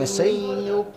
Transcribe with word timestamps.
Comecei. 0.00 0.40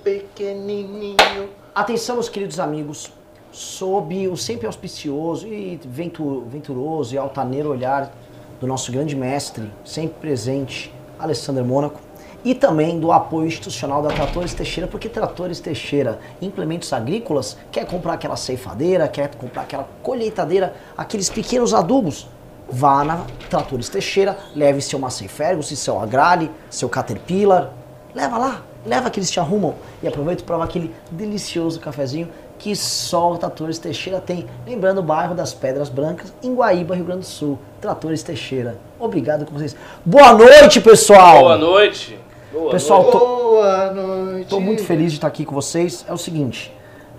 Pequenininho. 0.03 1.49
Atenção, 1.73 2.17
meus 2.17 2.29
queridos 2.29 2.59
amigos, 2.59 3.11
sob 3.51 4.27
o 4.27 4.37
sempre 4.37 4.67
auspicioso 4.67 5.47
e 5.47 5.81
ventu- 5.83 6.41
venturoso 6.41 7.15
e 7.15 7.17
altaneiro 7.17 7.71
olhar 7.71 8.13
do 8.59 8.67
nosso 8.67 8.91
grande 8.91 9.15
mestre, 9.15 9.71
sempre 9.83 10.19
presente, 10.19 10.93
Alessandro 11.17 11.65
Mônaco, 11.65 11.99
e 12.45 12.53
também 12.53 12.99
do 12.99 13.11
apoio 13.11 13.47
institucional 13.47 14.03
da 14.03 14.09
Tratores 14.09 14.53
Teixeira, 14.53 14.87
porque 14.87 15.09
Tratores 15.09 15.59
Teixeira, 15.59 16.19
implementos 16.39 16.93
agrícolas, 16.93 17.57
quer 17.71 17.87
comprar 17.87 18.13
aquela 18.13 18.35
ceifadeira, 18.35 19.07
quer 19.07 19.33
comprar 19.33 19.63
aquela 19.63 19.89
colheitadeira, 20.03 20.75
aqueles 20.95 21.27
pequenos 21.27 21.73
adubos, 21.73 22.27
vá 22.69 23.03
na 23.03 23.25
Tratores 23.49 23.89
Teixeira, 23.89 24.37
leve 24.55 24.79
seu 24.79 24.99
Massey 24.99 25.27
Ferguson, 25.27 25.75
seu 25.75 25.99
Agrale, 25.99 26.51
seu 26.69 26.87
Caterpillar, 26.87 27.73
leva 28.13 28.37
lá, 28.37 28.61
leva 28.85 29.09
que 29.09 29.19
eles 29.19 29.29
te 29.31 29.39
arrumam 29.39 29.75
e 30.01 30.07
aproveita 30.07 30.43
para 30.43 30.47
provar 30.55 30.65
aquele 30.65 30.93
delicioso 31.11 31.79
cafezinho 31.79 32.27
que 32.57 32.75
só 32.75 33.31
o 33.33 33.37
Tratores 33.37 33.79
Teixeira 33.79 34.19
tem. 34.21 34.45
Lembrando 34.67 34.99
o 34.99 35.03
bairro 35.03 35.33
das 35.33 35.53
Pedras 35.53 35.89
Brancas, 35.89 36.31
em 36.43 36.53
Guaíba, 36.53 36.95
Rio 36.95 37.05
Grande 37.05 37.21
do 37.21 37.25
Sul. 37.25 37.57
Tratores 37.79 38.21
Teixeira. 38.21 38.77
Obrigado 38.99 39.45
com 39.45 39.53
vocês. 39.57 39.75
Boa 40.05 40.33
noite, 40.33 40.79
pessoal! 40.79 41.39
Boa 41.39 41.57
noite. 41.57 42.19
Boa 42.51 42.71
Pessoal, 42.71 43.01
noite. 43.03 43.17
tô- 43.17 43.41
Boa 43.51 43.91
noite. 43.93 44.47
Tô 44.49 44.59
muito 44.59 44.83
feliz 44.83 45.11
de 45.11 45.17
estar 45.17 45.27
aqui 45.27 45.43
com 45.45 45.55
vocês. 45.55 46.05
É 46.07 46.13
o 46.13 46.17
seguinte, 46.17 46.71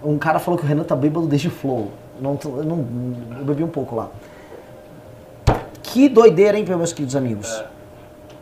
um 0.05 0.17
cara 0.19 0.39
falou 0.39 0.59
que 0.59 0.65
o 0.65 0.69
Renan 0.69 0.83
tá 0.85 0.95
bêbado 0.95 1.27
desde 1.27 1.49
o 1.49 1.51
Flow. 1.51 1.91
Não, 2.21 2.39
eu, 2.45 2.65
não, 2.65 2.87
eu 3.39 3.45
bebi 3.45 3.65
um 3.65 3.69
pouco 3.69 3.95
lá. 3.97 4.11
Que 5.83 6.09
doideira, 6.09 6.59
hein, 6.59 6.65
meus 6.67 6.93
queridos 6.93 7.17
amigos? 7.17 7.63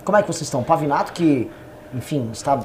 Como 0.05 0.17
é 0.17 0.23
que 0.23 0.27
vocês 0.29 0.43
estão? 0.43 0.63
Pavinato, 0.63 1.13
que, 1.13 1.51
enfim, 1.95 2.29
está 2.33 2.61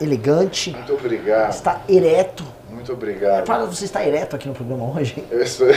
elegante, 0.00 0.70
Muito 0.72 0.94
obrigado. 0.94 1.50
está 1.52 1.80
ereto. 1.88 2.44
Muito 2.70 2.92
obrigado. 2.92 3.44
Para 3.44 3.64
você 3.64 3.84
estar 3.86 4.06
ereto 4.06 4.36
aqui 4.36 4.46
no 4.48 4.54
programa 4.54 4.84
hoje. 4.98 5.24
Eu 5.30 5.42
estou- 5.42 5.66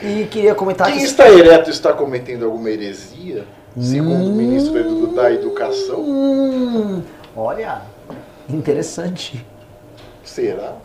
E 0.00 0.24
queria 0.26 0.54
comentar 0.54 0.86
Quem 0.86 0.98
que... 0.98 1.04
está 1.04 1.28
ereto 1.28 1.70
está 1.70 1.92
cometendo 1.92 2.44
alguma 2.44 2.70
heresia? 2.70 3.44
Segundo 3.78 4.30
o 4.30 4.34
ministro 4.34 5.08
da 5.08 5.30
Educação? 5.32 6.00
Hum, 6.00 7.02
olha, 7.36 7.82
interessante. 8.48 9.44
Será? 10.24 10.74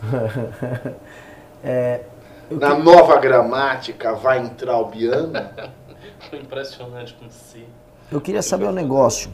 Eu 2.50 2.58
Na 2.58 2.74
que- 2.76 2.82
nova 2.82 3.16
gramática 3.18 4.12
vai 4.14 4.38
entrar 4.40 4.76
o 4.78 4.86
Biano? 4.86 5.32
Impressionante 6.32 7.14
com 7.14 7.30
si. 7.30 7.64
Eu 8.12 8.20
queria 8.20 8.42
saber 8.42 8.66
um 8.66 8.72
negócio. 8.72 9.30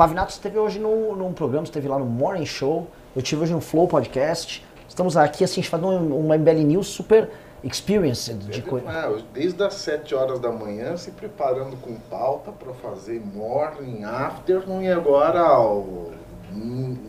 Pavinato 0.00 0.32
esteve 0.32 0.58
hoje 0.58 0.78
num, 0.78 1.14
num 1.14 1.30
programa, 1.34 1.64
esteve 1.64 1.86
lá 1.86 1.98
no 1.98 2.06
Morning 2.06 2.46
Show. 2.46 2.86
Eu 3.14 3.20
estive 3.20 3.42
hoje 3.42 3.52
no 3.52 3.60
Flow 3.60 3.86
Podcast. 3.86 4.64
Estamos 4.88 5.14
aqui, 5.14 5.44
assim, 5.44 5.60
a 5.60 5.62
gente 5.62 5.68
faz 5.68 5.82
um- 5.82 6.16
uma 6.16 6.36
MBL 6.36 6.64
News 6.64 6.86
super 6.86 7.28
experienced 7.62 8.38
de 8.48 8.62
coisa. 8.62 8.88
Ah, 8.88 9.14
desde 9.34 9.62
as 9.62 9.74
7 9.74 10.14
horas 10.14 10.40
da 10.40 10.50
manhã 10.50 10.96
se 10.96 11.10
preparando 11.10 11.76
com 11.82 11.96
pauta 12.08 12.50
para 12.50 12.72
fazer 12.72 13.20
morning, 13.20 14.02
afternoon 14.02 14.80
e 14.80 14.90
agora 14.90 15.60
o 15.60 16.12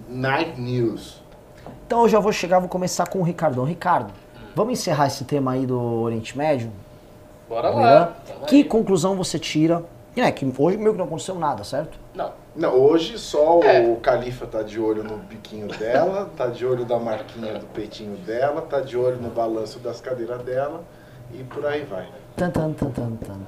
night 0.09 0.59
news. 0.59 1.23
Então 1.87 2.01
eu 2.01 2.09
já 2.09 2.19
vou 2.19 2.33
chegar, 2.33 2.59
vou 2.59 2.67
começar 2.67 3.07
com 3.07 3.19
o 3.19 3.23
Ricardão. 3.23 3.63
Ricardo, 3.63 4.11
vamos 4.53 4.73
encerrar 4.73 5.07
esse 5.07 5.23
tema 5.23 5.53
aí 5.53 5.65
do 5.65 5.79
Oriente 5.79 6.37
Médio? 6.37 6.69
Bora 7.47 7.69
lá. 7.69 8.17
Que 8.47 8.57
aí. 8.57 8.63
conclusão 8.65 9.15
você 9.15 9.39
tira? 9.39 9.81
Né, 10.13 10.29
que 10.33 10.45
hoje 10.57 10.75
meio 10.75 10.91
que 10.91 10.97
não 10.97 11.05
aconteceu 11.05 11.35
nada, 11.35 11.63
certo? 11.63 12.00
Não. 12.13 12.33
Não, 12.55 12.73
hoje 12.75 13.17
só 13.17 13.61
É. 13.63 13.81
o 13.87 13.95
Califa 13.97 14.45
tá 14.45 14.61
de 14.61 14.79
olho 14.79 15.03
no 15.03 15.17
biquinho 15.17 15.67
dela, 15.67 16.29
tá 16.35 16.47
de 16.47 16.65
olho 16.65 16.83
da 16.83 16.99
marquinha 16.99 17.53
do 17.59 17.65
peitinho 17.67 18.17
dela, 18.17 18.61
tá 18.61 18.81
de 18.81 18.97
olho 18.97 19.17
no 19.17 19.29
balanço 19.29 19.79
das 19.79 20.01
cadeiras 20.01 20.41
dela 20.43 20.83
e 21.33 21.43
por 21.43 21.65
aí 21.65 21.83
vai. 21.83 22.07
Tan, 22.35 22.49
tan, 22.49 22.73
tan, 22.73 22.91
tan, 22.91 23.11
tan. 23.15 23.39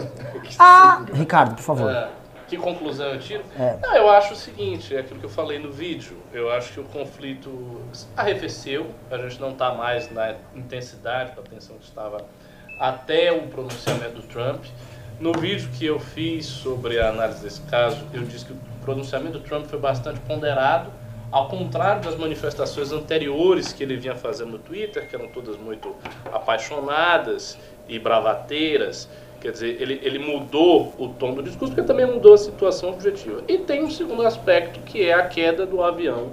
Ah, 0.58 1.04
Ricardo, 1.12 1.54
por 1.56 1.62
favor. 1.62 1.90
É, 1.90 2.08
que 2.48 2.56
conclusão 2.56 3.08
eu 3.08 3.18
tiro? 3.18 3.42
É. 3.58 3.76
Não, 3.82 3.94
eu 3.96 4.08
acho 4.10 4.32
o 4.32 4.36
seguinte, 4.36 4.96
é 4.96 5.00
aquilo 5.00 5.20
que 5.20 5.26
eu 5.26 5.30
falei 5.30 5.58
no 5.58 5.70
vídeo. 5.70 6.16
Eu 6.32 6.50
acho 6.50 6.72
que 6.72 6.80
o 6.80 6.84
conflito 6.84 7.82
arrefeceu, 8.16 8.86
a 9.10 9.18
gente 9.18 9.38
não 9.40 9.50
está 9.50 9.74
mais 9.74 10.10
na 10.10 10.34
intensidade, 10.54 11.34
da 11.36 11.42
tensão 11.42 11.76
que 11.76 11.84
estava 11.84 12.24
até 12.80 13.30
o 13.32 13.42
pronunciamento 13.48 14.14
do 14.16 14.22
Trump. 14.22 14.64
No 15.18 15.32
vídeo 15.32 15.70
que 15.78 15.86
eu 15.86 15.98
fiz 15.98 16.44
sobre 16.44 17.00
a 17.00 17.08
análise 17.08 17.42
desse 17.42 17.62
caso, 17.62 18.04
eu 18.12 18.22
disse 18.22 18.44
que 18.44 18.52
o 18.52 18.56
pronunciamento 18.82 19.38
do 19.38 19.40
Trump 19.40 19.64
foi 19.64 19.78
bastante 19.78 20.20
ponderado, 20.20 20.90
ao 21.32 21.48
contrário 21.48 22.02
das 22.02 22.16
manifestações 22.16 22.92
anteriores 22.92 23.72
que 23.72 23.82
ele 23.82 23.96
vinha 23.96 24.14
fazendo 24.14 24.52
no 24.52 24.58
Twitter, 24.58 25.08
que 25.08 25.16
eram 25.16 25.28
todas 25.28 25.56
muito 25.56 25.96
apaixonadas 26.30 27.58
e 27.88 27.98
bravateiras. 27.98 29.08
Quer 29.40 29.52
dizer, 29.52 29.80
ele, 29.80 29.98
ele 30.02 30.18
mudou 30.18 30.94
o 30.98 31.08
tom 31.08 31.32
do 31.32 31.42
discurso, 31.42 31.74
porque 31.74 31.86
também 31.86 32.06
mudou 32.06 32.34
a 32.34 32.38
situação 32.38 32.90
objetiva. 32.90 33.42
E 33.48 33.56
tem 33.56 33.82
um 33.82 33.90
segundo 33.90 34.20
aspecto, 34.22 34.80
que 34.80 35.02
é 35.02 35.14
a 35.14 35.26
queda 35.26 35.64
do 35.64 35.82
avião. 35.82 36.32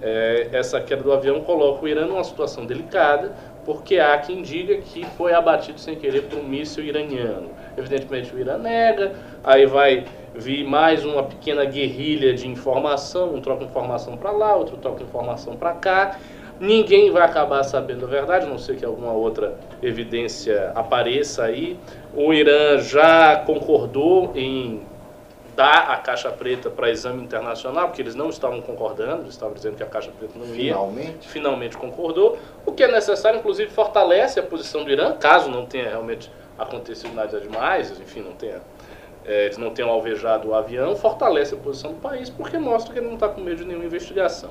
É, 0.00 0.50
essa 0.52 0.80
queda 0.80 1.02
do 1.02 1.12
avião 1.12 1.40
coloca 1.40 1.84
o 1.84 1.88
Irã 1.88 2.06
numa 2.06 2.22
situação 2.22 2.64
delicada, 2.64 3.34
porque 3.64 3.98
há 3.98 4.16
quem 4.18 4.42
diga 4.42 4.76
que 4.76 5.04
foi 5.16 5.32
abatido 5.32 5.80
sem 5.80 5.96
querer 5.96 6.22
por 6.22 6.38
um 6.38 6.44
míssil 6.44 6.84
iraniano. 6.84 7.50
Evidentemente 7.76 8.34
o 8.34 8.38
Irã 8.38 8.58
nega, 8.58 9.12
aí 9.42 9.66
vai 9.66 10.04
vir 10.34 10.64
mais 10.64 11.04
uma 11.04 11.22
pequena 11.22 11.64
guerrilha 11.64 12.34
de 12.34 12.48
informação, 12.48 13.34
um 13.34 13.40
troca 13.40 13.64
informação 13.64 14.16
para 14.16 14.30
lá, 14.30 14.54
outro 14.54 14.76
troca 14.76 15.02
informação 15.02 15.56
para 15.56 15.72
cá. 15.72 16.18
Ninguém 16.60 17.10
vai 17.10 17.22
acabar 17.22 17.64
sabendo 17.64 18.06
a 18.06 18.08
verdade, 18.08 18.46
a 18.46 18.48
não 18.48 18.58
ser 18.58 18.76
que 18.76 18.84
alguma 18.84 19.12
outra 19.12 19.58
evidência 19.82 20.70
apareça 20.74 21.44
aí. 21.44 21.78
O 22.14 22.32
Irã 22.32 22.78
já 22.78 23.36
concordou 23.44 24.32
em 24.36 24.82
dar 25.56 25.90
a 25.90 25.96
caixa 25.96 26.30
preta 26.30 26.70
para 26.70 26.90
exame 26.90 27.22
internacional, 27.22 27.88
porque 27.88 28.02
eles 28.02 28.14
não 28.14 28.28
estavam 28.28 28.60
concordando, 28.60 29.22
eles 29.22 29.34
estavam 29.34 29.54
dizendo 29.54 29.76
que 29.76 29.82
a 29.82 29.86
caixa 29.86 30.10
preta 30.16 30.32
não 30.36 30.46
ia 30.46 30.74
Finalmente. 30.74 31.28
finalmente 31.28 31.76
concordou, 31.76 32.38
o 32.66 32.72
que 32.72 32.82
é 32.82 32.90
necessário, 32.90 33.38
inclusive, 33.38 33.70
fortalece 33.70 34.38
a 34.40 34.42
posição 34.42 34.84
do 34.84 34.90
Irã, 34.90 35.12
caso 35.12 35.50
não 35.50 35.66
tenha 35.66 35.88
realmente 35.88 36.30
acontecido 36.58 37.14
nada 37.14 37.40
demais, 37.40 37.90
enfim, 37.98 38.20
não 38.20 38.32
tenha, 38.32 38.60
eh, 39.24 39.46
eles 39.46 39.58
não 39.58 39.70
tenham 39.70 39.90
alvejado 39.90 40.48
o 40.48 40.54
avião, 40.54 40.94
fortalece 40.96 41.54
a 41.54 41.58
posição 41.58 41.92
do 41.92 42.00
país, 42.00 42.30
porque 42.30 42.58
mostra 42.58 42.92
que 42.92 42.98
ele 42.98 43.06
não 43.06 43.14
está 43.14 43.28
com 43.28 43.40
medo 43.40 43.58
de 43.58 43.64
nenhuma 43.64 43.84
investigação. 43.84 44.50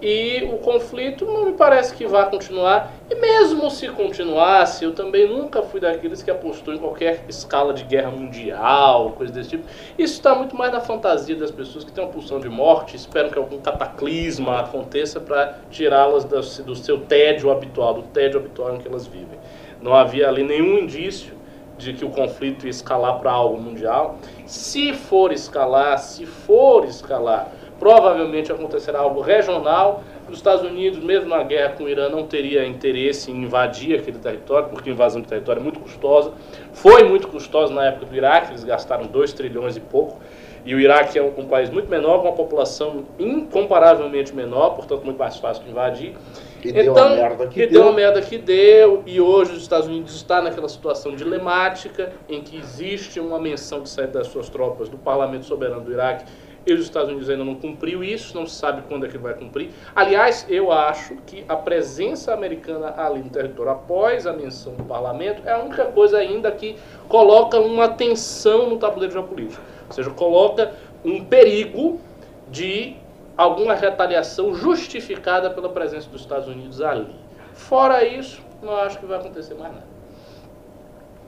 E 0.00 0.44
o 0.44 0.58
conflito 0.58 1.24
não 1.24 1.46
me 1.46 1.54
parece 1.54 1.92
que 1.92 2.06
vai 2.06 2.30
continuar, 2.30 2.92
e 3.10 3.16
mesmo 3.16 3.68
se 3.68 3.88
continuasse, 3.88 4.84
eu 4.84 4.94
também 4.94 5.28
nunca 5.28 5.60
fui 5.60 5.80
daqueles 5.80 6.22
que 6.22 6.30
apostou 6.30 6.72
em 6.72 6.78
qualquer 6.78 7.24
escala 7.28 7.74
de 7.74 7.82
guerra 7.82 8.12
mundial, 8.12 9.14
coisa 9.16 9.32
desse 9.32 9.50
tipo. 9.50 9.64
Isso 9.98 10.14
está 10.14 10.36
muito 10.36 10.54
mais 10.54 10.70
na 10.70 10.80
fantasia 10.80 11.34
das 11.34 11.50
pessoas 11.50 11.82
que 11.82 11.90
têm 11.90 12.04
uma 12.04 12.12
pulsão 12.12 12.38
de 12.38 12.48
morte, 12.48 12.94
esperam 12.94 13.28
que 13.28 13.38
algum 13.38 13.58
cataclisma 13.58 14.60
aconteça 14.60 15.18
para 15.18 15.58
tirá-las 15.68 16.24
do 16.24 16.76
seu 16.76 17.00
tédio 17.00 17.50
habitual, 17.50 17.94
do 17.94 18.02
tédio 18.02 18.38
habitual 18.38 18.76
em 18.76 18.78
que 18.78 18.86
elas 18.86 19.04
vivem. 19.04 19.36
Não 19.80 19.94
havia 19.94 20.28
ali 20.28 20.42
nenhum 20.42 20.78
indício 20.78 21.38
de 21.76 21.92
que 21.92 22.04
o 22.04 22.10
conflito 22.10 22.64
ia 22.64 22.70
escalar 22.70 23.18
para 23.20 23.30
algo 23.30 23.60
mundial. 23.60 24.18
Se 24.44 24.92
for 24.92 25.32
escalar, 25.32 25.98
se 25.98 26.26
for 26.26 26.84
escalar, 26.84 27.52
provavelmente 27.78 28.50
acontecerá 28.50 28.98
algo 28.98 29.20
regional. 29.20 30.02
Os 30.28 30.36
Estados 30.36 30.62
Unidos, 30.62 30.98
mesmo 30.98 31.28
na 31.30 31.42
guerra 31.42 31.74
com 31.74 31.84
o 31.84 31.88
Irã, 31.88 32.08
não 32.08 32.26
teria 32.26 32.66
interesse 32.66 33.30
em 33.30 33.44
invadir 33.44 33.98
aquele 33.98 34.18
território, 34.18 34.68
porque 34.68 34.90
invasão 34.90 35.22
de 35.22 35.28
território 35.28 35.60
é 35.60 35.62
muito 35.62 35.78
custosa. 35.78 36.32
Foi 36.72 37.04
muito 37.04 37.28
custosa 37.28 37.72
na 37.72 37.86
época 37.86 38.06
do 38.06 38.14
Iraque, 38.14 38.50
eles 38.50 38.64
gastaram 38.64 39.06
2 39.06 39.32
trilhões 39.32 39.76
e 39.76 39.80
pouco. 39.80 40.18
E 40.66 40.74
o 40.74 40.80
Iraque 40.80 41.18
é 41.18 41.22
um 41.22 41.46
país 41.46 41.70
muito 41.70 41.88
menor, 41.88 42.18
com 42.18 42.28
uma 42.28 42.34
população 42.34 43.04
incomparavelmente 43.18 44.34
menor, 44.34 44.70
portanto 44.70 45.04
muito 45.04 45.16
mais 45.16 45.36
fácil 45.38 45.64
de 45.64 45.70
invadir. 45.70 46.14
E 46.62 46.72
deu 46.72 46.98
a 46.98 47.08
merda 47.10 47.46
que 47.46 47.66
deu. 47.66 47.82
deu 47.82 47.88
a 47.88 47.92
merda 47.92 48.20
que 48.20 48.38
deu, 48.38 49.02
e 49.06 49.20
hoje 49.20 49.52
os 49.52 49.62
Estados 49.62 49.86
Unidos 49.86 50.14
está 50.14 50.42
naquela 50.42 50.68
situação 50.68 51.14
dilemática 51.14 52.12
em 52.28 52.42
que 52.42 52.56
existe 52.56 53.20
uma 53.20 53.38
menção 53.38 53.82
de 53.82 53.88
saída 53.88 54.18
das 54.18 54.28
suas 54.28 54.48
tropas 54.48 54.88
do 54.88 54.98
Parlamento 54.98 55.46
Soberano 55.46 55.82
do 55.82 55.92
Iraque 55.92 56.24
e 56.66 56.72
os 56.72 56.80
Estados 56.80 57.08
Unidos 57.08 57.30
ainda 57.30 57.44
não 57.44 57.54
cumpriu 57.54 58.04
isso, 58.04 58.36
não 58.36 58.46
se 58.46 58.54
sabe 58.54 58.82
quando 58.88 59.06
é 59.06 59.08
que 59.08 59.16
vai 59.16 59.32
cumprir. 59.32 59.70
Aliás, 59.94 60.44
eu 60.50 60.70
acho 60.70 61.16
que 61.26 61.44
a 61.48 61.56
presença 61.56 62.34
americana 62.34 62.94
ali 62.96 63.22
no 63.22 63.30
território 63.30 63.72
após 63.72 64.26
a 64.26 64.34
menção 64.34 64.74
do 64.74 64.84
parlamento 64.84 65.42
é 65.46 65.52
a 65.52 65.58
única 65.58 65.86
coisa 65.86 66.18
ainda 66.18 66.50
que 66.50 66.76
coloca 67.08 67.58
uma 67.58 67.88
tensão 67.88 68.68
no 68.68 68.76
tabuleiro 68.76 69.14
geopolítico. 69.14 69.62
Ou 69.86 69.94
seja, 69.94 70.10
coloca 70.10 70.72
um 71.02 71.24
perigo 71.24 71.98
de 72.50 72.96
alguma 73.38 73.74
retaliação 73.74 74.52
justificada 74.52 75.48
pela 75.48 75.68
presença 75.68 76.08
dos 76.08 76.20
Estados 76.20 76.48
Unidos 76.48 76.82
ali. 76.82 77.14
Fora 77.54 78.04
isso, 78.04 78.42
não 78.60 78.74
acho 78.74 78.98
que 78.98 79.06
vai 79.06 79.18
acontecer 79.18 79.54
mais 79.54 79.72
nada. 79.72 79.86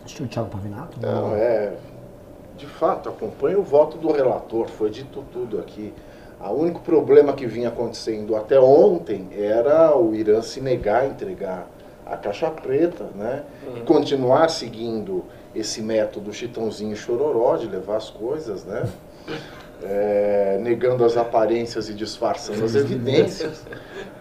Acho 0.04 0.16
que 0.16 0.22
o 0.24 0.26
Thiago 0.26 0.50
Pavinato. 0.50 0.98
Não, 1.00 1.36
é. 1.36 1.74
de 2.56 2.66
fato, 2.66 3.08
acompanho 3.08 3.60
o 3.60 3.62
voto 3.62 3.96
do 3.96 4.10
relator, 4.10 4.66
foi 4.66 4.90
dito 4.90 5.24
tudo 5.32 5.60
aqui. 5.60 5.94
O 6.40 6.52
único 6.52 6.80
problema 6.80 7.34
que 7.34 7.46
vinha 7.46 7.68
acontecendo 7.68 8.34
até 8.34 8.58
ontem 8.58 9.28
era 9.32 9.96
o 9.96 10.14
Irã 10.14 10.42
se 10.42 10.60
negar 10.60 11.02
a 11.02 11.06
entregar 11.06 11.68
a 12.06 12.16
caixa 12.16 12.50
preta, 12.50 13.04
né? 13.14 13.44
Uhum. 13.66 13.76
E 13.76 13.80
continuar 13.82 14.48
seguindo 14.48 15.22
esse 15.54 15.82
método 15.82 16.32
chitãozinho 16.32 16.96
chororó 16.96 17.56
de 17.56 17.66
levar 17.66 17.96
as 17.96 18.08
coisas, 18.08 18.64
né? 18.64 18.88
É, 19.82 20.58
negando 20.60 21.04
as 21.04 21.16
aparências 21.16 21.88
e 21.88 21.94
disfarçando 21.94 22.64
as 22.64 22.74
evidências. 22.74 23.64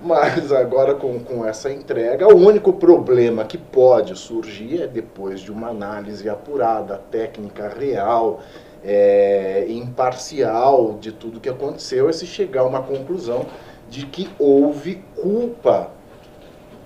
Mas 0.01 0.51
agora 0.53 0.95
com, 0.95 1.19
com 1.19 1.45
essa 1.45 1.69
entrega, 1.69 2.27
o 2.27 2.37
único 2.37 2.71
problema 2.73 3.43
que 3.43 3.57
pode 3.57 4.17
surgir 4.17 4.81
é 4.81 4.87
depois 4.87 5.41
de 5.41 5.51
uma 5.51 5.67
análise 5.67 6.29
apurada, 6.29 7.01
técnica 7.11 7.67
real, 7.67 8.39
é, 8.83 9.65
imparcial 9.67 10.97
de 10.99 11.11
tudo 11.11 11.41
que 11.41 11.49
aconteceu, 11.49 12.07
é 12.07 12.13
se 12.13 12.25
chegar 12.25 12.61
a 12.61 12.65
uma 12.65 12.81
conclusão 12.81 13.45
de 13.89 14.05
que 14.05 14.29
houve 14.39 15.03
culpa 15.15 15.91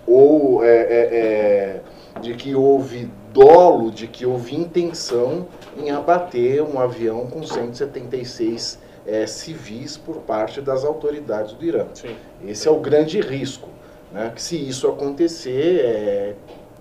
ou 0.07 0.63
é, 0.63 0.77
é, 0.77 1.15
é 1.15 1.81
de 2.21 2.33
que 2.33 2.55
houve 2.55 3.09
dolo, 3.33 3.91
de 3.91 4.07
que 4.07 4.25
houve 4.25 4.55
intenção 4.55 5.47
em 5.75 5.89
abater 5.89 6.61
um 6.61 6.79
avião 6.79 7.25
com 7.25 7.43
176 7.43 8.79
é, 9.05 9.25
civis 9.25 9.97
por 9.97 10.17
parte 10.17 10.61
das 10.61 10.85
autoridades 10.85 11.53
do 11.53 11.65
Irã. 11.65 11.87
Sim. 11.95 12.15
Esse 12.45 12.67
é 12.67 12.71
o 12.71 12.79
grande 12.79 13.19
risco. 13.19 13.69
Né? 14.11 14.31
Que 14.33 14.41
se 14.41 14.55
isso 14.55 14.87
acontecer, 14.87 15.81
é, 15.83 16.35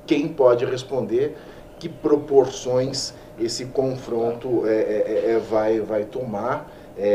quem 0.06 0.28
pode 0.28 0.64
responder 0.66 1.34
que 1.78 1.88
proporções 1.88 3.14
esse 3.40 3.64
confronto 3.66 4.62
é 4.66 5.40
vai, 5.50 5.80
vai 5.80 6.04
tomar? 6.04 6.70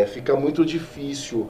fica 0.08 0.36
muito 0.36 0.66
difícil 0.66 1.48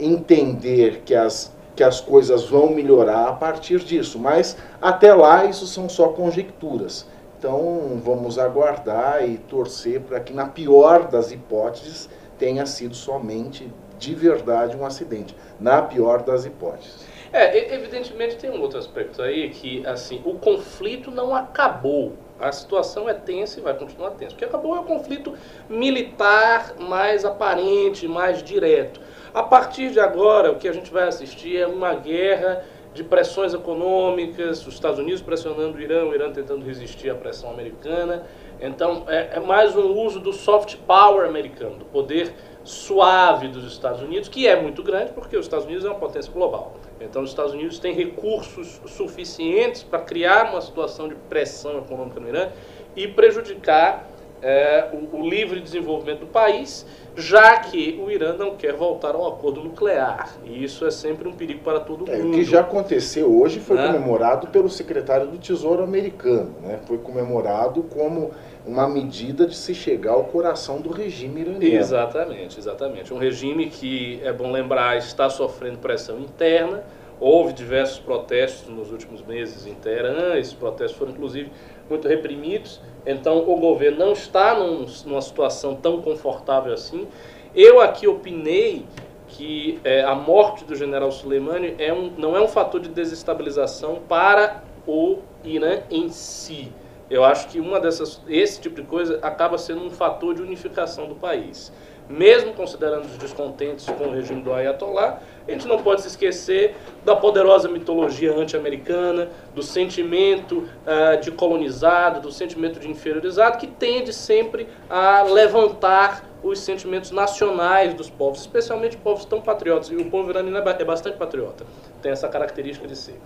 entender 0.00 1.02
que 1.04 1.14
as 1.14 1.52
que 1.78 1.84
as 1.84 2.00
coisas 2.00 2.46
vão 2.46 2.70
melhorar 2.74 3.28
a 3.28 3.32
partir 3.32 3.78
disso, 3.78 4.18
mas 4.18 4.56
até 4.82 5.14
lá 5.14 5.44
isso 5.44 5.64
são 5.64 5.88
só 5.88 6.08
conjecturas. 6.08 7.06
Então 7.38 8.00
vamos 8.04 8.36
aguardar 8.36 9.24
e 9.24 9.38
torcer 9.38 10.00
para 10.00 10.18
que, 10.18 10.32
na 10.32 10.46
pior 10.46 11.06
das 11.06 11.30
hipóteses, 11.30 12.10
tenha 12.36 12.66
sido 12.66 12.96
somente 12.96 13.72
de 13.96 14.12
verdade 14.12 14.76
um 14.76 14.84
acidente. 14.84 15.36
Na 15.60 15.80
pior 15.80 16.24
das 16.24 16.44
hipóteses. 16.44 17.06
É, 17.32 17.72
evidentemente 17.72 18.34
tem 18.38 18.50
um 18.50 18.60
outro 18.60 18.80
aspecto 18.80 19.22
aí 19.22 19.48
que, 19.50 19.86
assim, 19.86 20.20
o 20.24 20.34
conflito 20.34 21.12
não 21.12 21.32
acabou. 21.32 22.14
A 22.40 22.50
situação 22.50 23.08
é 23.08 23.14
tensa 23.14 23.60
e 23.60 23.62
vai 23.62 23.74
continuar 23.74 24.10
tensa. 24.12 24.34
O 24.34 24.36
que 24.36 24.44
acabou 24.44 24.74
é 24.74 24.80
o 24.80 24.84
conflito 24.84 25.32
militar 25.70 26.74
mais 26.80 27.24
aparente, 27.24 28.08
mais 28.08 28.42
direto. 28.42 29.00
A 29.34 29.42
partir 29.42 29.90
de 29.90 30.00
agora, 30.00 30.50
o 30.50 30.56
que 30.56 30.68
a 30.68 30.72
gente 30.72 30.90
vai 30.90 31.06
assistir 31.06 31.56
é 31.56 31.66
uma 31.66 31.94
guerra 31.94 32.64
de 32.94 33.04
pressões 33.04 33.54
econômicas, 33.54 34.66
os 34.66 34.74
Estados 34.74 34.98
Unidos 34.98 35.20
pressionando 35.20 35.76
o 35.76 35.80
Irã, 35.80 36.04
o 36.04 36.14
Irã 36.14 36.32
tentando 36.32 36.64
resistir 36.64 37.10
à 37.10 37.14
pressão 37.14 37.50
americana. 37.50 38.24
Então, 38.60 39.04
é, 39.06 39.36
é, 39.36 39.40
mais 39.40 39.76
um 39.76 39.92
uso 39.92 40.18
do 40.18 40.32
soft 40.32 40.76
power 40.86 41.28
americano, 41.28 41.76
do 41.76 41.84
poder 41.84 42.34
suave 42.64 43.48
dos 43.48 43.64
Estados 43.70 44.02
Unidos, 44.02 44.28
que 44.28 44.48
é 44.48 44.60
muito 44.60 44.82
grande, 44.82 45.12
porque 45.12 45.36
os 45.36 45.46
Estados 45.46 45.64
Unidos 45.66 45.84
é 45.84 45.88
uma 45.88 45.98
potência 45.98 46.32
global. 46.32 46.74
Então, 47.00 47.22
os 47.22 47.30
Estados 47.30 47.52
Unidos 47.52 47.78
têm 47.78 47.94
recursos 47.94 48.80
suficientes 48.86 49.82
para 49.82 50.00
criar 50.00 50.50
uma 50.50 50.60
situação 50.60 51.08
de 51.08 51.14
pressão 51.14 51.78
econômica 51.78 52.18
no 52.18 52.28
Irã 52.28 52.48
e 52.96 53.06
prejudicar 53.06 54.07
é, 54.42 54.88
o, 54.92 55.16
o 55.16 55.28
livre 55.28 55.60
desenvolvimento 55.60 56.20
do 56.20 56.26
país 56.26 56.86
já 57.18 57.58
que 57.58 58.00
o 58.00 58.10
Irã 58.10 58.34
não 58.34 58.54
quer 58.54 58.74
voltar 58.74 59.14
ao 59.14 59.26
acordo 59.26 59.60
nuclear. 59.62 60.36
E 60.44 60.62
isso 60.62 60.86
é 60.86 60.90
sempre 60.90 61.26
um 61.26 61.32
perigo 61.32 61.60
para 61.64 61.80
todo 61.80 62.08
é, 62.10 62.16
mundo. 62.16 62.28
O 62.28 62.32
que 62.32 62.44
já 62.44 62.60
aconteceu 62.60 63.40
hoje 63.40 63.58
foi 63.58 63.76
né? 63.76 63.88
comemorado 63.88 64.46
pelo 64.46 64.70
secretário 64.70 65.26
do 65.26 65.36
Tesouro 65.36 65.82
americano. 65.82 66.54
Né? 66.62 66.78
Foi 66.86 66.98
comemorado 66.98 67.82
como 67.82 68.30
uma 68.64 68.88
medida 68.88 69.46
de 69.46 69.56
se 69.56 69.74
chegar 69.74 70.12
ao 70.12 70.24
coração 70.24 70.80
do 70.80 70.90
regime 70.90 71.40
iraniano. 71.40 71.64
Exatamente, 71.64 72.58
exatamente. 72.58 73.12
Um 73.12 73.18
regime 73.18 73.66
que, 73.68 74.20
é 74.22 74.32
bom 74.32 74.52
lembrar, 74.52 74.96
está 74.96 75.28
sofrendo 75.28 75.78
pressão 75.78 76.20
interna. 76.20 76.84
Houve 77.20 77.52
diversos 77.52 77.98
protestos 77.98 78.72
nos 78.72 78.92
últimos 78.92 79.22
meses 79.22 79.66
em 79.66 79.74
Teherã, 79.74 80.38
esses 80.38 80.54
protestos 80.54 80.96
foram 80.96 81.10
inclusive 81.10 81.50
muito 81.88 82.06
reprimidos, 82.08 82.80
então 83.06 83.38
o 83.48 83.56
governo 83.56 83.98
não 83.98 84.12
está 84.12 84.54
num, 84.54 84.86
numa 85.06 85.20
situação 85.20 85.74
tão 85.74 86.00
confortável 86.02 86.72
assim. 86.72 87.06
Eu 87.54 87.80
aqui 87.80 88.06
opinei 88.06 88.84
que 89.28 89.78
é, 89.84 90.02
a 90.02 90.14
morte 90.14 90.64
do 90.64 90.74
general 90.74 91.10
Soleimani 91.10 91.74
é 91.78 91.92
um, 91.92 92.10
não 92.16 92.36
é 92.36 92.40
um 92.40 92.48
fator 92.48 92.80
de 92.80 92.88
desestabilização 92.88 94.00
para 94.08 94.62
o 94.86 95.18
Irã 95.44 95.80
em 95.90 96.08
si. 96.08 96.72
Eu 97.10 97.24
acho 97.24 97.48
que 97.48 97.58
uma 97.60 97.80
dessas, 97.80 98.20
esse 98.28 98.60
tipo 98.60 98.76
de 98.76 98.86
coisa 98.86 99.18
acaba 99.22 99.56
sendo 99.56 99.84
um 99.84 99.90
fator 99.90 100.34
de 100.34 100.42
unificação 100.42 101.06
do 101.06 101.14
país 101.14 101.72
mesmo 102.08 102.54
considerando 102.54 103.04
os 103.04 103.18
descontentes 103.18 103.86
com 103.86 104.04
o 104.04 104.12
regime 104.12 104.40
do 104.40 104.52
Ayatollah, 104.52 105.20
a 105.48 105.52
gente 105.52 105.66
não 105.66 105.82
pode 105.82 106.02
se 106.02 106.08
esquecer 106.08 106.76
da 107.04 107.16
poderosa 107.16 107.68
mitologia 107.68 108.34
anti-americana, 108.36 109.30
do 109.54 109.62
sentimento 109.62 110.58
uh, 110.58 111.20
de 111.20 111.30
colonizado, 111.30 112.20
do 112.20 112.30
sentimento 112.30 112.78
de 112.78 112.88
inferiorizado, 112.90 113.56
que 113.56 113.66
tende 113.66 114.12
sempre 114.12 114.68
a 114.90 115.22
levantar 115.22 116.28
os 116.42 116.60
sentimentos 116.60 117.10
nacionais 117.10 117.94
dos 117.94 118.10
povos, 118.10 118.40
especialmente 118.40 118.96
povos 118.96 119.24
tão 119.24 119.40
patriotas. 119.40 119.90
E 119.90 119.96
o 119.96 120.10
povo 120.10 120.30
iraniano 120.30 120.58
é, 120.58 120.76
é 120.78 120.84
bastante 120.84 121.16
patriota, 121.16 121.64
tem 122.02 122.12
essa 122.12 122.28
característica 122.28 122.86
de 122.86 122.94
ser. 122.94 123.18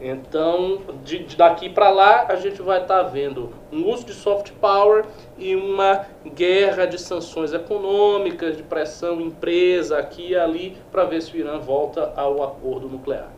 Então, 0.00 0.80
de, 1.02 1.24
de 1.24 1.36
daqui 1.36 1.70
para 1.70 1.88
lá, 1.88 2.26
a 2.28 2.36
gente 2.36 2.60
vai 2.60 2.82
estar 2.82 3.02
tá 3.04 3.08
vendo 3.08 3.50
um 3.72 3.88
uso 3.90 4.04
de 4.04 4.12
soft 4.12 4.52
power 4.60 5.06
e 5.38 5.56
uma 5.56 6.04
guerra 6.34 6.84
de 6.84 6.98
sanções 6.98 7.52
econômicas, 7.52 8.56
de 8.56 8.62
pressão 8.62 9.20
empresa 9.20 9.98
aqui 9.98 10.30
e 10.30 10.36
ali, 10.36 10.76
para 10.92 11.04
ver 11.04 11.22
se 11.22 11.34
o 11.34 11.38
Irã 11.38 11.58
volta 11.58 12.12
ao 12.14 12.42
acordo 12.42 12.88
nuclear. 12.88 13.28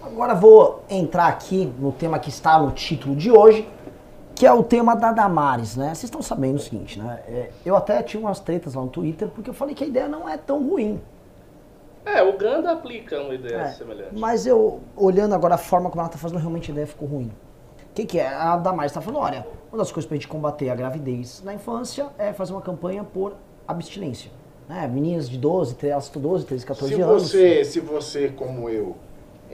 Agora 0.00 0.34
vou 0.34 0.84
entrar 0.88 1.26
aqui 1.26 1.72
no 1.78 1.90
tema 1.90 2.18
que 2.18 2.28
está 2.28 2.58
no 2.58 2.70
título 2.70 3.16
de 3.16 3.32
hoje, 3.32 3.66
que 4.34 4.46
é 4.46 4.52
o 4.52 4.62
tema 4.62 4.94
da 4.94 5.12
Damares, 5.12 5.76
né? 5.76 5.86
Vocês 5.86 6.04
estão 6.04 6.20
sabendo 6.20 6.56
o 6.56 6.60
seguinte, 6.60 6.98
né? 6.98 7.20
É, 7.26 7.50
eu 7.64 7.74
até 7.74 8.02
tinha 8.02 8.20
umas 8.20 8.38
tretas 8.38 8.74
lá 8.74 8.82
no 8.82 8.88
Twitter 8.88 9.28
porque 9.28 9.48
eu 9.48 9.54
falei 9.54 9.74
que 9.74 9.82
a 9.82 9.86
ideia 9.86 10.06
não 10.06 10.28
é 10.28 10.36
tão 10.36 10.62
ruim. 10.62 11.00
É, 12.04 12.22
o 12.22 12.36
Ganda 12.36 12.72
aplica 12.72 13.20
uma 13.20 13.34
ideia 13.34 13.62
é, 13.62 13.68
semelhante. 13.70 14.14
Mas 14.14 14.46
eu, 14.46 14.80
olhando 14.96 15.34
agora 15.34 15.54
a 15.54 15.58
forma 15.58 15.88
como 15.90 16.00
ela 16.00 16.08
está 16.08 16.18
fazendo, 16.18 16.38
realmente 16.38 16.70
a 16.70 16.72
ideia 16.72 16.86
ficou 16.86 17.08
ruim. 17.08 17.30
O 17.90 17.94
que, 17.94 18.04
que 18.04 18.18
é? 18.18 18.26
A 18.26 18.56
Damares 18.56 18.90
está 18.90 19.00
falando, 19.00 19.22
olha, 19.22 19.46
uma 19.70 19.78
das 19.78 19.90
coisas 19.90 20.06
para 20.06 20.16
a 20.16 20.18
gente 20.18 20.28
combater 20.28 20.68
a 20.68 20.74
gravidez 20.74 21.42
na 21.44 21.54
infância 21.54 22.08
é 22.18 22.32
fazer 22.32 22.52
uma 22.52 22.60
campanha 22.60 23.04
por 23.04 23.34
abstinência. 23.66 24.30
Né? 24.68 24.86
Meninas 24.86 25.28
de 25.28 25.38
12, 25.38 25.76
elas 25.86 26.08
12, 26.08 26.44
13, 26.46 26.66
14 26.66 26.94
se 26.94 27.00
anos. 27.00 27.22
Você, 27.22 27.64
se 27.64 27.80
você, 27.80 28.28
como 28.28 28.68
eu, 28.68 28.96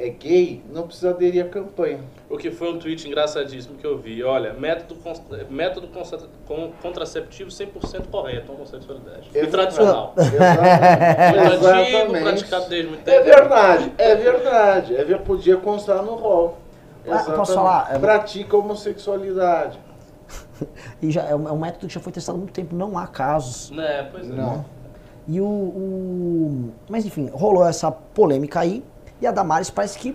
é 0.01 0.09
gay, 0.09 0.63
não 0.73 0.87
precisa 0.87 1.11
aderir 1.11 1.45
à 1.45 1.49
campanha. 1.49 2.01
O 2.29 2.39
que 2.39 2.51
foi 2.51 2.73
um 2.73 2.79
tweet 2.79 3.07
engraçadíssimo 3.07 3.77
que 3.77 3.87
eu 3.87 3.99
vi. 3.99 4.23
Olha, 4.25 4.55
método, 4.55 4.97
método 5.51 5.89
contraceptivo 6.81 7.51
100% 7.51 8.07
correto, 8.11 8.51
homossexualidade. 8.53 9.29
E 9.35 9.47
tradicional. 9.47 10.15
Exatamente. 10.17 11.67
Antigo, 11.67 12.25
praticado 12.25 12.69
desde 12.71 12.89
muito 12.89 13.09
é 13.09 13.19
tempo. 13.19 13.29
É 13.29 13.35
verdade, 13.35 13.93
é 13.99 14.15
verdade. 14.15 14.97
É, 14.97 15.19
podia 15.19 15.59
constar 15.59 16.03
no 16.03 16.15
rol. 16.15 16.57
Ah, 17.07 17.19
posso 17.19 17.55
falar? 17.55 17.99
Pratica 18.01 18.57
homossexualidade. 18.57 19.79
e 21.03 21.11
já, 21.11 21.23
é 21.25 21.35
um, 21.35 21.47
é 21.47 21.53
um 21.53 21.59
método 21.59 21.89
que 21.89 21.95
já 21.95 22.01
foi 22.01 22.13
testado 22.13 22.37
há 22.37 22.39
muito 22.39 22.55
tempo, 22.55 22.75
não 22.75 22.97
há 22.97 23.07
casos. 23.07 23.71
É, 23.79 24.03
pois 24.11 24.31
é. 24.31 24.33
Não. 24.33 24.65
E 25.29 25.41
o, 25.41 25.45
o, 25.45 26.71
Mas 26.89 27.05
enfim, 27.05 27.29
rolou 27.33 27.67
essa 27.67 27.91
polêmica 27.91 28.61
aí. 28.61 28.83
E 29.21 29.27
a 29.27 29.31
Damares 29.33 29.71
parece 29.71 29.99
que 29.99 30.15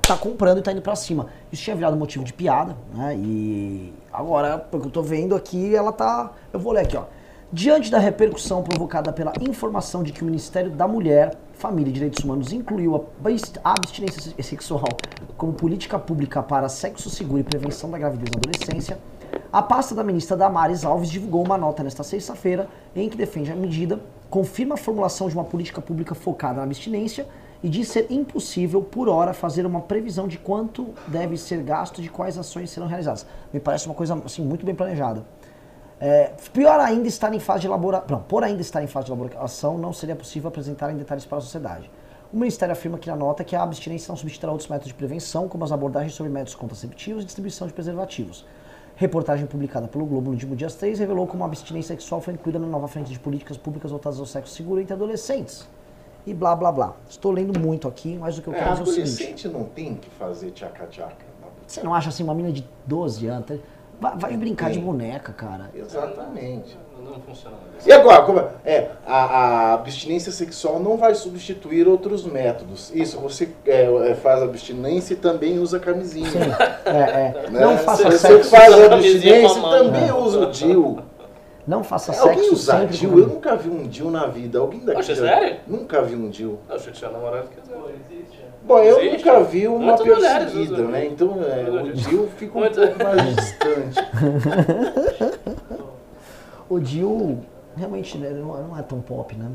tá 0.00 0.16
comprando 0.16 0.58
e 0.58 0.62
tá 0.62 0.72
indo 0.72 0.80
para 0.80 0.96
cima. 0.96 1.26
Isso 1.52 1.62
tinha 1.62 1.76
virado 1.76 1.96
motivo 1.96 2.24
de 2.24 2.32
piada, 2.32 2.76
né? 2.94 3.14
E 3.16 3.92
agora, 4.12 4.58
pelo 4.58 4.82
que 4.82 4.88
eu 4.88 4.92
tô 4.92 5.02
vendo 5.02 5.34
aqui, 5.34 5.74
ela 5.74 5.92
tá. 5.92 6.32
Eu 6.52 6.60
vou 6.60 6.72
ler 6.72 6.82
aqui, 6.82 6.96
ó. 6.96 7.04
Diante 7.52 7.90
da 7.90 7.98
repercussão 7.98 8.62
provocada 8.62 9.12
pela 9.12 9.32
informação 9.40 10.02
de 10.02 10.12
que 10.12 10.22
o 10.22 10.24
Ministério 10.24 10.70
da 10.70 10.88
Mulher, 10.88 11.36
Família 11.52 11.90
e 11.90 11.92
Direitos 11.92 12.24
Humanos 12.24 12.52
incluiu 12.52 12.96
a 12.96 13.70
abstinência 13.70 14.32
sexual 14.42 14.88
como 15.36 15.52
política 15.52 15.98
pública 15.98 16.42
para 16.42 16.68
sexo 16.68 17.08
seguro 17.08 17.40
e 17.40 17.44
prevenção 17.44 17.90
da 17.90 17.98
gravidez 17.98 18.30
na 18.30 18.38
adolescência, 18.38 18.98
a 19.52 19.62
pasta 19.62 19.94
da 19.94 20.02
ministra 20.02 20.36
Damares 20.36 20.84
Alves 20.84 21.08
divulgou 21.08 21.44
uma 21.44 21.56
nota 21.56 21.84
nesta 21.84 22.02
sexta-feira 22.02 22.68
em 22.94 23.08
que 23.08 23.16
defende 23.16 23.52
a 23.52 23.56
medida, 23.56 24.00
confirma 24.28 24.74
a 24.74 24.78
formulação 24.78 25.28
de 25.28 25.34
uma 25.34 25.44
política 25.44 25.80
pública 25.80 26.14
focada 26.14 26.56
na 26.56 26.64
abstinência 26.64 27.26
e 27.66 27.68
diz 27.68 27.88
ser 27.88 28.06
impossível, 28.10 28.80
por 28.80 29.08
hora, 29.08 29.34
fazer 29.34 29.66
uma 29.66 29.80
previsão 29.80 30.28
de 30.28 30.38
quanto 30.38 30.94
deve 31.08 31.36
ser 31.36 31.64
gasto 31.64 31.98
e 31.98 32.02
de 32.02 32.08
quais 32.08 32.38
ações 32.38 32.70
serão 32.70 32.86
realizadas. 32.86 33.26
Me 33.52 33.58
parece 33.58 33.86
uma 33.86 33.94
coisa 33.96 34.14
assim, 34.24 34.40
muito 34.40 34.64
bem 34.64 34.72
planejada. 34.72 35.26
É, 35.98 36.30
pior 36.52 36.78
ainda 36.78 37.08
estar 37.08 37.34
em 37.34 37.40
fase 37.40 37.62
de 37.62 37.66
elaboração. 37.66 38.22
Por 38.28 38.44
ainda 38.44 38.62
estar 38.62 38.84
em 38.84 38.86
fase 38.86 39.06
de 39.06 39.12
elaboração, 39.12 39.76
não 39.78 39.92
seria 39.92 40.14
possível 40.14 40.46
apresentar 40.46 40.92
em 40.92 40.96
detalhes 40.96 41.26
para 41.26 41.38
a 41.38 41.40
sociedade. 41.40 41.90
O 42.32 42.36
Ministério 42.36 42.72
afirma 42.72 42.98
aqui 42.98 43.08
na 43.08 43.16
nota 43.16 43.42
que 43.42 43.56
a 43.56 43.64
abstinência 43.64 44.12
não 44.12 44.16
substituirá 44.16 44.52
outros 44.52 44.70
métodos 44.70 44.92
de 44.92 44.94
prevenção, 44.94 45.48
como 45.48 45.64
as 45.64 45.72
abordagens 45.72 46.14
sobre 46.14 46.30
métodos 46.30 46.54
contraceptivos 46.54 47.24
e 47.24 47.26
distribuição 47.26 47.66
de 47.66 47.72
preservativos. 47.72 48.46
Reportagem 48.94 49.44
publicada 49.44 49.88
pelo 49.88 50.06
Globo 50.06 50.26
no 50.26 50.34
último 50.34 50.54
dia 50.54 50.70
3 50.70 51.00
revelou 51.00 51.26
como 51.26 51.42
a 51.42 51.46
abstinência 51.48 51.96
sexual 51.96 52.20
foi 52.20 52.34
incluída 52.34 52.60
na 52.60 52.68
nova 52.68 52.86
frente 52.86 53.10
de 53.10 53.18
políticas 53.18 53.56
públicas 53.56 53.90
voltadas 53.90 54.20
ao 54.20 54.26
sexo 54.26 54.54
seguro 54.54 54.80
entre 54.80 54.94
adolescentes. 54.94 55.66
E 56.26 56.34
blá 56.34 56.56
blá 56.56 56.72
blá. 56.72 56.92
Estou 57.08 57.30
lendo 57.30 57.58
muito 57.58 57.86
aqui, 57.86 58.18
mas 58.20 58.36
o 58.36 58.42
que 58.42 58.48
eu 58.48 58.54
É, 58.54 58.58
quero 58.58 58.82
dizer 58.82 59.00
é 59.00 59.04
o 59.04 59.06
seguinte. 59.06 59.22
adolescente 59.22 59.48
não 59.48 59.64
tem 59.64 59.94
que 59.94 60.10
fazer 60.10 60.50
tchaca-tchaca. 60.50 61.24
Você 61.66 61.82
não 61.82 61.94
acha 61.94 62.08
assim 62.08 62.22
uma 62.24 62.34
menina 62.34 62.52
de 62.52 62.64
12 62.86 63.26
anos? 63.26 63.60
Vai, 64.00 64.16
vai 64.18 64.36
brincar 64.36 64.68
de 64.70 64.76
Sim. 64.76 64.84
boneca, 64.84 65.32
cara. 65.32 65.70
Exatamente. 65.74 66.76
Não, 66.98 67.12
não 67.12 67.20
funciona. 67.20 67.56
E 67.84 67.92
agora, 67.92 68.22
como 68.22 68.40
é? 68.40 68.48
é, 68.64 68.90
a, 69.06 69.16
a 69.16 69.74
abstinência 69.74 70.30
sexual 70.32 70.78
não 70.80 70.96
vai 70.96 71.14
substituir 71.14 71.88
outros 71.88 72.24
métodos. 72.24 72.90
Isso, 72.94 73.18
você 73.18 73.48
é, 73.66 74.10
é, 74.10 74.14
faz 74.14 74.42
abstinência 74.42 75.14
e 75.14 75.16
também 75.16 75.58
usa 75.58 75.78
camisinha. 75.80 76.28
É, 76.84 76.90
é. 76.90 77.46
né? 77.50 77.60
Não 77.60 77.78
faça 77.78 78.04
você 78.10 78.18
sexo. 78.18 78.50
faz 78.50 78.72
a 78.74 78.88
camisinha 78.88 79.46
abstinência 79.46 79.58
e 79.58 79.62
também 79.62 80.12
usa 80.12 80.40
o 80.40 80.50
DIU. 80.50 80.98
Não 81.66 81.82
faça 81.82 82.12
É, 82.12 82.18
Alguém 82.18 82.38
sexo 82.38 82.52
usa 82.54 82.72
sempre 82.78 82.96
DIU? 82.96 83.10
com- 83.10 83.18
Eu 83.18 83.26
nunca 83.26 83.56
vi 83.56 83.68
um 83.70 83.86
DIU 83.88 84.10
na 84.10 84.26
vida. 84.26 84.58
Alguém 84.60 84.80
daqui 84.80 84.94
Poxa, 84.98 85.14
já- 85.16 85.22
sério? 85.26 85.56
Nunca 85.66 86.00
vi 86.02 86.14
um 86.14 86.30
DIU. 86.30 86.58
Não, 86.68 86.78
se 86.78 86.92
tinha 86.92 87.10
namorado, 87.10 87.48
dizer. 87.48 87.76
Bom, 88.62 88.78
eu 88.78 88.98
Existe? 89.00 89.16
nunca 89.26 89.40
vi 89.44 89.66
uma 89.68 89.96
perseguida, 89.96 90.82
né? 90.84 91.00
DIU. 91.02 91.10
Então 91.12 91.42
é, 91.42 91.70
o 91.70 91.92
DIU 91.92 92.28
fica 92.36 92.56
um 92.56 92.60
Muitas- 92.60 92.88
pouco 92.90 93.04
mais 93.04 93.36
distante. 93.36 93.96
O 96.68 96.80
Dil 96.80 97.38
realmente 97.76 98.18
né, 98.18 98.30
não, 98.30 98.60
não 98.68 98.76
é 98.78 98.82
tão 98.82 99.00
pop, 99.00 99.34
né? 99.36 99.50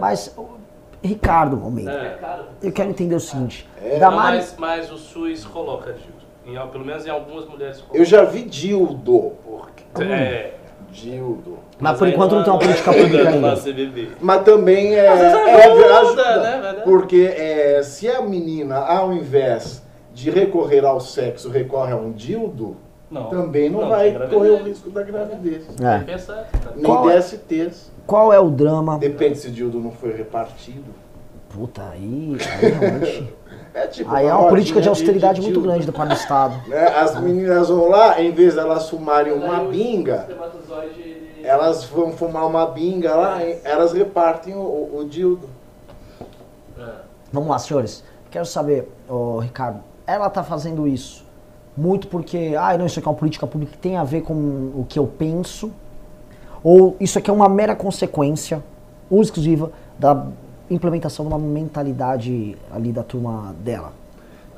Mas, 0.00 0.34
o- 0.36 0.58
Ricardo 1.00 1.62
Almeida, 1.62 1.92
É. 1.92 2.66
eu 2.66 2.72
quero 2.72 2.90
entender 2.90 3.14
o 3.14 3.20
seguinte. 3.20 3.68
É. 3.80 4.00
mas, 4.10 4.56
mas 4.58 4.90
o 4.90 4.98
SUS 4.98 5.44
coloca, 5.44 5.92
Gil. 5.94 6.12
Em, 6.60 6.68
pelo 6.70 6.84
menos 6.84 7.06
em 7.06 7.10
algumas 7.10 7.46
mulheres 7.46 7.76
coloca. 7.80 7.96
Eu 7.96 8.04
já 8.04 8.24
vi 8.24 8.42
dildo. 8.42 9.34
Porque, 9.44 9.84
Hum. 10.02 10.12
é, 10.12 10.54
Dildo. 11.02 11.58
Mas 11.78 11.98
por 11.98 12.06
aí 12.06 12.12
enquanto 12.12 12.34
não 12.34 12.44
tem 12.44 12.52
uma 12.52 12.58
é 12.58 12.64
política 12.64 12.92
pública 12.92 13.28
ainda. 13.28 13.54
Mas 14.20 14.42
também 14.44 14.94
é, 14.94 15.08
Às 15.08 15.18
vezes 15.20 15.34
é, 15.34 15.64
ajuda, 15.64 15.98
ajuda, 16.00 16.42
né, 16.42 16.60
verdade? 16.60 16.84
Porque 16.84 17.34
é, 17.36 17.82
se 17.82 18.08
a 18.08 18.22
menina, 18.22 18.76
ao 18.78 19.12
invés 19.12 19.82
de 20.12 20.30
recorrer 20.30 20.84
ao 20.84 21.00
sexo, 21.00 21.48
recorre 21.48 21.92
a 21.92 21.96
um 21.96 22.12
dildo, 22.12 22.76
Não. 23.10 23.30
também 23.30 23.70
não, 23.70 23.82
Não, 23.82 23.88
vai 23.88 24.12
correr 24.28 24.50
o 24.50 24.64
risco 24.64 24.90
da 24.90 25.02
gravidez. 25.02 25.64
É. 25.80 26.04
Nem 26.74 26.84
Qual 26.84 27.08
é? 27.08 27.18
DSTs. 27.18 27.92
Qual 28.06 28.32
é 28.32 28.40
o 28.40 28.50
drama? 28.50 28.98
Depende 28.98 29.38
se 29.38 29.48
o 29.48 29.50
dildo 29.50 29.78
não 29.78 29.92
foi 29.92 30.12
repartido. 30.16 30.92
Puta, 31.48 31.82
aí, 31.92 32.36
aí 32.62 32.70
realmente. 32.70 33.28
É 33.78 33.86
tipo 33.86 34.12
Aí 34.12 34.26
é 34.26 34.34
uma 34.34 34.48
política 34.48 34.80
de 34.80 34.88
austeridade 34.88 35.40
muito 35.40 35.54
dildo. 35.54 35.68
grande 35.68 35.86
da 35.86 35.92
parte 35.92 36.08
do 36.10 36.16
Estado. 36.16 36.60
Né? 36.68 36.84
As 36.96 37.20
meninas 37.20 37.68
vão 37.68 37.88
lá, 37.88 38.20
em 38.20 38.32
vez 38.32 38.54
de 38.54 38.60
elas 38.60 38.88
fumarem 38.90 39.32
uma 39.32 39.60
binga, 39.64 40.26
elas 41.44 41.84
vão 41.84 42.12
fumar 42.12 42.46
uma 42.46 42.66
binga 42.66 43.14
lá, 43.14 43.38
elas 43.64 43.92
repartem 43.92 44.54
o, 44.54 44.58
o- 44.58 44.98
o 44.98 45.04
dildo. 45.08 45.48
É. 46.78 46.84
Vamos 47.32 47.48
lá, 47.48 47.58
senhores. 47.58 48.02
Quero 48.30 48.46
saber, 48.46 48.90
ô, 49.08 49.38
Ricardo, 49.38 49.80
ela 50.06 50.28
tá 50.28 50.42
fazendo 50.42 50.86
isso 50.86 51.24
muito 51.76 52.08
porque, 52.08 52.54
ah, 52.58 52.76
não, 52.76 52.86
isso 52.86 52.98
aqui 52.98 53.06
é 53.06 53.10
uma 53.10 53.16
política 53.16 53.46
pública 53.46 53.72
que 53.72 53.78
tem 53.78 53.96
a 53.96 54.02
ver 54.04 54.22
com 54.22 54.32
o 54.34 54.84
que 54.88 54.98
eu 54.98 55.06
penso, 55.06 55.70
ou 56.64 56.96
isso 56.98 57.16
aqui 57.18 57.30
é 57.30 57.32
uma 57.32 57.48
mera 57.48 57.76
consequência, 57.76 58.62
ou 59.08 59.22
exclusiva, 59.22 59.70
da 59.98 60.26
implementação 60.70 61.26
de 61.26 61.32
uma 61.32 61.38
mentalidade 61.38 62.56
ali 62.70 62.92
da 62.92 63.02
turma 63.02 63.54
dela. 63.60 63.92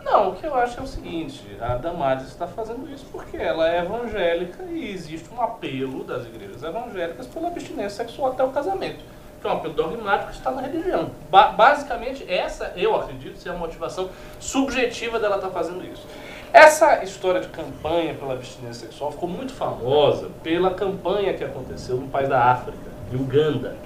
Não, 0.03 0.31
o 0.31 0.35
que 0.35 0.47
eu 0.47 0.55
acho 0.55 0.81
é 0.81 0.83
o 0.83 0.87
seguinte, 0.87 1.45
a 1.61 1.77
Damares 1.77 2.25
está 2.29 2.47
fazendo 2.47 2.91
isso 2.93 3.07
porque 3.13 3.37
ela 3.37 3.69
é 3.71 3.81
evangélica 3.81 4.65
e 4.65 4.91
existe 4.91 5.29
um 5.33 5.41
apelo 5.41 6.03
das 6.05 6.25
igrejas 6.27 6.63
evangélicas 6.63 7.27
pela 7.27 7.49
abstinência 7.49 8.05
sexual 8.05 8.33
até 8.33 8.43
o 8.43 8.49
casamento, 8.49 8.99
que 9.41 9.47
é 9.47 9.51
um 9.51 9.55
apelo 9.55 9.75
dogmático 9.75 10.31
que 10.31 10.39
está 10.39 10.51
na 10.51 10.63
religião. 10.63 11.11
Ba- 11.31 11.53
basicamente, 11.53 12.25
essa, 12.29 12.73
eu 12.77 12.97
acredito, 12.97 13.39
ser 13.39 13.51
a 13.51 13.55
motivação 13.55 14.09
subjetiva 14.41 15.21
dela 15.21 15.37
estar 15.37 15.51
fazendo 15.51 15.85
isso. 15.85 16.07
Essa 16.53 17.05
história 17.05 17.41
de 17.43 17.49
campanha 17.49 18.15
pela 18.15 18.33
abstinência 18.33 18.87
sexual 18.89 19.13
ficou 19.13 19.29
muito 19.29 19.53
famosa 19.53 20.29
pela 20.43 20.75
campanha 20.75 21.35
que 21.35 21.45
aconteceu 21.45 21.97
no 21.97 22.09
país 22.09 22.29
da 22.29 22.43
África, 22.43 22.79
de 23.11 23.17
Uganda. 23.17 23.77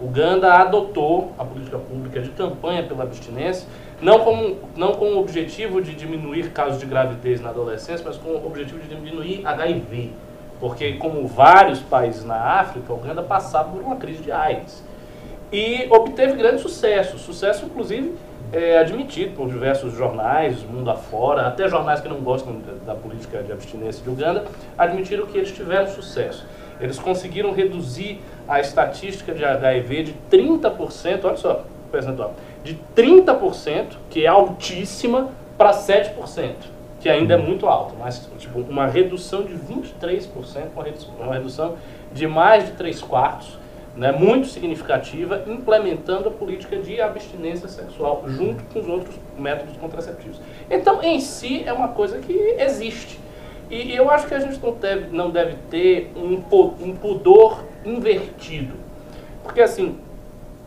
Uganda 0.00 0.54
adotou 0.54 1.32
a 1.38 1.44
política 1.44 1.78
pública 1.78 2.20
de 2.20 2.30
campanha 2.30 2.82
pela 2.82 3.02
abstinência, 3.02 3.68
não, 4.00 4.20
como, 4.20 4.56
não 4.74 4.92
com 4.92 5.12
o 5.12 5.18
objetivo 5.18 5.82
de 5.82 5.94
diminuir 5.94 6.50
casos 6.52 6.80
de 6.80 6.86
gravidez 6.86 7.40
na 7.40 7.50
adolescência, 7.50 8.04
mas 8.04 8.16
com 8.16 8.30
o 8.30 8.46
objetivo 8.46 8.78
de 8.78 8.88
diminuir 8.88 9.46
HIV. 9.46 10.12
Porque, 10.58 10.94
como 10.94 11.26
vários 11.26 11.80
países 11.80 12.24
na 12.24 12.36
África, 12.60 12.92
Uganda 12.92 13.22
passava 13.22 13.70
por 13.70 13.82
uma 13.82 13.96
crise 13.96 14.22
de 14.22 14.32
AIDS. 14.32 14.82
E 15.52 15.86
obteve 15.90 16.34
grande 16.34 16.62
sucesso, 16.62 17.18
sucesso 17.18 17.66
inclusive 17.66 18.14
é, 18.52 18.78
admitido 18.78 19.34
por 19.34 19.48
diversos 19.48 19.94
jornais, 19.94 20.62
mundo 20.62 20.90
afora, 20.90 21.46
até 21.46 21.68
jornais 21.68 22.00
que 22.00 22.08
não 22.08 22.20
gostam 22.20 22.60
da, 22.60 22.92
da 22.92 22.94
política 22.94 23.42
de 23.42 23.52
abstinência 23.52 24.02
de 24.02 24.08
Uganda, 24.08 24.44
admitiram 24.78 25.26
que 25.26 25.36
eles 25.36 25.52
tiveram 25.52 25.88
sucesso. 25.88 26.46
Eles 26.80 26.98
conseguiram 26.98 27.52
reduzir 27.52 28.20
a 28.50 28.58
estatística 28.58 29.32
de 29.32 29.44
HIV 29.44 30.02
de 30.02 30.14
30%, 30.28 31.20
olha 31.22 31.36
só, 31.36 31.64
percentual, 31.92 32.34
de 32.64 32.76
30%, 32.96 33.92
que 34.10 34.24
é 34.24 34.26
altíssima, 34.26 35.30
para 35.56 35.70
7%, 35.70 36.54
que 36.98 37.08
ainda 37.08 37.34
é 37.34 37.36
muito 37.36 37.68
alto, 37.68 37.94
mas 37.96 38.28
tipo, 38.38 38.58
uma 38.60 38.88
redução 38.88 39.44
de 39.44 39.54
23%, 39.54 40.26
uma 40.74 40.82
redução, 40.82 41.14
uma 41.20 41.32
redução 41.32 41.76
de 42.12 42.26
mais 42.26 42.66
de 42.66 42.72
3 42.72 43.00
quartos, 43.02 43.56
né, 43.96 44.10
muito 44.10 44.48
significativa, 44.48 45.44
implementando 45.46 46.28
a 46.28 46.32
política 46.32 46.76
de 46.76 47.00
abstinência 47.00 47.68
sexual 47.68 48.24
junto 48.26 48.64
com 48.64 48.80
os 48.80 48.88
outros 48.88 49.14
métodos 49.38 49.76
contraceptivos. 49.76 50.40
Então, 50.68 51.00
em 51.02 51.20
si, 51.20 51.62
é 51.64 51.72
uma 51.72 51.88
coisa 51.88 52.18
que 52.18 52.32
existe. 52.58 53.20
E 53.70 53.94
eu 53.94 54.10
acho 54.10 54.26
que 54.26 54.34
a 54.34 54.40
gente 54.40 54.58
não 54.60 54.72
deve, 54.72 55.16
não 55.16 55.30
deve 55.30 55.54
ter 55.70 56.10
um, 56.16 56.42
um 56.82 56.96
pudor 56.96 57.69
invertido. 57.84 58.74
Porque, 59.42 59.60
assim, 59.60 59.98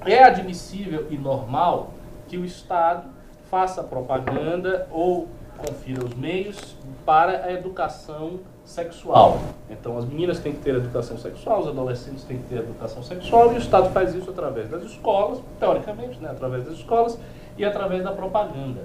é 0.06 0.24
admissível 0.24 1.08
e 1.10 1.18
normal 1.18 1.92
que 2.28 2.38
o 2.38 2.46
Estado 2.46 3.08
faça 3.50 3.84
propaganda 3.84 4.88
ou 4.92 5.28
confira 5.58 6.04
os 6.04 6.14
meios 6.16 6.76
para 7.06 7.46
a 7.46 7.54
educação 7.54 8.40
sexual. 8.66 9.40
Então, 9.70 9.98
as 9.98 10.06
meninas 10.06 10.40
têm 10.40 10.54
que 10.54 10.62
ter 10.62 10.76
educação 10.76 11.18
sexual, 11.18 11.62
os 11.62 11.68
adolescentes 11.68 12.24
têm 12.24 12.38
que 12.38 12.44
ter 12.46 12.60
educação 12.60 13.04
sexual, 13.04 13.52
e 13.52 13.56
o 13.56 13.58
Estado 13.58 13.90
faz 13.92 14.16
isso 14.16 14.30
através 14.30 14.70
das 14.70 14.84
escolas, 14.84 15.40
teoricamente, 15.60 16.20
né, 16.20 16.30
através 16.32 16.66
das 16.66 16.76
escolas 16.76 17.18
e 17.58 17.64
através 17.64 18.04
da 18.04 18.12
propaganda. 18.12 18.82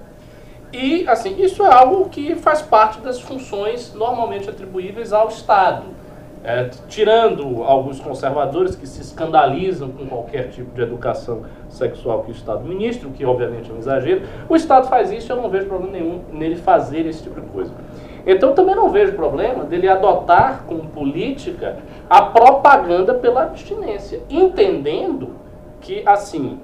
E, 0.72 1.08
assim, 1.08 1.40
isso 1.40 1.64
é 1.64 1.72
algo 1.72 2.08
que 2.10 2.34
faz 2.34 2.60
parte 2.60 3.00
das 3.00 3.20
funções 3.20 3.94
normalmente 3.94 4.50
atribuíveis 4.50 5.12
ao 5.12 5.28
Estado. 5.28 5.84
É, 6.48 6.70
tirando 6.88 7.62
alguns 7.62 8.00
conservadores 8.00 8.74
que 8.74 8.86
se 8.86 9.02
escandalizam 9.02 9.90
com 9.90 10.06
qualquer 10.06 10.48
tipo 10.48 10.74
de 10.74 10.80
educação 10.80 11.42
sexual 11.68 12.22
que 12.22 12.30
o 12.30 12.32
Estado 12.32 12.64
ministra, 12.64 13.06
o 13.06 13.12
que 13.12 13.22
obviamente 13.22 13.70
é 13.70 13.74
um 13.74 13.76
exagero, 13.76 14.22
o 14.48 14.56
Estado 14.56 14.88
faz 14.88 15.12
isso 15.12 15.30
e 15.30 15.30
eu 15.30 15.36
não 15.36 15.50
vejo 15.50 15.66
problema 15.66 15.92
nenhum 15.92 16.22
nele 16.32 16.56
fazer 16.56 17.04
esse 17.04 17.22
tipo 17.22 17.38
de 17.38 17.46
coisa. 17.48 17.70
Então 18.26 18.54
também 18.54 18.74
não 18.74 18.88
vejo 18.88 19.12
problema 19.12 19.64
dele 19.64 19.90
adotar 19.90 20.64
como 20.66 20.88
política 20.88 21.80
a 22.08 22.22
propaganda 22.22 23.12
pela 23.12 23.42
abstinência, 23.42 24.22
entendendo 24.30 25.36
que, 25.82 26.02
assim, 26.06 26.60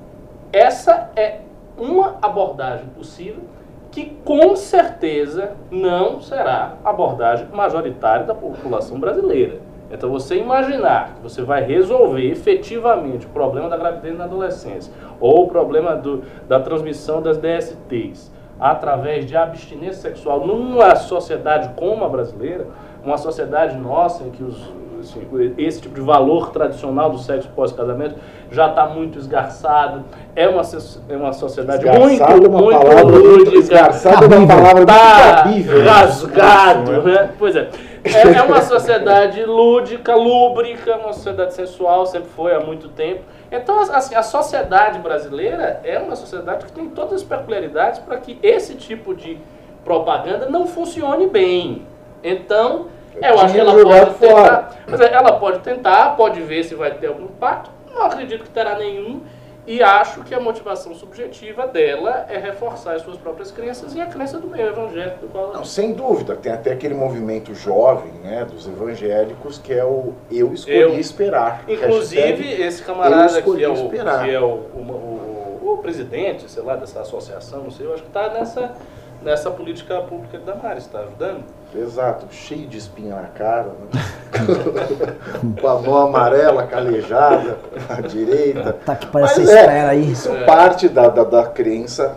essa 0.50 1.10
é 1.14 1.40
uma 1.76 2.16
abordagem 2.22 2.86
possível 2.86 3.42
que 3.90 4.16
com 4.24 4.56
certeza 4.56 5.52
não 5.70 6.22
será 6.22 6.78
a 6.82 6.88
abordagem 6.88 7.48
majoritária 7.52 8.24
da 8.24 8.34
população 8.34 8.98
brasileira. 8.98 9.73
Então 9.94 10.10
você 10.10 10.36
imaginar 10.36 11.14
que 11.14 11.22
você 11.22 11.40
vai 11.42 11.62
resolver 11.62 12.28
efetivamente 12.28 13.26
o 13.26 13.28
problema 13.28 13.68
da 13.68 13.76
gravidez 13.76 14.18
na 14.18 14.24
adolescência 14.24 14.92
ou 15.20 15.44
o 15.44 15.48
problema 15.48 15.94
do, 15.94 16.24
da 16.48 16.58
transmissão 16.58 17.22
das 17.22 17.38
DSTs 17.38 18.32
através 18.58 19.24
de 19.24 19.36
abstinência 19.36 20.02
sexual 20.02 20.44
numa 20.44 20.96
sociedade 20.96 21.70
como 21.76 22.04
a 22.04 22.08
brasileira, 22.08 22.66
uma 23.04 23.16
sociedade 23.16 23.76
nossa 23.76 24.24
em 24.24 24.30
que 24.30 24.42
os 24.42 24.72
assim, 25.04 25.54
esse 25.58 25.80
tipo 25.80 25.94
de 25.94 26.00
valor 26.00 26.50
tradicional 26.50 27.11
do 27.11 27.18
sexo 27.18 27.49
pós-casamento 27.54 28.16
já 28.50 28.68
está 28.68 28.87
muito 28.87 29.18
esgarçado. 29.18 30.04
É 30.34 30.49
uma, 30.49 30.62
é 31.08 31.16
uma 31.16 31.32
sociedade 31.32 31.84
Esgarçado 31.87 32.00
muito, 32.08 32.23
é 32.23 32.49
uma 32.49 32.58
muito 32.62 32.78
palavra 32.80 33.16
lúdica. 33.16 33.56
esgarçado 33.58 34.34
é 34.34 34.38
uma 34.38 34.46
palavra 34.46 34.87
Tá 34.87 35.44
muito 35.46 35.66
cabível. 35.68 35.84
rasgado, 35.84 36.92
Isso, 36.92 37.02
né? 37.02 37.30
Pois 37.38 37.56
é. 37.56 37.68
É, 38.04 38.34
é 38.37 38.42
uma 38.42 38.61
sociedade 38.61 39.42
lúdica, 39.44 40.14
lúbrica, 40.14 40.94
uma 40.96 41.14
sociedade 41.14 41.54
sensual, 41.54 42.04
sempre 42.04 42.28
foi 42.37 42.54
há 42.54 42.61
muito 42.61 42.88
tempo. 42.90 43.23
Então, 43.50 43.80
assim, 43.80 44.14
a 44.14 44.23
sociedade 44.23 44.99
brasileira 44.99 45.80
é 45.84 45.99
uma 45.99 46.14
sociedade 46.14 46.66
que 46.66 46.73
tem 46.73 46.87
todas 46.90 47.14
as 47.14 47.23
peculiaridades 47.23 48.00
para 48.00 48.18
que 48.18 48.38
esse 48.42 48.75
tipo 48.75 49.14
de 49.14 49.38
propaganda 49.84 50.50
não 50.50 50.66
funcione 50.66 51.26
bem. 51.26 51.87
Então, 52.23 52.87
eu 53.21 53.38
acho 53.40 53.54
que 53.54 53.61
ela 53.61 53.73
pode 53.83 54.14
tentar, 54.18 54.76
mas 54.87 55.00
é, 55.00 55.12
ela 55.12 55.33
pode 55.38 55.59
tentar, 55.61 56.16
pode 56.16 56.40
ver 56.42 56.64
se 56.64 56.75
vai 56.75 56.92
ter 56.94 57.06
algum 57.09 57.25
impacto. 57.25 57.71
Não 57.94 58.02
acredito 58.06 58.42
que 58.44 58.50
terá 58.50 58.76
nenhum. 58.78 59.23
E 59.66 59.83
acho 59.83 60.23
que 60.25 60.35
a 60.35 60.40
motivação 60.40 60.94
subjetiva 60.94 61.66
dela 61.66 62.26
é 62.28 62.37
reforçar 62.37 62.97
as 62.97 63.00
suas 63.02 63.16
próprias 63.16 63.50
crenças 63.50 63.94
e 63.94 64.00
a 64.00 64.04
crença 64.04 64.38
do 64.38 64.47
meio 64.47 64.66
evangélico 64.68 65.21
do 65.21 65.28
qual 65.28 65.44
ela 65.44 65.54
Não, 65.54 65.64
sem 65.64 65.94
dúvida, 65.94 66.37
tem 66.37 66.52
até 66.52 66.71
aquele 66.73 66.92
movimento 66.92 67.54
jovem, 67.54 68.12
né, 68.23 68.44
dos 68.44 68.66
evangélicos, 68.68 69.56
que 69.56 69.73
é 69.73 69.83
o 69.83 70.12
eu 70.30 70.52
escolhi 70.52 70.76
Eu- 70.80 70.99
esperar. 70.99 71.64
Inclusive, 71.66 72.21
Hashtag 72.42 72.62
esse 72.62 72.83
camarada 72.83 73.38
escolhi 73.38 73.59
que 73.61 73.64
é, 73.64 73.68
o, 73.71 73.73
esperar. 73.73 74.25
que 74.25 74.30
é 74.35 74.40
o, 74.40 74.44
o, 74.44 75.61
o- 75.62 75.73
o 75.73 75.78
presidente, 75.78 76.50
sei 76.50 76.62
lá, 76.62 76.76
dessa 76.76 77.00
associação, 77.00 77.62
não 77.64 77.71
sei, 77.71 77.87
eu 77.87 77.94
acho 77.94 78.02
que 78.02 78.09
está 78.09 78.28
nessa, 78.35 78.75
nessa 79.24 79.50
política 79.50 80.00
pública 80.02 80.38
de 80.38 80.44
Damares, 80.44 80.84
está 80.84 81.00
ajudando. 81.00 81.42
Exato, 81.74 82.26
cheio 82.30 82.68
de 82.68 82.78
espinha 82.78 83.16
na 83.16 83.28
cara, 83.28 83.72
né? 83.92 84.00
com 85.60 85.66
a 85.66 85.80
mão 85.80 85.96
amarela 85.96 86.66
calejada 86.66 87.58
à 87.88 88.00
direita. 88.00 88.74
Tá 88.84 88.94
que 88.94 89.06
parece 89.06 89.40
Mas 89.40 89.48
essa 89.48 89.58
é, 89.58 89.62
espera 89.62 89.90
aí. 89.90 90.12
Isso 90.12 90.30
parte 90.46 90.88
da, 90.88 91.08
da, 91.08 91.24
da 91.24 91.46
crença, 91.46 92.16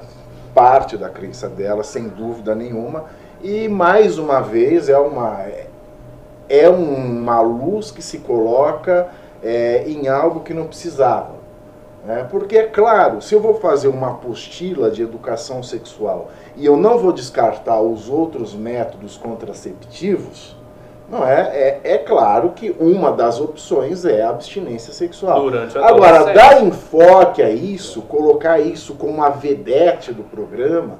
parte 0.53 0.97
da 0.97 1.09
crença 1.09 1.47
dela, 1.47 1.83
sem 1.83 2.07
dúvida 2.09 2.53
nenhuma. 2.53 3.05
E 3.41 3.67
mais 3.67 4.17
uma 4.17 4.41
vez 4.41 4.89
é 4.89 4.97
uma, 4.97 5.45
é 6.49 6.69
uma 6.69 7.39
luz 7.39 7.89
que 7.89 8.01
se 8.01 8.19
coloca 8.19 9.07
é, 9.41 9.85
em 9.87 10.07
algo 10.07 10.41
que 10.41 10.53
não 10.53 10.67
precisava. 10.67 11.36
Né? 12.07 12.25
Porque, 12.31 12.57
é 12.57 12.63
claro, 12.63 13.21
se 13.21 13.35
eu 13.35 13.41
vou 13.41 13.55
fazer 13.55 13.89
uma 13.89 14.11
apostila 14.11 14.89
de 14.89 15.03
educação 15.03 15.61
sexual 15.61 16.31
e 16.55 16.65
eu 16.65 16.77
não 16.77 16.97
vou 16.97 17.11
descartar 17.11 17.81
os 17.81 18.07
outros 18.09 18.55
métodos 18.55 19.17
contraceptivos, 19.17 20.55
não 21.09 21.25
é? 21.27 21.41
É, 21.41 21.81
é 21.83 21.97
claro 21.97 22.51
que 22.51 22.73
uma 22.79 23.11
das 23.11 23.39
opções 23.41 24.05
é 24.05 24.21
a 24.21 24.29
abstinência 24.29 24.93
sexual. 24.93 25.41
Durante 25.41 25.77
a 25.77 25.85
Agora, 25.85 26.33
dar 26.33 26.63
enfoque 26.63 27.41
a 27.43 27.49
isso, 27.49 28.01
colocar 28.03 28.59
isso 28.59 28.95
como 28.95 29.13
uma 29.13 29.29
vedete 29.29 30.13
do 30.13 30.23
programa, 30.23 30.99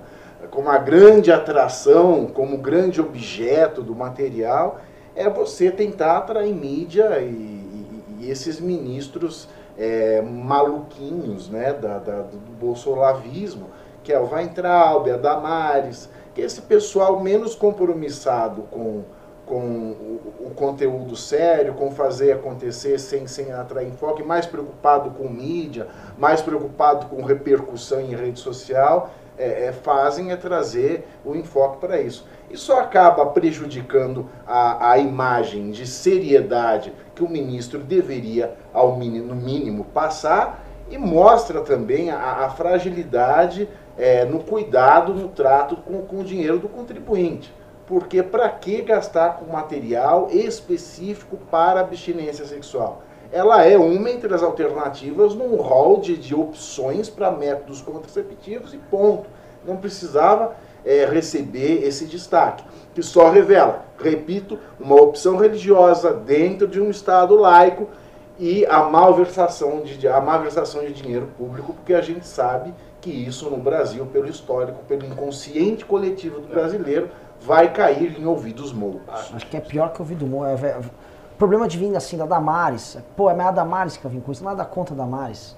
como 0.51 0.67
uma 0.69 0.77
grande 0.77 1.31
atração, 1.31 2.25
como 2.25 2.57
grande 2.57 2.99
objeto 3.01 3.81
do 3.81 3.95
material, 3.95 4.79
é 5.15 5.29
você 5.29 5.71
tentar 5.71 6.17
atrair 6.17 6.53
mídia 6.53 7.19
e, 7.19 7.25
e- 7.25 8.03
e 8.21 8.29
esses 8.31 8.59
ministros 8.59 9.47
é, 9.77 10.21
maluquinhos 10.21 11.49
né, 11.49 11.73
da, 11.73 11.97
da- 11.99 12.21
do 12.21 12.37
bolsolavismo, 12.59 13.67
que 14.03 14.11
é 14.13 14.19
o 14.19 14.29
Weintraub, 14.33 15.09
a 15.09 15.17
Damares, 15.17 16.09
que 16.33 16.41
é 16.41 16.45
esse 16.45 16.61
pessoal 16.61 17.19
menos 17.19 17.55
compromissado 17.55 18.63
com, 18.71 19.03
com 19.45 19.59
o, 19.59 20.21
o 20.47 20.51
conteúdo 20.55 21.15
sério, 21.15 21.73
com 21.73 21.91
fazer 21.91 22.31
acontecer 22.33 22.99
sem, 22.99 23.27
sem 23.27 23.51
atrair 23.51 23.87
enfoque, 23.87 24.23
mais 24.23 24.45
preocupado 24.45 25.11
com 25.11 25.27
mídia, 25.27 25.87
mais 26.17 26.41
preocupado 26.41 27.07
com 27.07 27.21
repercussão 27.23 27.99
em 28.01 28.15
rede 28.15 28.39
social, 28.39 29.09
é, 29.37 29.65
é, 29.67 29.71
fazem 29.71 30.31
é 30.31 30.35
trazer 30.35 31.07
o 31.23 31.35
enfoque 31.35 31.77
para 31.77 32.01
isso. 32.01 32.25
Isso 32.49 32.73
acaba 32.73 33.25
prejudicando 33.27 34.27
a, 34.47 34.91
a 34.91 34.97
imagem 34.97 35.69
de 35.69 35.85
seriedade 35.85 36.91
que 37.13 37.23
o 37.23 37.29
ministro 37.29 37.79
deveria, 37.79 38.55
ao 38.77 38.95
mínimo, 38.95 39.33
no 39.33 39.35
mínimo, 39.35 39.85
passar 39.85 40.63
e 40.89 40.97
mostra 40.97 41.61
também 41.61 42.11
a, 42.11 42.45
a 42.45 42.49
fragilidade 42.49 43.67
é, 43.97 44.23
no 44.23 44.39
cuidado, 44.39 45.13
no 45.13 45.29
trato 45.29 45.75
com, 45.77 46.01
com 46.03 46.19
o 46.19 46.23
dinheiro 46.23 46.59
do 46.59 46.69
contribuinte. 46.69 47.53
Porque 47.87 48.21
para 48.21 48.49
que 48.49 48.81
gastar 48.81 49.37
com 49.37 49.51
material 49.51 50.27
específico 50.31 51.37
para 51.49 51.79
abstinência 51.79 52.45
sexual? 52.45 53.01
Ela 53.31 53.65
é 53.65 53.77
uma 53.77 54.09
entre 54.09 54.33
as 54.33 54.43
alternativas 54.43 55.33
num 55.33 55.55
rol 55.55 55.99
de, 55.99 56.15
de 56.15 56.35
opções 56.35 57.09
para 57.09 57.31
métodos 57.31 57.81
contraceptivos 57.81 58.73
e 58.73 58.77
ponto. 58.77 59.29
Não 59.65 59.77
precisava 59.77 60.55
é, 60.85 61.05
receber 61.05 61.83
esse 61.83 62.05
destaque, 62.05 62.63
que 62.93 63.03
só 63.03 63.29
revela, 63.29 63.85
repito, 63.99 64.57
uma 64.79 64.95
opção 64.95 65.35
religiosa 65.35 66.13
dentro 66.13 66.67
de 66.67 66.79
um 66.79 66.89
Estado 66.89 67.35
laico 67.35 67.89
e 68.39 68.65
a 68.67 68.83
malversação 68.83 69.81
de, 69.81 70.07
a 70.07 70.21
malversação 70.21 70.81
de 70.83 70.93
dinheiro 70.93 71.27
público, 71.37 71.73
porque 71.73 71.93
a 71.93 72.01
gente 72.01 72.25
sabe 72.25 72.73
que 73.01 73.09
isso 73.09 73.49
no 73.49 73.57
Brasil, 73.57 74.05
pelo 74.05 74.27
histórico, 74.27 74.83
pelo 74.87 75.05
inconsciente 75.05 75.83
coletivo 75.85 76.39
do 76.39 76.47
brasileiro, 76.47 77.09
vai 77.41 77.71
cair 77.73 78.19
em 78.19 78.25
ouvidos 78.25 78.71
moucos. 78.71 79.33
Acho 79.33 79.47
que 79.47 79.57
é 79.57 79.61
pior 79.61 79.91
que 79.91 80.01
ouvido 80.01 80.25
mo- 80.27 80.45
é, 80.45 80.53
é, 80.53 80.79
problema 81.37 81.67
de 81.67 81.77
vir 81.77 81.95
assim 81.95 82.17
da 82.17 82.25
Damares, 82.25 82.97
pô, 83.15 83.29
é 83.29 83.41
a 83.41 83.51
Damares 83.51 83.97
que 83.97 84.03
vai 84.03 84.11
vir 84.11 84.21
com 84.21 84.31
isso, 84.31 84.43
nada 84.43 84.63
contra 84.65 84.93
a 84.93 84.97
Damares. 84.97 85.56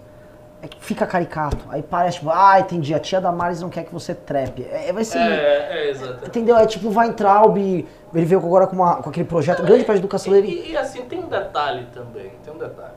É 0.62 0.68
que 0.68 0.78
fica 0.84 1.06
caricato. 1.08 1.58
Aí 1.70 1.82
parece, 1.82 2.18
tipo, 2.20 2.30
ah, 2.32 2.60
entendi, 2.60 2.94
a 2.94 3.00
tia 3.00 3.22
Damares 3.22 3.62
não 3.62 3.70
quer 3.70 3.86
que 3.86 3.94
você 3.94 4.14
trepe. 4.14 4.68
É, 4.70 4.92
vai 4.92 5.06
ser. 5.06 5.20
É, 5.20 5.70
é, 5.86 5.90
exato. 5.90 6.26
Entendeu? 6.26 6.58
É 6.58 6.66
tipo 6.66 6.90
o 6.90 6.98
Weintraub, 6.98 7.56
ele 7.58 8.26
veio 8.26 8.40
agora 8.40 8.68
com, 8.68 8.76
uma, 8.76 8.98
com 9.02 9.10
aquele 9.10 9.26
projeto, 9.26 9.64
grande 9.64 9.86
parte 9.86 10.00
da 10.00 10.04
educação 10.04 10.34
dele. 10.34 10.48
E, 10.48 10.72
e, 10.72 10.78
assim, 10.78 11.04
tem 11.06 11.20
um 11.20 11.28
detalhe 11.28 11.88
também, 11.94 12.32
tem 12.44 12.54
um 12.54 12.58
detalhe. 12.58 12.96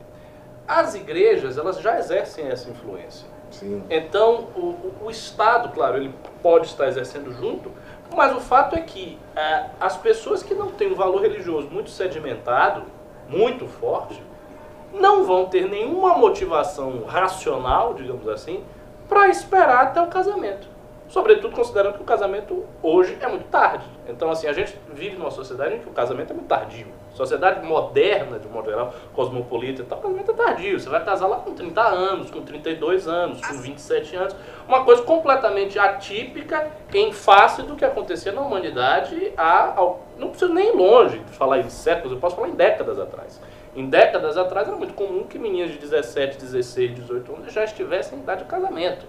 As 0.67 0.93
igrejas, 0.95 1.57
elas 1.57 1.79
já 1.79 1.97
exercem 1.99 2.47
essa 2.49 2.69
influência. 2.69 3.27
Sim. 3.49 3.83
Então, 3.89 4.47
o, 4.55 4.59
o- 4.59 4.93
o 5.05 5.09
Estado, 5.11 5.69
claro, 5.69 5.97
ele 5.97 6.13
pode 6.41 6.65
estar 6.67 6.87
exercendo 6.87 7.31
junto, 7.31 7.71
mas 8.13 8.35
o 8.35 8.39
fato 8.41 8.75
é 8.75 8.81
que 8.81 9.17
é, 9.35 9.65
as 9.79 9.95
pessoas 9.95 10.41
que 10.43 10.53
não 10.53 10.71
têm 10.71 10.91
um 10.91 10.95
valor 10.95 11.21
religioso 11.21 11.69
muito 11.69 11.89
sedimentado, 11.89 12.83
muito 13.29 13.67
forte, 13.67 14.21
não 14.93 15.23
vão 15.23 15.45
ter 15.45 15.69
nenhuma 15.69 16.17
motivação 16.17 17.03
racional, 17.05 17.93
digamos 17.93 18.27
assim, 18.27 18.63
para 19.09 19.27
esperar 19.27 19.83
até 19.83 20.01
o 20.01 20.07
casamento. 20.07 20.73
Sobretudo 21.13 21.55
considerando 21.55 21.95
que 21.95 22.01
o 22.01 22.05
casamento 22.05 22.65
hoje 22.81 23.15
é 23.21 23.27
muito 23.27 23.45
tarde. 23.45 23.85
Então, 24.07 24.31
assim, 24.31 24.47
a 24.47 24.53
gente 24.53 24.75
vive 24.91 25.15
numa 25.15 25.29
sociedade 25.29 25.75
em 25.75 25.79
que 25.79 25.87
o 25.87 25.91
casamento 25.91 26.31
é 26.31 26.33
muito 26.33 26.47
tardio. 26.47 26.87
Sociedade 27.13 27.63
moderna, 27.63 28.39
de 28.39 28.47
modo 28.47 28.71
geral, 28.71 28.91
cosmopolita 29.13 29.83
e 29.83 29.85
tal, 29.85 29.99
o 29.99 30.01
casamento 30.01 30.31
é 30.31 30.33
tardio. 30.33 30.79
Você 30.79 30.89
vai 30.89 31.05
casar 31.05 31.27
lá 31.27 31.37
com 31.37 31.53
30 31.53 31.81
anos, 31.81 32.31
com 32.31 32.41
32 32.41 33.07
anos, 33.07 33.45
com 33.45 33.53
27 33.53 34.15
anos. 34.15 34.35
Uma 34.67 34.83
coisa 34.83 35.03
completamente 35.03 35.77
atípica 35.77 36.71
em 36.91 37.11
face 37.11 37.61
do 37.61 37.75
que 37.75 37.85
acontecia 37.85 38.31
na 38.31 38.41
humanidade 38.41 39.33
há, 39.37 39.75
não 40.17 40.29
preciso 40.29 40.51
nem 40.51 40.75
longe 40.75 41.19
de 41.19 41.31
falar 41.33 41.59
em 41.59 41.69
séculos, 41.69 42.13
eu 42.13 42.17
posso 42.17 42.35
falar 42.35 42.47
em 42.47 42.55
décadas 42.55 42.97
atrás. 42.97 43.39
Em 43.75 43.89
décadas 43.89 44.37
atrás 44.37 44.67
era 44.67 44.77
muito 44.77 44.93
comum 44.93 45.23
que 45.23 45.39
meninas 45.39 45.71
de 45.71 45.79
17, 45.79 46.37
16, 46.37 46.95
18 46.95 47.35
anos 47.35 47.53
já 47.53 47.63
estivessem 47.63 48.19
em 48.19 48.21
idade 48.21 48.43
de 48.43 48.49
casamento. 48.49 49.05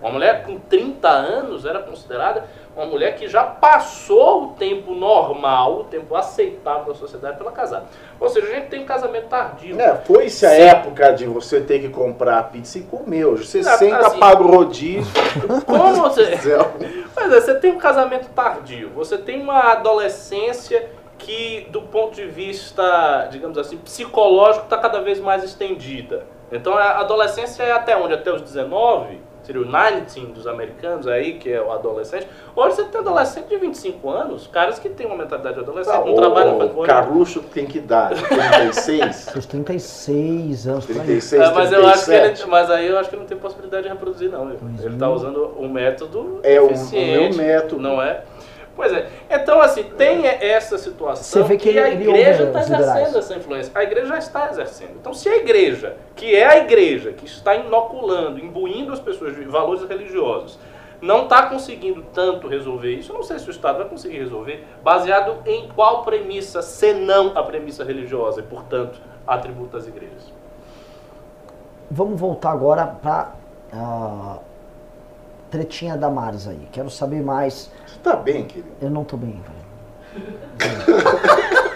Uma 0.00 0.10
mulher 0.10 0.44
com 0.44 0.58
30 0.58 1.08
anos 1.08 1.64
era 1.64 1.80
considerada 1.80 2.44
uma 2.76 2.84
mulher 2.84 3.16
que 3.16 3.26
já 3.28 3.44
passou 3.44 4.44
o 4.44 4.48
tempo 4.48 4.94
normal, 4.94 5.80
o 5.80 5.84
tempo 5.84 6.14
aceitável 6.14 6.92
da 6.92 6.94
sociedade 6.94 7.38
para 7.38 7.50
casar. 7.50 7.86
Ou 8.20 8.28
seja, 8.28 8.46
a 8.46 8.50
gente 8.50 8.68
tem 8.68 8.82
um 8.82 8.86
casamento 8.86 9.28
tardio. 9.28 9.80
É, 9.80 9.94
foi-se 9.96 10.44
a 10.44 10.52
época 10.52 11.12
de 11.12 11.24
você 11.24 11.60
ter 11.60 11.80
que 11.80 11.88
comprar 11.88 12.42
pizza 12.50 12.78
e 12.78 12.82
comer. 12.82 13.24
Hoje 13.24 13.46
você 13.46 13.58
Exato, 13.60 13.78
senta, 13.78 14.06
assim, 14.06 14.18
paga 14.18 14.42
o 14.42 14.46
rodízio. 14.46 15.12
Como 15.64 15.94
você... 15.94 16.38
Pois 17.16 17.32
é, 17.32 17.40
você 17.40 17.54
tem 17.54 17.72
um 17.72 17.78
casamento 17.78 18.28
tardio, 18.28 18.90
você 18.90 19.16
tem 19.16 19.40
uma 19.40 19.72
adolescência 19.72 20.86
que, 21.18 21.66
do 21.70 21.82
ponto 21.82 22.14
de 22.14 22.26
vista, 22.26 23.28
digamos 23.30 23.56
assim, 23.58 23.76
psicológico, 23.78 24.64
está 24.64 24.78
cada 24.78 25.00
vez 25.00 25.18
mais 25.20 25.42
estendida. 25.44 26.24
Então 26.52 26.74
a 26.76 27.00
adolescência 27.00 27.62
é 27.62 27.72
até 27.72 27.96
onde? 27.96 28.14
Até 28.14 28.32
os 28.32 28.40
19? 28.42 29.20
Seria 29.42 29.60
o 29.62 29.64
19 29.64 30.32
dos 30.32 30.44
americanos 30.48 31.06
aí, 31.06 31.34
que 31.34 31.52
é 31.52 31.60
o 31.62 31.70
adolescente. 31.70 32.26
Hoje 32.54 32.74
você 32.76 32.84
tem 32.84 33.00
adolescente 33.00 33.46
de 33.46 33.56
25 33.56 34.10
anos, 34.10 34.48
caras 34.48 34.76
que 34.80 34.88
têm 34.88 35.06
uma 35.06 35.16
mentalidade 35.16 35.54
de 35.54 35.60
adolescente, 35.60 35.94
Tá, 35.94 36.04
não 36.04 36.16
trabalham 36.16 36.56
o, 36.56 36.68
para 36.68 36.80
o 36.80 36.82
Carluxo 36.82 37.40
tem 37.42 37.64
que 37.64 37.78
dar 37.78 38.10
36, 38.12 39.14
Seus 39.32 39.46
36 39.46 40.66
anos 40.66 40.84
por 40.86 40.96
aí. 40.96 41.06
36, 41.06 41.42
É, 41.42 41.50
mas, 41.52 41.70
eu 41.72 41.86
acho 41.86 42.04
que 42.04 42.10
ele, 42.10 42.20
37. 42.22 42.50
mas 42.50 42.70
aí 42.72 42.86
eu 42.88 42.98
acho 42.98 43.08
que 43.08 43.16
não 43.16 43.24
tem 43.24 43.38
possibilidade 43.38 43.84
de 43.84 43.88
reproduzir, 43.88 44.30
não. 44.30 44.50
Ele 44.50 44.94
está 44.94 45.08
usando 45.08 45.54
um 45.60 45.68
método 45.68 46.40
É 46.42 46.60
o, 46.60 46.64
o 46.64 46.66
meu 46.66 46.74
eficiente. 46.74 47.36
método. 47.36 47.80
Não 47.80 48.02
é? 48.02 48.24
Pois 48.76 48.92
é. 48.92 49.08
Então, 49.30 49.60
assim, 49.62 49.84
tem 49.84 50.26
essa 50.26 50.76
situação 50.76 51.42
Você 51.42 51.48
vê 51.48 51.56
que 51.56 51.72
que, 51.72 51.78
a 51.78 51.90
igreja 51.90 52.44
está 52.44 52.60
exercendo 52.60 53.18
essa 53.18 53.34
influência. 53.34 53.72
A 53.74 53.82
igreja 53.82 54.06
já 54.08 54.18
está 54.18 54.50
exercendo. 54.50 54.90
Então, 55.00 55.14
se 55.14 55.30
a 55.30 55.36
igreja, 55.38 55.96
que 56.14 56.36
é 56.36 56.44
a 56.44 56.58
igreja, 56.58 57.12
que 57.12 57.24
está 57.24 57.54
inoculando, 57.56 58.38
imbuindo 58.38 58.92
as 58.92 59.00
pessoas 59.00 59.34
de 59.34 59.44
valores 59.46 59.88
religiosos, 59.88 60.58
não 61.00 61.24
está 61.24 61.46
conseguindo 61.46 62.04
tanto 62.12 62.48
resolver 62.48 62.92
isso, 62.92 63.12
eu 63.12 63.16
não 63.16 63.22
sei 63.22 63.38
se 63.38 63.48
o 63.48 63.50
Estado 63.50 63.78
vai 63.78 63.88
conseguir 63.88 64.18
resolver, 64.18 64.66
baseado 64.82 65.38
em 65.46 65.68
qual 65.68 66.02
premissa, 66.04 66.60
senão 66.60 67.32
a 67.34 67.42
premissa 67.42 67.82
religiosa, 67.82 68.40
e, 68.40 68.42
portanto, 68.42 69.00
atributo 69.26 69.76
às 69.76 69.86
igrejas. 69.86 70.32
Vamos 71.90 72.20
voltar 72.20 72.50
agora 72.50 72.86
pra 72.86 73.34
ah, 73.72 74.38
tretinha 75.56 75.96
da 75.96 76.10
Maris 76.10 76.46
aí. 76.46 76.68
Quero 76.70 76.90
saber 76.90 77.22
mais. 77.22 77.70
Você 77.86 77.98
tá 78.02 78.14
bem, 78.14 78.44
querido? 78.44 78.68
Eu 78.80 78.90
não 78.90 79.04
tô 79.04 79.16
bem, 79.16 79.42
velho. 79.42 80.36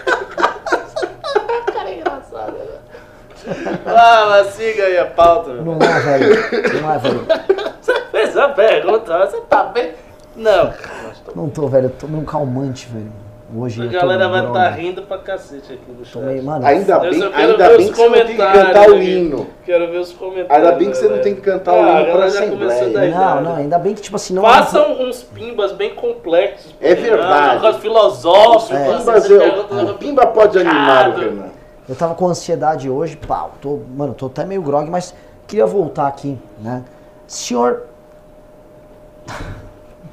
Ah, 3.85 4.27
mas 4.29 4.53
siga 4.53 4.83
aí 4.83 4.97
a 4.97 5.05
pauta. 5.05 5.49
meu. 5.51 5.63
Não 5.65 5.73
é, 5.81 5.99
velho. 5.99 6.81
Não 6.81 6.93
é, 6.93 6.97
velho. 6.99 7.25
Você 7.81 8.01
fez 8.11 8.37
a 8.37 8.49
pergunta, 8.49 9.27
você 9.27 9.41
tá 9.41 9.63
bem? 9.63 9.93
Não, 10.35 10.71
cara, 10.71 11.03
não 11.03 11.11
estou. 11.11 11.35
Não 11.35 11.49
tô, 11.49 11.67
velho. 11.67 11.87
Eu 11.87 11.89
tomei 11.89 12.21
um 12.21 12.23
calmante, 12.25 12.87
velho. 12.87 13.11
Hoje 13.53 13.83
A 13.83 13.85
galera 13.87 14.29
vai 14.29 14.45
estar 14.45 14.69
rindo 14.69 15.01
pra 15.01 15.17
cacete 15.17 15.73
aqui 15.73 15.91
no 15.91 16.05
chat. 16.05 16.13
Tomei, 16.13 16.41
mano. 16.41 16.65
Ainda 16.65 16.99
bem, 16.99 17.21
ainda 17.33 17.67
ver 17.69 17.77
bem 17.77 17.85
os 17.87 17.91
que 17.91 17.97
você 17.97 18.07
não 18.07 18.13
tem 18.13 18.25
que 18.27 18.37
cantar 18.37 18.89
o 18.89 19.01
hino. 19.03 19.47
Quero 19.65 19.91
ver 19.91 19.97
os 19.97 20.13
comentários. 20.13 20.51
Ainda 20.67 20.71
bem 20.77 20.89
que 20.91 20.97
você 20.97 21.09
não 21.09 21.19
tem 21.19 21.35
que 21.35 21.41
cantar 21.41 21.73
o 21.73 21.77
hino 21.79 21.89
pra 21.89 22.03
galera 22.03 22.29
já 22.29 22.39
começou 22.47 22.67
Assembleia. 22.67 22.93
daí. 22.93 23.11
Não, 23.11 23.41
não, 23.41 23.55
ainda 23.57 23.77
bem 23.79 23.93
que, 23.93 24.01
tipo 24.01 24.15
assim, 24.15 24.33
não. 24.33 24.43
Façam 24.43 25.01
uns 25.01 25.23
pimbas 25.23 25.73
bem 25.73 25.93
complexos. 25.95 26.73
É 26.79 26.95
verdade. 26.95 27.49
Um 27.49 27.53
negócio 27.55 27.81
filosófico. 27.81 28.73
É. 28.73 28.89
O 28.89 28.97
Pimba, 28.97 29.19
você 29.19 29.37
pergunta- 29.37 29.93
Pimba 29.95 30.27
pode 30.27 30.57
animar 30.57 31.09
o 31.09 31.19
Renan. 31.19 31.49
Eu 31.89 31.95
tava 31.95 32.15
com 32.15 32.27
ansiedade 32.27 32.89
hoje, 32.89 33.17
pau. 33.17 33.51
Tô, 33.59 33.79
mano, 33.95 34.13
tô 34.13 34.27
até 34.27 34.45
meio 34.45 34.61
grog, 34.61 34.89
mas 34.89 35.13
queria 35.45 35.65
voltar 35.65 36.07
aqui, 36.07 36.37
né? 36.61 36.83
Senhor. 37.27 37.83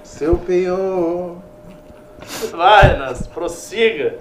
Seu 0.02 0.36
peão. 0.36 1.36
Vai, 2.52 2.96
Nas, 2.98 3.26
prossiga. 3.26 4.16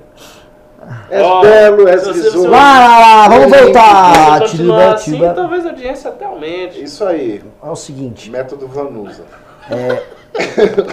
És 1.09 1.25
Ó, 1.25 1.41
belo, 1.41 1.85
visor. 1.85 2.13
se 2.13 2.29
Vai 2.47 2.49
lá, 2.51 3.27
vamos 3.27 3.59
voltar! 3.59 4.41
Tiba, 4.47 4.93
assim, 4.93 5.13
tiba. 5.13 5.33
talvez 5.33 5.65
a 5.65 5.69
audiência 5.69 6.09
até 6.11 6.25
aumente. 6.25 6.81
Isso 6.81 7.03
aí, 7.03 7.43
É 7.63 7.69
o 7.69 7.75
seguinte, 7.75 8.29
método 8.29 8.67
Vanusa. 8.67 9.23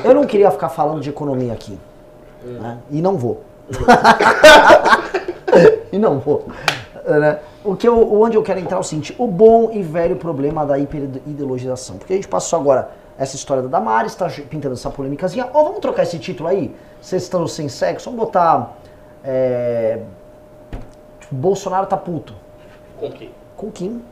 eu 0.04 0.14
não 0.14 0.24
queria 0.24 0.50
ficar 0.50 0.70
falando 0.70 1.00
de 1.00 1.10
economia 1.10 1.52
aqui. 1.52 1.78
né? 2.42 2.78
E 2.90 3.00
não 3.02 3.16
vou. 3.16 3.42
e 5.92 5.98
não 5.98 6.18
vou. 6.18 6.48
né? 7.06 7.38
O 7.62 7.74
que 7.76 7.88
eu, 7.88 8.20
onde 8.20 8.36
eu 8.36 8.42
quero 8.42 8.60
entrar 8.60 8.76
é 8.76 8.80
o 8.80 8.84
seguinte: 8.84 9.14
o 9.18 9.26
bom 9.26 9.70
e 9.72 9.82
velho 9.82 10.16
problema 10.16 10.66
da 10.66 10.78
hiperideologização. 10.78 11.96
Porque 11.96 12.12
a 12.12 12.16
gente 12.16 12.28
passou 12.28 12.58
agora 12.58 12.90
essa 13.18 13.36
história 13.36 13.62
da 13.62 13.68
Damares, 13.68 14.12
está 14.12 14.28
pintando 14.50 14.74
essa 14.74 14.90
polêmicazinha. 14.90 15.48
Ó, 15.54 15.62
vamos 15.62 15.78
trocar 15.80 16.02
esse 16.02 16.18
título 16.18 16.48
aí? 16.48 16.74
Vocês 17.04 17.22
estão 17.24 17.46
sem 17.46 17.68
sexo? 17.68 18.08
Vamos 18.10 18.24
botar. 18.24 18.72
É, 19.22 19.98
tipo, 21.20 21.34
Bolsonaro 21.34 21.84
tá 21.86 21.98
puto. 21.98 22.32
Com 22.98 23.10
quem? 23.12 23.30
Com 23.56 23.70
Kim. 23.70 24.02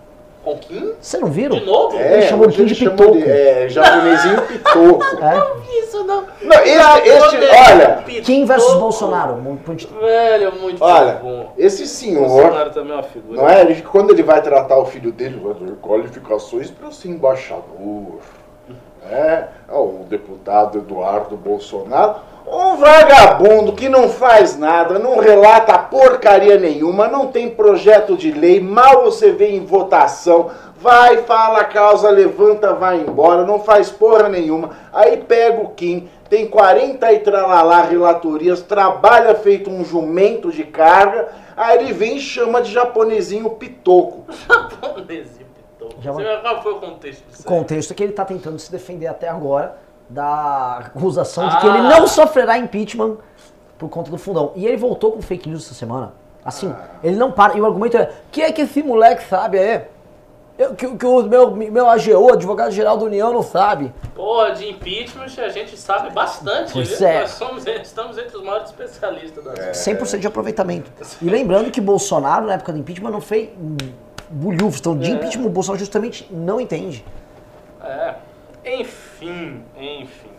Com 0.45 0.59
quem? 0.59 0.95
Vocês 1.01 1.23
não 1.23 1.31
viram? 1.31 1.57
De 1.59 1.65
novo? 1.65 1.97
É, 1.97 2.15
Ele 2.19 2.23
chamou 2.23 2.47
hoje 2.49 2.57
Kim 2.59 2.65
de 2.67 2.75
pitoco. 2.75 3.13
de 3.13 3.31
é, 3.31 3.69
japonesinho 3.71 4.43
pitoco. 4.47 5.05
É? 5.25 5.79
Isso 5.79 6.05
não. 6.05 6.23
Não, 6.43 6.57
este, 6.59 7.09
este, 7.09 7.73
olha, 7.73 8.03
Kim 8.25 8.45
versus 8.45 8.65
Pitoco. 8.67 8.81
Bolsonaro. 8.83 9.37
Ponto- 9.65 9.89
Velho, 10.01 10.53
muito 10.61 10.85
olha, 10.85 11.13
bom. 11.15 11.53
esse 11.57 11.87
senhor, 11.87 12.29
Bolsonaro 12.29 12.71
também 12.73 12.93
é 12.93 12.97
uma 12.97 13.03
figura. 13.05 13.41
não 13.41 13.49
é? 13.49 13.61
Ele, 13.63 13.81
quando 13.83 14.11
ele 14.11 14.23
vai 14.23 14.43
tratar 14.43 14.77
o 14.77 14.85
filho 14.85 15.13
dele, 15.13 15.41
vai 15.43 15.55
dar 15.55 15.77
qualificações 15.77 16.71
para 16.71 16.91
ser 16.91 17.09
embaixador. 17.09 18.19
É, 19.11 19.49
ó, 19.71 19.81
o 19.83 20.05
deputado 20.11 20.79
Eduardo 20.79 21.37
Bolsonaro, 21.37 22.17
um 22.47 22.77
vagabundo 22.77 23.73
que 23.73 23.89
não 23.89 24.09
faz 24.09 24.59
nada, 24.59 24.99
não 24.99 25.19
relata 25.19 25.79
porcaria 25.79 26.59
nenhuma, 26.59 27.09
não 27.09 27.29
tem 27.29 27.51
projeto 27.51 28.17
de 28.17 28.31
lei, 28.31 28.61
mal 28.61 29.05
você 29.05 29.33
vê 29.33 29.51
em 29.51 29.65
votação, 29.65 30.51
vai, 30.77 31.19
fala 31.19 31.61
a 31.61 31.65
causa, 31.65 32.11
levanta, 32.11 32.75
vai 32.75 33.01
embora, 33.01 33.47
não 33.47 33.61
faz 33.61 33.91
porra 33.91 34.29
nenhuma. 34.29 34.71
Aí 34.93 35.17
pega 35.17 35.63
o 35.63 35.71
Kim, 35.71 36.09
tem 36.29 36.47
40 36.47 37.13
e 37.13 37.21
tralalá 37.21 37.83
relatorias, 37.83 38.63
trabalha 38.63 39.35
feito 39.35 39.71
um 39.71 39.85
jumento 39.85 40.51
de 40.51 40.65
carga, 40.65 41.29
aí 41.57 41.79
ele 41.79 41.93
vem 41.93 42.17
e 42.17 42.21
chama 42.21 42.61
de 42.61 42.73
japonesinho 42.73 43.51
pitoco. 43.51 44.25
Japonesinho 44.83 45.47
pitou. 45.55 45.91
Já 46.01 46.13
Você 46.13 46.39
Qual 46.43 46.63
foi 46.63 46.73
o 46.73 46.81
contexto 46.81 47.25
disso 47.29 47.45
contexto 47.45 47.93
é 47.93 47.95
que 47.95 48.03
ele 48.03 48.13
está 48.13 48.25
tentando 48.25 48.59
se 48.59 48.71
defender 48.71 49.07
até 49.07 49.29
agora 49.29 49.77
da 50.13 50.79
acusação 50.79 51.49
de 51.49 51.57
que 51.59 51.67
Ah. 51.67 51.71
ele 51.79 51.89
não 51.89 52.07
sofrerá 52.07 52.59
impeachment 52.59 53.17
por 53.79 53.89
conta 53.89 54.11
do 54.11 54.19
fundão. 54.19 54.53
E 54.55 54.67
ele 54.67 54.77
voltou 54.77 55.13
com 55.13 55.23
fake 55.23 55.49
news 55.49 55.65
essa 55.65 55.75
semana. 55.75 56.13
Assim, 56.45 56.75
ele 57.03 57.17
não 57.17 57.31
para. 57.33 57.57
E 57.57 57.61
o 57.61 57.67
argumento 57.67 57.97
é: 57.97 58.11
que 58.31 58.43
é 58.43 58.51
que 58.53 58.63
esse 58.63 58.83
moleque 58.83 59.25
sabe 59.25 59.59
aí? 59.59 59.83
Eu- 60.59 60.75
que, 60.75 60.87
que 60.97 61.07
o 61.07 61.23
meu, 61.23 61.51
meu 61.57 61.89
AGU, 61.89 62.33
advogado-geral 62.33 62.99
da 62.99 63.05
União, 63.07 63.33
não 63.33 63.43
sabe. 63.43 63.93
Porra, 64.15 64.51
de 64.53 64.69
impeachment 64.69 65.27
a 65.39 65.49
gente 65.49 65.77
sabe 65.79 66.11
bastante. 66.11 66.73
Pois 66.75 66.99
viu? 66.99 67.09
é. 67.09 67.21
Nós 67.21 67.31
somos, 67.31 67.67
estamos 67.67 68.19
entre 68.19 68.37
os 68.37 68.45
maiores 68.45 68.67
especialistas 68.69 69.43
da 69.43 69.53
100% 69.73 70.19
de 70.21 70.27
aproveitamento. 70.27 70.91
E 71.23 71.25
lembrando 71.31 71.71
que 71.71 71.81
Bolsonaro, 71.81 72.47
na 72.47 72.55
época 72.55 72.73
do 72.73 72.79
impeachment, 72.79 73.11
não 73.11 73.21
fez 73.21 73.49
bulhufos. 74.29 74.81
Então, 74.81 74.97
de 74.97 75.11
É. 75.11 75.15
impeachment, 75.15 75.47
o 75.47 75.51
Bolsonaro 75.51 75.79
justamente 75.79 76.29
não 76.31 76.61
entende. 76.61 77.03
É. 77.83 78.15
Enfim, 78.65 79.63
enfim. 79.77 80.31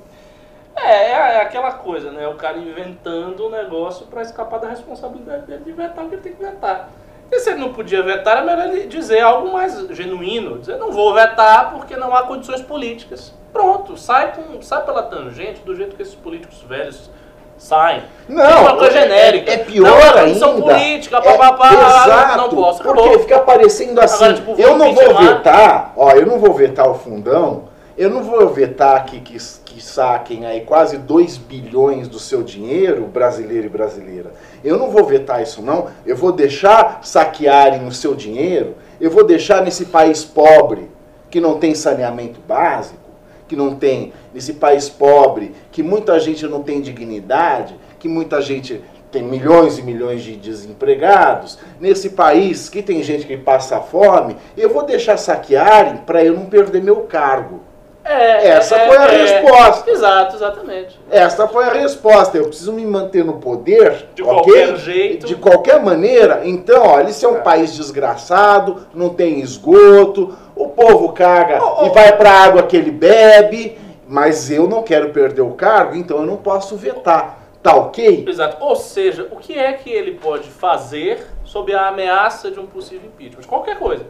É, 0.75 1.11
é 1.11 1.41
aquela 1.41 1.71
coisa, 1.71 2.11
né? 2.11 2.27
O 2.27 2.35
cara 2.35 2.57
inventando 2.57 3.45
um 3.45 3.49
negócio 3.49 4.07
pra 4.07 4.21
escapar 4.21 4.59
da 4.59 4.69
responsabilidade 4.69 5.45
dele 5.45 5.63
de 5.63 5.71
vetar 5.71 6.03
o 6.03 6.09
que 6.09 6.15
ele 6.15 6.21
tem 6.21 6.33
que 6.33 6.43
vetar. 6.43 6.89
E 7.31 7.39
se 7.39 7.49
ele 7.51 7.59
não 7.59 7.73
podia 7.73 8.01
vetar, 8.01 8.37
era 8.37 8.45
melhor 8.45 8.67
ele 8.67 8.87
dizer 8.87 9.19
algo 9.21 9.51
mais 9.51 9.75
genuíno. 9.89 10.59
Dizer, 10.59 10.77
não 10.77 10.91
vou 10.91 11.13
vetar 11.13 11.71
porque 11.71 11.95
não 11.95 12.15
há 12.15 12.23
condições 12.23 12.61
políticas. 12.61 13.33
Pronto, 13.51 13.97
sai, 13.97 14.33
com, 14.33 14.61
sai 14.61 14.83
pela 14.83 15.03
tangente 15.03 15.61
do 15.61 15.75
jeito 15.75 15.95
que 15.95 16.01
esses 16.01 16.15
políticos 16.15 16.61
velhos 16.63 17.09
saem. 17.57 18.03
Não, 18.27 18.45
Tem 18.45 18.61
uma 18.61 18.77
coisa 18.77 18.91
genérica. 18.91 19.51
É, 19.51 19.53
é 19.53 19.57
pior 19.59 19.89
não, 19.89 19.97
é 19.99 20.03
ainda. 20.03 20.21
condição 20.21 20.61
política, 20.61 21.17
É, 21.17 21.21
papapá, 21.21 21.73
exato, 21.73 22.37
não 22.37 22.49
posso, 22.49 22.83
Porque 22.83 23.19
fica 23.19 23.39
parecendo 23.39 24.01
assim, 24.01 24.15
Agora, 24.15 24.33
tipo, 24.33 24.55
eu 24.59 24.77
não 24.77 24.93
vou 24.93 25.15
vetar, 25.15 25.93
ó, 25.95 26.11
eu 26.11 26.25
não 26.25 26.39
vou 26.39 26.53
vetar 26.53 26.89
o 26.89 26.95
fundão, 26.95 27.65
eu 27.97 28.09
não 28.09 28.23
vou 28.23 28.49
vetar 28.49 29.05
que, 29.05 29.19
que, 29.19 29.37
que 29.65 29.83
saquem 29.83 30.45
aí 30.45 30.61
quase 30.61 30.97
2 30.97 31.37
bilhões 31.37 32.07
do 32.07 32.19
seu 32.19 32.41
dinheiro, 32.41 33.05
brasileiro 33.05 33.67
e 33.67 33.69
brasileira. 33.69 34.31
Eu 34.63 34.77
não 34.77 34.89
vou 34.89 35.05
vetar 35.05 35.43
isso 35.43 35.61
não, 35.61 35.87
eu 36.05 36.15
vou 36.15 36.31
deixar 36.31 36.99
saquearem 37.03 37.85
o 37.85 37.91
seu 37.91 38.15
dinheiro, 38.15 38.75
eu 38.99 39.11
vou 39.11 39.23
deixar 39.23 39.63
nesse 39.63 39.85
país 39.85 40.23
pobre, 40.25 40.89
que 41.29 41.39
não 41.39 41.59
tem 41.59 41.75
saneamento 41.75 42.39
básico, 42.47 43.03
que 43.47 43.55
não 43.55 43.75
tem, 43.75 44.13
nesse 44.33 44.53
país 44.53 44.89
pobre, 44.89 45.53
que 45.71 45.83
muita 45.83 46.19
gente 46.19 46.47
não 46.47 46.63
tem 46.63 46.81
dignidade, 46.81 47.75
que 47.99 48.07
muita 48.07 48.41
gente 48.41 48.81
tem 49.11 49.21
milhões 49.21 49.77
e 49.77 49.83
milhões 49.83 50.23
de 50.23 50.35
desempregados, 50.35 51.59
nesse 51.79 52.09
país 52.09 52.67
que 52.67 52.81
tem 52.81 53.03
gente 53.03 53.27
que 53.27 53.37
passa 53.37 53.79
fome, 53.79 54.35
eu 54.57 54.69
vou 54.69 54.83
deixar 54.83 55.17
saquearem 55.17 55.97
para 55.97 56.23
eu 56.23 56.33
não 56.33 56.47
perder 56.47 56.81
meu 56.81 57.01
cargo. 57.01 57.61
É, 58.05 58.49
Essa 58.49 58.75
é, 58.75 58.87
foi 58.87 58.97
a 58.97 59.05
é. 59.13 59.17
resposta. 59.23 59.89
Exato, 59.89 60.35
exatamente. 60.35 60.99
Essa 61.09 61.47
foi 61.47 61.63
a 61.63 61.71
resposta. 61.73 62.37
Eu 62.37 62.47
preciso 62.47 62.73
me 62.73 62.85
manter 62.85 63.23
no 63.23 63.33
poder, 63.39 64.07
De 64.13 64.21
ok? 64.21 64.33
qualquer 64.33 64.75
jeito. 64.77 65.25
De 65.25 65.35
qualquer 65.35 65.81
maneira. 65.81 66.41
Então, 66.43 66.85
olha, 66.85 67.09
isso 67.09 67.25
é 67.25 67.29
um 67.29 67.41
país 67.41 67.73
desgraçado, 67.73 68.85
não 68.93 69.09
tem 69.09 69.39
esgoto, 69.39 70.35
o 70.55 70.67
povo 70.69 71.13
caga 71.13 71.59
Oh, 71.63 71.83
oh. 71.83 71.85
e 71.85 71.89
vai 71.91 72.15
pra 72.17 72.29
água 72.31 72.63
que 72.63 72.75
ele 72.75 72.91
bebe, 72.91 73.77
mas 74.07 74.51
eu 74.51 74.67
não 74.67 74.83
quero 74.83 75.09
perder 75.09 75.41
o 75.41 75.51
cargo, 75.51 75.95
então 75.95 76.17
eu 76.17 76.25
não 76.25 76.37
posso 76.37 76.75
vetar. 76.75 77.39
Tá 77.63 77.73
ok? 77.73 78.25
Exato. 78.27 78.57
Ou 78.59 78.75
seja, 78.75 79.29
o 79.31 79.37
que 79.37 79.57
é 79.57 79.71
que 79.71 79.89
ele 79.89 80.15
pode 80.15 80.49
fazer 80.49 81.25
sob 81.45 81.73
a 81.73 81.87
ameaça 81.87 82.51
de 82.51 82.59
um 82.59 82.65
possível 82.65 83.07
impeachment? 83.07 83.47
Qualquer 83.47 83.79
coisa. 83.79 84.05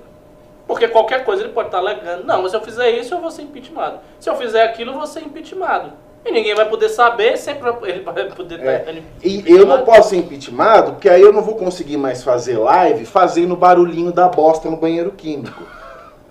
Porque 0.67 0.88
qualquer 0.88 1.26
coisa 1.26 1.43
ele 1.43 1.52
pode 1.54 1.67
estar 1.67 1.80
alegando. 1.80 2.23
Não, 2.26 2.41
mas 2.41 2.52
se 2.52 2.58
eu 2.58 2.62
fizer 2.62 2.89
isso, 2.91 3.13
eu 3.13 3.19
vou 3.19 3.30
ser 3.30 3.41
impeachmentado. 3.43 3.99
Se 4.19 4.30
eu 4.30 4.36
fizer 4.36 4.63
aquilo, 4.63 4.91
eu 4.91 4.97
vou 4.97 5.08
ser 5.08 5.19
impeachmentado. 5.21 5.91
E 6.26 6.32
ninguém 6.32 6.56
vai 6.56 6.69
poder 6.69 6.88
saber, 6.88 7.38
sempre 7.38 7.69
ele 7.84 8.02
vai 8.02 8.26
poder 8.30 8.60
É. 8.62 8.80
estar 8.80 8.93
E 9.23 9.43
eu 9.45 9.65
não 9.65 9.80
posso 9.84 10.10
ser 10.10 10.17
impeachmentado, 10.17 10.93
porque 10.93 11.10
aí 11.10 11.21
eu 11.21 11.34
não 11.34 11.41
vou 11.41 11.56
conseguir 11.56 11.97
mais 11.97 12.23
fazer 12.23 12.58
live 12.58 13.06
fazendo 13.06 13.56
barulhinho 13.58 14.12
da 14.12 14.30
bosta 14.30 14.69
no 14.69 14.78
banheiro 14.78 15.12
químico. 15.12 15.63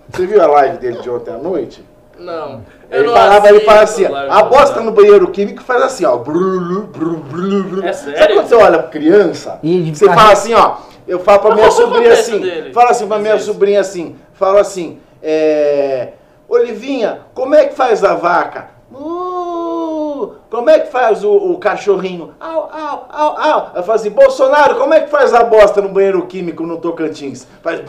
Você 0.09 0.25
viu 0.25 0.41
a 0.41 0.47
live 0.47 0.77
dele 0.79 0.99
de 0.99 1.09
ontem 1.09 1.31
à 1.31 1.37
noite? 1.37 1.83
Não. 2.17 2.61
Eu 2.89 2.99
Ele 2.99 3.07
não 3.07 3.13
falava, 3.13 3.47
ele 3.49 3.57
aceito 3.57 3.65
fala 3.65 3.81
assim, 3.81 4.05
a 4.05 4.43
bosta 4.43 4.81
no 4.81 4.91
banheiro 4.91 5.27
químico 5.31 5.63
faz 5.63 5.81
assim, 5.81 6.05
ó. 6.05 6.17
Brulu, 6.17 6.83
bru, 6.83 7.17
brulu, 7.17 7.63
brulu. 7.63 7.85
É 7.85 7.93
Sabe 7.93 8.17
sério? 8.17 8.35
quando 8.35 8.47
você 8.47 8.55
olha 8.55 8.79
pra 8.79 8.87
criança? 8.89 9.59
E 9.63 9.93
você 9.93 10.05
fala 10.05 10.31
assim, 10.31 10.53
ó. 10.53 10.77
Eu 11.07 11.19
falo 11.19 11.39
pra 11.39 11.55
minha 11.55 11.71
sobrinha 11.71 12.13
assim, 12.13 12.39
dele? 12.39 12.73
fala 12.73 12.91
assim 12.91 13.07
pra 13.07 13.19
minha 13.19 13.39
sobrinha 13.39 13.79
assim, 13.81 14.15
fala 14.33 14.61
assim, 14.61 14.99
é... 15.21 16.13
Olivinha, 16.47 17.21
como 17.33 17.55
é 17.55 17.65
que 17.65 17.75
faz 17.75 18.03
a 18.03 18.13
vaca? 18.15 18.69
Uh, 18.91 20.35
como 20.49 20.69
é 20.69 20.79
que 20.79 20.91
faz 20.91 21.23
o, 21.23 21.31
o 21.31 21.57
cachorrinho? 21.57 22.35
Au, 22.39 22.69
au, 22.71 23.07
au, 23.09 23.37
au. 23.39 23.71
Eu 23.75 23.81
falo 23.83 23.95
assim, 23.95 24.11
Bolsonaro, 24.11 24.75
como 24.75 24.93
é 24.93 24.99
que 25.01 25.09
faz 25.09 25.33
a 25.33 25.43
bosta 25.43 25.81
no 25.81 25.89
banheiro 25.89 26.25
químico 26.27 26.63
no 26.63 26.77
Tocantins? 26.77 27.47
Faz... 27.61 27.81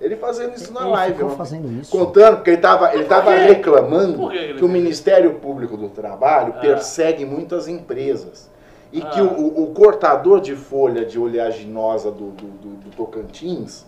Ele 0.00 0.16
fazendo 0.16 0.54
isso 0.56 0.72
na 0.72 0.82
Ele 0.82 0.90
live. 0.90 1.24
fazendo 1.36 1.80
isso. 1.80 1.90
Contando, 1.90 2.36
porque 2.36 2.50
ele 2.50 2.56
estava 2.58 2.94
ele 2.94 3.04
tava 3.04 3.32
reclamando 3.32 4.14
Por 4.16 4.30
que 4.30 4.36
ele 4.38 4.54
que 4.54 4.64
o 4.64 4.68
fez? 4.68 4.70
Ministério 4.70 5.34
Público 5.34 5.76
do 5.76 5.88
Trabalho 5.88 6.54
Ah. 6.56 6.60
persegue 6.60 7.24
muitas 7.24 7.66
empresas. 7.66 8.48
E 8.92 9.00
que 9.00 9.20
Ah. 9.20 9.22
o, 9.24 9.42
o- 9.42 9.62
o 9.64 9.66
cortador 9.74 10.40
de 10.40 10.54
folha 10.56 11.04
de 11.04 11.18
oleaginosa 11.18 12.10
do, 12.10 12.30
do, 12.30 12.46
do- 12.46 12.76
do 12.76 12.90
Tocantins, 12.96 13.84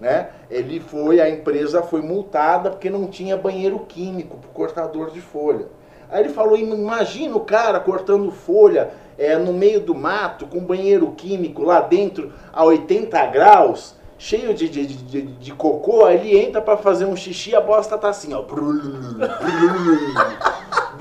né? 0.00 0.30
Ele 0.50 0.80
foi, 0.80 1.20
a 1.20 1.28
empresa 1.30 1.82
foi 1.82 2.02
multada 2.02 2.70
porque 2.70 2.90
não 2.90 3.06
tinha 3.06 3.36
banheiro 3.36 3.78
químico 3.80 4.36
para 4.38 4.50
cortador 4.50 5.10
de 5.10 5.20
folha. 5.20 5.66
Aí 6.10 6.20
ele 6.24 6.28
falou, 6.28 6.56
imagina 6.58 7.36
o 7.36 7.40
cara 7.40 7.78
cortando 7.80 8.30
folha 8.32 8.90
é, 9.16 9.36
no 9.38 9.52
meio 9.52 9.80
do 9.80 9.94
mato, 9.94 10.46
com 10.46 10.58
banheiro 10.60 11.12
químico 11.12 11.62
lá 11.62 11.80
dentro 11.80 12.32
a 12.52 12.64
80 12.64 13.24
graus, 13.26 13.94
cheio 14.18 14.52
de, 14.52 14.68
de, 14.68 14.86
de, 14.86 15.22
de 15.22 15.52
cocô, 15.54 16.04
aí 16.04 16.16
ele 16.16 16.38
entra 16.38 16.60
para 16.60 16.76
fazer 16.76 17.04
um 17.06 17.16
xixi, 17.16 17.54
a 17.54 17.60
bosta 17.60 17.96
tá 17.96 18.08
assim, 18.10 18.34
ó. 18.34 18.42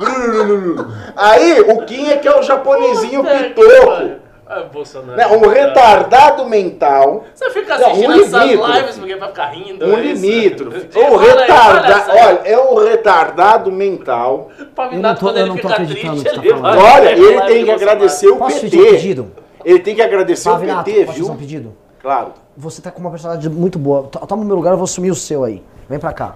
Aí 1.16 1.62
o 1.62 1.86
Kim 1.86 2.08
é 2.10 2.18
que 2.18 2.28
é 2.28 2.38
o 2.40 2.42
japonesinho 2.42 3.22
Puta 3.24 3.36
pitoco. 3.36 4.22
Ah, 4.54 4.64
Bolsonaro. 4.64 5.16
Né? 5.18 5.28
Um 5.28 5.48
retardado 5.48 6.46
mental. 6.46 7.24
Você 7.34 7.50
fica 7.52 7.78
Não, 7.78 7.88
assistindo 7.88 8.10
um 8.10 8.20
essas 8.22 8.44
limítrofe. 8.44 8.74
lives 8.80 8.98
porque 8.98 9.16
vai 9.16 9.30
ficar 9.30 9.46
rindo. 9.46 9.86
Um 9.86 9.94
é 9.98 10.02
Um 11.10 11.16
retardado. 11.16 12.12
Olha, 12.12 12.40
é 12.44 12.60
um 12.60 12.76
retardado 12.76 13.72
mental. 13.72 14.50
Pra 14.76 14.88
Eu 14.92 15.00
não 15.00 15.16
tô- 15.16 15.20
quando 15.22 15.38
eu 15.38 15.44
ele 15.44 15.50
não 15.50 15.58
tô 15.58 15.68
acreditando 15.70 16.22
triste, 16.22 16.36
no 16.36 16.42
que 16.42 16.48
ele 16.50 16.54
você 16.58 16.62
tá 16.62 16.70
vai. 16.70 16.78
falando. 16.78 16.96
Olha, 16.96 17.12
ele 17.12 17.42
tem 17.44 17.64
que 17.64 17.72
agradecer 17.72 18.28
o 18.28 18.36
Posso 18.36 18.60
pedir 18.60 18.78
um 18.78 18.84
PT. 18.84 18.92
pedido? 18.96 19.32
Ele 19.64 19.80
tem 19.80 19.96
que 19.96 20.02
agradecer 20.02 20.50
o 20.50 20.58
PT, 20.60 20.66
posso 20.74 21.06
fazer 21.06 21.22
um 21.22 21.26
viu? 21.28 21.36
pedido? 21.36 21.74
Claro. 22.02 22.34
Você 22.58 22.82
tá 22.82 22.92
com 22.92 23.00
uma 23.00 23.10
personalidade 23.12 23.50
muito 23.50 23.80
boa. 23.80 24.04
To- 24.04 24.20
Toma 24.28 24.44
o 24.44 24.46
meu 24.46 24.56
lugar, 24.58 24.72
eu 24.72 24.78
vou 24.78 24.84
assumir 24.84 25.12
o 25.12 25.16
seu 25.16 25.46
aí. 25.46 25.64
Vem 25.92 26.00
pra 26.00 26.14
cá. 26.14 26.36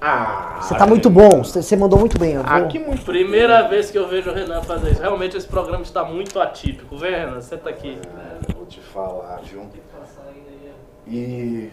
Ah, 0.00 0.58
Você 0.62 0.74
tá 0.74 0.86
muito 0.86 1.08
bom, 1.10 1.42
você 1.44 1.76
mandou 1.76 1.98
muito 1.98 2.18
bem. 2.18 2.36
Vou- 2.38 2.44
ah, 2.48 2.62
que 2.62 2.78
muito. 2.78 3.04
Primeira 3.04 3.68
vez 3.68 3.90
que 3.90 3.98
eu 3.98 4.08
vejo 4.08 4.30
o 4.30 4.34
Renan 4.34 4.62
fazer 4.62 4.92
isso. 4.92 5.00
Realmente 5.02 5.36
esse 5.36 5.46
programa 5.46 5.82
está 5.82 6.02
muito 6.04 6.40
atípico. 6.40 6.96
Vem, 6.96 7.10
Renan, 7.10 7.40
senta 7.42 7.68
aqui. 7.68 7.98
Vou 8.56 8.64
te 8.66 8.80
falar, 8.80 9.40
viu? 9.44 9.62
E 11.06 11.70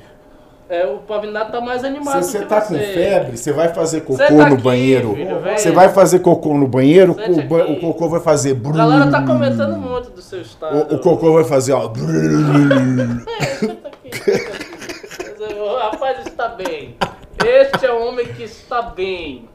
É, 0.70 0.86
o 0.86 1.00
Pavinato 1.00 1.52
tá 1.52 1.60
mais 1.62 1.84
animado 1.84 2.22
Se 2.24 2.32
você 2.32 2.39
que 2.39 2.46
tá 2.46 2.62
você. 2.62 2.78
com 2.78 2.80
febre, 2.94 3.38
você 3.38 3.52
vai 3.52 3.70
fazer 3.74 4.02
cocô 4.02 4.17
Senta 4.17 4.34
no 4.34 4.54
aqui, 4.56 4.63
banheiro. 4.63 5.17
Você 5.58 5.72
vai 5.72 5.89
fazer 5.89 6.20
cocô 6.20 6.54
no 6.58 6.67
banheiro, 6.67 7.12
o, 7.13 7.41
ba- 7.44 7.63
aqui. 7.63 7.72
o 7.74 7.80
cocô 7.80 8.08
vai 8.10 8.20
fazer 8.22 8.58
A 8.65 8.72
galera 8.72 9.10
tá 9.12 9.22
comentando 9.26 9.78
muito 9.78 10.10
do 10.12 10.22
seu 10.22 10.41
estado. 10.41 10.94
O, 10.94 10.96
o 10.96 11.00
cocô 11.00 11.34
vai 11.34 11.44
fazer, 11.46 11.72
ó. 11.74 11.88
brum. 11.88 12.06
É, 13.39 13.46
senta 13.46 13.88
aqui, 13.89 14.17
senta 14.17 15.46
aqui. 15.46 15.54
O 15.60 15.78
rapaz 15.78 16.26
está 16.26 16.48
bem. 16.50 16.96
Este 17.45 17.86
é 17.86 17.91
o 17.93 18.08
homem 18.08 18.27
que 18.34 18.43
está 18.43 18.82
bem. 18.82 19.49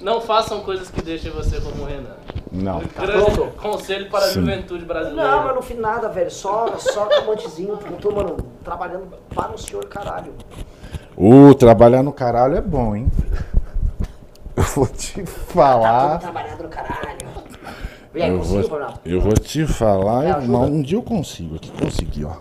Não 0.00 0.20
façam 0.20 0.60
coisas 0.60 0.88
que 0.90 1.02
deixem 1.02 1.30
você 1.30 1.60
como 1.60 1.82
o 1.82 1.86
Renan. 1.86 2.16
Não. 2.50 2.80
Grande 2.96 3.34
pronto? 3.34 3.52
conselho 3.60 4.08
para 4.08 4.24
a 4.26 4.28
Sim. 4.28 4.40
juventude 4.40 4.84
brasileira. 4.84 5.30
Não, 5.30 5.44
mas 5.44 5.54
não 5.54 5.62
fiz 5.62 5.78
nada, 5.78 6.08
velho. 6.08 6.30
Só, 6.30 6.76
só 6.78 7.06
camantezinho. 7.06 7.78
Eu 7.90 7.96
tô, 7.98 8.10
mano, 8.12 8.36
trabalhando 8.62 9.08
para 9.34 9.52
o 9.52 9.58
senhor, 9.58 9.84
caralho. 9.86 10.32
Uh, 11.16 11.54
trabalhar 11.54 12.02
no 12.02 12.12
caralho 12.12 12.56
é 12.56 12.60
bom, 12.60 12.94
hein? 12.96 13.10
Eu 14.56 14.62
vou 14.62 14.86
te 14.86 15.20
Tá 15.22 15.26
falar. 15.26 16.18
trabalhando 16.20 16.62
no 16.62 16.68
caralho. 16.68 17.18
Aí, 18.14 18.28
Eu 18.30 18.40
vou, 18.42 18.60
eu 19.04 19.20
vou 19.20 19.32
te 19.34 19.66
falar. 19.66 20.40
Mas 20.40 20.70
um 20.70 20.80
dia 20.80 20.96
eu 20.96 21.02
consigo. 21.02 21.56
Aqui 21.56 21.72
consegui, 21.72 22.24
ó. 22.24 22.34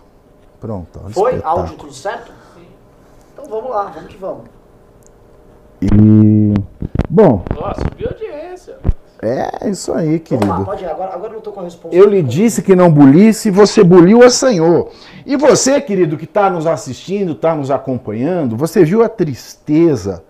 Pronto. 0.59 1.01
ó, 1.03 1.09
Foi? 1.09 1.31
espetáculo. 1.33 1.61
Áudio 1.61 1.77
tudo 1.77 1.93
certo? 1.93 2.31
Então 3.43 3.59
vamos 3.61 3.75
lá, 3.75 3.91
vamos 3.93 4.09
que 4.09 4.17
vamos. 4.17 4.43
E. 5.81 6.53
Bom, 7.09 7.43
Nossa, 7.53 7.81
subiu 7.81 8.07
a 8.07 8.11
audiência. 8.11 8.77
é 9.21 9.69
isso 9.69 9.93
aí, 9.93 10.21
Vamos 10.29 10.47
lá, 10.47 10.53
querido. 10.55 10.65
pode 10.65 10.83
ir. 10.83 10.87
Agora, 10.87 11.13
agora 11.13 11.29
eu 11.31 11.35
não 11.35 11.41
tô 11.41 11.51
com 11.51 11.59
a 11.59 11.63
resposta. 11.63 11.95
Eu 11.95 12.09
lhe 12.09 12.21
disse 12.23 12.61
que 12.61 12.75
não 12.75 12.89
bulisse, 12.89 13.51
você 13.51 13.83
buliu, 13.83 14.23
assanhou. 14.23 14.91
E 15.25 15.35
você, 15.35 15.81
querido, 15.81 16.17
que 16.17 16.23
está 16.25 16.49
nos 16.49 16.65
assistindo, 16.65 17.33
está 17.33 17.53
nos 17.53 17.69
acompanhando, 17.69 18.55
você 18.55 18.85
viu 18.85 19.03
a 19.03 19.09
tristeza 19.09 20.23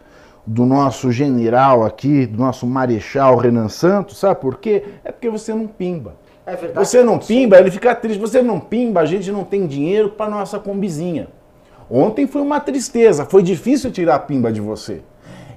do 0.45 0.65
nosso 0.65 1.11
general 1.11 1.85
aqui, 1.85 2.25
do 2.25 2.37
nosso 2.37 2.65
marechal 2.67 3.37
Renan 3.37 3.69
Santos, 3.69 4.17
sabe 4.17 4.41
por 4.41 4.57
quê? 4.57 4.83
É 5.03 5.11
porque 5.11 5.29
você 5.29 5.53
não 5.53 5.67
pimba. 5.67 6.15
É 6.45 6.55
verdade. 6.55 6.85
Você 6.85 7.01
não 7.03 7.17
pimba, 7.19 7.57
ele 7.57 7.71
fica 7.71 7.95
triste. 7.95 8.19
Você 8.19 8.41
não 8.41 8.59
pimba, 8.59 8.99
a 9.01 9.05
gente 9.05 9.31
não 9.31 9.43
tem 9.45 9.65
dinheiro 9.67 10.09
para 10.09 10.29
nossa 10.29 10.59
combizinha. 10.59 11.27
Ontem 11.95 12.25
foi 12.25 12.41
uma 12.41 12.59
tristeza, 12.59 13.23
foi 13.23 13.43
difícil 13.43 13.91
tirar 13.91 14.15
a 14.15 14.19
pimba 14.19 14.51
de 14.51 14.59
você. 14.59 15.01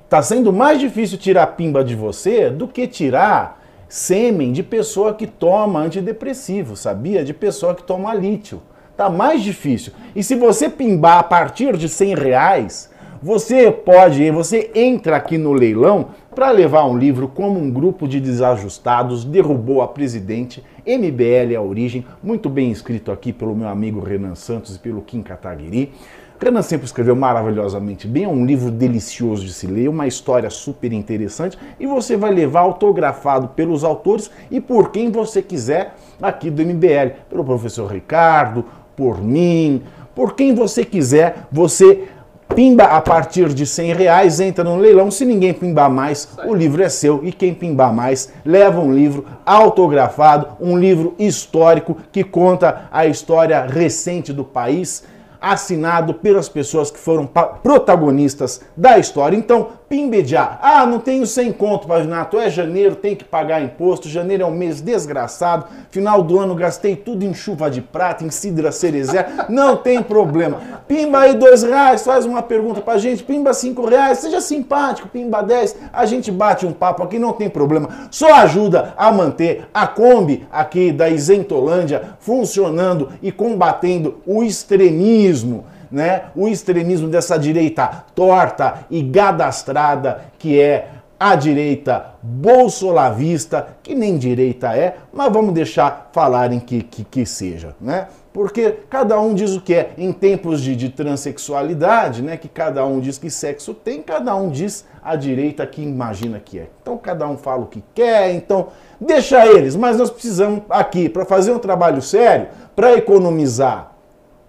Tá 0.07 0.21
sendo 0.21 0.53
mais 0.53 0.79
difícil 0.79 1.17
tirar 1.17 1.45
a 1.45 1.47
pimba 1.47 1.83
de 1.83 1.95
você 1.95 2.51
do 2.51 2.69
que 2.69 2.87
tirar 2.87 3.65
sêmen 3.89 4.53
de 4.53 4.63
pessoa 4.63 5.15
que 5.15 5.27
toma 5.27 5.81
antidepressivo, 5.81 6.77
sabia? 6.77 7.25
De 7.25 7.33
pessoa 7.33 7.75
que 7.75 7.83
toma 7.83 8.13
lítio. 8.13 8.61
Tá 8.99 9.09
mais 9.09 9.43
difícil. 9.43 9.95
E 10.15 10.23
se 10.23 10.35
você 10.35 10.69
pimbar 10.69 11.21
a 11.21 11.23
partir 11.23 11.75
de 11.75 11.89
100 11.89 12.15
reais, 12.15 12.91
você 13.23 13.73
pode, 13.73 14.31
você 14.31 14.71
entra 14.75 15.17
aqui 15.17 15.39
no 15.39 15.55
leilão 15.55 16.09
para 16.35 16.51
levar 16.51 16.85
um 16.85 16.99
livro 16.99 17.29
como 17.29 17.59
um 17.59 17.71
grupo 17.71 18.07
de 18.07 18.21
desajustados 18.21 19.25
derrubou 19.25 19.81
a 19.81 19.89
presidente, 19.89 20.63
MBL 20.87 21.57
a 21.57 21.63
origem, 21.63 22.05
muito 22.23 22.51
bem 22.51 22.71
escrito 22.71 23.11
aqui 23.11 23.33
pelo 23.33 23.57
meu 23.57 23.69
amigo 23.69 24.01
Renan 24.01 24.35
Santos 24.35 24.77
e 24.77 24.79
pelo 24.79 25.01
Kim 25.01 25.23
Kataguiri. 25.23 25.95
Renan 26.39 26.63
sempre 26.63 26.87
escreveu 26.87 27.17
maravilhosamente 27.17 28.07
bem, 28.07 28.25
é 28.25 28.29
um 28.29 28.45
livro 28.45 28.71
delicioso 28.71 29.45
de 29.45 29.53
se 29.53 29.67
ler, 29.67 29.89
uma 29.89 30.07
história 30.07 30.51
super 30.51 30.93
interessante 30.93 31.59
e 31.81 31.87
você 31.87 32.17
vai 32.17 32.33
levar 32.33 32.61
autografado 32.61 33.49
pelos 33.49 33.83
autores 33.83 34.31
e 34.51 34.61
por 34.61 34.91
quem 34.91 35.11
você 35.11 35.41
quiser 35.41 35.95
aqui 36.21 36.51
do 36.51 36.63
MBL, 36.63 37.15
pelo 37.31 37.45
professor 37.45 37.91
Ricardo, 37.91 38.65
por 38.95 39.23
mim, 39.23 39.83
por 40.15 40.35
quem 40.35 40.55
você 40.55 40.85
quiser, 40.85 41.47
você 41.51 42.09
Pimba 42.55 42.85
a 42.85 43.01
partir 43.03 43.53
de 43.53 43.67
100 43.67 43.93
reais, 43.95 44.41
entra 44.41 44.65
no 44.65 44.77
leilão. 44.77 45.11
Se 45.11 45.25
ninguém 45.25 45.53
pimbar 45.53 45.91
mais, 45.91 46.29
o 46.47 46.55
livro 46.55 46.83
é 46.83 46.89
seu. 46.89 47.21
E 47.23 47.33
quem 47.33 47.53
pimbar 47.53 47.93
mais, 47.93 48.33
leva 48.45 48.81
um 48.81 48.95
livro 48.95 49.27
autografado, 49.45 50.57
um 50.61 50.79
livro 50.79 51.15
histórico 51.19 51.97
que 52.11 52.23
conta 52.25 52.89
a 52.91 53.05
história 53.05 53.67
recente 53.67 54.33
do 54.33 54.45
país, 54.45 55.05
assinado 55.53 56.15
pelas 56.15 56.49
pessoas 56.49 56.91
que 56.91 56.99
foram 56.99 57.27
protagonistas 57.63 58.61
da 58.77 58.99
história. 58.99 59.37
Então, 59.37 59.69
pimbe 59.89 60.25
já. 60.25 60.59
Ah, 60.61 60.85
não 60.87 60.99
tenho 60.99 61.27
100 61.27 61.53
conto, 61.53 61.87
Pavinato. 61.87 62.39
É 62.39 62.51
janeiro, 62.51 62.97
tem 62.97 63.15
que 63.15 63.25
pagar 63.25 63.63
imposto. 63.63 64.09
Janeiro 64.09 64.43
é 64.43 64.47
um 64.47 64.51
mês 64.51 64.81
desgraçado. 64.81 65.67
Final 65.91 66.23
do 66.23 66.39
ano 66.39 66.55
gastei 66.55 66.97
tudo 66.97 67.25
em 67.25 67.33
chuva 67.33 67.71
de 67.71 67.81
prata, 67.81 68.25
em 68.25 68.31
cidra 68.31 68.73
cerezé. 68.73 69.27
Não 69.49 69.77
tem 69.77 70.03
problema. 70.03 70.61
Pimba 70.89 71.21
aí 71.21 71.35
dois 71.35 71.63
reais, 71.63 72.05
faz 72.05 72.27
uma 72.27 72.43
pergunta 72.43 72.81
pra 72.81 72.99
gente. 72.99 73.23
Pimba 73.23 73.55
cinco 73.55 73.87
reais, 73.87 74.19
seja 74.19 74.41
simpático. 74.41 75.09
Pimba 75.09 75.43
10, 75.43 75.77
a 75.93 76.07
gente 76.07 76.31
bate 76.31 76.67
um 76.67 76.73
papo 76.73 77.03
aqui, 77.03 77.19
não 77.19 77.33
tem 77.33 77.49
problema. 77.49 78.09
Só 78.11 78.33
ajuda 78.35 78.95
a 78.97 79.11
manter 79.13 79.69
a 79.73 79.87
Kombi 79.87 80.47
aqui 80.51 80.93
da 80.93 81.09
Isentolândia 81.09 82.17
funcionando 82.19 83.11
e 83.23 83.31
combatendo 83.31 84.21
o 84.27 84.43
extremismo 84.43 85.65
né, 85.97 86.25
o 86.37 86.47
extremismo 86.47 87.09
dessa 87.09 87.39
direita 87.39 88.05
torta 88.15 88.81
e 88.91 89.01
gadastrada 89.03 90.27
que 90.39 90.61
é 90.61 90.91
a 91.19 91.35
direita 91.35 92.17
bolsolavista, 92.23 93.69
que 93.83 93.95
nem 93.95 94.19
direita 94.19 94.77
é, 94.77 94.99
mas 95.11 95.33
vamos 95.33 95.55
deixar 95.55 96.11
falarem 96.13 96.61
que, 96.61 96.83
que, 96.83 97.03
que 97.03 97.25
seja, 97.25 97.75
né? 97.81 98.09
Porque 98.31 98.81
cada 98.91 99.19
um 99.19 99.33
diz 99.33 99.57
o 99.57 99.63
que 99.63 99.73
é. 99.73 99.93
Em 99.97 100.13
tempos 100.13 100.61
de, 100.61 100.77
de 100.77 100.91
transexualidade, 100.91 102.21
né, 102.21 102.37
que 102.37 102.49
cada 102.49 102.85
um 102.85 103.01
diz 103.01 103.17
que 103.17 103.31
sexo 103.31 103.73
tem, 103.73 104.03
cada 104.03 104.37
um 104.37 104.51
diz 104.51 104.85
a 105.03 105.17
direita 105.17 105.67
que 105.67 105.81
imagina 105.81 106.39
que 106.39 106.59
é. 106.59 106.69
Então 106.83 106.99
cada 106.99 107.27
um 107.27 107.39
fala 107.39 107.63
o 107.63 107.67
que 107.67 107.83
quer, 107.95 108.35
então 108.35 108.67
deixa 109.01 109.47
eles, 109.47 109.75
mas 109.75 109.97
nós 109.97 110.11
precisamos 110.11 110.61
aqui, 110.69 111.09
para 111.09 111.25
fazer 111.25 111.53
um 111.53 111.59
trabalho 111.59 112.03
sério, 112.03 112.49
para 112.75 112.93
economizar 112.93 113.96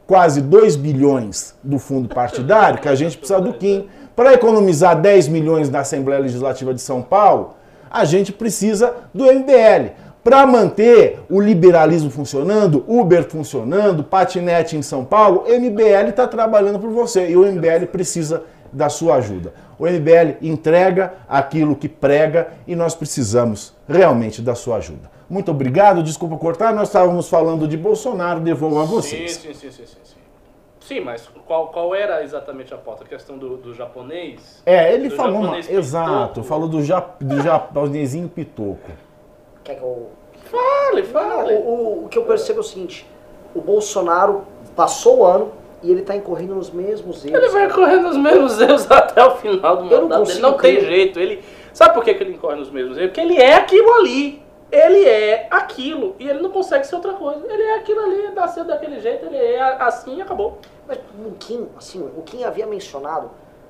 quase 0.08 0.42
2 0.42 0.78
bilhões 0.78 1.54
do 1.62 1.78
fundo 1.78 2.08
partidário, 2.08 2.80
que 2.80 2.88
a 2.88 2.96
gente 2.96 3.18
precisa 3.18 3.42
do 3.42 3.54
Kim. 3.54 3.88
Para 4.16 4.34
economizar 4.34 5.00
10 5.00 5.28
milhões 5.28 5.70
na 5.70 5.82
Assembleia 5.82 6.22
Legislativa 6.22 6.74
de 6.74 6.82
São 6.82 7.04
Paulo, 7.04 7.56
a 7.92 8.06
gente 8.06 8.32
precisa 8.32 8.96
do 9.14 9.26
MBL. 9.26 9.92
Para 10.24 10.46
manter 10.46 11.20
o 11.30 11.40
liberalismo 11.40 12.10
funcionando, 12.10 12.84
Uber 12.88 13.24
funcionando, 13.30 14.04
patinete 14.04 14.76
em 14.76 14.82
São 14.82 15.06
Paulo, 15.06 15.46
o 15.48 15.60
MBL 15.60 16.10
está 16.10 16.28
trabalhando 16.28 16.80
por 16.80 16.90
você 16.90 17.30
e 17.30 17.38
o 17.38 17.46
MBL 17.46 17.86
precisa 17.92 18.44
da 18.74 18.90
sua 18.90 19.16
ajuda. 19.16 19.54
O 19.78 19.86
MBL 19.86 20.38
entrega 20.42 21.14
aquilo 21.30 21.76
que 21.76 21.88
prega 21.88 22.50
e 22.66 22.76
nós 22.76 22.96
precisamos 22.96 23.74
realmente 23.88 24.42
da 24.42 24.56
sua 24.56 24.78
ajuda. 24.78 25.17
Muito 25.30 25.52
obrigado, 25.52 26.02
desculpa 26.02 26.38
cortar, 26.38 26.74
nós 26.74 26.88
estávamos 26.88 27.28
falando 27.30 27.68
de 27.68 27.76
Bolsonaro, 27.76 28.40
devolvo 28.40 28.80
a 28.80 28.86
vocês. 28.86 29.34
Sim, 29.34 29.54
sim, 29.54 29.54
sim, 29.54 29.72
sim, 29.72 29.86
sim, 29.86 29.98
sim. 30.04 30.18
Sim, 30.80 31.00
mas 31.02 31.30
qual, 31.46 31.68
qual 31.68 31.94
era 31.94 32.24
exatamente 32.24 32.74
a 32.74 32.78
pauta? 32.78 33.04
A 33.04 33.08
questão 33.08 33.38
do, 33.38 33.58
do 33.58 33.74
japonês? 33.74 34.62
É, 34.66 34.94
ele 34.94 35.10
Do 35.10 35.16
falou, 35.18 35.42
uma, 35.42 35.60
exato, 35.60 36.44
falou 36.44 36.70
do, 36.70 36.82
ja, 36.82 37.04
do 37.20 37.42
japonesinho 37.42 38.30
pitoco. 38.30 38.90
Quer 39.66 39.76
que 39.76 39.82
eu... 39.84 40.08
Fale, 40.46 41.02
Não, 41.02 41.10
fale. 41.10 41.54
o, 41.56 41.58
o- 41.60 42.06
o 42.06 42.08
que 42.08 42.18
eu 42.18 42.24
percebo 42.24 42.60
é 42.60 42.62
o 42.62 42.64
seguinte, 42.64 43.06
o 43.54 43.60
Bolsonaro 43.60 44.44
passou 44.78 45.18
o 45.20 45.26
ano 45.26 45.52
e 45.84 45.92
ele 45.92 46.04
tá 46.04 46.16
incorrendo 46.16 46.56
nos 46.56 46.70
mesmos 46.72 47.26
erros. 47.26 47.38
Ele 47.38 47.50
vai 47.50 47.70
correr 47.70 47.98
nos 47.98 48.16
mesmos 48.16 48.58
erros 48.62 48.90
até 48.90 49.26
o 49.26 49.32
final 49.36 49.76
do 49.78 49.84
não 49.84 50.04
mandato 50.04 50.08
dele. 50.08 50.20
consigo 50.20 50.42
Não 50.42 50.54
tem 50.58 50.76
crer. 50.78 50.86
jeito. 50.88 51.20
Ele, 51.20 51.44
sabe 51.74 51.96
por 51.96 52.04
que, 52.06 52.14
que 52.14 52.24
ele 52.24 52.34
incorre 52.36 52.56
nos 52.56 52.72
mesmos 52.72 52.96
erros? 52.98 53.10
Porque 53.10 53.20
ele 53.20 53.36
é 53.36 53.56
aquilo 53.56 53.94
ali. 53.96 54.42
Ele 54.72 55.06
é 55.06 55.48
aquilo. 55.50 56.16
E 56.20 56.28
ele 56.30 56.42
não 56.42 56.50
consegue 56.50 56.86
ser 56.86 56.96
outra 56.96 57.14
coisa. 57.14 57.46
Ele 57.48 57.64
é 57.64 57.76
aquilo 57.78 58.02
ali, 58.02 58.30
nasceu 58.36 58.66
daquele 58.66 59.00
jeito, 59.00 59.26
ele 59.26 59.38
é 59.38 59.62
assim 59.82 60.18
e 60.18 60.22
acabou. 60.22 60.58
Mas 60.88 60.98
o 61.26 61.32
Kim, 61.40 61.68
assim, 61.78 62.02
o 62.18 62.22
Kim 62.24 62.44
havia 62.44 62.66
mencionado 62.68 63.30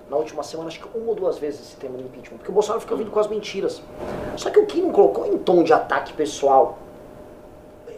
na 0.10 0.16
última 0.18 0.42
semana, 0.42 0.70
acho 0.70 0.80
que 0.80 0.98
uma 0.98 1.10
ou 1.10 1.16
duas 1.16 1.38
vezes 1.38 1.60
esse 1.60 1.76
tema 1.76 1.98
do 1.98 2.04
impeachment, 2.04 2.38
porque 2.38 2.50
o 2.50 2.54
Bolsonaro 2.54 2.80
fica 2.82 2.96
vindo 2.96 3.12
com 3.12 3.20
as 3.20 3.28
mentiras. 3.28 3.82
Só 4.38 4.50
que 4.50 4.58
o 4.60 4.66
Kim 4.66 4.84
não 4.84 4.92
colocou 4.92 5.26
em 5.28 5.38
tom 5.38 5.64
de 5.64 5.74
ataque 5.74 6.14
pessoal. 6.14 6.78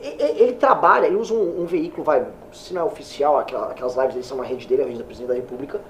Ele 0.01 0.53
trabalha, 0.53 1.05
ele 1.07 1.17
usa 1.17 1.33
um, 1.33 1.61
um 1.61 1.65
veículo, 1.65 2.03
vai, 2.03 2.25
se 2.53 2.73
não 2.73 2.81
é 2.81 2.85
oficial, 2.85 3.37
aquela- 3.37 3.69
aquelas 3.71 3.95
lives 3.95 4.13
dele 4.13 4.25
são 4.25 4.37
na 4.37 4.43
rede 4.43 4.65
dele, 4.65 4.81
a 4.81 4.85
rede 4.85 4.97
da 4.99 5.03
presidente 5.03 5.27
da 5.29 5.35
república, 5.35 5.81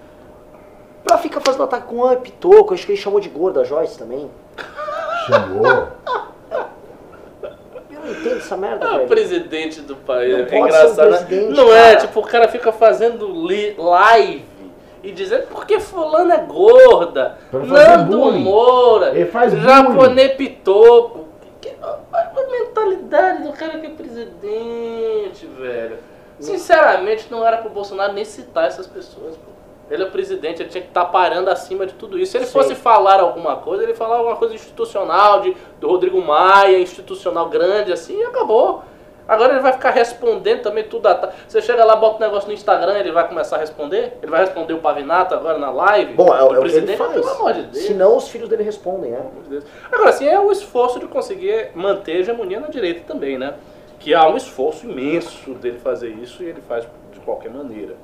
pra 1.04 1.18
ficar 1.20 1.40
fazendo 1.42 1.64
ataque 1.64 1.88
com 1.88 2.02
o 2.02 2.18
Pitoco, 2.18 2.74
acho 2.74 2.86
que 2.86 2.92
ele 2.94 3.00
chamou 3.00 3.20
de 3.20 3.30
gorda 3.30 3.62
a 3.62 3.64
Joyce 3.64 3.98
também. 3.98 4.30
Chamou. 5.28 5.88
Essa 8.50 8.58
merda, 8.58 8.86
É 8.88 9.04
o 9.04 9.08
presidente 9.08 9.82
do 9.82 9.96
país. 9.96 10.32
Não 10.32 10.40
é 10.40 10.44
pode 10.44 10.56
engraçado, 10.58 11.18
ser 11.18 11.36
o 11.36 11.50
né? 11.50 11.56
Não 11.56 11.72
é, 11.72 11.84
cara. 11.94 11.98
tipo, 12.08 12.20
o 12.20 12.24
cara 12.24 12.48
fica 12.48 12.72
fazendo 12.72 13.28
li- 13.48 13.76
live 13.78 14.44
e 15.04 15.12
dizendo 15.12 15.48
porque 15.52 15.80
fulano 15.80 16.32
é 16.32 16.38
gorda. 16.40 17.38
Nando 17.54 18.18
bullying. 18.18 18.44
Moura. 18.44 19.10
Ele 19.12 19.26
faz 19.28 19.54
japonês 19.54 20.34
pitoco. 20.34 21.28
Que- 21.62 21.76
Olha 21.82 22.32
a 22.36 22.50
mentalidade 22.52 23.44
do 23.44 23.54
cara 23.54 23.78
que 23.78 23.86
é 23.86 23.90
presidente, 23.92 25.46
velho. 25.46 25.98
Sinceramente, 26.40 27.28
não 27.30 27.46
era 27.46 27.58
pro 27.58 27.70
Bolsonaro 27.70 28.14
nem 28.14 28.26
citar 28.26 28.66
essas 28.66 28.88
pessoas, 28.88 29.36
pô. 29.36 29.49
Ele 29.90 30.04
é 30.04 30.06
o 30.06 30.12
presidente, 30.12 30.62
ele 30.62 30.70
tinha 30.70 30.82
que 30.84 30.90
estar 30.90 31.06
parando 31.06 31.50
acima 31.50 31.86
de 31.86 31.94
tudo 31.94 32.18
isso. 32.20 32.32
Se 32.34 32.38
ele 32.38 32.46
Sim. 32.46 32.52
fosse 32.54 32.76
falar 32.76 33.20
alguma 33.20 33.56
coisa, 33.58 33.84
ele 33.84 33.94
falava 33.96 34.20
alguma 34.20 34.36
coisa 34.36 34.54
institucional, 34.54 35.42
de, 35.42 35.56
do 35.80 35.88
Rodrigo 35.88 36.22
Maia, 36.22 36.78
institucional 36.80 37.50
grande, 37.50 37.92
assim, 37.92 38.20
e 38.20 38.24
acabou. 38.24 38.84
Agora 39.28 39.54
ele 39.54 39.62
vai 39.62 39.74
ficar 39.74 39.92
respondendo 39.92 40.64
também 40.64 40.84
tudo. 40.86 41.06
a 41.08 41.32
Você 41.48 41.62
chega 41.62 41.86
lá, 41.86 41.96
bota 41.96 42.18
um 42.18 42.20
negócio 42.20 42.48
no 42.48 42.54
Instagram, 42.54 42.98
ele 42.98 43.12
vai 43.12 43.28
começar 43.28 43.58
a 43.58 43.60
responder? 43.60 44.18
Ele 44.24 44.32
vai 44.32 44.40
responder 44.42 44.74
o 44.74 44.80
Pavinato 44.80 45.36
agora 45.36 45.60
na 45.60 45.70
live? 45.70 46.14
Bom, 46.14 46.34
é, 46.34 46.38
o- 46.38 46.38
é 46.38 46.44
o 46.44 46.48
que 46.48 46.54
ele 46.56 46.62
presidente? 46.62 46.98
faz. 46.98 47.14
Pelo 47.14 47.30
amor 47.30 47.54
de 47.54 47.62
Deus. 47.64 47.86
Senão 47.86 48.18
os 48.18 48.28
filhos 48.28 48.50
dele 48.50 48.64
respondem, 48.64 49.16
Deus. 49.48 49.64
Agora, 49.92 50.10
assim, 50.10 50.28
é 50.28 50.40
o 50.40 50.52
esforço 50.52 51.00
de 51.00 51.06
conseguir 51.08 51.70
manter 51.76 52.14
a 52.14 52.20
hegemonia 52.22 52.60
na 52.60 52.70
direita 52.70 53.02
também, 53.08 53.38
né? 53.38 53.54
Que 54.00 54.16
há 54.16 54.28
um 54.28 54.36
esforço 54.36 54.88
imenso 54.88 55.52
dele 55.56 55.78
fazer 55.78 56.10
isso 56.10 56.42
e 56.42 56.48
ele 56.48 56.62
faz 56.68 56.88
de 57.14 57.20
qualquer 57.20 57.52
maneira. 57.52 57.96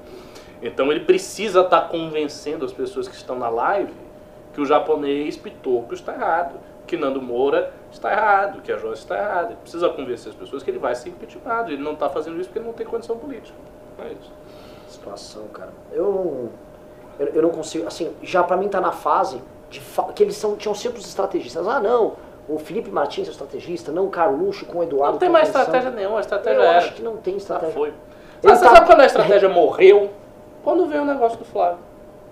Então 0.67 0.91
ele 0.91 1.01
precisa 1.01 1.61
estar 1.61 1.81
convencendo 1.89 2.65
as 2.65 2.73
pessoas 2.73 3.07
que 3.07 3.15
estão 3.15 3.37
na 3.37 3.49
live 3.49 3.93
que 4.53 4.61
o 4.61 4.65
japonês 4.65 5.35
Pitoco 5.35 5.93
está 5.93 6.13
errado, 6.13 6.55
que 6.87 6.95
Nando 6.95 7.21
Moura 7.21 7.73
está 7.91 8.11
errado, 8.11 8.61
que 8.61 8.71
a 8.71 8.77
Joyce 8.77 9.01
está 9.01 9.17
errada. 9.17 9.47
Ele 9.47 9.57
precisa 9.61 9.89
convencer 9.89 10.31
as 10.31 10.35
pessoas 10.37 10.63
que 10.63 10.71
ele 10.71 10.79
vai 10.79 10.95
ser 10.95 11.09
impeachmentado. 11.09 11.71
Ele 11.71 11.83
não 11.83 11.91
está 11.91 12.09
fazendo 12.09 12.39
isso 12.39 12.47
porque 12.49 12.59
ele 12.59 12.65
não 12.67 12.73
tem 12.73 12.85
condição 12.85 13.17
política. 13.17 13.57
É 13.99 14.13
isso. 14.13 14.31
situação, 14.87 15.47
cara. 15.49 15.71
Eu 15.91 16.03
não, 16.05 16.49
eu, 17.19 17.33
eu 17.35 17.41
não 17.41 17.49
consigo, 17.49 17.85
assim, 17.85 18.13
já 18.23 18.43
pra 18.43 18.55
mim 18.55 18.69
tá 18.69 18.79
na 18.79 18.91
fase 18.93 19.41
de 19.69 19.81
que 20.15 20.23
eles 20.23 20.37
são, 20.37 20.55
tinham 20.55 20.73
sempre 20.73 20.99
os 20.99 21.05
estrategistas. 21.07 21.67
Ah, 21.67 21.79
não, 21.81 22.13
o 22.47 22.57
Felipe 22.57 22.89
Martins 22.89 23.27
é 23.27 23.31
estrategista, 23.31 23.91
não 23.91 24.05
o 24.05 24.09
Carluxo 24.09 24.65
com 24.65 24.77
o 24.79 24.83
Eduardo. 24.83 25.13
Não 25.13 25.19
tem 25.19 25.29
mais 25.29 25.47
estratégia 25.49 25.91
nenhuma, 25.91 26.17
a 26.17 26.21
estratégia 26.21 26.57
Eu 26.59 26.63
era. 26.63 26.77
acho 26.77 26.93
que 26.93 27.01
não 27.01 27.17
tem 27.17 27.33
Já 27.33 27.37
estratégia. 27.39 27.73
foi. 27.73 27.89
Ele 27.89 28.55
você 28.55 28.63
tá- 28.63 28.73
sabe 28.75 28.85
quando 28.85 29.01
a 29.01 29.05
estratégia 29.05 29.49
morreu? 29.49 30.11
Quando 30.65 30.87
veio 30.87 31.03
o 31.03 31.05
negócio 31.05 31.37
do 31.37 31.45
Flávio. 31.45 31.77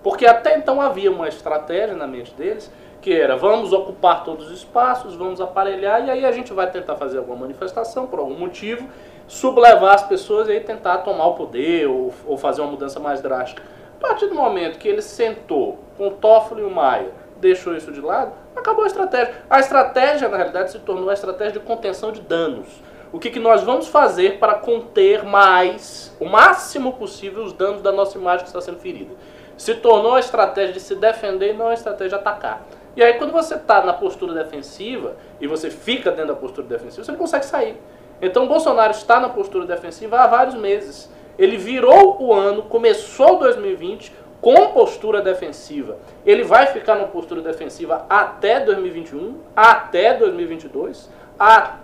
Porque 0.01 0.25
até 0.25 0.57
então 0.57 0.81
havia 0.81 1.11
uma 1.11 1.27
estratégia 1.27 1.95
na 1.95 2.07
mente 2.07 2.33
deles, 2.33 2.69
que 2.99 3.13
era 3.13 3.37
vamos 3.37 3.71
ocupar 3.71 4.23
todos 4.23 4.47
os 4.47 4.53
espaços, 4.53 5.15
vamos 5.15 5.39
aparelhar, 5.39 6.03
e 6.03 6.09
aí 6.09 6.25
a 6.25 6.31
gente 6.31 6.51
vai 6.51 6.69
tentar 6.69 6.95
fazer 6.95 7.19
alguma 7.19 7.37
manifestação 7.37 8.07
por 8.07 8.17
algum 8.17 8.33
motivo, 8.33 8.89
sublevar 9.27 9.93
as 9.93 10.01
pessoas 10.01 10.47
e 10.47 10.53
aí 10.53 10.61
tentar 10.61 10.97
tomar 10.99 11.27
o 11.27 11.35
poder 11.35 11.87
ou, 11.87 12.11
ou 12.25 12.35
fazer 12.35 12.61
uma 12.61 12.71
mudança 12.71 12.99
mais 12.99 13.21
drástica. 13.21 13.61
A 13.99 14.07
partir 14.07 14.25
do 14.25 14.33
momento 14.33 14.79
que 14.79 14.87
ele 14.87 15.03
sentou 15.03 15.77
com 15.95 16.07
o 16.07 16.11
Toffoli 16.11 16.63
e 16.63 16.65
o 16.65 16.71
Maia, 16.71 17.11
deixou 17.37 17.77
isso 17.77 17.91
de 17.91 18.01
lado, 18.01 18.33
acabou 18.55 18.83
a 18.83 18.87
estratégia. 18.87 19.31
A 19.47 19.59
estratégia, 19.59 20.27
na 20.27 20.37
realidade, 20.37 20.71
se 20.71 20.79
tornou 20.79 21.11
a 21.11 21.13
estratégia 21.13 21.53
de 21.53 21.59
contenção 21.59 22.11
de 22.11 22.19
danos. 22.19 22.67
O 23.13 23.19
que, 23.19 23.29
que 23.29 23.39
nós 23.39 23.61
vamos 23.61 23.87
fazer 23.87 24.39
para 24.39 24.55
conter 24.55 25.23
mais, 25.23 26.11
o 26.19 26.25
máximo 26.25 26.93
possível, 26.93 27.43
os 27.43 27.53
danos 27.53 27.83
da 27.83 27.91
nossa 27.91 28.17
imagem 28.17 28.39
que 28.39 28.47
está 28.47 28.59
sendo 28.59 28.79
ferida? 28.79 29.13
Se 29.55 29.75
tornou 29.75 30.15
a 30.15 30.19
estratégia 30.19 30.73
de 30.73 30.79
se 30.79 30.95
defender 30.95 31.51
e 31.51 31.53
não 31.53 31.67
a 31.67 31.75
estratégia 31.75 32.09
de 32.09 32.15
atacar. 32.15 32.65
E 32.95 33.03
aí, 33.03 33.13
quando 33.13 33.31
você 33.31 33.53
está 33.53 33.85
na 33.85 33.93
postura 33.93 34.33
defensiva 34.33 35.15
e 35.39 35.45
você 35.45 35.69
fica 35.69 36.09
dentro 36.09 36.29
da 36.29 36.39
postura 36.39 36.65
defensiva, 36.65 37.03
você 37.03 37.11
não 37.11 37.19
consegue 37.19 37.45
sair. 37.45 37.77
Então, 38.19 38.47
Bolsonaro 38.47 38.91
está 38.91 39.19
na 39.19 39.29
postura 39.29 39.67
defensiva 39.67 40.19
há 40.19 40.25
vários 40.25 40.55
meses. 40.55 41.07
Ele 41.37 41.55
virou 41.55 42.19
o 42.19 42.33
ano, 42.33 42.63
começou 42.63 43.37
2020 43.37 44.11
com 44.41 44.69
postura 44.69 45.21
defensiva. 45.21 45.99
Ele 46.25 46.43
vai 46.43 46.65
ficar 46.65 46.95
na 46.95 47.05
postura 47.05 47.41
defensiva 47.41 48.07
até 48.09 48.59
2021, 48.59 49.37
até 49.55 50.15
2022, 50.15 51.11
até 51.37 51.82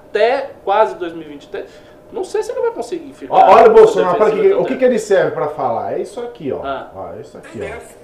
quase 0.63 0.95
2023. 0.95 1.69
Não 2.11 2.23
sei 2.23 2.41
se 2.41 2.51
ele 2.51 2.61
vai 2.61 2.71
conseguir 2.71 3.13
ficar. 3.13 3.33
Olha 3.35 3.69
o 3.69 3.73
Bolsonaro, 3.73 4.17
para 4.17 4.31
que- 4.31 4.53
o 4.53 4.65
que, 4.65 4.75
que 4.77 4.85
ele 4.85 4.97
serve 4.97 5.31
para 5.31 5.47
falar? 5.49 5.93
É 5.93 5.99
isso 6.01 6.19
aqui, 6.19 6.51
ó. 6.51 6.61
Ah. 6.65 6.91
Ó, 6.95 7.13
é 7.13 7.21
isso 7.21 7.37
aqui, 7.37 7.59
ó. 7.61 7.99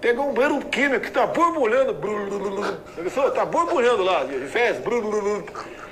Pegou 0.00 0.26
um 0.28 0.32
banheiro 0.34 0.58
químico 0.66 1.04
que 1.04 1.10
tá 1.12 1.26
borbulhando. 1.26 1.94
tá 3.34 3.44
borbulhando 3.44 4.02
lá, 4.02 4.24
de 4.24 4.38
fez. 4.46 4.78
brulululu. 4.78 5.44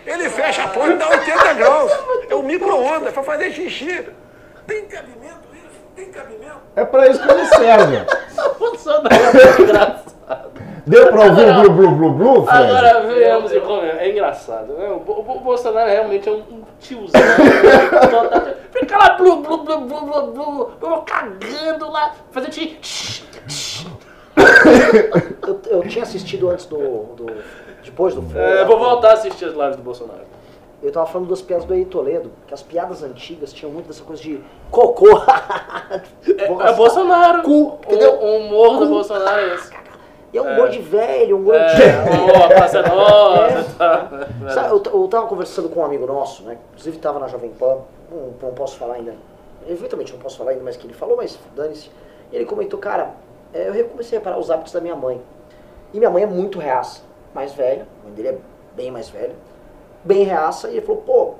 Ele 0.06 0.28
fecha 0.30 0.64
a 0.64 0.68
porta 0.68 0.94
e 0.94 0.96
dá 0.96 1.08
80 1.10 1.52
graus. 1.54 1.92
É 2.28 2.34
um 2.34 2.42
micro-ondas 2.42 3.12
pra 3.12 3.22
fazer 3.22 3.52
xixi. 3.52 4.08
Tem 4.66 4.86
cabimento 4.86 5.46
isso? 5.52 5.80
Tem 5.94 6.10
cabimento? 6.10 6.56
É 6.74 6.84
para 6.84 7.08
isso 7.08 7.22
que 7.22 7.30
ele 7.30 7.44
serve. 7.46 7.98
Bolsonaro 8.58 9.14
é 9.14 9.44
muito 9.46 9.62
engraçado. 9.62 10.52
Deu 10.86 11.08
para 11.08 11.24
ouvir 11.26 11.48
o 11.48 11.54
blu 11.54 11.70
blu 11.70 11.90
blu 11.96 12.10
blu, 12.12 12.46
Fred? 12.46 12.64
Agora 12.64 13.00
vemos 13.02 13.52
e 13.52 13.60
como 13.60 13.82
é 13.82 14.10
engraçado. 14.10 14.72
Né? 14.74 14.88
O, 14.88 15.00
Bo- 15.00 15.20
o 15.20 15.40
Bolsonaro 15.40 15.88
realmente 15.90 16.28
é 16.28 16.32
um, 16.32 16.36
um 16.38 16.62
tiozão. 16.78 17.20
Fica 18.72 18.96
lá, 18.96 19.10
blu, 19.16 19.36
blu, 19.36 19.58
blu, 19.58 19.80
blu, 19.80 20.00
blu, 20.00 20.26
blu, 20.32 20.70
blu, 20.80 21.02
cagando 21.02 21.90
lá, 21.90 22.12
fazendo 22.30 22.52
xixi. 22.54 23.24
Eu, 25.46 25.60
eu 25.66 25.82
tinha 25.88 26.02
assistido 26.04 26.48
antes 26.50 26.66
do. 26.66 26.78
do- 27.16 27.60
depois 27.82 28.14
do 28.14 28.22
É, 28.38 28.64
vou 28.64 28.78
voltar 28.78 29.10
a 29.10 29.12
assistir 29.14 29.46
as 29.46 29.54
lives 29.54 29.76
do 29.76 29.82
Bolsonaro. 29.82 30.20
Eu 30.82 30.90
tava 30.92 31.06
falando 31.06 31.28
das 31.28 31.42
piadas 31.42 31.64
do 31.66 31.74
Edir 31.74 31.86
Toledo, 31.88 32.30
que 32.46 32.54
as 32.54 32.62
piadas 32.62 33.02
antigas 33.02 33.52
tinham 33.52 33.70
muito 33.72 33.86
dessa 33.88 34.02
coisa 34.02 34.22
de 34.22 34.40
cocô. 34.70 35.06
É, 36.38 36.44
é 36.44 36.72
Bolsonaro. 36.74 37.42
Cu, 37.42 37.50
o, 37.52 37.78
entendeu? 37.84 38.14
o 38.14 38.36
humor 38.38 38.78
do 38.78 38.86
Cu. 38.86 38.92
Bolsonaro 38.94 39.40
é 39.40 39.54
esse. 39.54 39.72
E 40.32 40.38
é 40.38 40.42
um 40.42 40.52
humor 40.52 40.68
de 40.68 40.80
velho, 40.80 41.36
um 41.38 41.44
de. 41.44 41.50
É, 41.50 42.48
praça 42.48 42.82
nossa. 42.82 43.74
Tá. 43.76 44.28
Sabe, 44.50 44.70
eu, 44.70 44.82
eu 45.00 45.08
tava 45.08 45.26
conversando 45.26 45.68
com 45.68 45.80
um 45.80 45.84
amigo 45.84 46.06
nosso, 46.06 46.42
né? 46.44 46.58
Inclusive 46.70 46.98
tava 46.98 47.18
na 47.18 47.26
Jovem 47.26 47.50
Pan, 47.50 47.78
não, 48.10 48.34
não 48.40 48.54
posso 48.54 48.76
falar 48.76 48.94
ainda. 48.94 49.14
Eventualmente 49.68 50.12
não 50.12 50.20
posso 50.20 50.38
falar 50.38 50.52
ainda 50.52 50.62
mais 50.62 50.76
que 50.76 50.86
ele 50.86 50.94
falou, 50.94 51.16
mas 51.16 51.38
dane-se. 51.54 51.90
E 52.30 52.36
ele 52.36 52.44
comentou, 52.44 52.78
cara, 52.78 53.10
é, 53.52 53.70
eu 53.74 53.88
comecei 53.88 54.16
a 54.16 54.20
reparar 54.20 54.38
os 54.38 54.50
hábitos 54.50 54.72
da 54.72 54.80
minha 54.80 54.94
mãe. 54.94 55.20
E 55.92 55.98
minha 55.98 56.10
mãe 56.10 56.22
é 56.22 56.26
muito 56.26 56.58
reaça, 56.58 57.02
mais 57.34 57.52
velha, 57.52 57.86
a 58.00 58.04
mãe 58.06 58.14
dele 58.14 58.28
é 58.28 58.38
bem 58.76 58.90
mais 58.90 59.08
velha, 59.08 59.34
bem 60.04 60.22
reaça, 60.22 60.68
e 60.68 60.76
ele 60.76 60.86
falou, 60.86 61.02
pô, 61.02 61.34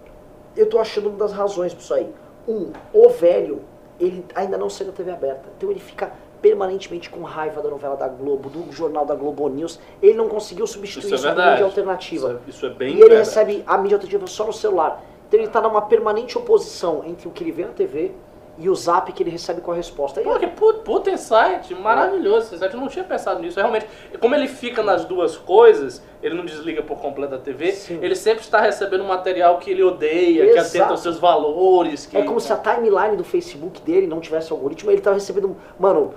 eu 0.57 0.69
tô 0.69 0.79
achando 0.79 1.09
uma 1.09 1.19
das 1.19 1.33
razões 1.33 1.73
pra 1.73 1.83
isso 1.83 1.95
aí. 1.95 2.13
Um, 2.49 2.73
o 2.93 3.09
velho 3.09 3.63
ele 4.01 4.25
ainda 4.35 4.57
não 4.57 4.71
saiu 4.71 4.91
da 4.91 4.97
TV 4.97 5.11
aberta. 5.11 5.43
Então 5.57 5.71
ele 5.71 5.79
fica 5.79 6.11
permanentemente 6.41 7.09
com 7.11 7.23
raiva 7.23 7.61
da 7.63 7.69
novela 7.69 7.97
da 7.97 8.09
Globo, 8.09 8.49
do 8.49 8.73
jornal 8.73 9.05
da 9.05 9.15
Globo 9.15 9.49
News. 9.49 9.79
Ele 10.03 10.15
não 10.15 10.29
conseguiu 10.29 10.67
substituir 10.67 11.15
Isso 11.15 11.25
é 11.27 11.29
verdade. 11.29 11.51
mídia 11.53 11.65
alternativa. 11.67 12.29
Isso 12.29 12.37
é- 12.47 12.51
isso 12.51 12.67
é 12.67 12.71
bem 12.71 12.89
E 12.89 12.93
ele 12.93 13.01
verdade. 13.01 13.19
recebe 13.29 13.65
a 13.67 13.79
mídia 13.79 13.97
alternativa 13.97 14.27
só 14.27 14.47
no 14.47 14.53
celular. 14.53 15.03
Então 15.29 15.39
ele 15.39 15.47
está 15.47 15.61
numa 15.61 15.83
permanente 15.83 16.37
oposição 16.37 17.03
entre 17.07 17.29
o 17.29 17.31
que 17.31 17.45
ele 17.45 17.53
vê 17.53 17.65
na 17.65 17.73
TV 17.73 18.13
e 18.59 18.69
o 18.69 18.75
zap 18.75 19.11
que 19.13 19.23
ele 19.23 19.31
recebe 19.31 19.61
com 19.63 19.71
a 19.71 19.75
resposta. 19.75 20.21
Pô, 20.21 20.39
que 20.39 20.47
puta, 20.47 21.11
insight, 21.11 21.73
maravilhoso 21.75 22.47
esse 22.47 22.55
insight. 22.57 22.75
Eu 22.75 22.81
não 22.81 22.89
tinha 22.89 23.05
pensado 23.05 23.41
nisso. 23.41 23.59
Realmente, 23.59 23.87
como 24.21 24.35
ele 24.35 24.49
fica 24.49 24.83
nas 24.83 25.05
duas 25.07 25.37
coisas, 25.37 26.03
ele 26.23 26.35
não 26.35 26.45
desliga 26.45 26.83
por 26.83 26.99
completo 26.99 27.37
a 27.37 27.39
TV, 27.39 27.73
Sim. 27.73 28.01
ele 28.03 28.15
sempre 28.15 28.43
está 28.43 28.61
recebendo 28.61 29.03
um 29.03 29.07
material 29.07 29.57
que 29.59 29.71
ele 29.71 29.83
odeia, 29.83 30.45
que 30.45 30.51
Exato. 30.59 30.69
atenta 30.77 30.91
aos 30.91 31.01
seus 31.01 31.19
valores. 31.19 32.05
Que... 32.05 32.19
É 32.19 32.23
como 32.23 32.39
se 32.41 32.53
a 32.53 32.57
timeline 32.57 33.17
do 33.17 33.25
Facebook 33.25 33.81
dele 33.81 34.07
não 34.07 34.21
tivesse 34.21 34.53
algoritmo, 34.53 34.91
ele 34.91 35.01
tava 35.01 35.15
recebendo, 35.15 35.57
mano, 35.79 36.13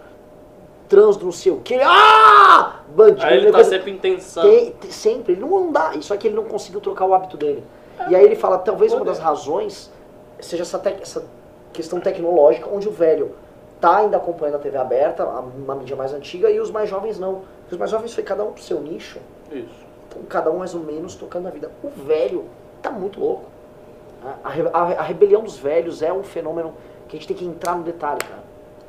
trânsito, 0.93 1.25
não 1.25 1.31
sei 1.31 1.51
o 1.51 1.57
que. 1.57 1.75
Ah! 1.81 2.79
Bandido. 2.95 3.25
Aí 3.25 3.37
ele 3.37 3.47
tá 3.47 3.53
coisa- 3.53 3.69
sempre 3.71 3.91
em 3.91 3.97
tensão. 3.97 4.43
Tem- 4.43 4.75
sempre, 4.89 5.33
ele 5.33 5.41
não 5.41 5.71
dá. 5.71 5.91
Só 6.01 6.15
que 6.15 6.27
ele 6.27 6.35
não 6.35 6.43
conseguiu 6.45 6.79
trocar 6.79 7.05
o 7.05 7.13
hábito 7.13 7.35
dele. 7.37 7.63
E 8.09 8.15
aí 8.15 8.23
ele 8.23 8.35
fala, 8.35 8.57
talvez 8.59 8.93
uma 8.93 9.03
das 9.05 9.17
razões 9.19 9.91
seja 10.39 10.63
essa, 10.63 10.77
tec- 10.77 11.01
essa 11.01 11.25
questão 11.71 11.99
tecnológica, 11.99 12.69
onde 12.71 12.87
o 12.87 12.91
velho 12.91 13.31
tá 13.81 13.97
ainda 13.97 14.17
acompanhando 14.17 14.55
a 14.55 14.59
TV 14.59 14.77
aberta, 14.77 15.25
uma 15.25 15.75
mídia 15.75 15.95
mais 15.95 16.13
antiga, 16.13 16.49
e 16.51 16.59
os 16.59 16.69
mais 16.69 16.89
jovens 16.89 17.17
não. 17.19 17.41
Os 17.71 17.77
mais 17.77 17.89
jovens 17.91 18.13
foi 18.13 18.23
cada 18.23 18.43
um 18.43 18.51
pro 18.51 18.61
seu 18.61 18.79
nicho, 18.79 19.19
Isso. 19.51 19.65
então 20.07 20.21
cada 20.29 20.51
um 20.51 20.57
mais 20.59 20.75
ou 20.75 20.81
menos 20.81 21.15
tocando 21.15 21.47
a 21.47 21.51
vida. 21.51 21.71
O 21.83 21.89
velho 21.89 22.45
tá 22.81 22.91
muito 22.91 23.19
louco. 23.19 23.43
A, 24.43 24.49
a 24.77 24.81
a- 24.99 25.01
rebelião 25.01 25.43
dos 25.43 25.57
velhos 25.57 26.01
é 26.01 26.13
um 26.13 26.23
fenômeno 26.23 26.73
que 27.07 27.15
a 27.17 27.19
gente 27.19 27.27
tem 27.27 27.35
que 27.37 27.45
entrar 27.45 27.75
no 27.75 27.83
detalhe, 27.83 28.19
cara. 28.19 28.43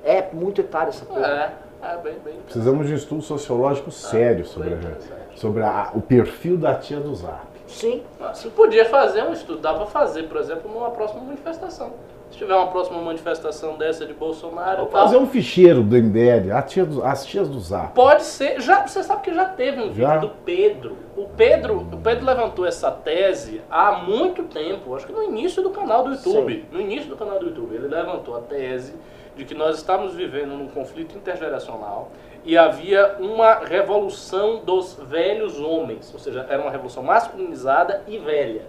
É 0.05 0.29
muito 0.33 0.61
etário 0.61 0.91
essa 0.91 1.05
porra. 1.07 1.27
É, 1.27 1.53
é 1.93 1.97
bem, 1.99 2.15
bem. 2.25 2.35
Precisamos 2.45 2.87
de 2.87 2.93
um 2.93 2.97
estudo 2.97 3.23
sociológico 3.23 3.91
sério 3.91 4.45
sobre, 4.47 4.75
a- 4.75 5.37
sobre 5.37 5.63
a- 5.63 5.91
o 5.95 6.01
perfil 6.01 6.57
da 6.57 6.75
tia 6.75 7.01
do 7.01 7.15
Zap. 7.15 7.55
Sim, 7.67 8.03
Sim, 8.35 8.51
podia 8.51 8.85
fazer 8.85 9.23
um 9.23 9.33
estudo, 9.33 9.59
dá 9.61 9.73
pra 9.75 9.87
fazer, 9.87 10.25
por 10.25 10.37
exemplo, 10.39 10.71
numa 10.71 10.91
próxima 10.91 11.23
manifestação. 11.23 11.93
Se 12.31 12.39
tiver 12.39 12.55
uma 12.55 12.67
próxima 12.67 13.01
manifestação 13.01 13.77
dessa 13.77 14.05
de 14.05 14.13
Bolsonaro, 14.13 14.87
tal, 14.87 15.03
Fazer 15.05 15.17
um 15.19 15.27
ficheiro 15.27 15.83
do 15.83 15.97
MBL, 15.97 16.51
a 16.53 16.61
tia 16.63 16.85
do- 16.85 17.03
as 17.05 17.25
tias 17.25 17.49
do 17.49 17.59
Zap. 17.61 17.95
Pode 17.95 18.25
ser. 18.25 18.61
Já, 18.61 18.85
você 18.87 19.03
sabe 19.05 19.23
que 19.23 19.33
já 19.35 19.45
teve 19.47 19.81
um 19.81 19.93
Já? 19.95 20.15
vídeo 20.17 20.29
do 20.29 20.35
Pedro. 20.45 20.97
O 21.17 21.27
Pedro, 21.29 21.77
o 21.93 21.97
Pedro 21.99 22.25
levantou 22.27 22.67
essa 22.67 22.91
tese 22.91 23.63
há 23.71 23.93
muito 23.93 24.43
tempo, 24.45 24.95
acho 24.97 25.07
que 25.07 25.13
no 25.13 25.23
início 25.23 25.63
do 25.63 25.71
canal 25.71 26.03
do 26.05 26.11
YouTube. 26.13 26.67
No 26.73 26.81
início 26.81 27.09
do 27.09 27.17
canal 27.17 27.39
do 27.39 27.47
YouTube, 27.47 27.75
ele 27.77 27.87
levantou 27.89 28.37
a 28.37 28.41
tese 28.41 28.95
de 29.37 29.45
que 29.45 29.55
nós 29.55 29.77
estamos 29.77 30.15
vivendo 30.15 30.51
num 30.51 30.69
conflito 30.69 31.17
intergeracional 31.17 32.11
e 32.45 32.59
havia 32.59 33.17
uma 33.19 33.55
revolução 33.55 34.59
dos 34.65 34.95
velhos 34.95 35.59
homens, 35.59 36.13
ou 36.13 36.21
seja, 36.21 36.47
era 36.49 36.61
uma 36.61 36.71
revolução 36.71 37.03
masculinizada 37.03 38.03
e 38.07 38.19
velha. 38.19 38.67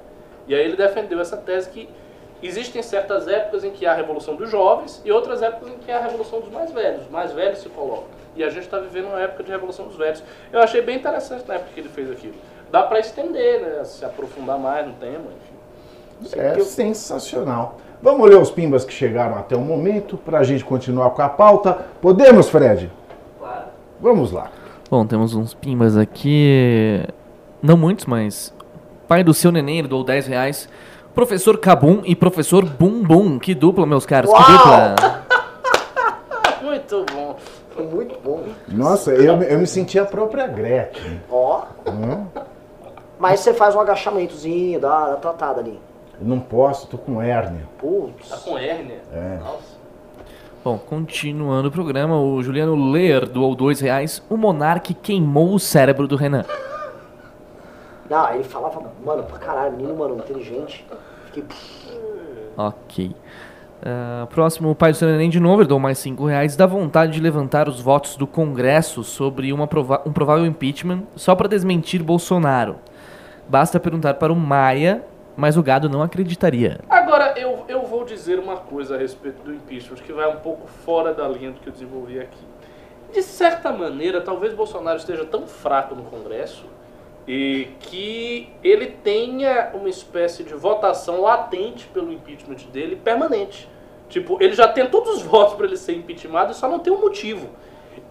E 0.47 0.55
aí 0.55 0.63
ele 0.63 0.77
defendeu 0.77 1.19
essa 1.19 1.35
tese 1.35 1.69
que 1.69 1.89
existem 2.41 2.81
certas 2.81 3.27
épocas 3.27 3.63
em 3.63 3.71
que 3.71 3.85
há 3.85 3.91
a 3.91 3.95
revolução 3.95 4.35
dos 4.35 4.49
jovens 4.49 5.01
e 5.03 5.11
outras 5.11 5.41
épocas 5.41 5.69
em 5.69 5.77
que 5.77 5.91
há 5.91 5.97
a 5.97 6.01
revolução 6.01 6.39
dos 6.39 6.49
mais 6.49 6.71
velhos. 6.71 7.03
Os 7.03 7.09
mais 7.09 7.31
velhos 7.31 7.59
se 7.59 7.69
colocam. 7.69 8.05
E 8.35 8.43
a 8.43 8.49
gente 8.49 8.63
está 8.63 8.79
vivendo 8.79 9.07
uma 9.07 9.19
época 9.19 9.43
de 9.43 9.51
revolução 9.51 9.87
dos 9.87 9.97
velhos. 9.97 10.23
Eu 10.51 10.61
achei 10.61 10.81
bem 10.81 10.97
interessante 10.97 11.47
na 11.47 11.55
época 11.55 11.71
que 11.73 11.79
ele 11.79 11.89
fez 11.89 12.11
aquilo. 12.11 12.35
Dá 12.71 12.83
para 12.83 12.99
estender, 12.99 13.61
né? 13.61 13.83
Se 13.83 14.03
aprofundar 14.03 14.59
mais 14.59 14.85
no 14.85 14.93
tema, 14.93 15.25
enfim. 16.21 16.39
É 16.39 16.59
sensacional. 16.61 17.77
Vamos 18.01 18.29
ler 18.29 18.37
os 18.37 18.51
pimbas 18.51 18.83
que 18.85 18.93
chegaram 18.93 19.35
até 19.35 19.55
o 19.55 19.61
momento 19.61 20.17
para 20.17 20.39
a 20.39 20.43
gente 20.43 20.63
continuar 20.63 21.09
com 21.11 21.21
a 21.21 21.29
pauta. 21.29 21.73
Podemos, 22.01 22.49
Fred? 22.49 22.91
Claro. 23.39 23.65
Vamos 23.99 24.31
lá. 24.31 24.49
Bom, 24.89 25.05
temos 25.05 25.33
uns 25.33 25.53
pimbas 25.53 25.97
aqui. 25.97 27.03
Não 27.61 27.75
muitos, 27.77 28.05
mas. 28.05 28.53
Pai 29.07 29.23
do 29.23 29.33
seu 29.33 29.51
neném, 29.51 29.79
ele 29.79 29.87
doou 29.87 30.03
10 30.03 30.27
reais. 30.27 30.69
Professor 31.13 31.57
Cabum 31.57 32.01
e 32.03 32.15
professor 32.15 32.65
Bum 32.65 33.01
Bum. 33.03 33.39
Que 33.39 33.55
dupla, 33.55 33.85
meus 33.85 34.05
caros, 34.05 34.31
que 34.31 34.37
Uau! 34.37 34.51
dupla. 34.51 34.95
Muito 36.61 37.05
bom. 37.13 37.35
foi 37.69 37.85
muito 37.85 38.19
bom. 38.23 38.43
Nossa, 38.67 39.11
eu, 39.11 39.41
eu 39.41 39.59
me 39.59 39.65
senti 39.67 39.97
a 39.97 40.05
própria 40.05 40.45
Gretchen. 40.47 41.21
Ó. 41.29 41.63
Hum? 41.87 42.25
Mas 43.19 43.39
você 43.39 43.53
faz 43.53 43.75
um 43.75 43.79
agachamentozinho, 43.79 44.79
dá 44.79 45.07
uma 45.07 45.15
tratada 45.15 45.61
ali. 45.61 45.79
Eu 46.19 46.27
não 46.27 46.39
posso, 46.39 46.87
tô 46.87 46.97
com 46.97 47.21
hérnia. 47.21 47.61
Tá 47.61 47.67
Putz. 47.79 48.29
com 48.43 48.57
hérnia? 48.57 49.01
É. 49.13 49.37
Nossa. 49.39 49.75
Bom, 50.63 50.77
continuando 50.79 51.67
o 51.67 51.71
programa, 51.71 52.19
o 52.19 52.41
Juliano 52.41 52.89
Ler 52.91 53.27
doou 53.27 53.53
2 53.55 53.79
reais. 53.81 54.23
O 54.29 54.35
Monark 54.37 54.93
queimou 54.95 55.53
o 55.53 55.59
cérebro 55.59 56.07
do 56.07 56.15
Renan. 56.15 56.43
Não, 58.09 58.33
ele 58.33 58.43
falava, 58.43 58.81
mano, 59.03 59.23
pra 59.23 59.37
caralho, 59.37 59.73
menino, 59.77 59.95
mano, 59.95 60.17
inteligente. 60.17 60.85
Fiquei. 61.25 61.43
Ok. 62.57 63.15
Ah, 63.83 64.25
próximo, 64.31 64.71
o 64.71 64.75
pai 64.75 64.91
do 64.93 65.05
neném 65.05 65.29
de 65.29 65.39
novo, 65.39 65.61
ele 65.61 65.67
deu 65.67 65.77
mais 65.79 65.99
5 65.99 66.25
reais. 66.25 66.55
Dá 66.55 66.65
vontade 66.65 67.11
de 67.13 67.19
levantar 67.21 67.67
os 67.67 67.79
votos 67.79 68.15
do 68.15 68.25
Congresso 68.25 69.03
sobre 69.03 69.51
uma 69.53 69.67
prova- 69.67 70.01
um 70.05 70.11
provável 70.13 70.45
impeachment 70.45 71.03
só 71.15 71.35
para 71.35 71.47
desmentir 71.47 72.01
Bolsonaro. 72.01 72.77
Basta 73.47 73.79
perguntar 73.79 74.15
para 74.15 74.33
o 74.33 74.35
Maia, 74.35 75.03
mas 75.35 75.57
o 75.57 75.63
gado 75.63 75.89
não 75.89 76.01
acreditaria. 76.01 76.79
Agora, 76.89 77.33
eu, 77.37 77.65
eu 77.67 77.83
vou 77.83 78.05
dizer 78.05 78.39
uma 78.39 78.57
coisa 78.57 78.95
a 78.95 78.97
respeito 78.97 79.43
do 79.43 79.53
impeachment, 79.53 79.97
que 79.97 80.13
vai 80.13 80.27
um 80.29 80.37
pouco 80.37 80.67
fora 80.67 81.13
da 81.13 81.27
linha 81.27 81.51
do 81.51 81.59
que 81.59 81.67
eu 81.67 81.73
desenvolvi 81.73 82.19
aqui. 82.19 82.43
De 83.13 83.21
certa 83.21 83.71
maneira, 83.71 84.21
talvez 84.21 84.53
Bolsonaro 84.53 84.97
esteja 84.97 85.25
tão 85.25 85.47
fraco 85.47 85.95
no 85.95 86.03
Congresso 86.03 86.65
e 87.27 87.69
que 87.79 88.49
ele 88.63 88.87
tenha 88.87 89.71
uma 89.73 89.89
espécie 89.89 90.43
de 90.43 90.53
votação 90.53 91.21
latente 91.21 91.87
pelo 91.87 92.11
impeachment 92.11 92.69
dele 92.71 92.95
permanente. 92.95 93.69
Tipo, 94.07 94.37
ele 94.41 94.53
já 94.53 94.67
tem 94.67 94.87
todos 94.87 95.17
os 95.17 95.21
votos 95.23 95.55
para 95.55 95.65
ele 95.65 95.77
ser 95.77 95.93
impeachmentado 95.93 96.53
só 96.53 96.67
não 96.67 96.79
tem 96.79 96.93
um 96.93 97.01
motivo. 97.01 97.49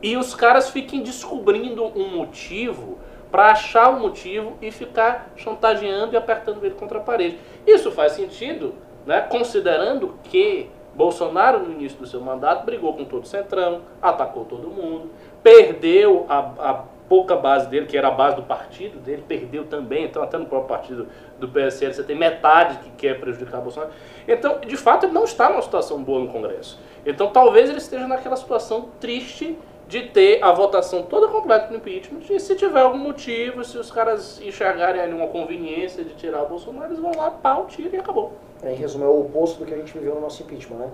E 0.03 0.17
os 0.17 0.35
caras 0.35 0.71
fiquem 0.71 1.03
descobrindo 1.03 1.85
um 1.85 2.17
motivo 2.17 2.99
para 3.35 3.51
achar 3.51 3.91
o 3.91 3.99
motivo 3.99 4.53
e 4.63 4.71
ficar 4.71 5.33
chantageando 5.35 6.15
e 6.15 6.17
apertando 6.17 6.65
ele 6.65 6.77
contra 6.77 6.99
a 6.99 7.01
parede. 7.01 7.37
Isso 7.67 7.91
faz 7.91 8.13
sentido, 8.13 8.77
né, 9.05 9.23
considerando 9.23 10.15
que 10.23 10.71
Bolsonaro, 10.95 11.59
no 11.59 11.73
início 11.73 11.99
do 11.99 12.07
seu 12.07 12.21
mandato, 12.21 12.65
brigou 12.65 12.95
com 12.95 13.05
todo 13.05 13.25
o 13.25 13.27
Centrão, 13.27 13.81
atacou 14.01 14.45
todo 14.45 14.69
mundo, 14.69 15.11
perdeu 15.43 16.27
a, 16.29 16.39
a 16.39 16.85
pouca 17.09 17.35
base 17.35 17.69
dele, 17.69 17.87
que 17.87 17.99
era 17.99 18.07
a 18.07 18.13
base 18.13 18.37
do 18.37 18.45
partido 18.45 19.01
dele, 19.01 19.25
perdeu 19.27 19.65
também. 19.65 20.05
Então, 20.05 20.23
até 20.23 20.39
no 20.39 20.47
próprio 20.47 20.69
partido 20.69 21.09
do 21.41 21.49
PSL, 21.49 21.93
você 21.93 22.05
tem 22.05 22.15
metade 22.15 22.79
que 22.85 22.91
quer 22.91 23.19
prejudicar 23.19 23.61
Bolsonaro. 23.61 23.91
Então, 24.29 24.61
de 24.61 24.77
fato, 24.77 25.07
ele 25.07 25.13
não 25.13 25.25
está 25.25 25.49
numa 25.49 25.61
situação 25.61 26.01
boa 26.05 26.21
no 26.21 26.29
Congresso. 26.29 26.79
Então, 27.05 27.33
talvez 27.33 27.69
ele 27.69 27.79
esteja 27.79 28.07
naquela 28.07 28.37
situação 28.37 28.91
triste 29.01 29.59
de 29.95 30.09
ter 30.09 30.43
a 30.43 30.51
votação 30.51 31.03
toda 31.03 31.29
completa 31.29 31.69
no 31.71 31.77
impeachment. 31.77 32.19
E 32.29 32.41
se 32.41 32.57
tiver 32.57 32.81
algum 32.81 32.99
motivo, 32.99 33.63
se 33.63 33.79
os 33.79 33.93
caras 33.93 34.41
enxergarem 34.43 35.01
ali 35.01 35.15
uma 35.15 35.29
conveniência 35.29 36.03
de 36.03 36.15
tirar 36.15 36.43
o 36.43 36.49
Bolsonaro, 36.49 36.87
eles 36.89 36.99
vão 36.99 37.13
lá, 37.17 37.31
pau, 37.31 37.67
tira 37.69 37.95
e 37.95 38.01
acabou. 38.01 38.33
Em 38.65 38.75
resumo, 38.75 39.05
é 39.05 39.07
o 39.07 39.21
oposto 39.21 39.61
do 39.61 39.67
que 39.67 39.73
a 39.73 39.77
gente 39.77 39.93
viveu 39.93 40.17
no 40.17 40.23
nosso 40.23 40.43
impeachment, 40.43 40.79
né? 40.79 40.89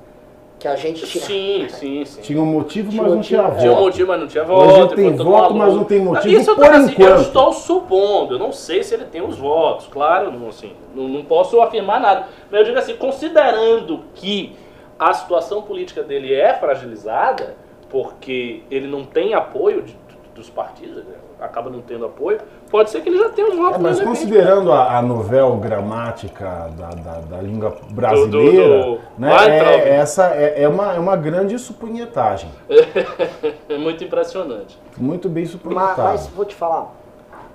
Que 0.59 0.69
a 0.69 0.77
gente 0.77 1.07
tinha. 1.07 1.25
Sim, 1.25 1.67
sim, 1.73 2.05
sim. 2.05 2.21
Tinha 2.21 2.43
um 2.43 2.45
motivo, 2.45 2.91
Tinha 2.91 3.03
mas 3.03 3.13
não 3.15 3.21
tinha 3.23 3.41
é. 3.41 3.45
voto. 3.45 3.59
Tinha 3.59 3.73
um 3.73 3.81
motivo, 3.81 4.09
mas 4.09 4.21
não 4.21 4.27
tinha 4.27 4.45
Hoje 4.45 4.81
voto. 4.81 4.95
tem 4.95 5.07
e 5.07 5.09
foi 5.09 5.17
todo 5.17 5.31
voto, 5.31 5.55
mas 5.55 5.75
não 5.75 5.85
tem 5.85 6.01
motivo 6.01 6.35
Isso 6.37 6.51
eu, 6.51 6.55
por 6.57 6.65
assim, 6.67 6.83
eu 6.83 6.91
enquanto. 6.91 7.21
estou 7.23 7.53
supondo. 7.55 8.35
Eu 8.35 8.39
não 8.39 8.53
sei 8.53 8.83
se 8.83 8.93
ele 8.93 9.07
tem 9.07 9.23
os 9.23 9.39
votos, 9.39 9.87
claro, 9.87 10.31
não, 10.31 10.49
assim, 10.51 10.75
não, 10.95 11.09
não 11.09 11.25
posso 11.25 11.59
afirmar 11.63 12.01
nada. 12.01 12.27
Mas 12.51 12.61
eu 12.61 12.67
digo 12.67 12.79
assim, 12.79 12.97
considerando 12.97 14.05
que 14.15 14.55
a 14.99 15.15
situação 15.15 15.63
política 15.63 16.03
dele 16.03 16.35
é 16.35 16.53
fragilizada, 16.53 17.57
porque 17.91 18.63
ele 18.71 18.87
não 18.87 19.05
tem 19.05 19.35
apoio 19.35 19.83
de- 19.83 19.99
dos 20.35 20.49
partidos, 20.49 20.99
ele 20.99 21.09
acaba 21.41 21.69
não 21.69 21.81
tendo 21.83 22.07
apoio, 22.07 22.39
pode 22.71 22.89
ser 22.91 23.03
que 23.03 23.09
ele 23.09 23.19
já 23.19 23.29
tenha 23.31 23.49
os 23.51 23.57
votos. 23.57 23.75
É, 23.77 23.79
mas 23.79 24.01
considerando 24.01 24.73
a, 24.73 24.97
a 24.97 25.03
novel 25.03 25.57
gramática 25.57 26.71
da, 26.79 26.89
da, 26.91 27.21
da 27.21 27.43
língua 27.43 27.77
brasileira, 27.91 28.79
do- 28.85 28.95
do 28.97 29.01
né, 29.19 29.29
Weintraub. 29.37 29.81
é, 29.81 29.89
essa 29.97 30.27
é, 30.35 30.63
é 30.63 30.69
uma, 30.69 30.95
é 30.95 30.99
uma 30.99 31.17
grande 31.17 31.59
supunhetagem. 31.59 32.51
É 33.69 33.79
muito 33.79 34.03
impressionante. 34.05 34.79
Muito 34.97 35.29
bem 35.29 35.45
Mas, 35.45 35.53
supunhetado. 35.53 36.03
mas 36.03 36.27
vou 36.29 36.45
te 36.45 36.55
falar, 36.55 36.93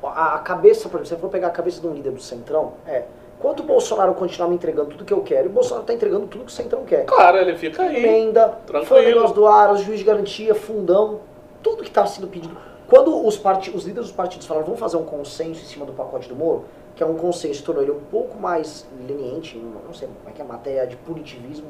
a, 0.03 0.35
a 0.35 0.39
cabeça, 0.39 0.87
por 0.89 0.97
exemplo, 0.97 1.07
se 1.07 1.13
eu 1.13 1.19
for 1.19 1.29
pegar 1.29 1.47
a 1.47 1.51
cabeça 1.51 1.81
de 1.81 1.87
um 1.87 1.93
líder 1.93 2.11
do 2.11 2.21
Centrão, 2.21 2.73
é. 2.87 3.03
Quanto 3.45 3.59
o 3.59 3.63
Bolsonaro 3.63 4.15
continuar 4.15 4.49
me 4.49 4.55
entregando 4.55 4.89
tudo 4.89 5.05
que 5.05 5.13
eu 5.13 5.21
quero, 5.21 5.45
e 5.45 5.49
o 5.51 5.53
Bolsonaro 5.53 5.83
está 5.83 5.93
entregando 5.93 6.25
tudo 6.25 6.45
que 6.45 6.51
o 6.51 6.55
Centrão 6.55 6.83
quer. 6.83 7.05
Claro, 7.05 7.37
ele 7.37 7.55
fica 7.55 7.83
aí. 7.83 8.03
Emenda, 8.03 8.57
Tranquilo. 8.65 8.85
foi 8.87 9.05
o 9.05 9.07
negócio 9.07 9.35
do 9.35 9.45
Aras, 9.45 9.81
juiz 9.81 9.99
de 9.99 10.03
garantia, 10.03 10.55
fundão, 10.55 11.19
tudo 11.61 11.83
que 11.83 11.89
está 11.89 12.07
sendo 12.07 12.25
pedido. 12.27 12.57
Quando 12.87 13.23
os, 13.23 13.35
os 13.35 13.85
líderes 13.85 14.07
dos 14.07 14.11
partidos 14.11 14.47
falaram, 14.47 14.65
vamos 14.65 14.79
fazer 14.79 14.97
um 14.97 15.03
consenso 15.03 15.61
em 15.61 15.65
cima 15.65 15.85
do 15.85 15.93
pacote 15.93 16.27
do 16.27 16.35
Moro, 16.35 16.65
que 16.95 17.03
é 17.03 17.05
um 17.05 17.13
consenso, 17.17 17.63
tornou 17.63 17.83
ele 17.83 17.91
um 17.91 17.99
pouco 18.09 18.35
mais 18.35 18.87
leniente, 19.07 19.59
não 19.59 19.79
não 19.85 19.93
sei 19.93 20.07
como 20.07 20.27
é 20.27 20.31
que 20.31 20.41
é 20.41 20.43
a 20.43 20.47
matéria 20.47 20.87
de 20.87 20.95
punitivismo, 20.95 21.67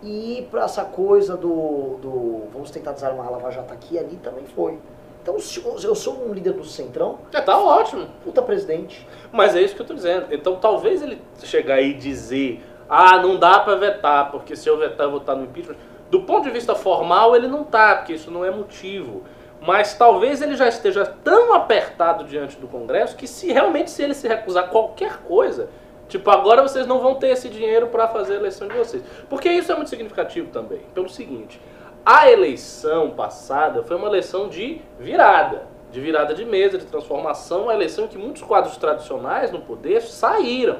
E 0.00 0.46
para 0.48 0.62
essa 0.62 0.84
coisa 0.84 1.36
do, 1.36 1.96
do 2.00 2.42
vamos 2.52 2.70
tentar 2.70 2.92
desarmar 2.92 3.26
a 3.26 3.30
Lava 3.30 3.50
Jato 3.50 3.72
aqui 3.72 3.96
e 3.96 3.98
ali 3.98 4.14
também 4.22 4.44
foi. 4.44 4.78
Então 5.24 5.38
se 5.38 5.58
eu 5.64 5.94
sou 5.94 6.28
um 6.28 6.34
líder 6.34 6.52
do 6.52 6.64
Centrão, 6.66 7.20
É, 7.32 7.40
tá 7.40 7.58
ótimo. 7.58 8.06
puta 8.22 8.42
presidente. 8.42 9.08
Mas 9.32 9.56
é 9.56 9.62
isso 9.62 9.74
que 9.74 9.80
eu 9.80 9.86
tô 9.86 9.94
dizendo. 9.94 10.26
Então 10.30 10.56
talvez 10.56 11.00
ele 11.00 11.18
chegar 11.42 11.76
aí 11.76 11.92
e 11.92 11.94
dizer, 11.94 12.62
ah, 12.86 13.16
não 13.22 13.38
dá 13.38 13.58
pra 13.60 13.74
vetar, 13.74 14.30
porque 14.30 14.54
se 14.54 14.68
eu 14.68 14.76
vetar, 14.78 15.06
eu 15.06 15.10
vou 15.12 15.20
estar 15.20 15.34
no 15.34 15.44
impeachment. 15.44 15.76
Do 16.10 16.20
ponto 16.24 16.44
de 16.44 16.50
vista 16.50 16.74
formal, 16.74 17.34
ele 17.34 17.48
não 17.48 17.64
tá, 17.64 17.96
porque 17.96 18.12
isso 18.12 18.30
não 18.30 18.44
é 18.44 18.50
motivo. 18.50 19.22
Mas 19.66 19.94
talvez 19.96 20.42
ele 20.42 20.56
já 20.56 20.68
esteja 20.68 21.06
tão 21.06 21.54
apertado 21.54 22.24
diante 22.24 22.58
do 22.58 22.68
Congresso 22.68 23.16
que 23.16 23.26
se 23.26 23.50
realmente 23.50 23.90
se 23.90 24.02
ele 24.02 24.12
se 24.12 24.28
recusar 24.28 24.68
qualquer 24.68 25.22
coisa, 25.22 25.70
tipo, 26.06 26.28
agora 26.30 26.60
vocês 26.60 26.86
não 26.86 27.00
vão 27.00 27.14
ter 27.14 27.28
esse 27.28 27.48
dinheiro 27.48 27.86
para 27.86 28.06
fazer 28.08 28.34
a 28.34 28.36
eleição 28.36 28.68
de 28.68 28.74
vocês. 28.76 29.02
Porque 29.30 29.48
isso 29.48 29.72
é 29.72 29.74
muito 29.74 29.88
significativo 29.88 30.50
também. 30.50 30.80
Pelo 30.94 31.08
seguinte, 31.08 31.58
a 32.04 32.30
eleição 32.30 33.10
passada 33.10 33.82
foi 33.82 33.96
uma 33.96 34.08
eleição 34.08 34.48
de 34.48 34.82
virada, 34.98 35.66
de 35.90 36.00
virada 36.00 36.34
de 36.34 36.44
mesa, 36.44 36.76
de 36.76 36.84
transformação, 36.84 37.62
uma 37.62 37.74
eleição 37.74 38.04
em 38.04 38.08
que 38.08 38.18
muitos 38.18 38.42
quadros 38.42 38.76
tradicionais 38.76 39.50
no 39.50 39.60
poder 39.60 40.02
saíram. 40.02 40.78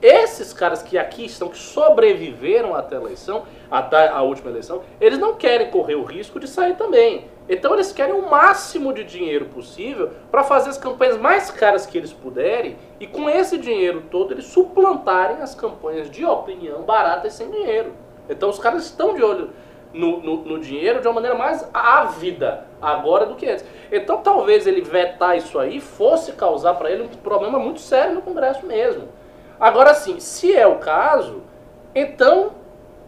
Esses 0.00 0.52
caras 0.52 0.82
que 0.82 0.98
aqui 0.98 1.24
estão, 1.24 1.48
que 1.48 1.56
sobreviveram 1.56 2.74
até 2.74 2.96
a 2.96 3.00
eleição, 3.00 3.44
até 3.70 4.08
a 4.08 4.20
última 4.22 4.50
eleição, 4.50 4.82
eles 5.00 5.18
não 5.18 5.34
querem 5.34 5.70
correr 5.70 5.94
o 5.94 6.04
risco 6.04 6.38
de 6.38 6.46
sair 6.46 6.76
também. 6.76 7.26
Então 7.48 7.74
eles 7.74 7.90
querem 7.90 8.14
o 8.14 8.30
máximo 8.30 8.92
de 8.92 9.02
dinheiro 9.02 9.46
possível 9.46 10.10
para 10.30 10.44
fazer 10.44 10.70
as 10.70 10.78
campanhas 10.78 11.16
mais 11.16 11.50
caras 11.50 11.84
que 11.84 11.98
eles 11.98 12.12
puderem 12.12 12.76
e 13.00 13.06
com 13.06 13.28
esse 13.28 13.58
dinheiro 13.58 14.04
todo 14.10 14.32
eles 14.32 14.44
suplantarem 14.44 15.38
as 15.38 15.54
campanhas 15.54 16.10
de 16.10 16.24
opinião 16.24 16.82
baratas 16.82 17.32
sem 17.32 17.50
dinheiro. 17.50 17.92
Então 18.28 18.48
os 18.48 18.58
caras 18.58 18.84
estão 18.84 19.14
de 19.14 19.22
olho 19.22 19.50
no, 19.94 20.18
no- 20.20 20.36
no 20.44 20.58
dinheiro 20.58 21.00
de 21.00 21.06
uma 21.08 21.14
maneira 21.14 21.36
mais 21.36 21.66
ávida 21.72 22.66
agora 22.82 23.24
do 23.24 23.34
que 23.36 23.48
antes. 23.48 23.64
Então 23.90 24.18
talvez 24.18 24.66
ele 24.66 24.82
vetar 24.82 25.36
isso 25.38 25.58
aí 25.58 25.80
fosse 25.80 26.32
causar 26.32 26.74
para 26.74 26.90
ele 26.90 27.04
um 27.04 27.08
problema 27.08 27.58
muito 27.58 27.80
sério 27.80 28.14
no 28.14 28.20
Congresso 28.22 28.66
mesmo. 28.66 29.08
Agora 29.58 29.94
sim, 29.94 30.20
se 30.20 30.54
é 30.54 30.66
o 30.66 30.76
caso, 30.78 31.42
então 31.94 32.50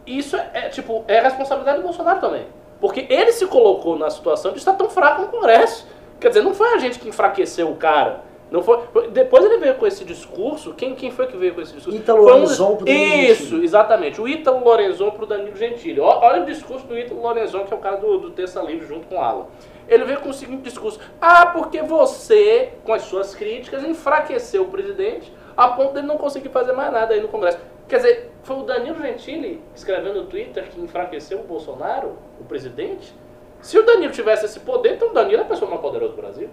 isso 0.06 0.36
é, 0.36 0.50
é, 0.54 0.68
tipo 0.68 1.04
é 1.08 1.20
responsabilidade 1.20 1.78
do 1.78 1.84
Bolsonaro 1.84 2.20
também. 2.20 2.46
Porque 2.80 3.06
ele 3.10 3.32
se 3.32 3.46
colocou 3.46 3.98
na 3.98 4.08
situação 4.10 4.52
de 4.52 4.58
estar 4.58 4.74
tão 4.74 4.88
fraco 4.88 5.22
no 5.22 5.28
Congresso. 5.28 5.86
Quer 6.20 6.28
dizer, 6.28 6.42
não 6.42 6.54
foi 6.54 6.74
a 6.74 6.78
gente 6.78 6.98
que 6.98 7.08
enfraqueceu 7.08 7.70
o 7.70 7.76
cara. 7.76 8.20
Não 8.50 8.62
foi, 8.62 8.78
depois 9.10 9.44
ele 9.44 9.58
veio 9.58 9.74
com 9.74 9.86
esse 9.86 10.04
discurso. 10.04 10.72
Quem, 10.74 10.94
quem 10.94 11.10
foi 11.10 11.26
que 11.26 11.36
veio 11.36 11.52
com 11.54 11.60
esse 11.60 11.74
discurso? 11.74 11.98
Ítalo 11.98 12.20
um- 12.22 12.24
Lorenzon 12.26 12.76
pro 12.76 12.84
Danilo 12.86 13.04
Isso, 13.24 13.42
Gentili. 13.44 13.64
exatamente. 13.64 14.20
O 14.20 14.28
Ítalo 14.28 14.64
Lorenzon 14.64 15.10
pro 15.10 15.26
Danilo 15.26 15.56
Gentili. 15.56 15.98
Olha 16.00 16.42
o 16.42 16.46
discurso 16.46 16.86
do 16.86 16.96
Ítalo 16.96 17.20
Lorenzon, 17.20 17.64
que 17.64 17.74
é 17.74 17.76
o 17.76 17.80
cara 17.80 17.96
do, 17.96 18.18
do 18.18 18.30
Terça 18.30 18.62
Livre, 18.62 18.86
junto 18.86 19.08
com 19.08 19.16
o 19.16 19.20
Alan. 19.20 19.46
Ele 19.88 20.04
veio 20.04 20.20
com 20.20 20.28
o 20.30 20.32
seguinte 20.32 20.62
discurso. 20.62 21.00
Ah, 21.20 21.46
porque 21.46 21.82
você, 21.82 22.72
com 22.84 22.92
as 22.92 23.02
suas 23.02 23.34
críticas, 23.34 23.82
enfraqueceu 23.84 24.62
o 24.62 24.68
presidente 24.68 25.32
a 25.56 25.68
ponto 25.68 25.94
dele 25.94 26.06
não 26.06 26.16
conseguir 26.18 26.50
fazer 26.50 26.72
mais 26.72 26.92
nada 26.92 27.14
aí 27.14 27.20
no 27.20 27.28
Congresso. 27.28 27.58
Quer 27.88 27.96
dizer, 27.96 28.30
foi 28.42 28.56
o 28.56 28.62
Danilo 28.62 29.00
Gentili 29.00 29.60
escrevendo 29.74 30.20
no 30.22 30.26
Twitter 30.26 30.68
que 30.68 30.80
enfraqueceu 30.80 31.40
o 31.40 31.44
Bolsonaro, 31.44 32.16
o 32.40 32.44
presidente? 32.44 33.12
Se 33.60 33.78
o 33.78 33.82
Danilo 33.84 34.12
tivesse 34.12 34.44
esse 34.44 34.60
poder, 34.60 34.94
então 34.94 35.08
o 35.08 35.12
Danilo 35.12 35.38
é 35.40 35.44
a 35.44 35.48
pessoa 35.48 35.68
mais 35.70 35.80
poderosa 35.80 36.12
do 36.12 36.20
Brasil. 36.20 36.48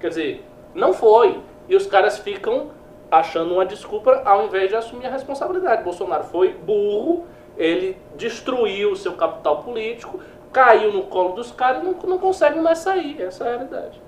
Quer 0.00 0.08
dizer, 0.08 0.44
não 0.76 0.92
foi. 0.92 1.40
E 1.68 1.74
os 1.74 1.86
caras 1.86 2.18
ficam 2.18 2.68
achando 3.10 3.54
uma 3.54 3.64
desculpa 3.66 4.22
ao 4.24 4.46
invés 4.46 4.68
de 4.68 4.76
assumir 4.76 5.06
a 5.06 5.10
responsabilidade. 5.10 5.82
Bolsonaro 5.82 6.24
foi 6.24 6.52
burro, 6.52 7.24
ele 7.56 7.96
destruiu 8.16 8.92
o 8.92 8.96
seu 8.96 9.14
capital 9.14 9.62
político, 9.62 10.20
caiu 10.52 10.92
no 10.92 11.04
colo 11.04 11.34
dos 11.34 11.50
caras 11.50 11.82
e 11.82 11.84
não, 11.84 11.94
não 12.06 12.18
consegue 12.18 12.60
mais 12.60 12.78
sair. 12.78 13.20
Essa 13.20 13.44
é 13.44 13.46
a 13.48 13.50
realidade. 13.56 14.00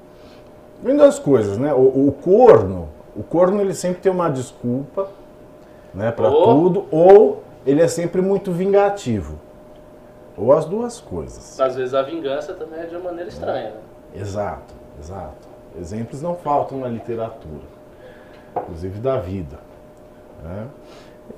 Vem 0.83 0.97
duas 0.97 1.19
coisas, 1.19 1.59
né? 1.59 1.73
O, 1.75 2.09
o 2.09 2.13
corno, 2.23 2.89
o 3.17 3.23
corno 3.23 3.61
ele 3.61 3.75
sempre 3.75 4.01
tem 4.01 4.13
uma 4.13 4.29
desculpa, 4.29 5.09
né, 5.93 6.13
para 6.13 6.29
Oh. 6.31 6.45
tudo, 6.55 6.87
ou 6.91 7.43
ele 7.67 7.83
é 7.83 7.89
sempre 7.89 8.21
muito 8.23 8.53
vingativo. 8.53 9.39
Ou 10.37 10.53
as 10.53 10.65
duas 10.67 11.01
coisas. 11.01 11.59
Às 11.61 11.75
vezes 11.75 11.95
a 11.95 12.03
vingança 12.03 12.53
também 12.55 12.79
é 12.81 12.87
de 12.87 12.95
uma 12.95 13.07
maneira 13.07 13.29
estranha. 13.29 13.71
Né? 13.71 13.81
Exato, 14.15 14.73
exato. 15.01 15.48
Exemplos 15.79 16.23
não 16.23 16.35
faltam 16.37 16.79
na 16.79 16.89
literatura, 16.89 17.63
inclusive 18.57 19.01
da 19.01 19.19
vida. 19.19 19.59
né? 20.43 20.67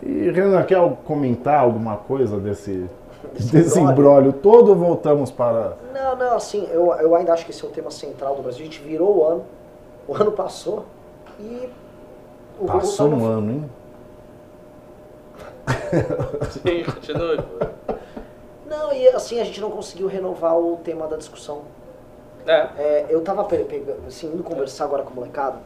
E 0.03 0.31
Renan, 0.31 0.63
quer 0.65 0.79
comentar 1.05 1.61
alguma 1.61 1.97
coisa 1.97 2.39
desse, 2.39 2.89
Desse 3.35 3.79
embrólio 3.79 4.33
todo 4.33 4.69
ou 4.71 4.77
voltamos 4.77 5.31
para. 5.31 5.77
Não, 5.93 6.17
não, 6.17 6.37
assim, 6.37 6.67
eu, 6.71 6.93
eu 6.95 7.15
ainda 7.15 7.33
acho 7.35 7.45
que 7.45 7.51
esse 7.51 7.63
é 7.65 7.69
o 7.69 7.71
tema 7.71 7.91
central 7.91 8.35
do 8.37 8.43
Brasil. 8.43 8.63
A 8.63 8.65
gente 8.65 8.81
virou 8.81 9.19
o 9.19 9.25
ano, 9.27 9.45
o 10.09 10.15
ano 10.15 10.33
passou 10.33 10.87
e 11.39 11.69
o 12.59 12.65
Passou 12.67 13.09
resultado 13.09 13.15
um 13.15 13.19
não- 13.19 13.27
ano, 13.27 13.51
hein? 13.53 13.71
Sim, 16.51 16.85
continue. 16.85 17.37
pô. 17.43 17.95
Não, 18.69 18.93
e 18.93 19.09
assim, 19.09 19.41
a 19.41 19.45
gente 19.45 19.61
não 19.61 19.71
conseguiu 19.71 20.07
renovar 20.07 20.57
o 20.57 20.77
tema 20.83 21.07
da 21.07 21.17
discussão. 21.17 21.63
É. 22.47 22.69
É, 22.77 23.07
eu 23.09 23.23
tava 23.23 23.47
assim, 24.07 24.27
indo 24.29 24.43
conversar 24.43 24.85
agora 24.85 25.03
com 25.03 25.11
o 25.11 25.15
molecada, 25.15 25.61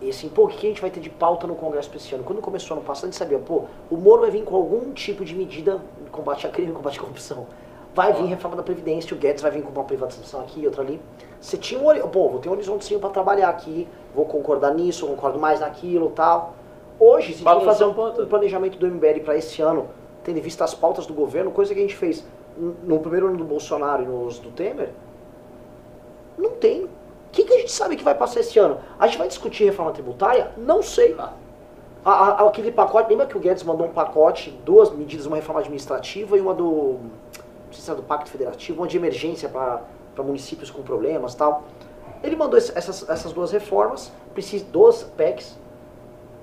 e 0.00 0.10
assim, 0.10 0.28
pô, 0.28 0.44
o 0.44 0.48
que 0.48 0.66
a 0.66 0.70
gente 0.70 0.80
vai 0.80 0.90
ter 0.90 1.00
de 1.00 1.10
pauta 1.10 1.46
no 1.46 1.56
Congresso 1.56 1.90
esse 1.96 2.14
ano? 2.14 2.22
Quando 2.22 2.40
começou 2.40 2.76
ano 2.76 2.86
passado, 2.86 3.04
a 3.04 3.06
gente 3.08 3.16
sabia, 3.16 3.38
pô, 3.38 3.64
o 3.90 3.96
Moro 3.96 4.22
vai 4.22 4.30
vir 4.30 4.44
com 4.44 4.54
algum 4.54 4.92
tipo 4.92 5.24
de 5.24 5.34
medida 5.34 5.80
de 6.04 6.10
combate 6.10 6.46
a 6.46 6.50
crime, 6.50 6.72
combate 6.72 6.98
à 6.98 7.02
corrupção. 7.02 7.46
Vai 7.94 8.12
vir 8.12 8.26
reforma 8.26 8.56
da 8.56 8.62
Previdência, 8.62 9.16
o 9.16 9.18
Guedes 9.18 9.42
vai 9.42 9.50
vir 9.50 9.62
com 9.62 9.72
uma 9.72 9.82
privatização 9.82 10.40
aqui, 10.40 10.64
outra 10.64 10.82
ali. 10.82 11.00
Você 11.40 11.56
tinha 11.56 11.80
um 11.80 12.08
pô, 12.08 12.28
vou 12.28 12.38
ter 12.38 12.48
um 12.48 12.52
horizontezinho 12.52 13.00
pra 13.00 13.10
trabalhar 13.10 13.48
aqui, 13.48 13.88
vou 14.14 14.24
concordar 14.24 14.72
nisso, 14.72 15.04
concordo 15.04 15.38
mais 15.38 15.58
naquilo 15.58 16.10
tal. 16.10 16.54
Hoje, 17.00 17.32
se 17.32 17.46
a 17.46 17.52
gente 17.52 17.64
for 17.64 17.72
fazer 17.72 17.84
um 17.84 17.90
um, 17.90 18.26
planejamento 18.26 18.78
do 18.78 18.86
MBL 18.86 19.20
para 19.24 19.36
esse 19.36 19.60
ano, 19.62 19.88
tendo 20.22 20.38
em 20.38 20.42
vista 20.42 20.64
as 20.64 20.74
pautas 20.74 21.06
do 21.06 21.14
governo, 21.14 21.50
coisa 21.50 21.74
que 21.74 21.80
a 21.80 21.82
gente 21.82 21.96
fez 21.96 22.24
no 22.84 23.00
primeiro 23.00 23.28
ano 23.28 23.36
do 23.36 23.44
Bolsonaro 23.44 24.02
e 24.02 24.06
nos 24.06 24.38
do 24.38 24.50
Temer, 24.50 24.90
não 26.38 26.50
tem. 26.52 26.84
O 26.84 26.88
que, 27.32 27.44
que 27.44 27.52
a 27.52 27.58
gente 27.58 27.72
sabe 27.72 27.96
que 27.96 28.02
vai 28.04 28.14
passar 28.14 28.40
esse 28.40 28.58
ano? 28.58 28.78
A 28.98 29.06
gente 29.06 29.18
vai 29.18 29.28
discutir 29.28 29.64
reforma 29.64 29.92
tributária? 29.92 30.52
Não 30.56 30.82
sei. 30.82 31.14
Ah. 31.18 31.32
A- 32.04 32.12
a- 32.44 32.48
aquele 32.48 32.72
pacote, 32.72 33.10
lembra 33.10 33.26
que 33.26 33.36
o 33.36 33.40
Guedes 33.40 33.62
mandou 33.62 33.86
um 33.86 33.90
pacote, 33.92 34.50
duas 34.64 34.90
medidas, 34.90 35.26
uma 35.26 35.36
reforma 35.36 35.60
administrativa 35.60 36.38
e 36.38 36.40
uma 36.40 36.54
do. 36.54 36.64
Não 37.66 37.72
sei 37.72 37.82
se 37.82 37.90
era 37.90 38.00
do 38.00 38.06
Pacto 38.06 38.30
Federativo, 38.30 38.80
uma 38.80 38.88
de 38.88 38.96
emergência 38.96 39.48
para 39.48 39.82
municípios 40.18 40.70
com 40.70 40.82
problemas 40.82 41.34
e 41.34 41.36
tal. 41.36 41.64
Ele 42.22 42.34
mandou 42.34 42.56
esse- 42.58 42.72
essas, 42.76 43.06
essas 43.08 43.32
duas 43.32 43.52
reformas, 43.52 44.10
precisa 44.32 44.64
duas 44.72 45.02
PECs, 45.02 45.56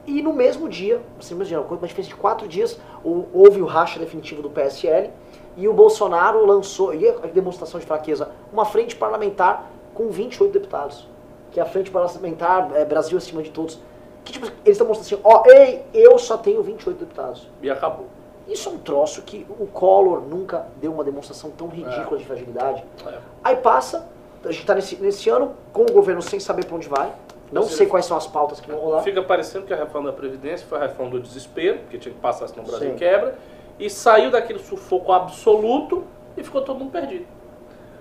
e 0.05 0.21
no 0.21 0.31
mesmo 0.33 0.69
dia, 0.69 1.01
assim, 1.19 1.33
no 1.33 1.39
mesmo 1.39 1.49
dia, 1.49 1.61
uma 1.61 1.87
diferença 1.87 2.09
de 2.09 2.15
quatro 2.15 2.47
dias, 2.47 2.79
houve 3.03 3.59
o 3.61 3.65
racha 3.65 3.97
definitivo 3.99 4.41
do 4.43 4.49
PSL 4.51 5.09
e 5.57 5.67
o 5.67 5.73
Bolsonaro 5.73 6.45
lançou, 6.45 6.93
e 6.93 7.09
a 7.09 7.27
demonstração 7.27 7.79
de 7.79 7.85
fraqueza, 7.87 8.29
uma 8.53 8.65
frente 8.65 8.95
parlamentar 8.95 9.71
com 9.95 10.09
28 10.09 10.53
deputados, 10.53 11.07
que 11.51 11.59
é 11.59 11.63
a 11.63 11.65
frente 11.65 11.89
parlamentar 11.89 12.69
é, 12.75 12.85
Brasil 12.85 13.17
acima 13.17 13.41
de 13.41 13.49
todos. 13.49 13.79
Que 14.23 14.33
tipo, 14.33 14.45
eles 14.45 14.59
estão 14.65 14.87
mostrando 14.87 15.05
assim, 15.05 15.21
ó, 15.23 15.43
ei, 15.47 15.83
eu 15.93 16.19
só 16.19 16.37
tenho 16.37 16.61
28 16.61 16.99
deputados. 16.99 17.47
E 17.61 17.69
acabou. 17.69 18.07
Isso 18.47 18.69
é 18.69 18.71
um 18.71 18.77
troço 18.77 19.21
que 19.23 19.45
o 19.59 19.65
Collor 19.65 20.21
nunca 20.21 20.67
deu 20.79 20.91
uma 20.91 21.03
demonstração 21.03 21.49
tão 21.49 21.67
ridícula 21.67 22.19
de 22.19 22.25
fragilidade. 22.25 22.83
É. 23.05 23.17
Aí 23.43 23.55
passa, 23.55 24.07
a 24.43 24.51
gente 24.51 24.61
está 24.61 24.75
nesse, 24.75 24.95
nesse 24.97 25.29
ano 25.29 25.55
com 25.73 25.83
o 25.83 25.91
governo 25.91 26.21
sem 26.21 26.39
saber 26.39 26.65
para 26.65 26.75
onde 26.75 26.87
vai, 26.87 27.11
não 27.51 27.63
seja, 27.63 27.77
sei 27.77 27.87
quais 27.87 28.05
são 28.05 28.17
as 28.17 28.27
pautas 28.27 28.59
que 28.59 28.69
vão 28.69 28.79
rolar. 28.79 29.01
Fica 29.01 29.23
parecendo 29.23 29.65
que 29.65 29.73
a 29.73 29.77
reforma 29.77 30.11
da 30.11 30.17
Previdência 30.17 30.65
foi 30.67 30.77
a 30.77 30.81
reforma 30.81 31.11
do 31.11 31.19
desespero, 31.19 31.79
porque 31.79 31.97
tinha 31.97 32.13
que 32.13 32.19
passar, 32.19 32.47
senão 32.47 32.63
o 32.63 32.67
Brasil 32.67 32.91
Sim. 32.91 32.95
quebra, 32.95 33.35
e 33.79 33.89
saiu 33.89 34.29
daquele 34.29 34.59
sufoco 34.59 35.11
absoluto 35.11 36.03
e 36.37 36.43
ficou 36.43 36.61
todo 36.61 36.79
mundo 36.79 36.91
perdido. 36.91 37.25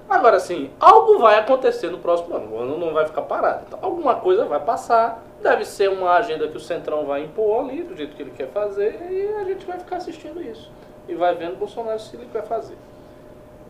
Agora, 0.09 0.37
assim, 0.37 0.71
algo 0.79 1.19
vai 1.19 1.39
acontecer 1.39 1.89
no 1.91 1.99
próximo 1.99 2.37
ano, 2.37 2.55
o 2.55 2.59
ano 2.59 2.79
não 2.79 2.93
vai 2.93 3.07
ficar 3.07 3.23
parado. 3.23 3.65
Então, 3.67 3.79
alguma 3.83 4.15
coisa 4.17 4.45
vai 4.45 4.61
passar, 4.61 5.23
deve 5.43 5.65
ser 5.65 5.89
uma 5.91 6.13
agenda 6.13 6.47
que 6.49 6.57
o 6.57 6.61
Centrão 6.61 7.05
vai 7.07 7.25
impor 7.25 7.65
ali, 7.65 7.83
do 7.83 7.97
jeito 7.97 8.15
que 8.15 8.23
ele 8.23 8.31
quer 8.31 8.49
fazer, 8.49 8.99
e 9.11 9.35
a 9.41 9.45
gente 9.45 9.67
vai 9.67 9.79
ficar 9.79 9.97
assistindo 9.97 10.43
isso. 10.43 10.71
E 11.09 11.15
vai 11.15 11.35
vendo 11.35 11.55
o 11.55 11.57
Bolsonaro 11.57 11.99
se 11.99 12.17
ele 12.17 12.29
quer 12.31 12.45
fazer. 12.45 12.77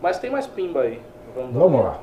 Mas 0.01 0.19
tem 0.19 0.29
mais 0.29 0.45
pimba 0.45 0.81
aí. 0.81 1.01
Vamos, 1.35 1.53
Vamos 1.53 1.83
lá. 1.83 1.99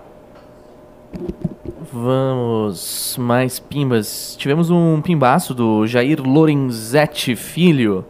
Vamos, 1.92 3.16
mais 3.18 3.58
pimbas. 3.58 4.34
Tivemos 4.36 4.70
um 4.70 5.00
pimbaço 5.02 5.54
do 5.54 5.86
Jair 5.86 6.20
Lorenzetti 6.22 7.36
Filho. 7.36 8.04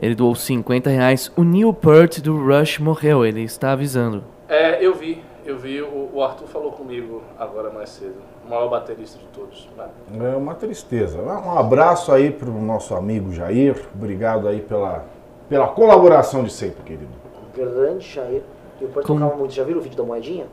Ele 0.00 0.14
doou 0.14 0.34
50 0.34 0.88
reais. 0.90 1.30
O 1.36 1.42
Neil 1.42 1.74
Peart 1.74 2.20
do 2.20 2.38
Rush 2.38 2.78
morreu, 2.78 3.24
ele 3.24 3.42
está 3.42 3.72
avisando. 3.72 4.24
É, 4.48 4.84
eu 4.84 4.94
vi, 4.94 5.22
eu 5.50 5.58
vi, 5.58 5.80
o, 5.82 6.10
o 6.14 6.22
Arthur 6.22 6.46
falou 6.46 6.72
comigo 6.72 7.22
agora 7.38 7.70
mais 7.70 7.90
cedo, 7.90 8.14
o 8.46 8.48
maior 8.50 8.68
baterista 8.68 9.18
de 9.18 9.24
todos. 9.26 9.68
né? 9.76 10.32
É 10.32 10.36
uma 10.36 10.54
tristeza. 10.54 11.18
Um 11.20 11.58
abraço 11.58 12.12
aí 12.12 12.30
pro 12.30 12.50
nosso 12.52 12.94
amigo 12.94 13.32
Jair. 13.32 13.76
Obrigado 13.94 14.48
aí 14.48 14.60
pela, 14.60 15.04
pela 15.48 15.68
colaboração 15.68 16.42
de 16.44 16.52
sempre, 16.52 16.82
querido. 16.82 17.12
grande 17.54 18.06
Jair. 18.08 18.42
E 18.80 18.84
o 18.84 18.88
Porto 18.88 19.06
Como- 19.06 19.20
tocava 19.20 19.38
muito. 19.38 19.52
Já 19.52 19.62
viram 19.64 19.78
o 19.80 19.82
vídeo 19.82 19.96
da 19.98 20.04
moedinha? 20.04 20.46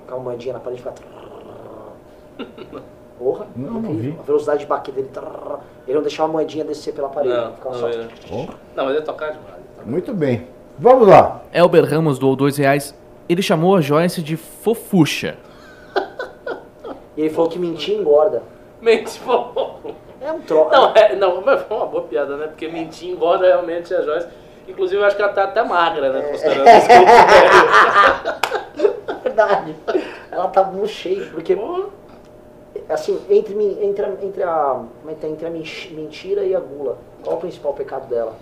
Tocava 0.00 0.18
uma 0.20 0.30
moedinha 0.30 0.54
na 0.54 0.60
parede 0.60 0.80
e 0.80 0.84
ficava. 0.84 0.96
Porra, 3.18 3.46
Não, 3.56 3.80
não 3.80 3.94
vi. 3.94 4.16
A 4.18 4.22
velocidade 4.22 4.60
de 4.60 4.66
baque 4.66 4.92
dele. 4.92 5.10
Ele 5.86 5.94
não 5.96 6.02
deixava 6.02 6.28
a 6.28 6.32
moedinha 6.32 6.64
descer 6.64 6.94
pela 6.94 7.08
parede. 7.08 7.34
Não, 7.34 7.52
ficava 7.54 7.74
não, 7.78 7.80
só. 7.90 8.36
não, 8.76 8.84
mas 8.84 8.94
ele 8.94 9.02
tocar 9.02 9.32
demais. 9.32 9.60
muito 9.84 10.14
bem. 10.14 10.46
Vamos 10.78 11.08
lá. 11.08 11.42
Elber 11.52 11.84
Ramos 11.84 12.18
doou 12.18 12.36
dois 12.36 12.56
reais. 12.56 12.94
Ele 13.28 13.42
chamou 13.42 13.76
a 13.76 13.80
Joyce 13.80 14.22
de 14.22 14.36
fofucha. 14.36 15.36
E 17.16 17.22
ele 17.22 17.30
falou 17.30 17.50
que 17.50 17.58
mentir 17.58 17.96
engorda. 17.98 18.44
Mente, 18.80 19.18
pô. 19.18 19.48
É 20.20 20.30
um 20.30 20.40
troço. 20.40 20.70
Não, 20.70 20.92
é, 20.94 21.16
não, 21.16 21.40
mas 21.40 21.62
foi 21.62 21.76
uma 21.76 21.86
boa 21.86 22.04
piada, 22.04 22.36
né? 22.36 22.46
Porque 22.46 22.68
mentir 22.68 23.10
engorda 23.10 23.44
realmente 23.44 23.92
a 23.92 24.02
Joyce. 24.02 24.28
Inclusive, 24.68 25.00
eu 25.00 25.04
acho 25.04 25.16
que 25.16 25.22
ela 25.22 25.32
tá 25.32 25.42
até 25.42 25.64
magra, 25.64 26.12
né? 26.12 26.22
Considerando 26.30 26.68
esse 26.70 26.86
corpo 26.86 27.06
velho. 28.76 29.08
É 29.08 29.14
verdade. 29.24 29.76
Ela 30.30 30.46
tá 30.46 30.62
no 30.64 30.86
shape, 30.86 31.30
porque 31.30 31.56
Pô, 31.56 31.86
assim, 32.88 33.20
entre, 33.28 33.54
mi- 33.56 33.78
entre, 33.82 34.04
a, 34.04 34.08
entre, 34.22 34.42
a, 34.44 34.80
é 35.08 35.14
tá? 35.14 35.26
entre 35.26 35.46
a 35.46 35.50
mentira 35.50 36.44
e 36.44 36.54
a 36.54 36.60
gula, 36.60 36.98
qual 37.24 37.36
o 37.36 37.40
principal 37.40 37.72
pecado 37.74 38.06
dela? 38.08 38.36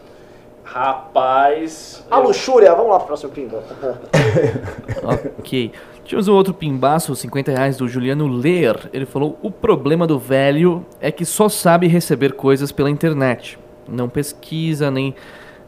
Rapaz. 0.67 2.05
A 2.11 2.19
eu- 2.19 2.25
luxúria, 2.25 2.75
vamos 2.75 2.91
lá 2.91 2.99
pro 2.99 3.07
próximo 3.09 3.31
pimba. 3.33 3.63
Ok. 5.39 5.73
Tínhamos 6.05 6.29
um 6.29 6.35
outro 6.35 6.53
pimbaço, 6.53 7.15
50 7.15 7.53
reais, 7.53 7.77
do 7.77 7.89
Juliano 7.89 8.27
Ler. 8.27 8.91
Ele 8.93 9.07
falou: 9.07 9.39
O 9.43 9.51
problema 9.51 10.07
do 10.07 10.19
velho 10.19 10.85
é 11.01 11.11
que 11.11 11.25
só 11.25 11.49
sabe 11.49 11.87
receber 11.87 12.33
coisas 12.33 12.71
pela 12.73 12.91
internet. 12.91 13.59
Não 13.89 14.09
pesquisa 14.09 14.91
nem 14.91 15.15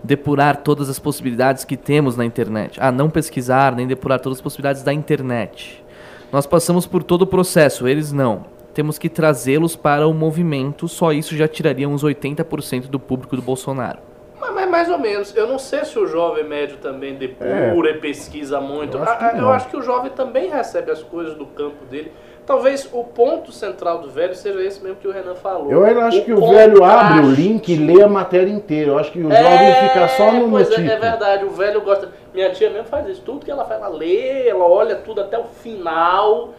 depurar 0.02 0.58
todas 0.58 0.88
as 0.88 0.98
possibilidades 0.98 1.64
que 1.64 1.76
temos 1.76 2.16
na 2.16 2.24
internet. 2.24 2.78
Ah, 2.80 2.90
não 2.92 3.08
pesquisar 3.10 3.74
nem 3.74 3.86
depurar 3.86 4.20
todas 4.20 4.38
as 4.38 4.42
possibilidades 4.42 4.82
da 4.82 4.92
internet. 4.92 5.84
Nós 6.32 6.46
passamos 6.46 6.86
por 6.86 7.02
todo 7.02 7.22
o 7.22 7.26
processo, 7.26 7.86
eles 7.88 8.12
não. 8.12 8.44
Temos 8.74 8.98
que 8.98 9.08
trazê-los 9.08 9.74
para 9.74 10.06
o 10.06 10.14
movimento, 10.14 10.86
só 10.86 11.12
isso 11.12 11.36
já 11.36 11.48
tiraria 11.48 11.88
uns 11.88 12.04
80% 12.04 12.88
do 12.88 13.00
público 13.00 13.34
do 13.34 13.42
Bolsonaro. 13.42 13.98
Mas, 14.40 14.54
mas 14.54 14.70
mais 14.70 14.88
ou 14.90 14.98
menos. 14.98 15.34
Eu 15.36 15.46
não 15.46 15.58
sei 15.58 15.84
se 15.84 15.98
o 15.98 16.06
jovem 16.06 16.44
médio 16.44 16.76
também 16.78 17.14
depura 17.14 17.90
e 17.90 17.94
pesquisa 17.98 18.60
muito. 18.60 18.96
Eu 18.96 19.02
acho 19.02 19.18
que 19.18 19.24
Ah, 19.24 19.32
ah, 19.34 19.38
eu 19.38 19.50
acho 19.50 19.68
que 19.68 19.76
o 19.76 19.82
jovem 19.82 20.10
também 20.10 20.48
recebe 20.48 20.90
as 20.90 21.02
coisas 21.02 21.34
do 21.34 21.46
campo 21.46 21.84
dele. 21.86 22.12
Talvez 22.46 22.88
o 22.94 23.04
ponto 23.04 23.52
central 23.52 23.98
do 23.98 24.08
velho 24.08 24.34
seja 24.34 24.62
esse 24.62 24.82
mesmo 24.82 24.96
que 24.96 25.06
o 25.06 25.10
Renan 25.10 25.34
falou. 25.34 25.70
Eu 25.70 25.84
ainda 25.84 26.06
acho 26.06 26.24
que 26.24 26.32
o 26.32 26.48
velho 26.48 26.82
abre 26.82 27.26
o 27.26 27.30
link 27.30 27.68
e 27.68 27.76
lê 27.76 28.02
a 28.02 28.08
matéria 28.08 28.50
inteira. 28.50 28.92
Eu 28.92 28.98
acho 28.98 29.12
que 29.12 29.20
o 29.20 29.30
É, 29.30 29.36
jovem 29.42 29.88
fica 29.88 30.08
só 30.08 30.32
no, 30.32 30.48
pois 30.50 30.70
é, 30.70 30.74
é 30.76 30.96
verdade, 30.96 31.44
o 31.44 31.50
velho 31.50 31.82
gosta. 31.82 32.08
Minha 32.32 32.50
tia 32.50 32.70
mesmo 32.70 32.86
faz 32.86 33.06
isso. 33.06 33.20
Tudo 33.20 33.44
que 33.44 33.50
ela 33.50 33.66
faz, 33.66 33.82
ela 33.82 33.94
lê, 33.94 34.48
ela 34.48 34.64
olha 34.64 34.96
tudo 34.96 35.20
até 35.20 35.38
o 35.38 35.44
final. 35.44 36.54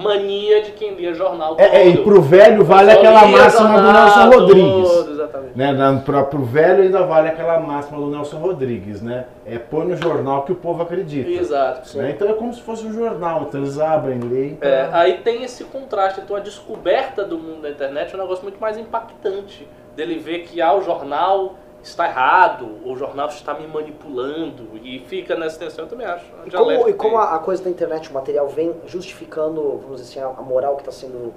Mania 0.00 0.62
de 0.62 0.72
quem 0.72 0.94
lia 0.94 1.14
jornal 1.14 1.50
todo. 1.56 1.60
É, 1.60 1.82
é, 1.82 1.88
e 1.88 1.98
pro 2.02 2.20
velho 2.20 2.64
vale 2.64 2.90
aquela 2.90 3.26
máxima 3.26 3.80
do 3.80 3.92
Nelson 3.92 4.30
todo, 4.30 4.40
Rodrigues. 4.40 5.08
exatamente. 5.08 5.58
Né, 5.58 6.02
pra, 6.04 6.22
pro 6.24 6.42
velho 6.44 6.82
ainda 6.82 7.02
vale 7.04 7.28
aquela 7.28 7.60
máxima 7.60 7.98
do 7.98 8.06
Nelson 8.08 8.38
Rodrigues, 8.38 9.00
né? 9.02 9.26
É 9.46 9.58
põe 9.58 9.86
no 9.86 9.96
jornal 9.96 10.42
que 10.42 10.52
o 10.52 10.56
povo 10.56 10.82
acredita. 10.82 11.30
Exato. 11.30 11.96
Né? 11.98 12.10
Então 12.10 12.28
é 12.28 12.32
como 12.34 12.52
se 12.52 12.60
fosse 12.60 12.86
um 12.86 12.92
jornal, 12.92 13.42
então 13.48 13.60
eles 13.60 13.78
abrem, 13.78 14.18
leem. 14.20 14.54
pra- 14.56 14.68
É, 14.68 14.90
aí 14.92 15.18
tem 15.18 15.42
esse 15.42 15.64
contraste. 15.64 16.20
Então 16.20 16.36
a 16.36 16.40
descoberta 16.40 17.24
do 17.24 17.38
mundo 17.38 17.62
da 17.62 17.70
internet 17.70 18.12
é 18.12 18.16
um 18.16 18.20
negócio 18.20 18.42
muito 18.42 18.60
mais 18.60 18.76
impactante. 18.76 19.66
Dele 19.96 20.18
ver 20.18 20.40
que 20.40 20.60
ah, 20.60 20.74
o 20.74 20.82
jornal 20.82 21.54
está 21.82 22.06
errado, 22.06 22.78
o 22.84 22.96
jornal 22.96 23.28
está 23.28 23.54
me 23.54 23.66
manipulando. 23.66 24.68
E 24.82 24.98
fica 25.00 25.34
nessa 25.36 25.58
tensão, 25.58 25.84
eu 25.84 25.88
também 25.88 26.06
acho. 26.06 26.24
E 26.46 26.50
como, 26.50 26.88
e 26.88 26.92
como 26.92 27.18
a, 27.18 27.36
a 27.36 27.38
coisa 27.38 27.62
da 27.62 27.70
internet, 27.70 28.10
o 28.10 28.14
material 28.14 28.48
vem 28.48 28.74
justificando, 28.86 29.78
vamos 29.82 30.00
dizer 30.00 30.20
assim, 30.20 30.20
a, 30.20 30.40
a 30.40 30.42
moral 30.42 30.76
que 30.76 30.82
está 30.82 30.92
sendo 30.92 31.32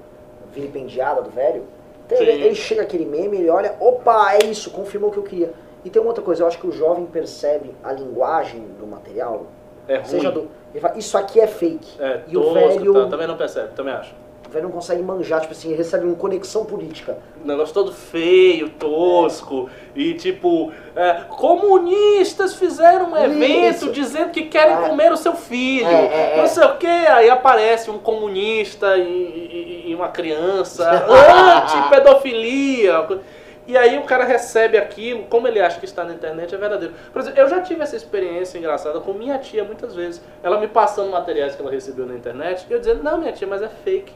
vilipendiada 0.53 1.21
do 1.21 1.29
velho, 1.29 1.63
então 2.05 2.17
ele, 2.21 2.31
ele 2.43 2.55
chega 2.55 2.81
aquele 2.81 3.05
meme, 3.05 3.37
ele 3.37 3.49
olha, 3.49 3.75
opa, 3.79 4.33
é 4.33 4.45
isso, 4.45 4.69
confirmou 4.71 5.09
o 5.09 5.13
que 5.13 5.19
eu 5.19 5.23
queria. 5.23 5.53
E 5.83 5.89
tem 5.89 6.01
uma 6.01 6.09
outra 6.09 6.23
coisa, 6.23 6.43
eu 6.43 6.47
acho 6.47 6.59
que 6.59 6.67
o 6.67 6.71
jovem 6.71 7.05
percebe 7.05 7.73
a 7.83 7.91
linguagem 7.91 8.61
do 8.79 8.85
material, 8.85 9.47
é 9.87 9.95
ruim. 9.95 10.05
seja 10.05 10.31
do. 10.31 10.49
Ele 10.73 10.79
fala, 10.79 10.97
isso 10.97 11.17
aqui 11.17 11.39
é 11.39 11.47
fake. 11.47 12.01
É, 12.01 12.21
e 12.27 12.37
o 12.37 12.41
tosco, 12.41 12.53
velho, 12.53 12.93
tá, 12.93 13.07
também 13.07 13.27
não 13.27 13.37
percebe, 13.37 13.73
também 13.73 13.93
acho. 13.93 14.13
Velho 14.51 14.65
não 14.65 14.71
consegue 14.71 15.01
manjar, 15.01 15.41
tipo 15.41 15.53
assim, 15.53 15.73
recebe 15.73 16.05
uma 16.05 16.15
conexão 16.15 16.65
política. 16.65 17.17
Um 17.43 17.47
negócio 17.47 17.73
todo 17.73 17.91
feio, 17.91 18.69
tosco, 18.69 19.69
e 19.95 20.13
tipo, 20.13 20.71
é, 20.95 21.21
comunistas 21.29 22.53
fizeram 22.55 23.11
um 23.11 23.17
evento 23.17 23.85
Isso. 23.85 23.91
dizendo 23.91 24.31
que 24.31 24.43
querem 24.43 24.75
É. 24.75 24.89
comer 24.89 25.11
o 25.11 25.17
seu 25.17 25.33
filho, 25.33 25.87
É, 25.87 26.05
é, 26.05 26.33
é. 26.33 26.37
não 26.37 26.47
sei 26.47 26.63
o 26.65 26.75
que, 26.77 26.87
aí 26.87 27.29
aparece 27.29 27.89
um 27.89 27.97
comunista 27.97 28.97
e, 28.97 29.01
e- 29.03 29.91
e 29.91 29.95
uma 29.95 30.09
criança, 30.09 30.87
anti-pedofilia. 31.07 33.21
E 33.67 33.77
aí 33.77 33.97
o 33.99 34.03
cara 34.03 34.25
recebe 34.25 34.77
aquilo, 34.77 35.23
como 35.29 35.47
ele 35.47 35.61
acha 35.61 35.79
que 35.79 35.85
está 35.85 36.03
na 36.03 36.13
internet, 36.13 36.53
é 36.53 36.57
verdadeiro. 36.57 36.93
Por 37.13 37.21
exemplo, 37.21 37.39
eu 37.39 37.47
já 37.47 37.61
tive 37.61 37.81
essa 37.83 37.95
experiência 37.95 38.57
engraçada 38.57 38.99
com 38.99 39.13
minha 39.13 39.37
tia 39.37 39.63
muitas 39.63 39.95
vezes. 39.95 40.21
Ela 40.43 40.59
me 40.59 40.67
passando 40.67 41.09
materiais 41.11 41.55
que 41.55 41.61
ela 41.61 41.71
recebeu 41.71 42.05
na 42.05 42.15
internet, 42.15 42.65
e 42.69 42.73
eu 42.73 42.79
dizendo, 42.79 43.03
não, 43.03 43.19
minha 43.19 43.31
tia, 43.31 43.47
mas 43.47 43.61
é 43.61 43.69
fake. 43.69 44.11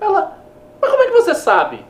Ela, 0.00 0.38
mas 0.80 0.90
como 0.90 1.02
é 1.02 1.06
que 1.06 1.12
você 1.12 1.34
sabe? 1.34 1.84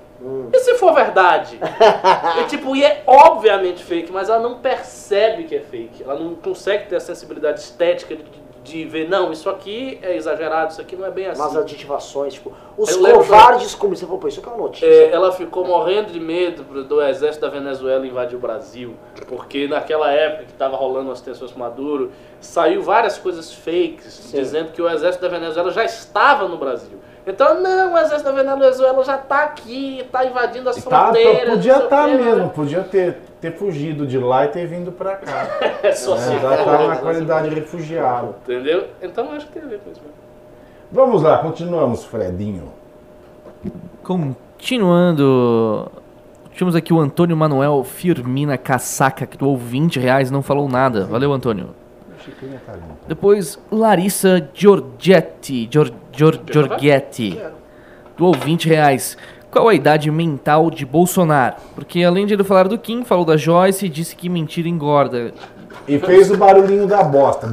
E 0.52 0.58
se 0.58 0.74
for 0.74 0.92
verdade? 0.92 1.58
e, 2.40 2.44
tipo, 2.44 2.76
e 2.76 2.84
é 2.84 3.02
obviamente 3.06 3.82
fake, 3.82 4.12
mas 4.12 4.28
ela 4.28 4.40
não 4.40 4.58
percebe 4.58 5.44
que 5.44 5.56
é 5.56 5.61
fake. 5.61 6.02
Ela 6.02 6.16
não 6.16 6.34
consegue 6.34 6.86
ter 6.86 6.96
a 6.96 7.00
sensibilidade 7.00 7.61
estética 7.61 8.14
de, 8.14 8.24
de 8.62 8.84
ver, 8.84 9.08
não, 9.08 9.32
isso 9.32 9.48
aqui 9.48 9.98
é 10.02 10.14
exagerado, 10.14 10.72
isso 10.72 10.80
aqui 10.80 10.94
não 10.94 11.06
é 11.06 11.11
bem 11.11 11.26
assim. 11.26 11.40
Umas 11.40 11.56
aditivações, 11.56 12.34
tipo, 12.34 12.52
os 12.76 12.90
Eu 12.90 13.14
covardes 13.14 13.74
comunistas. 13.74 14.00
Você 14.00 14.06
falou, 14.06 14.20
pô, 14.20 14.28
isso 14.28 14.40
aqui 14.40 14.48
é 14.50 14.52
uma 14.52 14.62
notícia. 14.62 14.86
É, 14.86 15.11
ela 15.11 15.32
ficou 15.32 15.66
morrendo 15.66 16.12
de 16.12 16.20
medo 16.20 16.84
do 16.84 17.02
exército 17.02 17.46
da 17.46 17.50
Venezuela 17.50 18.06
invadir 18.06 18.36
o 18.36 18.40
Brasil, 18.40 18.94
porque 19.26 19.66
naquela 19.66 20.12
época 20.12 20.44
que 20.44 20.52
estava 20.52 20.76
rolando 20.76 21.11
as 21.11 21.22
tensões 21.22 21.50
com 21.50 21.58
Maduro, 21.58 22.12
saiu 22.40 22.82
várias 22.82 23.16
coisas 23.16 23.50
fakes 23.54 24.30
dizendo 24.34 24.72
que 24.72 24.82
o 24.82 24.88
exército 24.88 25.22
da 25.22 25.28
Venezuela 25.28 25.70
já 25.70 25.84
estava 25.84 26.46
no 26.46 26.58
Brasil. 26.58 26.98
Então, 27.27 27.61
não, 27.61 27.95
o 27.95 27.99
exército 27.99 28.33
da 28.33 28.43
Venezuela 28.55 29.05
já 29.05 29.16
está 29.16 29.43
aqui, 29.45 30.01
está 30.01 30.25
invadindo 30.25 30.68
as 30.71 30.83
Tá, 30.83 31.05
fronteiras. 31.07 31.55
podia 31.55 31.77
estar 31.79 32.09
né? 32.09 32.14
mesmo, 32.16 32.49
podia 32.51 32.81
ter, 32.83 33.18
ter 33.41 33.53
fugido 33.53 34.07
de 34.07 34.18
lá 34.18 34.47
e 34.47 34.49
ter 34.49 34.66
vindo 34.66 34.91
pra 34.91 35.16
cá. 35.16 35.47
É 35.83 35.93
só 35.93 36.16
se 36.16 36.31
né? 36.31 36.39
Já 36.41 36.57
for, 36.59 36.64
tá 36.64 36.79
na 36.79 36.89
né? 36.89 36.97
qualidade 36.97 37.49
de 37.51 37.55
refugiado. 37.57 38.35
Entendeu? 38.43 38.87
Então 39.03 39.31
acho 39.33 39.47
que 39.47 39.53
tem 39.53 39.62
a 39.62 39.66
ver 39.66 39.81
com 39.81 39.91
isso 39.91 40.01
mesmo. 40.01 40.14
Vamos 40.93 41.23
lá, 41.23 41.39
continuamos, 41.39 42.05
Fredinho. 42.05 42.73
Continuando. 44.03 45.91
Tínhamos 46.53 46.75
aqui 46.77 46.93
o 46.93 46.99
Antônio 47.01 47.37
Manuel 47.37 47.83
Firmina 47.85 48.59
Casaca, 48.59 49.25
que 49.27 49.39
doou 49.39 49.57
20 49.57 49.99
reais 49.99 50.31
não 50.31 50.43
falou 50.43 50.68
nada. 50.68 51.05
Valeu, 51.07 51.33
Antônio. 51.33 51.71
Depois, 53.07 53.59
Larissa 53.71 54.49
Giorgetti. 54.55 55.68
Gior, 55.71 55.91
Gior, 56.12 56.39
Giorgetti. 56.51 57.41
Doou 58.16 58.35
20 58.35 58.68
reais. 58.68 59.16
Qual 59.51 59.68
a 59.68 59.75
idade 59.75 60.11
mental 60.11 60.71
de 60.71 60.87
Bolsonaro? 60.87 61.57
Porque 61.75 62.05
além 62.05 62.25
de 62.27 62.35
ele 62.35 62.45
falar 62.45 62.68
do 62.68 62.79
Kim, 62.79 63.03
falou 63.05 63.25
da 63.25 63.37
Joyce 63.37 63.87
e 63.87 63.89
disse 63.89 64.14
que 64.14 64.29
mentira 64.29 64.68
engorda. 64.68 65.33
E 65.89 65.99
fez 65.99 66.31
o 66.31 66.37
barulhinho 66.37 66.87
da 66.87 67.03
bosta. 67.03 67.49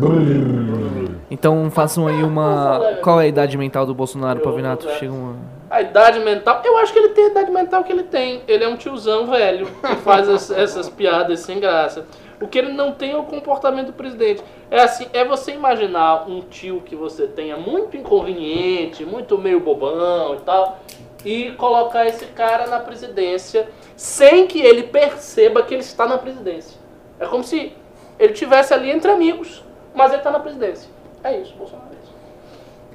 Então 1.29 1.69
façam 1.71 2.07
aí 2.07 2.21
uma. 2.23 2.79
Qual 3.01 3.19
é 3.19 3.23
a 3.25 3.27
idade 3.27 3.57
mental 3.57 3.85
do 3.85 3.93
Bolsonaro, 3.95 4.39
Pavinato? 4.41 4.87
Chega 4.99 5.11
uma. 5.11 5.35
A 5.69 5.81
idade 5.81 6.19
mental, 6.19 6.61
eu 6.63 6.77
acho 6.77 6.93
que 6.93 6.99
ele 6.99 7.09
tem 7.09 7.25
a 7.25 7.29
idade 7.29 7.51
mental 7.51 7.83
que 7.83 7.91
ele 7.91 8.03
tem. 8.03 8.41
Ele 8.47 8.63
é 8.63 8.67
um 8.69 8.77
tiozão 8.77 9.27
velho 9.27 9.65
que 9.65 9.95
faz 9.97 10.27
as- 10.29 10.49
essas 10.51 10.87
piadas 10.89 11.41
sem 11.41 11.59
graça. 11.59 12.05
O 12.39 12.47
que 12.47 12.57
ele 12.59 12.71
não 12.71 12.91
tem 12.91 13.11
é 13.11 13.17
o 13.17 13.23
comportamento 13.23 13.87
do 13.87 13.93
presidente. 13.93 14.43
É 14.69 14.81
assim, 14.81 15.07
é 15.11 15.25
você 15.25 15.53
imaginar 15.53 16.29
um 16.29 16.41
tio 16.41 16.81
que 16.81 16.95
você 16.95 17.27
tenha 17.27 17.57
muito 17.57 17.97
inconveniente, 17.97 19.03
muito 19.03 19.37
meio 19.37 19.59
bobão 19.59 20.35
e 20.35 20.39
tal, 20.41 20.79
e 21.25 21.51
colocar 21.53 22.05
esse 22.05 22.25
cara 22.27 22.67
na 22.67 22.79
presidência 22.79 23.67
sem 23.95 24.45
que 24.45 24.61
ele 24.61 24.83
perceba 24.83 25.63
que 25.63 25.73
ele 25.73 25.81
está 25.81 26.07
na 26.07 26.17
presidência. 26.17 26.79
É 27.19 27.25
como 27.25 27.43
se 27.43 27.73
ele 28.19 28.33
tivesse 28.33 28.73
ali 28.73 28.91
entre 28.91 29.09
amigos, 29.09 29.63
mas 29.95 30.11
ele 30.11 30.19
está 30.19 30.29
na 30.29 30.39
presidência. 30.39 30.89
É 31.23 31.39
isso, 31.39 31.55
Bolsonaro. 31.55 31.86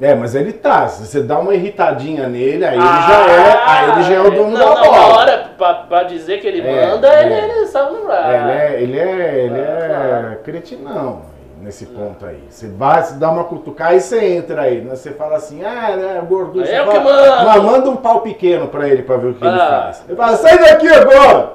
É. 0.03 0.09
É, 0.11 0.14
mas 0.14 0.34
ele 0.34 0.53
tá. 0.53 0.88
Se 0.88 1.07
você 1.07 1.22
dá 1.22 1.38
uma 1.38 1.55
irritadinha 1.55 2.28
nele, 2.28 2.64
aí 2.64 2.74
ele 2.76 2.84
já 2.84 3.26
é, 3.30 3.62
aí 3.64 3.90
ele 3.92 4.03
já 4.03 4.14
é 4.14 4.20
o 4.20 4.30
dono 4.30 4.57
Ah, 4.57 4.59
não, 4.59 4.74
da 4.74 4.74
não, 4.74 4.82
bola. 4.82 4.98
Na 4.98 5.07
hora, 5.16 5.50
pra, 5.57 5.74
pra 5.74 6.03
dizer 6.03 6.40
que 6.40 6.46
ele 6.48 6.61
É, 6.61 6.86
manda, 6.90 7.09
é. 7.09 7.24
ele, 7.24 7.53
ele 7.53 7.66
sabe 7.68 7.92
lembrar. 7.94 8.34
É, 8.34 8.36
ele 8.36 8.53
é, 8.53 8.82
ele 8.82 8.98
é, 8.98 9.44
ele 9.44 9.59
É, 9.61 10.32
é 10.32 10.38
cretinão 10.42 11.22
nesse 11.61 11.86
ponto 11.86 12.26
aí. 12.26 12.42
Você 12.50 12.66
vai, 12.68 13.03
você 13.03 13.14
dá 13.14 13.30
uma 13.30 13.44
cutucada 13.44 13.94
e 13.94 14.00
você 14.00 14.34
entra 14.34 14.62
aí, 14.62 14.80
né? 14.80 14.96
Você 14.96 15.12
fala 15.12 15.36
assim, 15.36 15.62
ah, 15.64 15.96
né, 15.96 16.22
gorducho. 16.28 16.68
É 16.70 16.78
fala, 16.84 16.92
que 16.92 16.98
mando. 16.98 17.44
Mas 17.46 17.62
manda 17.62 17.90
um 17.90 17.96
pau 17.96 18.20
pequeno 18.22 18.66
pra 18.66 18.88
ele 18.88 19.03
pra 19.05 19.16
ver 19.16 19.28
o 19.28 19.34
que 19.34 19.44
ele 19.44 19.55
Ah. 19.61 19.82
faz. 19.84 20.03
Ele 20.09 20.16
fala, 20.16 20.36
sai 20.36 20.59
daqui 20.59 20.88
agora! 20.88 21.53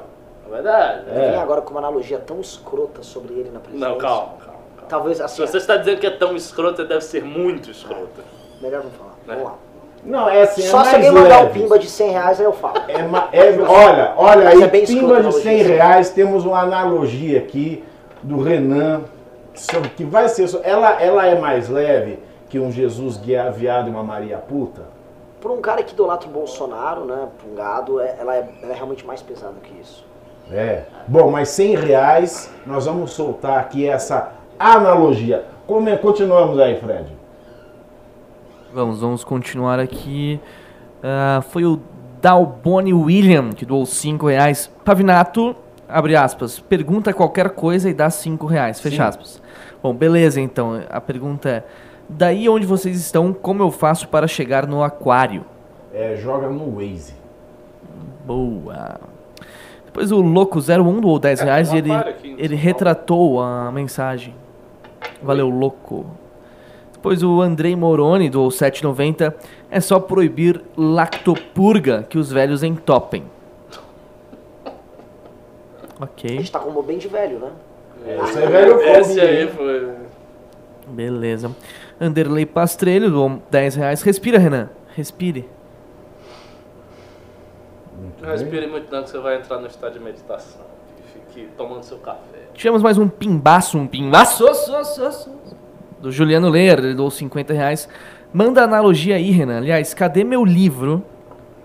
É 0.49 0.53
verdade. 0.53 1.01
Vem 1.13 1.35
agora 1.35 1.59
com 1.61 1.71
uma 1.71 1.81
analogia 1.81 2.17
tão 2.19 2.39
escrota 2.39 3.03
sobre 3.03 3.33
ele 3.33 3.49
na 3.53 3.59
presidência. 3.59 3.89
Não, 3.89 3.97
calma, 3.97 4.29
calma, 4.39 4.59
calma. 4.77 4.87
talvez 4.87 5.19
assim. 5.19 5.35
Se 5.45 5.51
você 5.51 5.57
está 5.57 5.75
dizendo 5.75 5.99
que 5.99 6.07
é 6.07 6.11
tão 6.11 6.33
escrota, 6.37 6.85
deve 6.85 7.01
ser 7.01 7.21
muito 7.25 7.69
escrota. 7.69 8.36
Melhor 8.61 8.83
não 8.83 8.91
falar. 8.91 9.13
Vamos 9.25 9.43
lá. 9.43 9.55
Não, 10.03 10.29
é 10.29 10.43
assim, 10.43 10.61
é 10.61 10.65
Só 10.65 10.83
se 10.83 10.91
mais 10.91 10.93
alguém 11.05 11.11
mandar 11.11 11.43
um 11.43 11.49
pimba 11.49 11.77
de 11.79 11.89
100 11.89 12.11
reais, 12.11 12.39
aí 12.39 12.45
eu 12.45 12.53
falo. 12.53 12.75
É 12.87 12.93
é- 13.39 13.57
olha, 13.67 14.13
olha 14.15 14.43
Mas 14.45 14.55
aí, 14.55 14.63
é 14.63 14.67
bem 14.67 14.83
escroto 14.83 15.05
pimba 15.07 15.23
de 15.23 15.33
100 15.33 15.51
analogia. 15.51 15.67
reais, 15.75 16.09
temos 16.11 16.45
uma 16.45 16.59
analogia 16.61 17.39
aqui 17.39 17.83
do 18.23 18.41
Renan, 18.41 19.01
sobre- 19.53 19.89
que 19.89 20.03
vai 20.03 20.29
ser, 20.29 20.47
ela, 20.63 21.01
ela 21.01 21.25
é 21.25 21.37
mais 21.37 21.67
leve 21.67 22.19
que 22.47 22.59
um 22.59 22.71
Jesus 22.71 23.17
guia- 23.17 23.49
viado 23.49 23.87
e 23.87 23.91
uma 23.91 24.03
Maria 24.03 24.37
puta? 24.37 24.83
Por 25.41 25.51
um 25.51 25.61
cara 25.61 25.83
que 25.83 25.93
idolatra 25.93 26.27
o 26.29 26.31
Bolsonaro, 26.31 27.03
né? 27.05 27.27
Por 27.37 27.51
um 27.51 27.55
gado, 27.55 27.99
é- 27.99 28.15
ela 28.19 28.35
é, 28.35 28.47
ela 28.63 28.71
é 28.71 28.75
realmente 28.75 29.05
mais 29.05 29.21
pesada 29.21 29.55
que 29.61 29.73
isso. 29.81 30.05
É. 30.51 30.83
Bom, 31.07 31.29
mas 31.29 31.49
100 31.49 31.75
reais, 31.75 32.49
nós 32.65 32.85
vamos 32.85 33.11
soltar 33.11 33.59
aqui 33.59 33.87
essa 33.87 34.31
analogia. 34.57 35.43
Como 35.65 35.89
é- 35.89 35.97
continuamos 35.97 36.57
aí, 36.59 36.77
Fred. 36.79 37.16
Vamos, 38.73 38.99
vamos 39.01 39.23
continuar 39.23 39.79
aqui. 39.79 40.39
Ah, 41.03 41.41
foi 41.49 41.65
o 41.65 41.79
Dalboni 42.21 42.93
William 42.93 43.49
que 43.51 43.65
doou 43.65 43.85
5 43.85 44.27
reais. 44.27 44.71
Pavinato, 44.83 45.55
abre 45.87 46.15
aspas, 46.15 46.59
pergunta 46.59 47.13
qualquer 47.13 47.51
coisa 47.51 47.89
e 47.89 47.93
dá 47.93 48.09
5 48.09 48.45
reais, 48.45 48.79
fecha 48.79 48.97
Sim. 48.97 49.01
aspas. 49.09 49.41
Bom, 49.81 49.93
beleza 49.93 50.41
então. 50.41 50.81
A 50.89 50.99
pergunta 50.99 51.49
é: 51.49 51.63
daí 52.09 52.49
onde 52.49 52.65
vocês 52.65 52.97
estão, 52.99 53.31
como 53.33 53.63
eu 53.63 53.71
faço 53.71 54.07
para 54.09 54.27
chegar 54.27 54.67
no 54.67 54.83
aquário? 54.83 55.45
É, 55.93 56.15
joga 56.15 56.49
no 56.49 56.75
Waze. 56.75 57.13
Boa. 58.25 58.99
Depois 59.85 60.11
o 60.11 60.19
Louco 60.21 60.59
01 60.59 60.99
doou 61.01 61.17
10 61.17 61.39
É, 61.39 61.43
reais 61.43 61.69
tem 61.69 61.77
e 61.77 61.81
ele, 61.81 61.93
aqui 61.93 62.35
ele 62.37 62.55
retratou 62.55 63.41
a 63.41 63.71
mensagem. 63.71 64.35
Valeu, 65.23 65.49
Louco. 65.49 66.05
Depois 67.07 67.23
o 67.23 67.41
Andrei 67.41 67.73
Moroni 67.73 68.29
doou 68.29 68.49
7,90. 68.49 69.33
É 69.71 69.79
só 69.79 69.97
proibir 69.97 70.61
lactopurga 70.75 72.05
que 72.09 72.17
os 72.17 72.29
velhos 72.29 72.63
entopem. 72.63 73.23
A 74.65 76.03
Ok, 76.03 76.29
gente 76.29 76.51
tá 76.51 76.59
como 76.59 76.83
bem 76.83 76.97
de 76.97 77.07
velho, 77.07 77.39
né? 77.39 77.51
Esse 78.25 78.39
é 78.43 78.45
velho 78.45 78.81
Esse 78.81 79.21
aí 79.21 79.47
foi. 79.47 79.89
beleza. 80.89 81.55
Anderley 81.99 82.45
Pastrelho 82.45 83.09
doou 83.09 83.41
10 83.49 83.75
reais. 83.75 84.01
Respira, 84.01 84.37
Renan. 84.37 84.69
Respire. 84.93 85.47
Não 88.21 88.29
respire 88.29 88.67
muito 88.67 88.91
não 88.91 89.03
que 89.03 89.09
você 89.11 89.19
vai 89.19 89.37
entrar 89.37 89.59
no 89.59 89.67
estado 89.67 89.93
de 89.93 90.01
meditação. 90.01 90.65
Fique 91.13 91.47
tomando 91.57 91.83
seu 91.83 91.99
café. 91.99 92.49
Tivemos 92.53 92.83
mais 92.83 92.97
um 92.97 93.07
pimbaço, 93.07 93.77
um 93.77 93.87
pimbaço 93.87 94.45
so, 94.53 94.83
so, 94.83 95.11
so, 95.11 95.29
do 95.99 96.11
Juliano 96.11 96.49
Leer, 96.49 96.79
ele 96.79 96.93
doou 96.93 97.09
50 97.11 97.53
reais. 97.53 97.87
Manda 98.33 98.63
analogia 98.63 99.15
aí, 99.15 99.31
Renan. 99.31 99.57
Aliás, 99.57 99.93
cadê 99.93 100.23
meu 100.23 100.43
livro? 100.45 101.03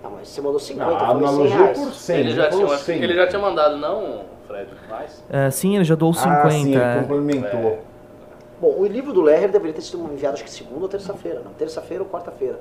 Ah, 0.03 0.09
mas 0.11 0.29
você 0.29 0.41
mandou 0.41 0.59
50, 0.61 0.85
Não, 0.91 0.97
a 0.97 0.99
foi 0.99 1.07
100 1.09 1.17
analogia 1.17 1.57
reais. 1.57 1.79
por 1.79 1.93
100. 1.93 2.17
Ele 2.21 2.31
já, 2.33 2.49
tinha, 2.51 2.69
100. 2.79 3.03
ele 3.03 3.15
já 3.15 3.27
tinha 3.27 3.43
mandado, 3.43 3.77
não, 3.77 4.21
Fred? 4.47 4.69
Mais? 4.89 5.25
Ah, 5.31 5.51
sim, 5.51 5.75
ele 5.77 5.85
já 5.85 5.95
doou 5.95 6.15
50. 6.15 6.41
Ah, 6.47 6.51
sim, 6.51 6.75
ele 6.75 7.01
complementou. 7.01 7.79
Bom, 8.61 8.75
o 8.79 8.87
livro 8.87 9.13
do 9.13 9.21
Lerner 9.21 9.51
deveria 9.51 9.75
ter 9.75 9.83
sido 9.83 9.99
enviado 10.13 10.35
acho 10.35 10.45
que 10.45 10.51
segunda 10.51 10.83
ou 10.83 10.89
terça-feira, 10.89 11.43
não, 11.45 11.53
terça-feira 11.53 12.03
ou 12.05 12.09
quarta-feira. 12.09 12.61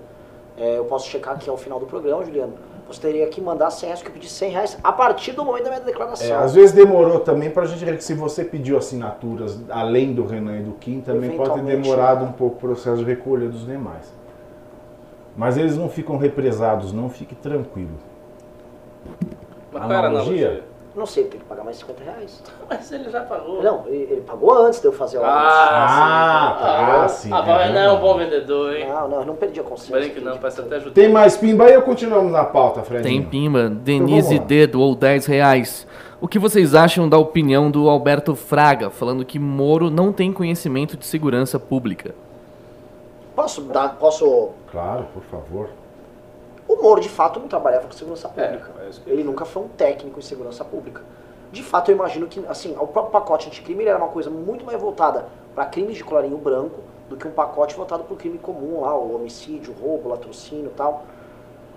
É, 0.57 0.77
eu 0.79 0.85
posso 0.85 1.07
checar 1.07 1.35
aqui 1.35 1.49
ao 1.49 1.57
final 1.57 1.79
do 1.79 1.85
programa, 1.85 2.25
Juliano. 2.25 2.53
Você 2.91 2.99
teria 3.01 3.25
que 3.27 3.39
mandar 3.39 3.69
100 3.71 3.87
reais, 3.87 4.01
que 4.01 4.09
eu 4.09 4.13
pedi 4.13 4.27
100 4.27 4.51
reais 4.51 4.77
a 4.83 4.91
partir 4.91 5.31
do 5.31 5.45
momento 5.45 5.63
da 5.63 5.69
minha 5.69 5.81
É, 5.81 5.85
declaração. 5.85 6.39
às 6.39 6.53
vezes 6.53 6.71
demorou 6.73 7.19
também 7.19 7.49
pra 7.49 7.65
gente. 7.65 8.03
Se 8.03 8.13
você 8.13 8.43
pediu 8.43 8.77
assinaturas 8.77 9.59
além 9.69 10.13
do 10.13 10.25
Renan 10.25 10.57
e 10.59 10.63
do 10.63 10.71
Kim, 10.73 10.99
também 11.01 11.31
pode 11.31 11.51
ter 11.51 11.59
Eventualmente, 11.59 11.81
demorado 11.89 12.23
né? 12.25 12.29
um 12.29 12.33
pouco 12.33 12.57
o 12.57 12.59
processo 12.59 12.97
de 12.97 13.05
recolha 13.05 13.47
dos 13.47 13.65
demais. 13.65 14.13
Mas 15.37 15.57
eles 15.57 15.77
não 15.77 15.87
ficam 15.87 16.17
represados, 16.17 16.91
não, 16.91 17.09
fique 17.09 17.33
tranquilo. 17.35 17.91
Mas 19.71 19.81
qual 19.81 19.91
era 19.91 20.07
a 20.07 20.09
Analogia? 20.09 20.63
Não 20.93 21.05
sei, 21.05 21.23
tem 21.23 21.39
que 21.39 21.45
pagar 21.45 21.63
mais 21.63 21.77
50 21.77 22.03
reais. 22.03 22.43
Mas 22.69 22.91
ele 22.91 23.09
já 23.09 23.21
pagou. 23.21 23.63
Não, 23.63 23.85
ele, 23.87 24.07
ele 24.11 24.21
pagou 24.21 24.53
antes 24.53 24.81
de 24.81 24.87
eu 24.87 24.91
fazer 24.91 25.19
o 25.19 25.23
anúncio. 25.23 25.39
Ah, 25.39 26.49
Ah, 26.49 26.53
tá, 27.01 27.07
sim. 27.07 27.29
sim, 27.29 27.33
Ah, 27.33 27.39
é 27.39 27.41
vai, 27.45 27.71
não 27.73 27.79
é 27.81 27.91
um 27.93 27.99
bom 28.01 28.17
vendedor, 28.17 28.75
hein? 28.75 28.87
Não, 28.89 29.07
não, 29.07 29.19
eu 29.19 29.25
não 29.25 29.35
perdi 29.35 29.59
a 29.59 29.63
consciência. 29.63 29.99
Bem 29.99 30.09
que 30.09 30.19
não, 30.19 30.37
parece 30.37 30.59
até 30.59 30.75
ajudar. 30.75 30.93
Tem 30.93 31.07
mais 31.09 31.37
pimba 31.37 31.63
aí 31.65 31.75
ou 31.77 31.81
continuamos 31.83 32.31
na 32.31 32.43
pauta, 32.43 32.81
Fred? 32.81 33.03
Tem 33.03 33.23
pimba. 33.23 33.69
Denise 33.69 34.27
vamos 34.35 34.41
lá. 34.41 34.45
D 34.47 34.67
doou 34.67 34.93
10 34.95 35.25
reais. 35.27 35.87
O 36.19 36.27
que 36.27 36.37
vocês 36.37 36.75
acham 36.75 37.07
da 37.09 37.17
opinião 37.17 37.71
do 37.71 37.89
Alberto 37.89 38.35
Fraga, 38.35 38.89
falando 38.91 39.25
que 39.25 39.39
Moro 39.39 39.89
não 39.89 40.11
tem 40.11 40.31
conhecimento 40.31 40.95
de 40.97 41.05
segurança 41.05 41.57
pública? 41.57 42.13
Posso 43.35 43.61
dar, 43.61 43.95
posso... 43.97 44.49
Claro, 44.71 45.05
por 45.13 45.23
favor. 45.23 45.69
O 46.67 46.75
Moro, 46.81 47.01
de 47.01 47.09
fato, 47.09 47.39
não 47.39 47.47
trabalhava 47.47 47.85
com 47.87 47.91
segurança 47.93 48.29
pública. 48.29 48.69
É, 48.79 48.80
Ele 49.05 49.23
nunca 49.23 49.45
foi 49.45 49.63
um 49.63 49.67
técnico 49.67 50.19
em 50.19 50.21
segurança 50.21 50.65
pública. 50.65 51.03
De 51.51 51.61
fato, 51.61 51.91
eu 51.91 51.95
imagino 51.95 52.27
que, 52.27 52.43
assim, 52.47 52.75
o 52.79 52.87
próprio 52.87 53.11
pacote 53.11 53.47
anticrime 53.47 53.85
era 53.85 53.97
uma 53.97 54.07
coisa 54.07 54.29
muito 54.29 54.65
mais 54.65 54.81
voltada 54.81 55.27
para 55.53 55.65
crimes 55.65 55.97
de 55.97 56.03
colarinho 56.03 56.37
branco 56.37 56.79
do 57.09 57.17
que 57.17 57.27
um 57.27 57.31
pacote 57.31 57.75
voltado 57.75 58.05
para 58.05 58.13
o 58.13 58.17
crime 58.17 58.37
comum 58.37 58.81
lá, 58.81 58.97
o 58.97 59.15
homicídio, 59.15 59.73
roubo, 59.73 60.09
latrocínio 60.09 60.67
e 60.67 60.75
tal. 60.75 61.05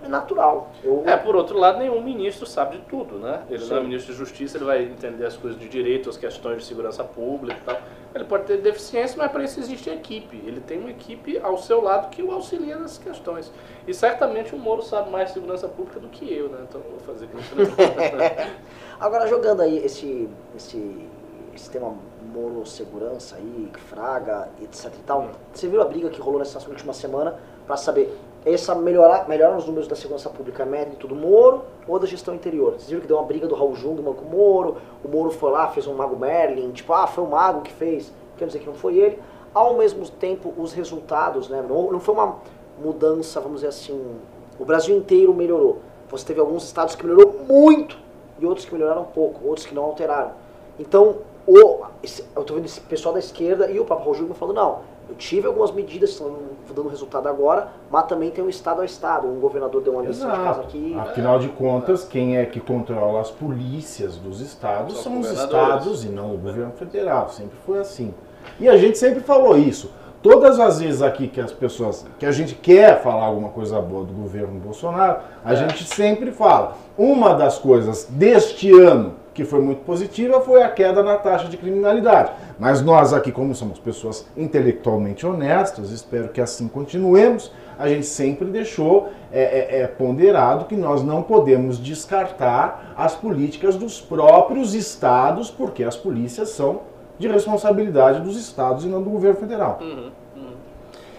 É 0.05 0.09
natural. 0.09 0.71
Eu, 0.83 1.03
É, 1.05 1.17
por 1.17 1.35
outro 1.35 1.57
lado, 1.57 1.79
nenhum 1.79 2.01
ministro 2.01 2.45
sabe 2.45 2.77
de 2.77 2.83
tudo, 2.83 3.17
né? 3.17 3.43
Ele 3.49 3.65
não 3.65 3.77
é 3.77 3.79
Sim. 3.79 3.85
ministro 3.87 4.13
de 4.13 4.19
justiça, 4.19 4.57
ele 4.57 4.65
vai 4.65 4.83
entender 4.83 5.25
as 5.25 5.35
coisas 5.35 5.59
de 5.59 5.67
direito, 5.67 6.09
as 6.09 6.17
questões 6.17 6.59
de 6.59 6.65
segurança 6.65 7.03
pública 7.03 7.59
e 7.59 7.65
tal. 7.65 7.77
Ele 8.13 8.23
pode 8.23 8.45
ter 8.45 8.57
deficiência, 8.57 9.17
mas 9.17 9.31
para 9.31 9.43
isso 9.43 9.59
existe 9.59 9.89
equipe. 9.89 10.41
Ele 10.45 10.61
tem 10.61 10.79
uma 10.79 10.91
equipe 10.91 11.37
ao 11.39 11.57
seu 11.57 11.81
lado 11.81 12.09
que 12.09 12.21
o 12.21 12.31
auxilia 12.31 12.77
nessas 12.77 12.97
questões. 12.97 13.51
E 13.87 13.93
certamente 13.93 14.55
o 14.55 14.57
Moro 14.57 14.81
sabe 14.81 15.09
mais 15.09 15.27
de 15.29 15.33
segurança 15.33 15.67
pública 15.67 15.99
do 15.99 16.07
que 16.07 16.31
eu, 16.31 16.49
né? 16.49 16.59
Então 16.69 16.81
vou 16.81 16.99
fazer 16.99 17.27
Agora, 18.99 19.27
jogando 19.27 19.61
aí 19.61 19.77
esse, 19.79 20.29
esse, 20.55 21.07
esse 21.53 21.69
tema 21.69 21.93
Moro 22.33 22.65
Segurança 22.65 23.37
aí, 23.37 23.69
Fraga, 23.89 24.49
etc 24.61 24.85
e 24.93 25.03
tal, 25.03 25.31
você 25.53 25.67
viu 25.67 25.81
a 25.81 25.85
briga 25.85 26.09
que 26.09 26.19
rolou 26.19 26.39
nessa 26.39 26.59
última 26.69 26.93
semana 26.93 27.39
para 27.65 27.77
saber 27.77 28.15
essa 28.45 28.75
melhorar, 28.75 29.27
melhorar 29.27 29.57
os 29.57 29.65
números 29.65 29.87
da 29.87 29.95
segurança 29.95 30.29
pública 30.29 30.61
é 30.61 30.65
mérito 30.65 31.07
do 31.07 31.15
Moro 31.15 31.63
ou 31.87 31.97
da 31.97 32.05
gestão 32.05 32.35
interior? 32.35 32.73
Vocês 32.73 32.87
viram 32.87 33.01
que 33.01 33.07
deu 33.07 33.17
uma 33.17 33.25
briga 33.25 33.47
do 33.47 33.55
Raul 33.55 33.75
Jungmann 33.75 34.13
com 34.13 34.25
o 34.25 34.29
Moro, 34.29 34.77
o 35.03 35.07
Moro 35.07 35.31
foi 35.31 35.51
lá, 35.51 35.67
fez 35.69 35.87
um 35.87 35.95
Mago 35.95 36.15
Merlin, 36.15 36.71
tipo, 36.71 36.93
ah, 36.93 37.07
foi 37.07 37.23
o 37.23 37.27
Mago 37.27 37.61
que 37.61 37.73
fez, 37.73 38.13
quer 38.37 38.45
dizer 38.45 38.59
que 38.59 38.67
não 38.67 38.75
foi 38.75 38.97
ele. 38.97 39.19
Ao 39.53 39.73
mesmo 39.75 40.07
tempo, 40.07 40.53
os 40.57 40.73
resultados, 40.73 41.49
né, 41.49 41.65
não, 41.67 41.91
não 41.91 41.99
foi 41.99 42.13
uma 42.13 42.35
mudança, 42.79 43.39
vamos 43.39 43.61
dizer 43.61 43.69
assim, 43.69 44.15
o 44.59 44.65
Brasil 44.65 44.95
inteiro 44.95 45.33
melhorou. 45.33 45.79
Você 46.09 46.25
teve 46.25 46.39
alguns 46.39 46.63
estados 46.65 46.95
que 46.95 47.03
melhorou 47.05 47.33
muito 47.47 47.97
e 48.39 48.45
outros 48.45 48.65
que 48.65 48.73
melhoraram 48.73 49.05
pouco, 49.05 49.47
outros 49.47 49.65
que 49.65 49.73
não 49.73 49.83
alteraram. 49.83 50.31
Então, 50.77 51.15
o, 51.47 51.55
eu 51.55 52.41
estou 52.41 52.55
vendo 52.55 52.65
esse 52.65 52.81
pessoal 52.81 53.13
da 53.13 53.19
esquerda 53.19 53.71
e 53.71 53.79
o 53.79 53.85
próprio 53.85 54.05
Raul 54.05 54.15
Jungmann 54.15 54.35
falando, 54.35 54.55
não, 54.55 54.79
eu 55.07 55.15
tive 55.15 55.47
algumas 55.47 55.71
medidas 55.71 56.09
que 56.11 56.15
estão 56.23 56.35
dando 56.75 56.89
resultado 56.89 57.27
agora, 57.27 57.69
mas 57.89 58.05
também 58.05 58.31
tem 58.31 58.43
um 58.43 58.49
estado 58.49 58.81
a 58.81 58.85
estado. 58.85 59.27
Um 59.27 59.39
governador 59.39 59.81
deu 59.81 59.93
uma 59.93 60.01
lição 60.03 60.29
de 60.29 60.37
casa 60.37 60.61
aqui. 60.61 60.95
Afinal 60.99 61.39
de 61.39 61.49
contas, 61.49 62.03
quem 62.03 62.37
é 62.37 62.45
que 62.45 62.59
controla 62.59 63.21
as 63.21 63.31
polícias 63.31 64.17
dos 64.17 64.41
estados 64.41 64.93
São 64.95 65.03
são 65.13 65.19
os 65.19 65.31
estados 65.31 66.03
e 66.03 66.09
não 66.09 66.33
o 66.33 66.37
governo 66.37 66.71
federal. 66.73 67.29
Sempre 67.29 67.57
foi 67.65 67.79
assim. 67.79 68.13
E 68.59 68.67
a 68.67 68.77
gente 68.77 68.97
sempre 68.97 69.21
falou 69.21 69.57
isso. 69.57 69.91
Todas 70.21 70.59
as 70.59 70.79
vezes 70.79 71.03
aqui 71.03 71.27
que 71.27 71.39
as 71.39 71.51
pessoas, 71.51 72.03
que 72.17 72.25
a 72.25 72.31
gente 72.31 72.55
quer 72.55 73.03
falar 73.03 73.25
alguma 73.25 73.49
coisa 73.49 73.79
boa 73.79 74.03
do 74.03 74.11
governo 74.11 74.59
Bolsonaro, 74.59 75.19
a 75.43 75.53
É. 75.53 75.55
gente 75.55 75.83
sempre 75.83 76.31
fala. 76.31 76.75
Uma 76.97 77.33
das 77.35 77.59
coisas 77.59 78.05
deste 78.09 78.71
ano 78.71 79.13
que 79.35 79.43
foi 79.43 79.59
muito 79.59 79.81
positiva 79.81 80.39
foi 80.39 80.63
a 80.63 80.69
queda 80.69 81.03
na 81.03 81.17
taxa 81.17 81.49
de 81.49 81.57
criminalidade. 81.57 82.31
Mas 82.57 82.81
nós 82.81 83.13
aqui, 83.13 83.33
como 83.33 83.53
somos 83.53 83.77
pessoas 83.77 84.25
intelectualmente 84.35 85.27
honestas, 85.27 85.91
espero 85.91 86.29
que 86.29 86.39
assim 86.39 86.69
continuemos, 86.69 87.51
a 87.77 87.89
gente 87.89 88.05
sempre 88.05 88.47
deixou 88.47 89.09
é, 89.33 89.41
é, 89.41 89.81
é, 89.81 89.87
ponderado 89.87 90.63
que 90.63 90.77
nós 90.77 91.03
não 91.03 91.21
podemos 91.21 91.77
descartar 91.77 92.93
as 92.95 93.13
políticas 93.13 93.75
dos 93.75 93.99
próprios 93.99 94.73
estados, 94.73 95.51
porque 95.51 95.83
as 95.83 95.97
polícias 95.97 96.49
são 96.49 96.83
de 97.19 97.27
responsabilidade 97.27 98.21
dos 98.21 98.37
estados 98.37 98.85
e 98.85 98.87
não 98.87 99.03
do 99.03 99.09
governo 99.09 99.37
federal. 99.37 99.79
Uhum, 99.81 100.11
uhum. 100.37 100.53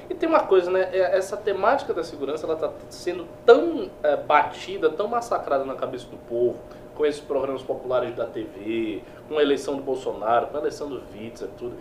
E 0.09 0.15
tem 0.15 0.27
uma 0.27 0.41
coisa, 0.41 0.71
né? 0.71 0.89
é- 0.91 1.19
Essa 1.19 1.37
temática 1.37 1.93
da 1.93 2.03
segurança 2.03 2.47
ela 2.47 2.55
está 2.55 2.71
sendo 2.89 3.27
tão 3.45 3.91
é, 4.03 4.17
batida, 4.17 4.89
tão 4.89 5.07
massacrada 5.07 5.67
na 5.67 5.75
cabeça 5.75 6.07
do 6.07 6.17
povo, 6.17 6.57
com 6.97 7.05
esses 7.05 7.21
programas 7.21 7.63
populares 7.63 8.15
da 8.15 8.27
TV, 8.27 9.03
com 9.29 9.39
a 9.39 9.43
eleição 9.43 9.77
do 9.77 9.83
Bolsonaro, 9.83 10.47
com 10.49 10.57
a 10.57 10.61
eleição 10.61 10.89
do 10.89 11.03
Witzel, 11.15 11.49
tudo, 11.59 11.77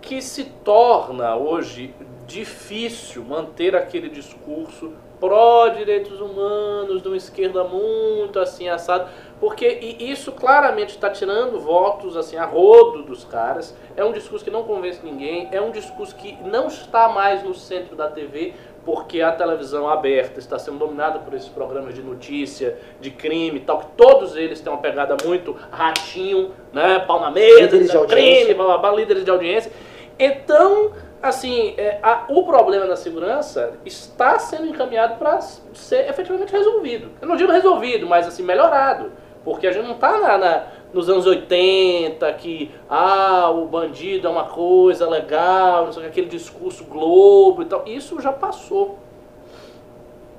que 0.00 0.20
se 0.20 0.44
torna 0.44 1.36
hoje 1.36 1.94
difícil 2.26 3.24
manter 3.24 3.76
aquele 3.76 4.08
discurso 4.08 4.92
pró-direitos 5.20 6.18
humanos, 6.18 7.02
de 7.02 7.08
uma 7.08 7.16
esquerda 7.16 7.62
muito 7.62 8.38
assim 8.40 8.68
assado, 8.68 9.10
Porque 9.38 9.66
isso 9.66 10.32
claramente 10.32 10.90
está 10.90 11.10
tirando 11.10 11.60
votos 11.60 12.16
assim 12.16 12.36
a 12.36 12.44
rodo 12.44 13.02
dos 13.02 13.24
caras. 13.24 13.76
É 13.96 14.04
um 14.04 14.12
discurso 14.12 14.44
que 14.44 14.50
não 14.50 14.64
convence 14.64 15.00
ninguém. 15.04 15.48
É 15.52 15.60
um 15.60 15.70
discurso 15.70 16.14
que 16.16 16.36
não 16.42 16.68
está 16.68 17.08
mais 17.08 17.42
no 17.42 17.54
centro 17.54 17.96
da 17.96 18.08
TV, 18.08 18.54
porque 18.84 19.20
a 19.20 19.30
televisão 19.32 19.88
aberta 19.88 20.38
está 20.38 20.58
sendo 20.58 20.78
dominada 20.78 21.18
por 21.18 21.34
esses 21.34 21.48
programas 21.48 21.94
de 21.94 22.02
notícia, 22.02 22.78
de 23.00 23.10
crime 23.10 23.58
e 23.58 23.60
tal, 23.60 23.78
que 23.78 23.86
todos 23.96 24.36
eles 24.36 24.60
têm 24.60 24.72
uma 24.72 24.80
pegada 24.80 25.16
muito 25.24 25.54
ratinho, 25.70 26.52
né? 26.72 26.98
Pau 27.00 27.20
na 27.20 27.30
mesa, 27.30 27.60
Líderes 27.60 27.90
de 27.90 27.98
crime, 28.06 28.28
audiência. 28.28 28.54
blá, 28.54 28.64
blá, 28.64 28.78
blá, 28.78 28.92
líderes 28.92 29.24
de 29.24 29.30
audiência. 29.30 29.70
Então, 30.18 30.92
assim, 31.22 31.74
é, 31.76 31.98
a- 32.02 32.24
o 32.28 32.44
problema 32.44 32.86
da 32.86 32.96
segurança 32.96 33.74
está 33.84 34.38
sendo 34.38 34.66
encaminhado 34.68 35.16
para 35.16 35.40
ser 35.40 36.08
efetivamente 36.08 36.52
resolvido. 36.52 37.10
Eu 37.20 37.28
não 37.28 37.36
digo 37.36 37.50
resolvido, 37.52 38.06
mas 38.06 38.26
assim, 38.26 38.42
melhorado. 38.42 39.12
Porque 39.44 39.66
a 39.66 39.72
gente 39.72 39.86
não 39.86 39.94
está 39.94 40.18
na, 40.18 40.36
na- 40.38 40.64
nos 40.92 41.08
anos 41.08 41.26
80, 41.26 42.32
que 42.34 42.70
ah, 42.88 43.50
o 43.50 43.66
bandido 43.66 44.26
é 44.26 44.30
uma 44.30 44.44
coisa 44.46 45.08
legal, 45.08 45.86
não 45.86 45.92
sei 45.92 46.06
aquele 46.06 46.28
discurso 46.28 46.84
globo 46.84 47.62
e 47.62 47.64
tal. 47.66 47.82
Isso 47.86 48.20
já 48.20 48.32
passou. 48.32 48.98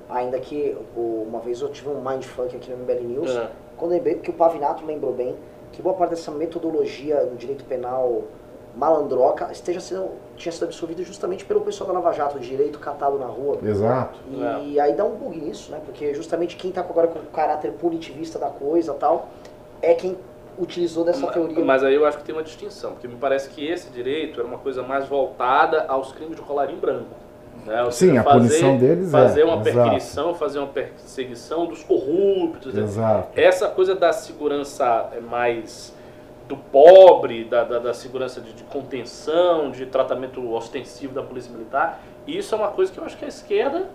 Ainda 0.10 0.40
que 0.40 0.76
uma 0.96 1.40
vez 1.40 1.62
eu 1.62 1.70
tive 1.70 1.90
um 1.90 2.02
mindfuck 2.02 2.54
aqui 2.56 2.70
no 2.70 2.78
MBL 2.78 3.04
News, 3.08 3.32
É. 3.32 3.50
quando 3.78 3.92
eu 3.92 3.98
lembrei 3.98 4.16
que 4.16 4.30
o 4.30 4.34
Pavinato 4.34 4.86
lembrou 4.86 5.14
bem 5.14 5.36
que 5.72 5.82
boa 5.82 5.96
parte 5.96 6.12
dessa 6.12 6.32
metodologia 6.32 7.24
no 7.24 7.38
direito 7.38 7.64
penal 7.64 8.24
malandroca 8.76 9.50
esteja 9.52 9.80
sendo, 9.80 10.10
tinha 10.36 10.52
sido 10.52 10.64
absorvida 10.64 11.04
justamente 11.04 11.44
pelo 11.46 11.62
pessoal 11.62 11.88
da 11.88 11.94
Lava 11.94 12.12
Jato, 12.14 12.40
direito 12.40 12.80
catado 12.80 13.18
na 13.18 13.26
rua. 13.26 13.58
Exato. 13.64 14.20
E 14.66 14.80
aí 14.80 14.94
dá 14.94 15.04
um 15.06 15.16
bug 15.16 15.38
nisso, 15.40 15.72
né? 15.72 15.82
Porque 15.86 16.14
justamente 16.14 16.56
quem 16.58 16.72
tá 16.72 16.82
agora 16.82 17.08
com 17.08 17.20
o 17.20 17.24
caráter 17.28 17.72
punitivista 17.74 18.38
da 18.40 18.50
coisa 18.50 18.94
tal, 18.94 19.30
é 19.82 19.94
quem 19.94 20.18
utilizou 20.58 21.04
dessa 21.04 21.26
teoria. 21.28 21.64
Mas 21.64 21.84
aí 21.84 21.96
eu 21.96 22.06
acho 22.06 22.18
que 22.18 22.24
tem 22.24 22.34
uma 22.36 22.44
distinção, 22.44 22.92
porque 22.92 23.08
me 23.08 23.16
parece 23.16 23.50
que 23.50 23.66
esse 23.66 23.90
direito 23.90 24.40
era 24.40 24.48
uma 24.48 24.58
coisa 24.58 24.84
mais 24.84 25.08
voltada 25.08 25.86
aos 25.88 26.12
crimes 26.12 26.36
de 26.36 26.42
colarinho 26.42 26.80
branco. 26.80 27.16
Né? 27.66 27.84
Ou 27.84 27.92
Sim, 27.92 28.08
seja, 28.10 28.22
a 28.22 28.24
punição 28.24 28.78
deles 28.78 29.08
é, 29.10 29.12
Fazer 29.12 29.44
uma 29.44 29.62
exato. 29.62 29.64
perquisição, 29.64 30.36
fazer 30.36 30.60
uma 30.60 30.68
perseguição 30.68 31.66
dos 31.68 31.84
corruptos. 31.84 32.76
Exato. 32.76 33.40
Essa 33.40 33.68
coisa 33.68 33.94
da 33.94 34.12
segurança 34.12 35.10
é 35.16 35.20
mais 35.20 35.94
do 36.48 36.58
pobre, 36.58 37.46
da, 37.46 37.64
da, 37.64 37.80
da 37.80 37.94
segurança 37.94 38.42
de, 38.42 38.52
de 38.52 38.64
contenção, 38.64 39.72
de 39.72 39.86
tratamento 39.86 40.52
ostensivo 40.52 41.14
da 41.14 41.24
polícia 41.24 41.52
militar, 41.52 42.02
isso 42.28 42.54
é 42.54 42.58
uma 42.58 42.68
coisa 42.68 42.92
que 42.92 42.98
eu 42.98 43.06
acho 43.06 43.18
que 43.18 43.24
a 43.24 43.28
esquerda 43.28 43.90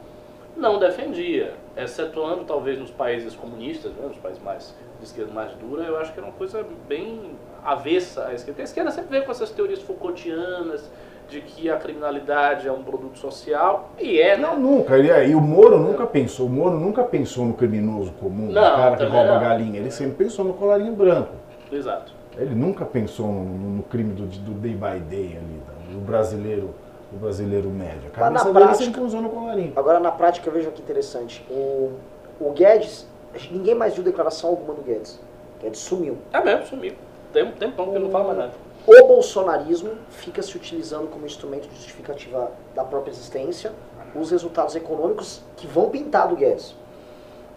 não 0.56 0.78
defendia, 0.78 1.54
excetuando 1.76 2.44
talvez 2.44 2.78
nos 2.78 2.90
países 2.90 3.34
comunistas, 3.34 3.92
né, 3.92 4.06
nos 4.06 4.16
países 4.16 4.42
mais 4.42 4.74
de 4.98 5.04
esquerda 5.04 5.32
mais 5.32 5.52
dura, 5.54 5.82
eu 5.84 5.98
acho 5.98 6.12
que 6.12 6.18
era 6.18 6.26
uma 6.26 6.36
coisa 6.36 6.64
bem 6.88 7.32
avessa 7.62 8.26
à 8.26 8.34
esquerda. 8.34 8.62
A 8.62 8.64
esquerda 8.64 8.90
sempre 8.90 9.10
veio 9.10 9.24
com 9.24 9.30
essas 9.30 9.50
teorias 9.50 9.82
Foucaultianas 9.82 10.90
de 11.28 11.40
que 11.40 11.68
a 11.68 11.76
criminalidade 11.76 12.68
é 12.68 12.72
um 12.72 12.82
produto 12.82 13.18
social, 13.18 13.90
e 13.98 14.20
é, 14.20 14.36
né? 14.36 14.42
Não, 14.46 14.58
nunca. 14.58 14.96
Ele, 14.96 15.10
e 15.26 15.34
o 15.34 15.40
Moro 15.40 15.78
nunca 15.78 16.06
pensou. 16.06 16.46
O 16.46 16.48
Moro 16.48 16.78
nunca 16.78 17.02
pensou 17.02 17.44
no 17.44 17.54
criminoso 17.54 18.12
comum, 18.12 18.46
no 18.46 18.52
Não, 18.52 18.62
cara 18.62 18.96
que 18.96 19.04
rouba 19.04 19.34
não. 19.34 19.40
galinha. 19.40 19.80
Ele 19.80 19.90
sempre 19.90 20.24
pensou 20.24 20.44
no 20.44 20.54
colarinho 20.54 20.94
branco. 20.94 21.32
Exato. 21.70 22.12
Ele 22.38 22.54
nunca 22.54 22.84
pensou 22.84 23.26
no, 23.26 23.44
no 23.44 23.82
crime 23.82 24.12
do, 24.14 24.26
do 24.26 24.52
day 24.52 24.74
by 24.74 25.00
day 25.00 25.36
ali, 25.36 25.60
do 25.92 25.98
brasileiro, 25.98 26.74
do 27.16 27.20
brasileiro 27.20 27.68
médio. 27.70 28.10
A 28.14 28.18
na 28.30 28.38
cabeça 28.40 28.44
dele 28.44 28.64
prática- 28.66 28.84
sempre 28.84 29.00
usou 29.00 29.20
no 29.22 29.30
colarinho. 29.30 29.72
Agora, 29.74 29.98
na 29.98 30.12
prática, 30.12 30.48
eu 30.48 30.52
vejo 30.52 30.68
aqui 30.68 30.82
interessante. 30.82 31.44
O, 31.50 31.92
o 32.38 32.50
Guedes, 32.52 33.06
que 33.34 33.52
ninguém 33.52 33.74
mais 33.74 33.94
viu 33.94 34.04
declaração 34.04 34.50
alguma 34.50 34.74
do 34.74 34.82
Guedes. 34.82 35.18
Guedes 35.60 35.80
sumiu. 35.80 36.18
É 36.32 36.42
mesmo, 36.42 36.66
sumiu. 36.66 36.92
Tem 37.32 37.42
um 37.44 37.52
tempão 37.52 37.86
que 37.86 37.96
ele 37.96 38.04
não 38.04 38.10
fala 38.10 38.24
mais 38.24 38.38
nada. 38.38 38.52
O 38.86 39.06
bolsonarismo 39.08 39.90
fica 40.10 40.40
se 40.42 40.56
utilizando 40.56 41.08
como 41.08 41.26
instrumento 41.26 41.68
de 41.68 41.74
justificativa 41.74 42.52
da 42.74 42.84
própria 42.84 43.10
existência 43.10 43.72
os 44.14 44.30
resultados 44.30 44.74
econômicos 44.76 45.42
que 45.56 45.66
vão 45.66 45.90
pintar 45.90 46.28
do 46.28 46.36
Guedes. 46.36 46.74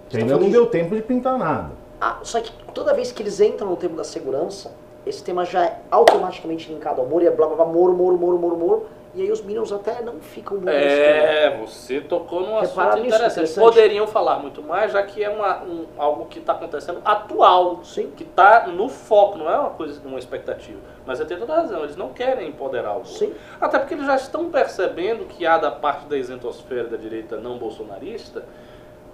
Que 0.09 0.17
ainda 0.17 0.37
não 0.37 0.49
deu 0.49 0.65
tempo 0.65 0.95
de 0.95 1.01
pintar 1.01 1.37
nada. 1.37 1.69
Ah, 2.01 2.17
só 2.23 2.41
que 2.41 2.51
toda 2.73 2.93
vez 2.93 3.11
que 3.11 3.21
eles 3.21 3.39
entram 3.39 3.69
no 3.69 3.75
tema 3.77 3.95
da 3.97 4.03
segurança, 4.03 4.71
esse 5.05 5.23
tema 5.23 5.45
já 5.45 5.65
é 5.65 5.79
automaticamente 5.91 6.69
linkado 6.71 6.99
ao 6.99 7.07
Moro 7.07 7.23
e 7.23 7.27
é 7.27 7.31
blá 7.31 7.45
blá 7.47 7.57
blá, 7.57 7.65
Moro, 7.65 7.93
Moro, 7.93 8.17
Moro, 8.17 8.39
Moro, 8.39 8.57
Moro. 8.57 8.85
E 9.19 9.23
aí 9.23 9.31
os 9.33 9.41
Minions 9.41 9.69
até 9.73 10.01
não 10.01 10.21
ficam 10.21 10.55
muito. 10.55 10.69
É, 10.69 11.57
você 11.59 11.99
tocou 11.99 12.39
num 12.39 12.57
Repara 12.61 12.91
assunto 12.91 13.05
interessante. 13.05 13.31
interessante. 13.33 13.59
Poderiam 13.65 14.07
falar 14.07 14.39
muito 14.39 14.63
mais, 14.63 14.93
já 14.93 15.03
que 15.03 15.21
é 15.21 15.29
uma, 15.29 15.61
um- 15.61 15.87
algo 15.97 16.25
que 16.27 16.39
está 16.39 16.53
acontecendo 16.53 17.01
atual, 17.03 17.83
Sim. 17.83 18.11
que 18.15 18.23
está 18.23 18.67
no 18.67 18.87
foco, 18.87 19.37
não 19.37 19.49
é 19.51 19.59
uma 19.59 19.71
coisa 19.71 19.99
uma 20.07 20.17
expectativa. 20.17 20.79
Mas 21.05 21.17
você 21.17 21.25
tem 21.25 21.37
toda 21.37 21.53
razão, 21.53 21.83
eles 21.83 21.97
não 21.97 22.13
querem 22.13 22.47
empoderar 22.47 22.97
o. 22.97 23.03
Sim. 23.03 23.33
Até 23.59 23.77
porque 23.77 23.93
eles 23.93 24.05
já 24.05 24.15
estão 24.15 24.49
percebendo 24.49 25.25
que 25.25 25.45
há 25.45 25.57
da 25.57 25.69
parte 25.69 26.05
da 26.05 26.17
isentosfera 26.17 26.85
da 26.87 26.95
direita 26.95 27.35
não 27.35 27.57
bolsonarista 27.57 28.45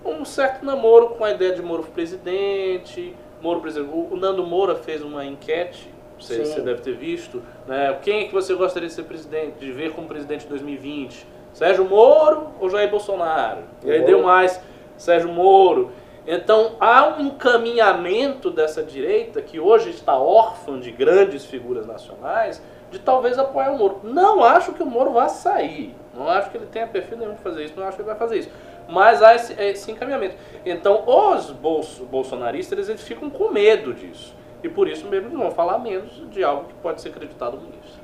um 0.06 0.24
certo 0.24 0.64
namoro 0.64 1.10
com 1.16 1.26
a 1.26 1.32
ideia 1.32 1.52
de 1.56 1.64
Moro 1.64 1.82
presidente. 1.82 3.16
Moro 3.42 3.60
presidente. 3.60 3.90
O 3.92 4.16
Nando 4.16 4.46
Moura 4.46 4.76
fez 4.76 5.02
uma 5.02 5.26
enquete, 5.26 5.90
você, 6.20 6.46
você 6.46 6.62
deve 6.62 6.82
ter 6.82 6.96
visto. 6.96 7.42
Né? 7.68 7.98
Quem 8.02 8.24
é 8.24 8.26
que 8.26 8.34
você 8.34 8.54
gostaria 8.54 8.88
de 8.88 8.94
ser 8.94 9.04
presidente, 9.04 9.60
de 9.60 9.72
ver 9.72 9.92
como 9.92 10.08
presidente 10.08 10.46
em 10.46 10.50
2020? 10.50 11.28
Sérgio 11.54 11.86
Moro 11.86 12.50
ou 12.60 12.70
Jair 12.70 12.90
Bolsonaro? 12.90 13.64
E 13.84 13.92
aí 13.92 14.00
Moro. 14.00 14.12
deu 14.12 14.24
mais 14.24 14.62
Sérgio 14.98 15.30
Moro. 15.30 15.92
Então 16.28 16.76
há 16.80 17.08
um 17.08 17.22
encaminhamento 17.28 18.50
dessa 18.50 18.82
direita 18.82 19.42
que 19.42 19.60
hoje 19.60 19.92
está 19.92 20.18
órfã 20.18 20.80
de 20.80 20.92
grandes 20.92 21.46
figuras 21.46 21.86
nacionais 21.86 22.62
de 22.90 23.00
talvez 23.00 23.38
apoiar 23.38 23.72
o 23.72 23.78
Moro. 23.78 24.02
Não 24.04 24.44
acho 24.44 24.74
que 24.74 24.82
o 24.82 24.86
Moro 24.86 25.12
vá 25.12 25.28
sair. 25.30 25.96
Não 26.14 26.30
acho 26.30 26.50
que 26.50 26.58
ele 26.58 26.66
tenha 26.66 26.88
perfil 26.88 27.18
nenhum 27.18 27.34
de 27.34 27.42
fazer 27.42 27.64
isso. 27.64 27.74
Não 27.76 27.86
acho 27.86 27.96
que 27.96 28.02
ele 28.02 28.10
vai 28.10 28.18
fazer 28.18 28.40
isso. 28.40 28.50
Mas 28.88 29.22
há 29.22 29.36
esse, 29.36 29.54
esse 29.62 29.92
encaminhamento. 29.92 30.36
Então 30.66 31.04
os 31.06 31.52
bolso, 31.52 32.06
bolsonaristas 32.06 32.78
eles, 32.78 32.90
eles 32.90 33.02
ficam 33.02 33.30
com 33.30 33.50
medo 33.50 33.94
disso. 33.94 34.36
E 34.64 34.70
por 34.70 34.88
isso 34.88 35.08
mesmo 35.08 35.28
eles 35.28 35.38
vão 35.38 35.52
falar 35.52 35.80
menos 35.80 36.24
de 36.32 36.44
algo 36.44 36.66
que 36.66 36.74
pode 36.76 37.02
ser 37.02 37.10
acreditado 37.10 37.58
nisso. 37.58 38.00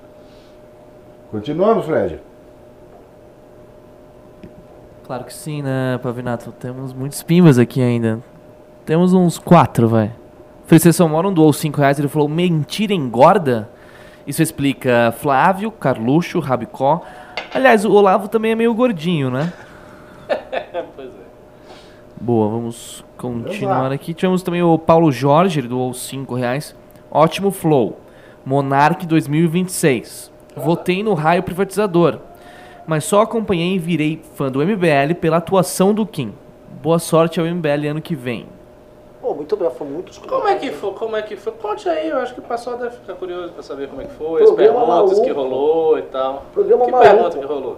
Continuamos, 1.31 1.85
Fred. 1.85 2.19
Claro 5.05 5.23
que 5.23 5.33
sim, 5.33 5.61
né, 5.61 5.99
Pavinato? 6.01 6.51
Temos 6.51 6.93
muitos 6.93 7.23
pimbas 7.23 7.57
aqui 7.57 7.81
ainda. 7.81 8.19
Temos 8.85 9.13
uns 9.13 9.37
quatro, 9.37 9.87
vai. 9.87 10.11
Felicitação 10.65 11.09
Moron 11.09 11.33
doou 11.33 11.51
5 11.51 11.79
reais 11.79 11.99
ele 11.99 12.07
falou: 12.07 12.29
mentira 12.29 12.93
engorda? 12.93 13.69
Isso 14.25 14.41
explica 14.41 15.13
Flávio, 15.17 15.71
Carluxo, 15.71 16.39
Rabicó. 16.39 17.01
Aliás, 17.53 17.83
o 17.83 17.91
Olavo 17.91 18.27
também 18.27 18.51
é 18.51 18.55
meio 18.55 18.73
gordinho, 18.73 19.29
né? 19.29 19.51
Boa, 22.21 22.47
vamos 22.47 23.03
continuar 23.17 23.91
aqui. 23.91 24.13
Tivemos 24.13 24.43
também 24.43 24.61
o 24.61 24.77
Paulo 24.77 25.11
Jorge, 25.11 25.59
ele 25.59 25.67
doou 25.67 25.91
5 25.91 26.35
reais. 26.35 26.75
Ótimo 27.09 27.49
flow. 27.49 27.97
Monark 28.45 29.07
2026. 29.07 30.31
Votei 30.55 31.01
no 31.01 31.15
raio 31.15 31.41
privatizador. 31.41 32.19
Mas 32.85 33.05
só 33.05 33.21
acompanhei 33.21 33.73
e 33.73 33.79
virei 33.79 34.21
fã 34.35 34.51
do 34.51 34.59
MBL 34.59 35.15
pela 35.19 35.37
atuação 35.37 35.95
do 35.95 36.05
Kim. 36.05 36.31
Boa 36.83 36.99
sorte 36.99 37.39
ao 37.39 37.45
MBL 37.47 37.87
ano 37.89 38.01
que 38.03 38.13
vem. 38.13 38.45
Pô, 39.19 39.33
muito 39.33 39.57
bem, 39.57 39.71
foi 39.71 39.87
muitos 39.87 40.19
Como 40.19 40.47
é 40.47 40.55
que 40.57 40.71
foi? 40.71 40.93
Como 40.93 41.15
é 41.15 41.23
que 41.23 41.35
foi? 41.35 41.53
Conte 41.53 41.89
aí, 41.89 42.09
eu 42.09 42.19
acho 42.19 42.35
que 42.35 42.39
o 42.39 42.43
pessoal 42.43 42.77
deve 42.77 42.97
ficar 42.97 43.15
curioso 43.15 43.51
para 43.53 43.63
saber 43.63 43.87
como 43.87 44.01
é 44.01 44.05
que 44.05 44.13
foi, 44.13 44.43
Programa 44.43 44.79
as 44.79 44.85
perguntas 44.85 45.19
que 45.21 45.31
rolou 45.31 45.97
e 45.97 46.01
tal. 46.03 46.45
Programa 46.53 46.85
que 46.85 46.91
maluco. 46.91 47.15
pergunta 47.15 47.39
que 47.39 47.45
rolou? 47.45 47.77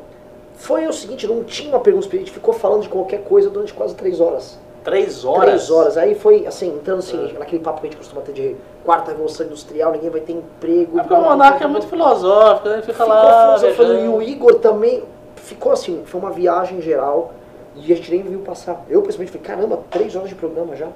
Foi 0.55 0.87
o 0.87 0.93
seguinte, 0.93 1.27
não 1.27 1.43
tinha 1.43 1.69
uma 1.69 1.79
pergunta, 1.79 2.07
a 2.07 2.19
gente 2.19 2.31
ficou 2.31 2.53
falando 2.53 2.81
de 2.83 2.89
qualquer 2.89 3.23
coisa 3.23 3.49
durante 3.49 3.73
quase 3.73 3.95
três 3.95 4.19
horas. 4.21 4.59
Três 4.83 5.23
horas? 5.23 5.45
Três 5.45 5.71
horas. 5.71 5.97
Aí 5.97 6.13
foi 6.15 6.45
assim, 6.45 6.75
entrando 6.75 6.99
assim, 6.99 7.33
naquele 7.39 7.61
papo 7.63 7.79
que 7.81 7.87
a 7.87 7.89
gente 7.89 7.97
costuma 7.97 8.21
ter 8.21 8.33
de 8.33 8.55
quarta 8.83 9.11
revolução 9.11 9.45
industrial, 9.45 9.91
ninguém 9.93 10.09
vai 10.09 10.21
ter 10.21 10.33
emprego. 10.33 10.99
É 10.99 11.03
porque 11.03 11.13
o 11.13 11.21
Monarca 11.21 11.63
é 11.63 11.67
muito 11.67 11.87
filosófico, 11.87 12.67
né? 12.69 12.81
Fica 12.81 12.93
Ficou 12.93 13.07
lá. 13.07 13.57
filosofando, 13.57 13.99
e 13.99 14.07
o 14.09 14.21
Igor 14.21 14.55
também 14.55 15.03
ficou 15.37 15.71
assim, 15.71 16.03
foi 16.05 16.19
uma 16.19 16.31
viagem 16.31 16.81
geral 16.81 17.33
e 17.75 17.91
a 17.91 17.95
gente 17.95 18.11
nem 18.11 18.23
viu 18.23 18.39
passar. 18.39 18.83
Eu 18.89 19.01
pessoalmente 19.01 19.31
falei, 19.31 19.47
caramba, 19.47 19.79
três 19.89 20.15
horas 20.15 20.29
de 20.29 20.35
programa 20.35 20.75
já. 20.75 20.87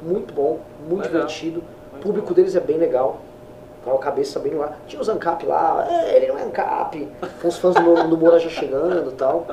Muito 0.00 0.32
bom, 0.32 0.58
muito 0.88 1.02
Legal. 1.06 1.26
divertido. 1.26 1.60
O 1.60 1.92
Muito 1.92 2.02
público 2.02 2.28
bom. 2.28 2.34
deles 2.34 2.56
é 2.56 2.60
bem 2.60 2.76
legal. 2.78 3.20
Tá, 3.84 3.92
a 3.92 3.98
cabeça 3.98 4.38
bem 4.38 4.54
lá. 4.54 4.76
Tinha 4.86 5.00
os 5.00 5.08
ANCAP 5.08 5.44
lá, 5.46 5.86
é, 5.90 6.16
ele 6.16 6.28
não 6.28 6.38
é 6.38 6.42
ANCAP. 6.44 7.08
Com 7.40 7.48
os 7.48 7.56
fãs 7.58 7.74
do, 7.74 8.08
do 8.08 8.16
Moura 8.16 8.38
já 8.38 8.48
chegando 8.48 9.10
e 9.10 9.14
tal. 9.14 9.46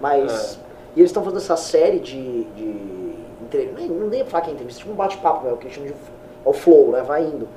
Mas. 0.00 0.58
E 0.96 1.00
eles 1.00 1.10
estão 1.10 1.22
fazendo 1.22 1.38
essa 1.38 1.56
série 1.56 1.98
de. 1.98 2.44
de 2.44 3.14
entre- 3.42 3.72
nem, 3.76 3.88
não 3.88 4.08
nem 4.08 4.24
falar 4.24 4.42
que 4.44 4.50
é 4.50 4.52
entrevista, 4.52 4.80
tipo 4.80 4.92
um 4.92 4.96
bate-papo, 4.96 5.46
né, 5.46 5.52
o 5.52 5.56
que 5.56 5.64
eles 5.64 5.74
chamam 5.74 5.90
de 5.90 5.94
é 5.94 6.48
o 6.48 6.52
flow, 6.52 6.92
né? 6.92 7.02
Vai 7.02 7.24
indo. 7.24 7.48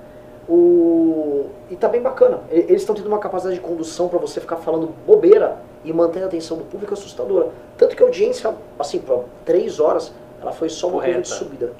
O... 0.49 1.45
E 1.69 1.75
tá 1.75 1.87
bem 1.87 2.01
bacana. 2.01 2.39
Eles 2.49 2.81
estão 2.81 2.93
tendo 2.95 3.07
uma 3.07 3.19
capacidade 3.19 3.55
de 3.55 3.61
condução 3.61 4.09
pra 4.09 4.19
você 4.19 4.41
ficar 4.41 4.57
falando 4.57 4.89
bobeira 5.05 5.57
e 5.83 5.93
manter 5.93 6.23
a 6.23 6.25
atenção 6.25 6.57
do 6.57 6.63
público 6.65 6.93
assustadora. 6.93 7.49
Tanto 7.77 7.95
que 7.95 8.03
a 8.03 8.05
audiência, 8.05 8.53
assim, 8.77 8.99
por 8.99 9.25
três 9.45 9.79
horas, 9.79 10.11
ela 10.41 10.51
foi 10.51 10.67
só 10.67 10.87
uma 10.87 11.01
de 11.21 11.27
subida. 11.27 11.71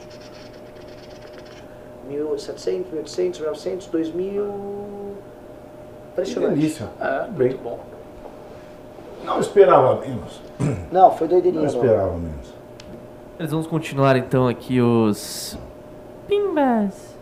1.700, 2.12 2.84
1.800, 3.04 3.42
1.900, 3.42 3.90
2.000... 3.92 4.12
Que 6.14 6.22
Impressionante. 6.22 6.56
delícia. 6.56 6.90
É, 7.00 7.20
Muito 7.22 7.32
bem. 7.38 7.48
muito 7.48 7.64
bom. 7.64 7.80
Não 9.24 9.40
esperava 9.40 10.00
menos. 10.02 10.42
Não, 10.92 11.12
foi 11.12 11.28
doideirinha. 11.28 11.62
Não 11.64 11.70
esperava 11.70 12.12
menos. 12.18 12.54
Eles 13.40 13.52
vamos 13.52 13.66
continuar 13.68 14.16
então 14.18 14.48
aqui 14.48 14.82
os. 14.82 15.58
Pimbas! 16.28 17.16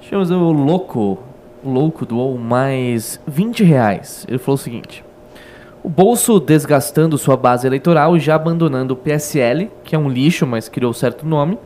Chamamos 0.00 0.30
o 0.30 0.50
louco. 0.52 1.18
O 1.62 1.70
louco 1.70 2.04
doou 2.04 2.36
mais 2.38 3.20
20 3.26 3.62
reais. 3.64 4.24
Ele 4.28 4.38
falou 4.38 4.56
o 4.56 4.58
seguinte: 4.58 5.04
O 5.82 5.88
bolso 5.88 6.40
desgastando 6.40 7.16
sua 7.16 7.36
base 7.36 7.66
eleitoral 7.66 8.16
e 8.16 8.20
já 8.20 8.34
abandonando 8.34 8.94
o 8.94 8.96
PSL, 8.96 9.70
que 9.84 9.94
é 9.94 9.98
um 9.98 10.08
lixo, 10.08 10.46
mas 10.46 10.68
criou 10.68 10.92
certo 10.92 11.24
nome. 11.26 11.58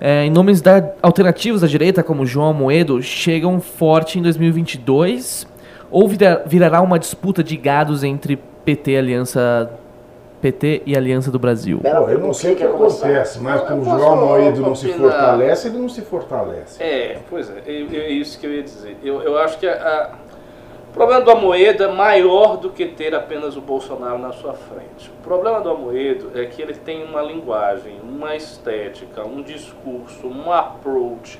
É, 0.00 0.24
em 0.24 0.30
nomes 0.30 0.62
da, 0.62 0.82
alternativos 1.02 1.60
da 1.60 1.66
direita, 1.66 2.02
como 2.02 2.24
João 2.24 2.48
Amoedo, 2.50 3.02
chegam 3.02 3.60
forte 3.60 4.18
em 4.18 4.22
2022 4.22 5.46
ou 5.90 6.08
vira- 6.08 6.42
virará 6.46 6.80
uma 6.80 6.98
disputa 6.98 7.42
de 7.44 7.56
gados 7.56 8.02
entre 8.02 8.38
PT, 8.64 8.96
Aliança 8.96 9.70
PT 10.40 10.82
e 10.86 10.96
Aliança 10.96 11.30
do 11.30 11.38
Brasil? 11.38 11.80
Pô, 11.82 12.08
eu 12.08 12.18
não 12.18 12.32
sei 12.32 12.54
o 12.54 12.56
que 12.56 12.66
começar? 12.66 13.06
acontece, 13.08 13.40
mas 13.40 13.60
como 13.60 13.82
o 13.82 13.84
João 13.84 14.26
Moedo 14.26 14.62
não 14.62 14.74
se 14.74 14.88
fortalece, 14.88 15.68
ele 15.68 15.76
não 15.78 15.88
se 15.88 16.00
fortalece. 16.00 16.82
É, 16.82 17.18
pois 17.28 17.50
é, 17.50 17.62
é, 17.66 17.96
é 17.96 18.10
isso 18.10 18.38
que 18.40 18.46
eu 18.46 18.54
ia 18.54 18.62
dizer. 18.62 18.96
Eu, 19.04 19.20
eu 19.20 19.36
acho 19.38 19.58
que 19.58 19.66
a- 19.66 19.74
a- 19.74 20.10
o 20.90 20.92
problema 20.92 21.20
do 21.20 21.30
Amoedo 21.30 21.84
é 21.84 21.88
maior 21.88 22.56
do 22.56 22.68
que 22.68 22.84
ter 22.84 23.14
apenas 23.14 23.56
o 23.56 23.60
Bolsonaro 23.60 24.18
na 24.18 24.32
sua 24.32 24.54
frente. 24.54 25.08
O 25.08 25.22
problema 25.22 25.60
do 25.60 25.70
Amoedo 25.70 26.32
é 26.34 26.44
que 26.46 26.60
ele 26.60 26.74
tem 26.74 27.04
uma 27.04 27.22
linguagem, 27.22 28.00
uma 28.02 28.34
estética, 28.34 29.24
um 29.24 29.40
discurso, 29.40 30.26
um 30.26 30.52
approach 30.52 31.38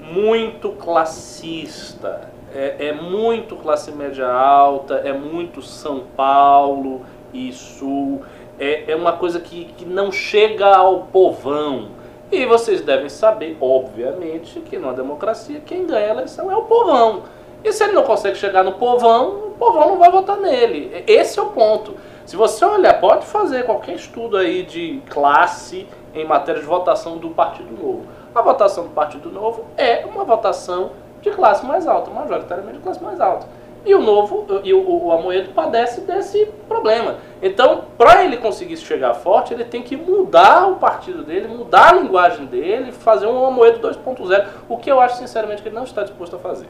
muito 0.00 0.70
classista. 0.70 2.28
É, 2.52 2.88
é 2.88 2.92
muito 2.92 3.54
classe 3.54 3.92
média 3.92 4.26
alta, 4.26 4.94
é 4.94 5.12
muito 5.12 5.62
São 5.62 6.00
Paulo 6.16 7.02
e 7.32 7.52
Sul. 7.52 8.22
É, 8.58 8.90
é 8.90 8.96
uma 8.96 9.12
coisa 9.12 9.38
que, 9.38 9.66
que 9.76 9.84
não 9.84 10.10
chega 10.10 10.74
ao 10.74 11.02
povão. 11.04 11.90
E 12.32 12.44
vocês 12.46 12.80
devem 12.80 13.08
saber, 13.08 13.56
obviamente, 13.60 14.58
que 14.58 14.76
numa 14.76 14.92
democracia 14.92 15.62
quem 15.64 15.86
ganha 15.86 16.08
a 16.08 16.10
eleição 16.10 16.50
é 16.50 16.56
o 16.56 16.62
povão. 16.62 17.37
E 17.64 17.72
se 17.72 17.84
ele 17.84 17.92
não 17.92 18.04
consegue 18.04 18.36
chegar 18.36 18.62
no 18.62 18.72
povão, 18.72 19.48
o 19.48 19.54
povão 19.58 19.88
não 19.88 19.98
vai 19.98 20.10
votar 20.10 20.36
nele. 20.36 21.04
Esse 21.06 21.38
é 21.38 21.42
o 21.42 21.46
ponto. 21.46 21.94
Se 22.24 22.36
você 22.36 22.64
olhar, 22.64 23.00
pode 23.00 23.26
fazer 23.26 23.64
qualquer 23.64 23.94
estudo 23.94 24.36
aí 24.36 24.62
de 24.62 25.02
classe 25.08 25.86
em 26.14 26.24
matéria 26.24 26.60
de 26.60 26.66
votação 26.66 27.16
do 27.16 27.30
Partido 27.30 27.70
Novo. 27.72 28.06
A 28.34 28.42
votação 28.42 28.84
do 28.84 28.90
Partido 28.90 29.30
Novo 29.30 29.64
é 29.76 30.04
uma 30.06 30.24
votação 30.24 30.90
de 31.20 31.30
classe 31.30 31.64
mais 31.66 31.86
alta, 31.86 32.10
majoritariamente 32.10 32.78
de 32.78 32.82
classe 32.82 33.02
mais 33.02 33.20
alta. 33.20 33.46
E 33.84 33.94
o 33.94 34.00
Novo, 34.00 34.46
e 34.62 34.74
o, 34.74 35.06
o 35.06 35.12
Amoedo 35.12 35.50
padece 35.52 36.02
desse 36.02 36.46
problema. 36.68 37.16
Então, 37.40 37.84
para 37.96 38.24
ele 38.24 38.36
conseguir 38.36 38.76
chegar 38.76 39.14
forte, 39.14 39.54
ele 39.54 39.64
tem 39.64 39.82
que 39.82 39.96
mudar 39.96 40.68
o 40.68 40.76
partido 40.76 41.22
dele, 41.22 41.48
mudar 41.48 41.90
a 41.90 41.92
linguagem 41.94 42.46
dele, 42.46 42.92
fazer 42.92 43.26
um 43.26 43.46
Amoedo 43.46 43.88
2.0, 43.88 44.46
o 44.68 44.76
que 44.76 44.90
eu 44.90 45.00
acho 45.00 45.16
sinceramente 45.16 45.62
que 45.62 45.68
ele 45.68 45.76
não 45.76 45.84
está 45.84 46.02
disposto 46.02 46.36
a 46.36 46.38
fazer. 46.38 46.66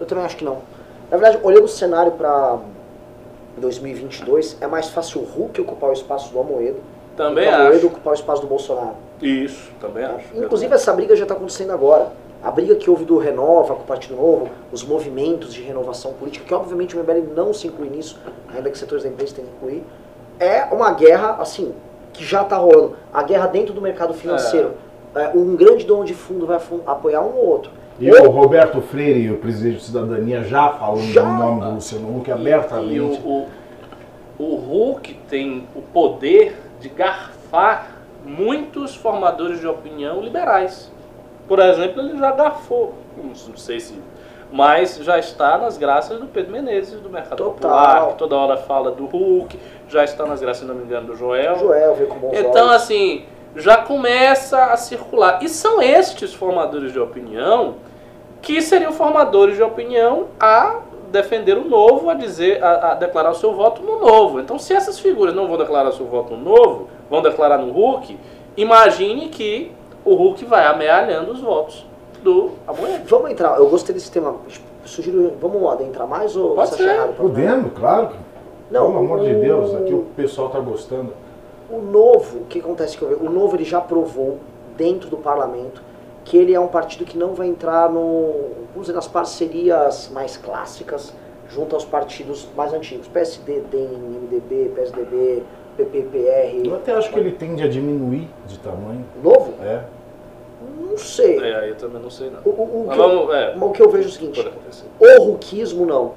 Eu 0.00 0.06
também 0.06 0.24
acho 0.24 0.36
que 0.36 0.44
não. 0.44 0.58
Na 1.10 1.16
verdade, 1.16 1.38
olhando 1.42 1.64
o 1.64 1.68
cenário 1.68 2.12
para 2.12 2.58
2022, 3.58 4.58
é 4.60 4.66
mais 4.66 4.88
fácil 4.88 5.20
o 5.20 5.24
Hulk 5.24 5.60
ocupar 5.60 5.90
o 5.90 5.92
espaço 5.92 6.32
do 6.32 6.38
Amoedo 6.38 6.80
Também 7.16 7.48
do 7.48 7.54
Amoedo 7.54 7.76
acho. 7.76 7.86
ocupar 7.86 8.12
o 8.12 8.16
espaço 8.16 8.42
do 8.42 8.48
Bolsonaro. 8.48 8.96
Isso, 9.22 9.70
também 9.80 10.04
acho. 10.04 10.26
Inclusive, 10.34 10.74
essa 10.74 10.92
briga 10.92 11.16
já 11.16 11.22
está 11.22 11.34
acontecendo 11.34 11.72
agora. 11.72 12.12
A 12.42 12.50
briga 12.50 12.74
que 12.74 12.90
houve 12.90 13.04
do 13.04 13.16
Renova 13.16 13.74
com 13.74 13.82
o 13.82 13.86
Partido 13.86 14.14
Novo, 14.14 14.50
os 14.70 14.84
movimentos 14.84 15.54
de 15.54 15.62
renovação 15.62 16.12
política, 16.12 16.44
que 16.44 16.54
obviamente 16.54 16.96
o 16.96 17.00
MBL 17.00 17.34
não 17.34 17.52
se 17.54 17.66
inclui 17.66 17.88
nisso, 17.88 18.20
ainda 18.54 18.70
que 18.70 18.76
setores 18.76 19.04
da 19.04 19.10
empresa 19.10 19.36
tenham 19.36 19.48
que 19.50 19.56
incluir, 19.56 19.84
é 20.38 20.64
uma 20.70 20.92
guerra, 20.92 21.36
assim, 21.40 21.74
que 22.12 22.24
já 22.24 22.42
está 22.42 22.56
rolando. 22.56 22.96
A 23.12 23.22
guerra 23.22 23.46
dentro 23.46 23.72
do 23.72 23.80
mercado 23.80 24.12
financeiro. 24.14 24.74
É, 25.14 25.30
um 25.34 25.56
grande 25.56 25.84
dono 25.86 26.04
de 26.04 26.12
fundo 26.12 26.46
vai 26.46 26.60
apoiar 26.86 27.22
um 27.22 27.34
ou 27.34 27.46
outro. 27.46 27.70
E 27.98 28.10
o 28.10 28.30
Roberto 28.30 28.80
Freire, 28.82 29.30
o 29.32 29.38
presidente 29.38 29.78
de 29.78 29.84
Cidadania, 29.84 30.42
já 30.44 30.68
falando 30.70 31.00
Já. 31.12 31.22
o 31.22 31.32
nome 31.32 31.60
do 31.62 31.70
Luciano 31.76 32.18
Huck 32.18 32.28
E 32.28 32.32
abertamente. 32.32 33.00
o, 33.24 33.46
o, 34.38 34.44
o 34.44 34.54
Hulk 34.56 35.14
tem 35.28 35.66
o 35.74 35.80
poder 35.80 36.56
de 36.80 36.88
garfar 36.90 37.92
muitos 38.24 38.94
formadores 38.94 39.60
de 39.60 39.66
opinião 39.66 40.20
liberais. 40.20 40.92
Por 41.48 41.58
exemplo, 41.58 42.02
ele 42.02 42.18
já 42.18 42.32
garfou, 42.32 42.94
não 43.16 43.34
sei 43.56 43.80
se, 43.80 43.94
mas 44.52 44.96
já 44.98 45.18
está 45.18 45.56
nas 45.56 45.78
graças 45.78 46.18
do 46.18 46.26
Pedro 46.26 46.52
Menezes, 46.52 47.00
do 47.00 47.08
Mercado 47.08 47.36
Total. 47.38 47.52
Popular, 47.54 48.08
que 48.08 48.18
toda 48.18 48.36
hora 48.36 48.56
fala 48.58 48.90
do 48.90 49.06
Hulk, 49.06 49.58
já 49.88 50.04
está 50.04 50.26
nas 50.26 50.40
graças, 50.40 50.58
se 50.62 50.64
não 50.66 50.74
me 50.74 50.84
engano, 50.84 51.06
do 51.06 51.16
Joel. 51.16 51.56
Joel 51.58 51.94
veio 51.94 52.08
com 52.08 52.18
bons 52.18 52.36
Então, 52.38 52.66
olhos. 52.68 52.82
assim, 52.82 53.24
já 53.56 53.76
começa 53.78 54.66
a 54.66 54.76
circular. 54.76 55.42
E 55.42 55.48
são 55.48 55.80
estes 55.82 56.32
formadores 56.34 56.92
de 56.92 56.98
opinião 57.00 57.74
que 58.42 58.60
seriam 58.62 58.92
formadores 58.92 59.56
de 59.56 59.62
opinião 59.62 60.26
a 60.38 60.80
defender 61.10 61.56
o 61.56 61.64
novo, 61.68 62.10
a 62.10 62.14
dizer, 62.14 62.62
a, 62.62 62.92
a 62.92 62.94
declarar 62.94 63.30
o 63.30 63.34
seu 63.34 63.54
voto 63.54 63.82
no 63.82 63.98
novo. 64.00 64.40
Então, 64.40 64.58
se 64.58 64.72
essas 64.74 64.98
figuras 64.98 65.34
não 65.34 65.48
vão 65.48 65.56
declarar 65.56 65.88
o 65.88 65.92
seu 65.92 66.06
voto 66.06 66.34
no 66.36 66.44
novo, 66.54 66.88
vão 67.10 67.22
declarar 67.22 67.58
no 67.58 67.72
Hulk, 67.72 68.18
imagine 68.56 69.28
que 69.28 69.72
o 70.04 70.14
Hulk 70.14 70.44
vai 70.44 70.66
amealhando 70.66 71.32
os 71.32 71.40
votos 71.40 71.86
do 72.22 72.50
Amoedo. 72.66 73.04
Vamos 73.06 73.30
entrar, 73.30 73.56
eu 73.56 73.68
gostei 73.68 73.94
desse 73.94 74.10
tema. 74.10 74.36
Sugiro, 74.84 75.32
vamos 75.40 75.68
adentrar 75.72 76.06
mais 76.06 76.36
ou 76.36 76.54
Pode 76.54 76.70
você 76.70 76.76
ser. 76.84 76.90
errado? 76.90 77.14
Podendo, 77.16 77.70
claro. 77.70 78.10
Não, 78.70 78.86
Pelo 78.86 78.98
amor 78.98 79.20
de 79.20 79.32
o- 79.34 79.40
Deus, 79.40 79.74
aqui 79.74 79.92
o 79.94 80.06
pessoal 80.16 80.48
tá 80.48 80.60
gostando. 80.60 81.12
O 81.70 81.78
novo, 81.80 82.38
o 82.40 82.44
que 82.44 82.60
acontece 82.60 82.96
que 82.96 83.02
eu 83.02 83.08
vejo? 83.08 83.20
O 83.22 83.30
novo 83.30 83.56
ele 83.56 83.64
já 83.64 83.80
provou 83.80 84.38
dentro 84.76 85.08
do 85.10 85.16
parlamento 85.16 85.82
que 86.24 86.36
ele 86.36 86.52
é 86.54 86.60
um 86.60 86.66
partido 86.68 87.04
que 87.04 87.16
não 87.16 87.34
vai 87.34 87.46
entrar 87.48 87.88
no, 87.90 88.32
vamos 88.72 88.82
dizer, 88.82 88.92
nas 88.94 89.06
parcerias 89.06 90.10
mais 90.12 90.36
clássicas 90.36 91.12
junto 91.48 91.74
aos 91.76 91.84
partidos 91.84 92.48
mais 92.56 92.72
antigos, 92.72 93.06
PSD, 93.08 93.60
DEM, 93.70 93.88
MDB, 94.22 94.72
PSDB, 94.74 95.42
PPPR. 95.76 96.62
Eu 96.66 96.74
até 96.74 96.92
acho 96.92 97.10
que 97.12 97.18
ele 97.20 97.30
tende 97.32 97.62
a 97.62 97.68
diminuir 97.68 98.28
de 98.46 98.58
tamanho. 98.58 99.04
Novo? 99.22 99.54
É. 99.62 99.84
Não 100.80 100.98
sei. 100.98 101.38
É, 101.38 101.54
aí 101.60 101.68
eu 101.68 101.76
também 101.76 102.00
não 102.02 102.10
sei 102.10 102.30
não. 102.30 102.40
O, 102.44 102.48
o- 102.48 102.82
o 102.82 102.84
Mas 102.88 102.96
que 102.96 103.02
eu- 103.02 103.08
vamos, 103.08 103.34
é, 103.34 103.56
o 103.60 103.70
que 103.70 103.82
eu 103.82 103.90
vejo 103.90 104.08
é 104.08 104.10
o 104.10 104.12
seguinte, 104.12 104.52
o 104.98 105.22
ruquismo 105.22 105.86
não. 105.86 106.14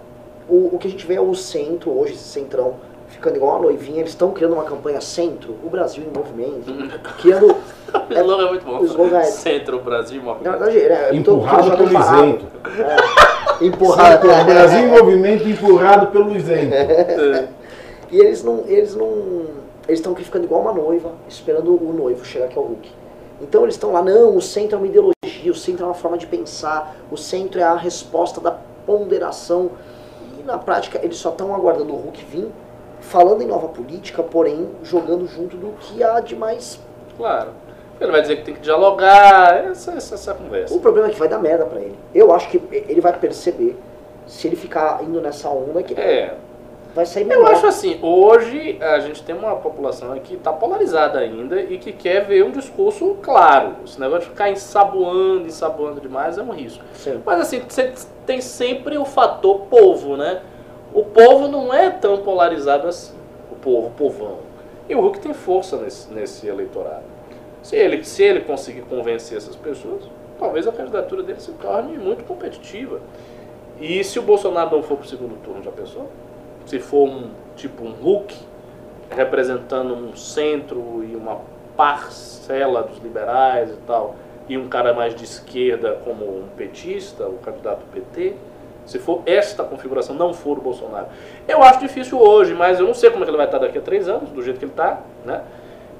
O, 0.48 0.76
o 0.76 0.78
que 0.80 0.88
a 0.88 0.92
gente 0.92 1.06
vê 1.06 1.16
é 1.16 1.22
o 1.22 1.36
centro, 1.36 1.92
hoje 1.92 2.14
esse 2.14 2.24
centrão, 2.24 2.76
ficando 3.20 3.36
igual 3.36 3.52
uma 3.58 3.64
noivinha, 3.64 4.00
eles 4.00 4.12
estão 4.12 4.32
criando 4.32 4.54
uma 4.54 4.64
campanha 4.64 5.02
centro, 5.02 5.54
o 5.64 5.70
Brasil 5.70 6.04
em 6.04 6.18
movimento, 6.18 6.72
criando... 7.22 7.48
O 8.10 8.14
slogan 8.14 8.46
é 8.46 8.50
muito 8.50 8.66
bom. 8.66 8.80
O 8.80 8.86
slogan 8.86 9.18
é- 9.20 9.24
Centro, 9.24 9.80
Brasil, 9.82 10.22
Na 10.24 10.28
movimento. 10.34 10.52
verdade, 10.58 10.78
é, 10.80 11.10
eu 11.10 11.24
tô- 11.24 11.34
Empurrado 11.36 11.72
pelo 11.78 12.00
isento. 12.00 12.46
É, 13.60 13.66
empurrado. 13.66 14.28
O 14.28 14.46
Brasil 14.46 14.80
em 14.80 14.88
movimento 14.88 15.48
empurrado 15.48 16.08
pelo 16.08 16.36
isento. 16.36 16.74
E 18.12 18.18
eles 18.20 18.44
não. 18.44 18.64
Eles 18.66 18.96
não. 18.96 19.08
Eles 19.88 20.00
estão 20.00 20.14
aqui 20.14 20.24
ficando 20.24 20.44
igual 20.46 20.62
uma 20.62 20.74
noiva, 20.74 21.12
esperando 21.28 21.72
o 21.76 21.94
noivo 21.94 22.26
chegar 22.26 22.48
que 22.48 22.58
é 22.58 22.62
o 22.62 22.64
Hulk. 22.66 22.90
Então 23.40 23.62
eles 23.62 23.76
estão 23.76 23.92
lá, 23.92 24.02
não, 24.02 24.36
o 24.36 24.42
centro 24.42 24.78
é 24.78 24.80
uma 24.80 24.88
ideologia, 24.88 25.52
o 25.52 25.54
centro 25.54 25.84
é 25.84 25.88
uma 25.88 25.94
forma 25.94 26.18
de 26.18 26.26
pensar, 26.26 26.96
o 27.12 27.16
centro 27.18 27.60
é 27.60 27.64
a 27.64 27.76
resposta 27.76 28.42
da 28.42 28.50
ponderação. 28.52 29.70
E 30.40 30.44
na 30.44 30.58
prática 30.58 31.00
eles 31.04 31.18
só 31.18 31.30
estão 31.30 31.54
aguardando 31.54 31.94
o 31.94 31.98
Hulk 31.98 32.26
vir, 32.26 32.48
falando 33.02 33.42
em 33.42 33.48
nova 33.48 33.68
política, 33.70 34.22
porém 34.24 34.70
jogando 34.84 35.28
junto 35.28 35.58
do 35.58 35.74
que 35.80 36.04
há 36.04 36.20
de 36.20 36.36
mais. 36.36 36.80
Claro. 37.18 37.50
Ele 38.00 38.12
vai 38.12 38.22
dizer 38.22 38.38
que 38.38 38.44
tem 38.44 38.54
que 38.56 38.62
dialogar, 38.62 39.66
essa, 39.72 39.92
essa, 39.92 40.16
essa 40.16 40.34
conversa. 40.34 40.74
O 40.74 40.80
problema 40.80 41.08
é 41.08 41.12
que 41.12 41.20
vai 41.20 41.28
dar 41.28 41.38
merda 41.40 41.66
pra 41.66 41.80
ele. 41.82 41.98
Eu 42.16 42.34
acho 42.34 42.50
que 42.50 42.62
ele 42.72 43.02
vai 43.02 43.12
perceber, 43.12 43.78
se 44.26 44.48
ele 44.48 44.56
ficar 44.56 45.04
indo 45.04 45.20
nessa 45.20 45.50
onda, 45.50 45.84
que 45.84 46.00
É, 46.00 46.36
vai 46.96 47.06
sair 47.06 47.24
eu 47.24 47.28
melhor. 47.28 47.52
acho 47.52 47.68
assim, 47.68 48.00
hoje 48.02 48.78
a 48.82 49.00
gente 49.02 49.22
tem 49.24 49.36
uma 49.36 49.54
população 49.58 50.18
que 50.20 50.36
está 50.36 50.54
polarizada 50.54 51.20
ainda 51.20 51.60
e 51.62 51.78
que 51.78 51.92
quer 51.92 52.26
ver 52.26 52.46
um 52.46 52.52
discurso 52.52 53.18
claro. 53.22 53.76
Esse 53.84 54.00
negócio 54.00 54.22
de 54.24 54.30
ficar 54.30 54.50
ensaboando, 54.50 55.46
ensaboando 55.46 56.00
demais 56.00 56.38
é 56.38 56.42
um 56.42 56.52
risco. 56.52 56.82
Sim. 56.94 57.22
Mas 57.26 57.42
assim, 57.42 57.62
você 57.68 57.92
tem 58.26 58.40
sempre 58.40 58.98
o 58.98 59.04
fator 59.04 59.62
povo, 59.70 60.16
né? 60.16 60.42
O 60.94 61.04
povo 61.04 61.48
não 61.48 61.74
é 61.74 61.90
tão 61.90 62.18
polarizado 62.18 62.88
assim. 62.88 63.14
O 63.52 63.56
povo, 63.56 63.88
o 63.88 63.92
povão. 63.92 64.40
E 64.88 64.96
o 64.96 65.02
Hulk 65.02 65.20
tem 65.20 65.34
força 65.34 65.78
nesse, 65.78 66.12
nesse 66.12 66.48
eleitorado. 66.48 67.04
Se 67.62 67.76
ele, 67.76 68.04
se 68.04 68.24
ele 68.24 68.42
conseguir 68.42 68.82
convencer 68.82 69.38
essas 69.38 69.56
pessoas, 69.56 70.04
talvez 70.40 70.68
a 70.68 70.72
candidatura 70.72 71.22
dele 71.22 71.40
se 71.40 71.52
torne 71.54 71.98
muito 71.98 72.24
competitiva. 72.24 73.00
E 73.80 74.04
se 74.04 74.18
o 74.18 74.22
Bolsonaro 74.22 74.76
não 74.76 74.84
for 74.84 74.98
para 74.98 75.06
o 75.06 75.08
segundo 75.08 75.40
turno, 75.44 75.64
já 75.64 75.72
pensou? 75.72 76.10
Se 76.66 76.80
for 76.80 77.08
um 77.08 77.30
tipo 77.56 77.84
um 77.84 77.92
Hulk 77.92 78.36
representando 79.12 79.94
um 79.94 80.16
centro 80.16 81.04
e 81.04 81.16
uma 81.16 81.42
parcela 81.76 82.84
dos 82.84 82.98
liberais 83.00 83.72
e 83.72 83.78
tal, 83.86 84.16
e 84.48 84.58
um 84.58 84.68
cara 84.68 84.94
mais 84.94 85.16
de 85.16 85.24
esquerda 85.24 86.00
como 86.04 86.26
um 86.26 86.48
petista, 86.58 87.28
o 87.28 87.38
candidato 87.38 87.86
PT, 87.94 88.36
se 88.90 89.00
for 89.00 89.22
esta 89.26 89.64
configuração, 89.64 90.16
não 90.16 90.34
for 90.34 90.58
o 90.58 90.62
Bolsonaro. 90.62 91.08
Eu 91.48 91.62
acho 91.64 91.80
difícil 91.80 92.20
hoje, 92.20 92.54
mas 92.54 92.80
eu 92.80 92.88
não 92.88 92.94
sei 92.94 93.10
como 93.10 93.24
é 93.24 93.26
que 93.26 93.30
ele 93.32 93.38
vai 93.38 93.46
estar 93.46 93.60
daqui 93.60 93.78
a 93.78 93.82
três 93.82 94.08
anos, 94.10 94.30
do 94.32 94.42
jeito 94.42 94.58
que 94.60 94.66
ele 94.66 94.72
está, 94.72 95.00
né? 95.26 95.42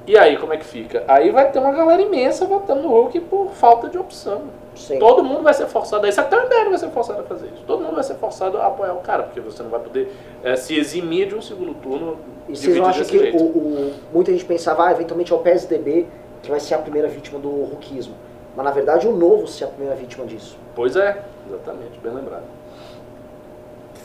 E 0.06 0.16
aí, 0.18 0.36
como 0.38 0.52
é 0.52 0.56
que 0.56 0.64
fica? 0.64 1.04
Aí 1.06 1.30
vai 1.30 1.52
ter 1.52 1.58
uma 1.58 1.70
galera 1.70 2.00
imensa 2.02 2.44
votando 2.46 2.82
no 2.82 2.88
Hulk 2.88 3.20
por 3.20 3.50
falta 3.52 3.88
de 3.88 3.96
opção. 3.98 4.42
Sim. 4.74 4.98
Todo 4.98 5.22
mundo 5.22 5.42
vai 5.42 5.52
ser 5.54 5.66
forçado 5.66 6.04
a 6.06 6.08
isso. 6.08 6.20
Até 6.20 6.36
o 6.36 6.46
MBL 6.46 6.70
vai 6.70 6.78
ser 6.78 6.88
forçado 6.88 7.20
a 7.20 7.24
fazer 7.24 7.46
isso. 7.54 7.62
Todo 7.66 7.82
mundo 7.84 7.94
vai 7.94 8.02
ser 8.02 8.14
forçado 8.14 8.56
a 8.58 8.66
apoiar 8.66 8.94
o 8.94 9.00
cara, 9.00 9.24
porque 9.24 9.40
você 9.40 9.62
não 9.62 9.70
vai 9.70 9.78
poder 9.78 10.10
eh, 10.42 10.56
se 10.56 10.76
eximir 10.76 11.28
de 11.28 11.34
um 11.36 11.42
segundo 11.42 11.74
turno 11.74 12.16
E 12.48 12.56
vocês 12.56 12.74
não 12.76 12.86
acham 12.86 13.04
que 13.04 13.18
o, 13.36 13.40
o- 13.42 13.92
muita 14.12 14.32
gente 14.32 14.44
pensava, 14.46 14.86
ah, 14.86 14.90
eventualmente 14.90 15.32
é 15.32 15.36
o 15.36 15.38
PSDB 15.38 16.06
que 16.42 16.50
vai 16.50 16.58
ser 16.58 16.74
a 16.74 16.78
primeira 16.78 17.06
vítima 17.06 17.38
do 17.38 17.48
ruquismo. 17.64 18.14
Mas 18.56 18.64
na 18.64 18.70
verdade 18.72 19.06
o 19.06 19.12
novo 19.14 19.46
ser 19.46 19.64
a 19.64 19.68
primeira 19.68 19.94
vítima 19.94 20.24
disso. 20.26 20.58
Pois 20.74 20.96
é, 20.96 21.22
exatamente, 21.46 21.98
bem 22.02 22.12
lembrado. 22.12 22.44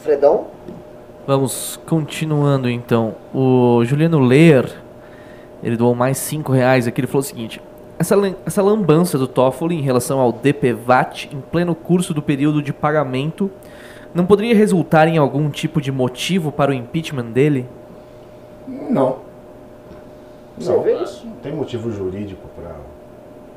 Fredão, 0.06 0.46
Vamos 1.26 1.80
continuando 1.88 2.70
então. 2.70 3.16
O 3.34 3.84
Juliano 3.84 4.20
Leer, 4.20 4.72
ele 5.64 5.76
doou 5.76 5.96
mais 5.96 6.20
5 6.20 6.52
reais 6.52 6.86
aqui. 6.86 7.02
Ele 7.02 7.08
falou 7.08 7.22
o 7.22 7.24
seguinte: 7.24 7.60
essa, 7.98 8.16
essa 8.46 8.62
lambança 8.62 9.18
do 9.18 9.28
Toffoli 9.28 9.76
em 9.76 9.82
relação 9.82 10.20
ao 10.20 10.32
DPVAT 10.32 11.30
em 11.34 11.42
pleno 11.42 11.74
curso 11.74 12.14
do 12.14 12.22
período 12.22 12.62
de 12.62 12.72
pagamento 12.72 13.50
não 14.14 14.24
poderia 14.28 14.54
resultar 14.54 15.08
em 15.08 15.18
algum 15.18 15.50
tipo 15.50 15.82
de 15.82 15.92
motivo 15.92 16.52
para 16.52 16.70
o 16.70 16.74
impeachment 16.76 17.32
dele? 17.32 17.68
Não. 18.68 19.18
você 20.56 20.72
Não. 20.72 20.84
vê 20.84 20.94
isso? 21.02 21.26
Não 21.26 21.38
tem 21.38 21.52
motivo 21.56 21.92
jurídico 21.92 22.48
para. 22.56 22.76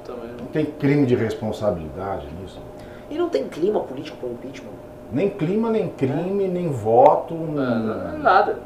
Também. 0.07 0.30
Não 0.38 0.46
tem 0.46 0.64
crime 0.64 1.05
de 1.05 1.14
responsabilidade 1.14 2.26
nisso. 2.40 2.59
E 3.11 3.18
não 3.18 3.28
tem 3.28 3.46
clima 3.46 3.80
político 3.80 4.16
para 4.16 4.30
o 4.30 4.32
impeachment. 4.32 4.88
Nem 5.11 5.28
clima, 5.30 5.70
nem 5.70 5.88
crime, 5.88 6.48
nem 6.48 6.68
voto. 6.70 7.34
É, 7.34 7.36
não- 7.36 7.78
não 7.78 8.14
é 8.14 8.18
nada. 8.18 8.56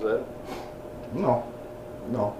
Zero. 0.00 0.20
Não. 1.14 1.42
Não. 2.12 2.32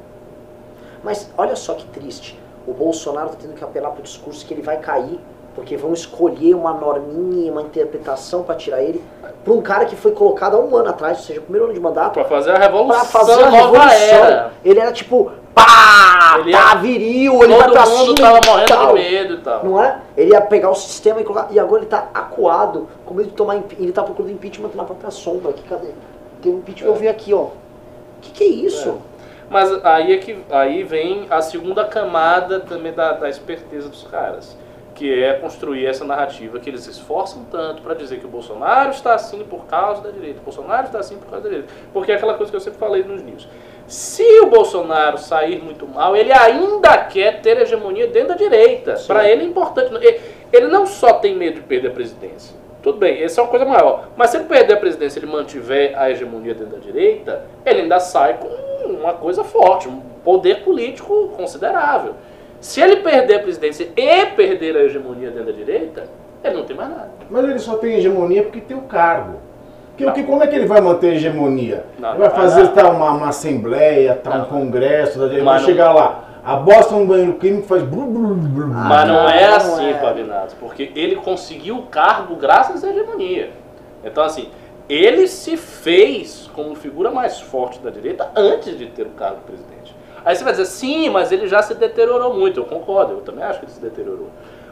Mas 1.04 1.30
olha 1.36 1.54
só 1.56 1.74
que 1.74 1.84
triste. 1.86 2.38
O 2.66 2.72
Bolsonaro 2.72 3.26
está 3.28 3.38
tendo 3.42 3.54
que 3.54 3.62
apelar 3.64 3.90
para 3.90 4.00
o 4.00 4.02
discurso 4.02 4.44
que 4.46 4.54
ele 4.54 4.62
vai 4.62 4.78
cair, 4.78 5.18
porque 5.54 5.76
vão 5.76 5.92
escolher 5.92 6.54
uma 6.54 6.72
norminha, 6.72 7.46
e 7.48 7.50
uma 7.50 7.62
interpretação 7.62 8.42
para 8.42 8.54
tirar 8.54 8.82
ele, 8.82 9.02
para 9.44 9.52
um 9.52 9.60
cara 9.60 9.84
que 9.84 9.96
foi 9.96 10.12
colocado 10.12 10.56
há 10.56 10.60
um 10.60 10.74
ano 10.76 10.88
atrás, 10.90 11.18
ou 11.18 11.24
seja, 11.24 11.40
o 11.40 11.42
primeiro 11.42 11.66
ano 11.66 11.74
de 11.74 11.80
mandato, 11.80 12.14
Pra 12.14 12.24
fazer 12.24 12.52
a 12.52 12.58
revolução, 12.58 13.00
para 13.00 13.04
fazer 13.08 13.32
a 13.32 13.50
nova 13.50 13.56
revolução. 13.56 13.88
era. 14.24 14.52
Ele 14.64 14.78
era 14.80 14.92
tipo, 14.92 15.32
pá, 15.54 16.11
Ele 16.40 16.52
tá 16.52 16.58
ia- 16.58 16.74
viril, 16.76 17.42
ele 17.42 17.54
vai 17.54 17.64
Todo 17.64 17.72
pra 17.72 17.86
mundo 17.86 18.16
cima 18.16 18.40
tava 18.40 18.40
morrendo 18.46 18.68
tal. 18.68 18.86
de 18.96 19.02
medo 19.02 19.34
e 19.34 19.38
tal. 19.38 19.64
Não 19.64 19.82
é? 19.82 19.98
Ele 20.16 20.30
ia 20.32 20.40
pegar 20.40 20.70
o 20.70 20.74
sistema 20.74 21.20
e 21.20 21.24
colocar. 21.24 21.48
E 21.52 21.58
agora 21.58 21.82
ele 21.82 21.90
tá 21.90 22.08
acuado, 22.14 22.88
com 23.04 23.14
medo 23.14 23.28
de 23.30 23.34
tomar. 23.34 23.56
impe- 23.56 23.76
Ele 23.78 23.92
tá 23.92 24.02
procurando 24.02 24.32
impeachment 24.32 24.70
na 24.74 24.84
própria 24.84 25.10
sombra. 25.10 25.50
Aqui, 25.50 25.62
cadê? 25.68 25.88
Tem 26.40 26.52
um 26.52 26.58
impeachment, 26.58 26.88
eu 26.88 26.94
vi 26.94 27.08
aqui, 27.08 27.32
ó. 27.34 27.38
O 27.42 27.52
que, 28.20 28.30
que 28.32 28.44
é 28.44 28.46
isso? 28.48 28.98
Mas 29.50 29.84
aí 29.84 30.12
é 30.14 30.18
que 30.18 30.38
aí 30.50 30.82
vem 30.82 31.26
a 31.28 31.42
segunda 31.42 31.84
camada 31.84 32.60
também 32.60 32.92
da, 32.92 33.12
da 33.12 33.28
esperteza 33.28 33.88
dos 33.88 34.02
caras, 34.04 34.56
que 34.94 35.22
é 35.22 35.34
construir 35.34 35.84
essa 35.86 36.04
narrativa 36.04 36.58
que 36.58 36.70
eles 36.70 36.82
se 36.82 36.90
esforçam 36.90 37.44
tanto 37.50 37.82
para 37.82 37.92
dizer 37.94 38.18
que 38.18 38.24
o 38.24 38.28
Bolsonaro 38.28 38.90
está 38.90 39.14
assim 39.14 39.42
por 39.44 39.66
causa 39.66 40.00
da 40.00 40.10
direita, 40.10 40.40
o 40.40 40.44
Bolsonaro 40.44 40.86
está 40.86 41.00
assim 41.00 41.16
por 41.18 41.26
causa 41.26 41.42
da 41.44 41.48
direita. 41.50 41.72
Porque 41.92 42.12
é 42.12 42.14
aquela 42.14 42.34
coisa 42.34 42.50
que 42.50 42.56
eu 42.56 42.60
sempre 42.60 42.78
falei 42.78 43.02
nos 43.02 43.22
news. 43.22 43.46
Se 43.92 44.40
o 44.40 44.46
Bolsonaro 44.46 45.18
sair 45.18 45.62
muito 45.62 45.86
mal, 45.86 46.16
ele 46.16 46.32
ainda 46.32 46.96
quer 46.96 47.42
ter 47.42 47.60
hegemonia 47.60 48.06
dentro 48.06 48.28
da 48.30 48.36
direita. 48.36 48.98
Para 49.06 49.28
ele 49.28 49.42
é 49.42 49.44
importante. 49.44 49.94
Ele- 50.50 50.66
não 50.68 50.86
só 50.86 51.12
tem 51.12 51.36
medo 51.36 51.56
de 51.56 51.60
perder 51.60 51.88
a 51.88 51.90
presidência. 51.90 52.56
Tudo 52.82 52.96
bem, 52.96 53.22
essa 53.22 53.42
é 53.42 53.44
uma 53.44 53.50
coisa 53.50 53.66
maior. 53.66 54.08
Mas 54.16 54.30
se 54.30 54.38
ele 54.38 54.44
perder 54.46 54.72
a 54.72 54.76
presidência 54.78 55.18
e 55.20 55.22
ele 55.22 55.30
mantiver 55.30 55.92
a 55.94 56.10
hegemonia 56.10 56.54
dentro 56.54 56.72
da 56.74 56.78
direita, 56.78 57.44
ele 57.66 57.82
ainda 57.82 58.00
sai 58.00 58.38
com 58.38 58.48
uma 58.86 59.12
coisa 59.12 59.44
forte, 59.44 59.88
um 59.88 60.00
poder 60.24 60.64
político 60.64 61.28
considerável. 61.36 62.14
Se 62.62 62.80
ele 62.80 62.96
perder 62.96 63.34
a 63.34 63.40
presidência 63.40 63.90
e 63.94 64.26
perder 64.34 64.74
a 64.74 64.84
hegemonia 64.84 65.30
dentro 65.30 65.52
da 65.52 65.52
direita, 65.52 66.08
ele 66.42 66.54
não 66.54 66.64
tem 66.64 66.74
mais 66.74 66.88
nada. 66.88 67.10
Mas 67.28 67.44
ele 67.44 67.58
só 67.58 67.76
tem 67.76 67.96
hegemonia 67.98 68.42
porque 68.42 68.62
tem 68.62 68.74
o 68.76 68.82
cargo. 68.82 69.51
Porque 69.92 70.06
o 70.06 70.12
que, 70.12 70.22
como 70.22 70.42
é 70.42 70.46
que 70.46 70.56
ele 70.56 70.66
vai 70.66 70.80
manter 70.80 71.10
a 71.10 71.14
hegemonia? 71.14 71.84
Não, 71.98 72.10
ele 72.10 72.18
vai 72.18 72.30
fazer 72.30 72.64
não. 72.64 72.72
tá, 72.72 72.90
uma, 72.90 73.10
uma 73.12 73.28
assembleia, 73.28 74.14
tá, 74.14 74.38
um 74.38 74.44
congresso, 74.44 75.22
ele 75.24 75.42
vai 75.42 75.60
chegar 75.60 75.92
lá. 75.92 76.24
A 76.44 76.56
bosta 76.56 76.96
no 76.96 77.06
banheiro 77.06 77.34
químico 77.34 77.68
faz. 77.68 77.82
Blu, 77.82 78.06
blu, 78.06 78.34
blu, 78.34 78.48
blu. 78.48 78.68
Mas 78.68 79.06
não 79.06 79.14
não, 79.14 79.28
é 79.28 79.48
não 79.48 79.56
assim, 79.56 79.90
é. 79.90 79.94
Pavinato, 79.94 80.56
porque 80.58 80.90
ele 80.96 81.14
conseguiu 81.16 81.78
o 81.78 81.82
cargo 81.82 82.34
graças 82.34 82.82
à 82.82 82.88
hegemonia. 82.88 83.50
Então, 84.02 84.24
assim, 84.24 84.48
ele 84.88 85.28
se 85.28 85.56
fez 85.56 86.50
como 86.52 86.74
figura 86.74 87.10
mais 87.10 87.38
forte 87.38 87.78
da 87.78 87.90
direita 87.90 88.30
antes 88.34 88.76
de 88.76 88.86
ter 88.86 89.06
o 89.06 89.10
cargo 89.10 89.36
de 89.36 89.42
presidente. 89.42 89.94
Aí 90.24 90.34
você 90.34 90.42
vai 90.42 90.52
dizer, 90.52 90.66
sim, 90.66 91.10
mas 91.10 91.30
ele 91.30 91.46
já 91.46 91.62
se 91.62 91.74
deteriorou 91.74 92.34
muito. 92.34 92.58
Eu 92.58 92.64
concordo, 92.64 93.12
eu 93.12 93.20
também 93.20 93.44
acho 93.44 93.60
que 93.60 93.66
ele 93.66 93.72
se 93.72 93.80
deteriorou. 93.80 94.28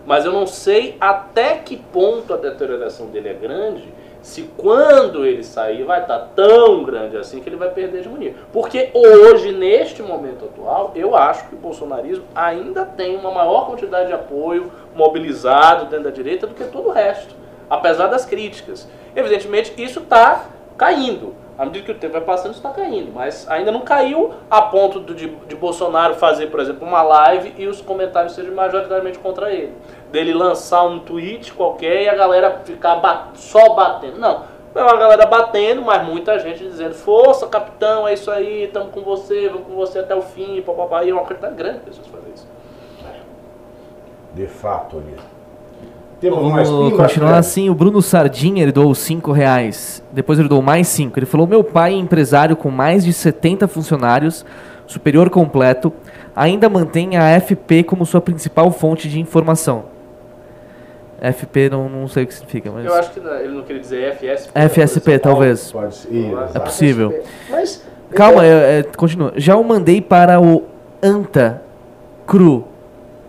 Mas 0.06 0.24
eu 0.24 0.32
não 0.32 0.46
sei 0.46 0.96
até 1.00 1.56
que 1.56 1.76
ponto 1.76 2.32
a 2.32 2.36
deterioração 2.36 3.06
dele 3.06 3.28
é 3.28 3.34
grande, 3.34 3.92
se 4.22 4.42
quando 4.56 5.24
ele 5.24 5.42
sair 5.42 5.84
vai 5.84 6.02
estar 6.02 6.18
tão 6.34 6.84
grande 6.84 7.16
assim 7.16 7.40
que 7.40 7.48
ele 7.48 7.56
vai 7.56 7.70
perder 7.70 8.00
hegemonia. 8.00 8.34
Porque 8.52 8.90
hoje, 8.92 9.52
neste 9.52 10.02
momento 10.02 10.44
atual, 10.44 10.92
eu 10.94 11.16
acho 11.16 11.48
que 11.48 11.54
o 11.54 11.58
bolsonarismo 11.58 12.24
ainda 12.34 12.84
tem 12.84 13.16
uma 13.16 13.30
maior 13.30 13.66
quantidade 13.66 14.08
de 14.08 14.14
apoio 14.14 14.70
mobilizado 14.94 15.86
dentro 15.86 16.04
da 16.04 16.10
direita 16.10 16.46
do 16.46 16.54
que 16.54 16.64
todo 16.64 16.88
o 16.88 16.92
resto, 16.92 17.34
apesar 17.68 18.08
das 18.08 18.24
críticas. 18.24 18.88
Evidentemente, 19.14 19.72
isso 19.76 20.00
está 20.00 20.46
caindo. 20.76 21.34
À 21.58 21.66
medida 21.66 21.84
que 21.84 21.92
o 21.92 21.94
tempo 21.94 22.14
vai 22.14 22.22
passando, 22.22 22.52
isso 22.52 22.66
está 22.66 22.70
caindo. 22.70 23.12
Mas 23.12 23.46
ainda 23.46 23.70
não 23.70 23.80
caiu 23.80 24.32
a 24.50 24.62
ponto 24.62 25.00
de, 25.00 25.28
de 25.28 25.54
Bolsonaro 25.54 26.14
fazer, 26.14 26.46
por 26.46 26.58
exemplo, 26.58 26.88
uma 26.88 27.02
live 27.02 27.52
e 27.58 27.66
os 27.66 27.82
comentários 27.82 28.32
sejam 28.32 28.54
majoritariamente 28.54 29.18
contra 29.18 29.52
ele. 29.52 29.74
Dele 30.12 30.32
lançar 30.34 30.82
um 30.84 30.98
tweet 30.98 31.52
qualquer 31.52 32.02
e 32.02 32.08
a 32.08 32.14
galera 32.14 32.60
ficar 32.64 32.96
ba- 32.96 33.28
só 33.34 33.74
batendo. 33.74 34.18
Não. 34.18 34.42
É 34.74 34.82
uma 34.82 34.96
galera 34.96 35.26
batendo, 35.26 35.82
mas 35.82 36.04
muita 36.06 36.38
gente 36.38 36.62
dizendo: 36.64 36.94
Força, 36.94 37.46
capitão, 37.46 38.06
é 38.06 38.14
isso 38.14 38.30
aí, 38.30 38.64
estamos 38.64 38.90
com 38.92 39.00
você, 39.02 39.48
vamos 39.48 39.66
com 39.66 39.74
você 39.74 39.98
até 40.00 40.14
o 40.14 40.22
fim, 40.22 40.60
papapá. 40.62 41.04
E 41.04 41.10
é 41.10 41.12
uma 41.12 41.24
quantidade 41.24 41.54
grande 41.56 41.78
de 41.80 41.84
pessoas 41.86 42.06
fazem 42.08 42.32
isso. 42.34 42.46
De 44.34 44.46
fato, 44.46 44.98
ali. 44.98 45.16
Temos 46.20 46.52
mais 46.52 46.68
Vamos 46.68 46.90
pimba, 46.90 47.02
continuar 47.04 47.28
Fred? 47.30 47.40
assim. 47.40 47.70
O 47.70 47.74
Bruno 47.74 48.02
Sardinha, 48.02 48.62
ele 48.62 48.72
doou 48.72 48.94
5 48.94 49.32
reais. 49.32 50.02
Depois 50.12 50.38
ele 50.38 50.48
doou 50.48 50.60
mais 50.62 50.86
5. 50.88 51.18
Ele 51.18 51.26
falou: 51.26 51.46
Meu 51.46 51.64
pai 51.64 51.94
é 51.94 51.96
empresário 51.96 52.54
com 52.56 52.70
mais 52.70 53.04
de 53.04 53.12
70 53.12 53.66
funcionários, 53.66 54.44
superior 54.86 55.30
completo, 55.30 55.92
ainda 56.36 56.68
mantém 56.68 57.16
a 57.16 57.40
FP 57.40 57.82
como 57.82 58.04
sua 58.06 58.20
principal 58.20 58.70
fonte 58.70 59.08
de 59.08 59.18
informação. 59.18 59.84
FP 61.20 61.68
não, 61.70 61.88
não 61.88 62.08
sei 62.08 62.24
o 62.24 62.26
que 62.26 62.34
significa, 62.34 62.70
mas. 62.70 62.84
Eu 62.84 62.94
acho 62.94 63.10
que 63.12 63.20
não- 63.20 63.34
ele 63.36 63.54
não 63.54 63.62
queria 63.62 63.80
dizer 63.80 64.12
FSP. 64.14 64.50
FSP, 64.58 65.18
talvez. 65.18 65.70
Pode 65.72 65.94
ser. 65.94 66.12
Ih, 66.12 66.24
É 66.26 66.28
É 66.28 66.44
exato. 66.44 66.60
possível. 66.60 67.22
Mas. 67.48 67.84
Calma, 68.14 68.44
é, 68.44 68.48
é, 68.48 68.78
é, 68.80 68.82
continua. 68.82 69.32
Já 69.36 69.56
o 69.56 69.62
mandei 69.62 70.00
para 70.00 70.40
o 70.40 70.64
Anta 71.02 71.62
Cru. 72.26 72.64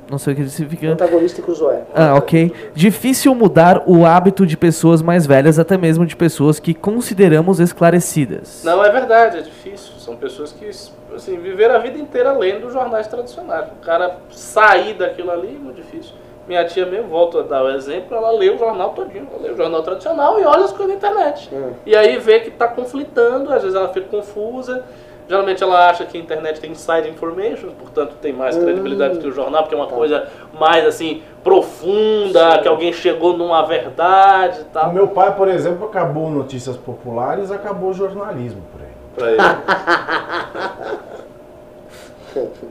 Não 0.09 0.17
sei 0.17 0.33
o 0.33 0.35
que 0.35 0.49
significa. 0.49 0.89
Antagonista 0.91 1.39
e 1.39 1.43
Cruzoé. 1.43 1.83
Ah, 1.95 2.15
ok. 2.15 2.51
Difícil 2.73 3.33
mudar 3.33 3.83
o 3.85 4.05
hábito 4.05 4.45
de 4.45 4.57
pessoas 4.57 5.01
mais 5.01 5.25
velhas, 5.25 5.57
até 5.57 5.77
mesmo 5.77 6.05
de 6.05 6.17
pessoas 6.17 6.59
que 6.59 6.73
consideramos 6.73 7.61
esclarecidas. 7.61 8.61
Não, 8.65 8.83
é 8.83 8.91
verdade, 8.91 9.37
é 9.37 9.41
difícil. 9.41 9.93
São 9.99 10.17
pessoas 10.17 10.51
que 10.51 10.69
assim, 11.15 11.37
viveram 11.39 11.75
a 11.75 11.79
vida 11.79 11.97
inteira 11.97 12.33
lendo 12.33 12.69
jornais 12.69 13.07
tradicionais. 13.07 13.67
O 13.71 13.85
cara 13.85 14.17
sair 14.29 14.95
daquilo 14.95 15.31
ali 15.31 15.55
é 15.55 15.63
muito 15.63 15.77
difícil. 15.77 16.13
Minha 16.47 16.65
tia 16.65 16.85
mesmo, 16.85 17.07
volto 17.07 17.39
a 17.39 17.43
dar 17.43 17.63
o 17.63 17.69
exemplo, 17.69 18.15
ela 18.17 18.31
lê 18.31 18.49
o 18.49 18.57
jornal 18.57 18.89
todinho, 18.89 19.27
ela 19.31 19.41
lê 19.43 19.51
o 19.51 19.55
jornal 19.57 19.83
tradicional 19.83 20.39
e 20.39 20.43
olha 20.43 20.65
as 20.65 20.71
coisas 20.71 20.87
na 20.89 20.95
internet. 20.95 21.49
Hum. 21.53 21.73
E 21.85 21.95
aí 21.95 22.17
vê 22.17 22.39
que 22.39 22.49
está 22.49 22.67
conflitando, 22.67 23.53
às 23.53 23.61
vezes 23.61 23.75
ela 23.77 23.89
fica 23.89 24.07
confusa. 24.09 24.83
Geralmente 25.29 25.63
ela 25.63 25.87
acha 25.89 26.03
que 26.03 26.17
a 26.17 26.19
internet 26.19 26.59
tem 26.59 26.71
inside 26.71 27.07
information, 27.07 27.69
portanto 27.79 28.15
tem 28.21 28.33
mais 28.33 28.57
Hum. 28.57 28.63
credibilidade 28.65 29.19
que 29.19 29.27
o 29.27 29.31
jornal, 29.31 29.61
porque 29.63 29.75
é 29.75 29.77
uma 29.77 29.87
Tá. 29.87 29.95
coisa 29.95 30.27
mais 30.59 30.85
assim 30.85 31.23
profunda, 31.43 32.55
Sim. 32.55 32.61
que 32.63 32.67
alguém 32.67 32.91
chegou 32.91 33.37
numa 33.37 33.61
verdade 33.65 34.59
e 34.59 34.61
O 34.63 34.65
tal. 34.65 34.91
meu 34.91 35.07
pai, 35.07 35.33
por 35.35 35.47
exemplo, 35.47 35.85
acabou 35.85 36.29
notícias 36.29 36.75
populares, 36.75 37.49
acabou 37.51 37.93
jornalismo 37.93 38.61
por 38.73 38.81
aí. 38.81 38.91
Pra 39.15 39.31
ele. 39.31 39.41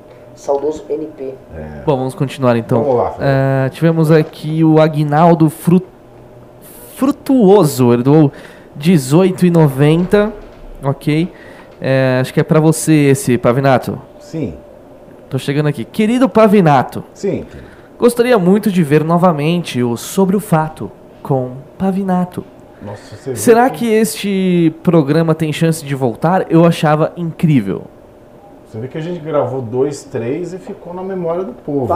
Saudoso 0.40 0.82
NP. 0.88 1.34
É. 1.54 1.82
Bom, 1.84 1.98
vamos 1.98 2.14
continuar 2.14 2.56
então. 2.56 2.82
Vamos 2.82 2.96
lá. 2.96 3.14
Ah, 3.20 3.68
tivemos 3.68 4.10
aqui 4.10 4.64
o 4.64 4.80
Agnaldo 4.80 5.50
Fru... 5.50 5.82
Frutuoso. 6.96 7.92
Ele 7.92 8.02
doou 8.02 8.32
18,90. 8.80 10.32
Ok. 10.82 11.30
É, 11.78 12.18
acho 12.22 12.32
que 12.32 12.40
é 12.40 12.42
pra 12.42 12.58
você 12.58 12.92
esse, 13.10 13.36
Pavinato. 13.36 14.00
Sim, 14.18 14.54
Tô 15.28 15.38
chegando 15.38 15.68
aqui. 15.68 15.84
Querido 15.84 16.28
Pavinato, 16.28 17.04
sim. 17.12 17.44
Gostaria 17.98 18.38
muito 18.38 18.70
de 18.70 18.82
ver 18.82 19.04
novamente 19.04 19.82
o 19.82 19.96
Sobre 19.96 20.34
o 20.36 20.40
Fato 20.40 20.90
com 21.22 21.52
Pavinato. 21.78 22.44
Nossa, 22.82 23.14
você 23.14 23.30
viu 23.30 23.36
Será 23.36 23.68
que 23.68 23.86
este 23.86 24.74
programa 24.82 25.34
tem 25.34 25.52
chance 25.52 25.84
de 25.84 25.94
voltar? 25.94 26.50
Eu 26.50 26.64
achava 26.64 27.12
incrível. 27.16 27.84
Você 28.70 28.78
vê 28.78 28.86
que 28.86 28.98
a 28.98 29.00
gente 29.00 29.18
gravou 29.18 29.60
dois, 29.60 30.04
três 30.04 30.52
e 30.52 30.58
ficou 30.58 30.94
na 30.94 31.02
memória 31.02 31.42
do 31.42 31.52
povo. 31.52 31.92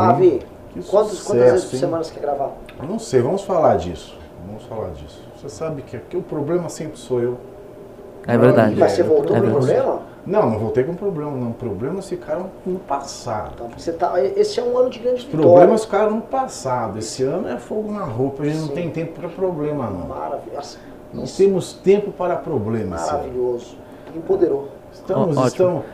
Que 0.72 0.82
quantos, 0.82 1.12
sucesso, 1.12 1.26
quantas 1.26 1.52
vezes 1.52 1.70
por 1.70 1.76
semana 1.76 2.02
você 2.02 2.14
quer 2.14 2.20
gravar? 2.20 2.50
Eu 2.82 2.88
não 2.88 2.98
sei, 2.98 3.22
vamos 3.22 3.42
falar 3.42 3.76
disso. 3.76 4.18
Vamos 4.44 4.64
falar 4.64 4.90
disso. 4.90 5.22
Você 5.36 5.48
sabe 5.48 5.82
que 5.82 5.96
aqui 5.96 6.16
o 6.16 6.22
problema 6.22 6.68
sempre 6.68 6.98
sou 6.98 7.20
eu. 7.20 7.38
É 8.26 8.36
verdade. 8.36 8.74
Mas 8.74 8.90
você 8.90 9.04
voltou 9.04 9.36
é 9.36 9.40
com 9.40 9.50
problema? 9.50 10.02
Não, 10.26 10.50
não 10.50 10.58
voltei 10.58 10.82
com 10.82 10.94
problema, 10.94 11.30
não. 11.30 11.52
Problemas 11.52 12.08
ficaram 12.08 12.50
no 12.66 12.80
passado. 12.80 13.52
Então, 13.54 13.68
você 13.76 13.92
tá, 13.92 14.20
esse 14.20 14.58
é 14.58 14.62
um 14.64 14.76
ano 14.76 14.90
de 14.90 14.98
grandes 14.98 15.20
Os 15.20 15.26
vitórias. 15.26 15.52
problemas 15.52 15.84
ficaram 15.84 16.10
no 16.16 16.22
passado. 16.22 16.98
Esse 16.98 17.22
ano 17.22 17.48
é 17.48 17.56
fogo 17.56 17.92
na 17.92 18.02
roupa. 18.02 18.42
A 18.42 18.46
gente 18.46 18.58
não 18.58 18.68
Sim. 18.68 18.74
tem 18.74 18.90
tempo 18.90 19.20
para 19.20 19.28
problema, 19.28 19.88
não. 19.88 20.08
Maravilhoso. 20.08 20.78
Não 21.12 21.22
Isso, 21.22 21.36
temos 21.36 21.72
tempo 21.74 22.10
para 22.10 22.34
problemas. 22.34 23.06
Maravilhoso. 23.06 23.76
Empoderou. 24.16 24.70
Estamos, 24.92 25.36
Ó, 25.36 25.46
estamos, 25.46 25.84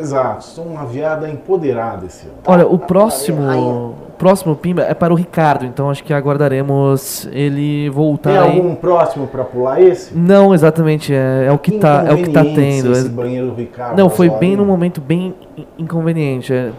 exato, 0.00 0.44
sou 0.44 0.64
uma 0.64 0.84
viada 0.86 1.28
empoderada 1.28 2.06
esse 2.06 2.26
ano. 2.26 2.36
Olha, 2.46 2.66
o 2.66 2.78
Tá, 2.78 2.86
próximo, 2.86 3.46
rainha. 3.46 3.64
o 3.66 3.94
próximo 4.18 4.56
Pimba 4.56 4.82
é 4.82 4.94
para 4.94 5.12
o 5.12 5.16
Ricardo, 5.16 5.64
então 5.66 5.90
acho 5.90 6.02
que 6.02 6.12
aguardaremos 6.14 7.28
ele 7.32 7.88
voltar 7.90 8.30
Tem 8.30 8.38
aí. 8.38 8.56
algum 8.56 8.74
próximo 8.74 9.26
para 9.26 9.44
pular 9.44 9.80
esse? 9.80 10.16
Não, 10.16 10.54
exatamente, 10.54 11.12
é, 11.14 11.46
é 11.46 11.52
o 11.52 11.58
que 11.58 11.72
tá, 11.72 12.04
é 12.08 12.12
o 12.14 12.16
que 12.16 12.30
tá 12.30 12.42
tendo. 12.42 12.92
Esse 12.92 13.06
é- 13.06 13.08
banheiro 13.10 13.48
do 13.48 13.54
Ricardo. 13.54 13.98
Não, 13.98 14.08
foi 14.08 14.30
bem 14.30 14.56
no 14.56 14.64
momento 14.64 15.00
bem 15.00 15.34
in- 15.56 15.66
inconveniente. 15.78 16.52
é. 16.52 16.70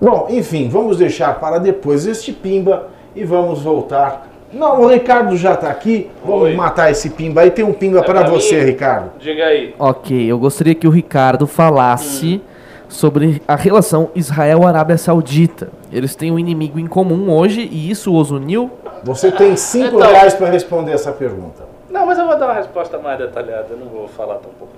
Bom, 0.00 0.26
enfim, 0.30 0.68
vamos 0.68 0.96
deixar 0.98 1.38
para 1.38 1.58
depois 1.58 2.06
este 2.06 2.32
pimba 2.32 2.88
e 3.14 3.24
vamos 3.24 3.62
voltar. 3.62 4.26
Não, 4.52 4.82
o 4.82 4.86
Ricardo 4.88 5.36
já 5.36 5.54
está 5.54 5.70
aqui. 5.70 6.10
Vamos 6.24 6.42
Oi. 6.42 6.54
matar 6.54 6.90
esse 6.90 7.10
pimba 7.10 7.40
aí. 7.40 7.50
Tem 7.50 7.64
um 7.64 7.72
pimba 7.72 8.00
É 8.00 8.02
para 8.02 8.20
pra 8.22 8.30
você, 8.30 8.58
mim? 8.60 8.66
Ricardo. 8.66 9.12
Diga 9.18 9.44
aí. 9.46 9.74
Ok, 9.78 10.30
eu 10.30 10.38
gostaria 10.38 10.74
que 10.74 10.86
o 10.86 10.90
Ricardo 10.90 11.46
falasse 11.46 12.40
sobre 12.88 13.40
a 13.48 13.56
relação 13.56 14.10
Israel-Arábia 14.14 14.98
Saudita. 14.98 15.70
Eles 15.90 16.14
têm 16.14 16.30
um 16.30 16.38
inimigo 16.38 16.78
em 16.78 16.86
comum 16.86 17.30
hoje 17.30 17.62
e 17.72 17.90
isso 17.90 18.14
os 18.14 18.30
uniu. 18.30 18.70
Você 19.02 19.32
tem 19.32 19.56
cinco 19.56 19.96
Então- 19.96 20.10
reais 20.10 20.34
para 20.34 20.48
responder 20.50 20.92
essa 20.92 21.10
pergunta. 21.12 21.64
Não, 21.90 22.06
mas 22.06 22.18
eu 22.18 22.26
vou 22.26 22.38
dar 22.38 22.46
uma 22.46 22.54
resposta 22.54 22.98
mais 22.98 23.18
detalhada, 23.18 23.66
eu 23.70 23.76
não 23.78 23.86
vou 23.86 24.08
falar 24.08 24.34
tão 24.36 24.50
pouco. 24.58 24.72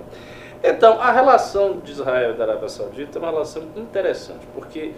Então, 0.63 0.99
a 0.99 1.11
relação 1.11 1.77
de 1.83 1.91
Israel 1.91 2.31
e 2.31 2.33
da 2.37 2.43
Arábia 2.45 2.67
Saudita 2.69 3.19
é 3.19 3.21
uma 3.21 3.29
relação 3.31 3.61
interessante, 3.77 4.39
porque 4.53 4.91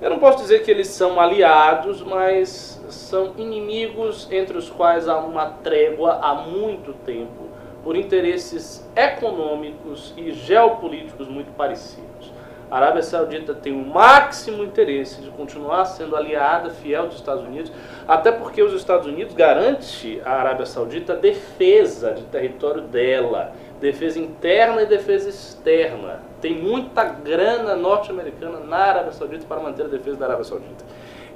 eu 0.00 0.10
não 0.10 0.18
posso 0.18 0.38
dizer 0.38 0.62
que 0.62 0.70
eles 0.70 0.88
são 0.88 1.18
aliados, 1.20 2.02
mas 2.02 2.80
são 2.88 3.32
inimigos 3.36 4.28
entre 4.30 4.56
os 4.56 4.70
quais 4.70 5.08
há 5.08 5.18
uma 5.18 5.46
trégua 5.46 6.20
há 6.22 6.34
muito 6.34 6.92
tempo, 6.92 7.48
por 7.82 7.96
interesses 7.96 8.88
econômicos 8.94 10.14
e 10.16 10.32
geopolíticos 10.32 11.26
muito 11.26 11.50
parecidos. 11.52 12.32
A 12.70 12.76
Arábia 12.76 13.02
Saudita 13.02 13.54
tem 13.54 13.72
o 13.72 13.84
máximo 13.84 14.62
interesse 14.62 15.22
de 15.22 15.30
continuar 15.30 15.86
sendo 15.86 16.14
aliada 16.14 16.68
fiel 16.68 17.06
dos 17.06 17.16
Estados 17.16 17.42
Unidos, 17.42 17.72
até 18.06 18.30
porque 18.30 18.62
os 18.62 18.74
Estados 18.74 19.06
Unidos 19.06 19.34
garante 19.34 20.20
à 20.24 20.32
Arábia 20.32 20.66
Saudita 20.66 21.14
a 21.14 21.16
defesa 21.16 22.12
de 22.12 22.22
território 22.24 22.82
dela, 22.82 23.52
defesa 23.80 24.18
interna 24.18 24.82
e 24.82 24.86
defesa 24.86 25.30
externa. 25.30 26.27
Tem 26.40 26.54
muita 26.54 27.04
grana 27.04 27.74
norte-americana 27.74 28.60
na 28.60 28.76
Arábia 28.76 29.12
Saudita 29.12 29.44
para 29.46 29.60
manter 29.60 29.84
a 29.84 29.88
defesa 29.88 30.16
da 30.16 30.26
Arábia 30.26 30.44
Saudita. 30.44 30.84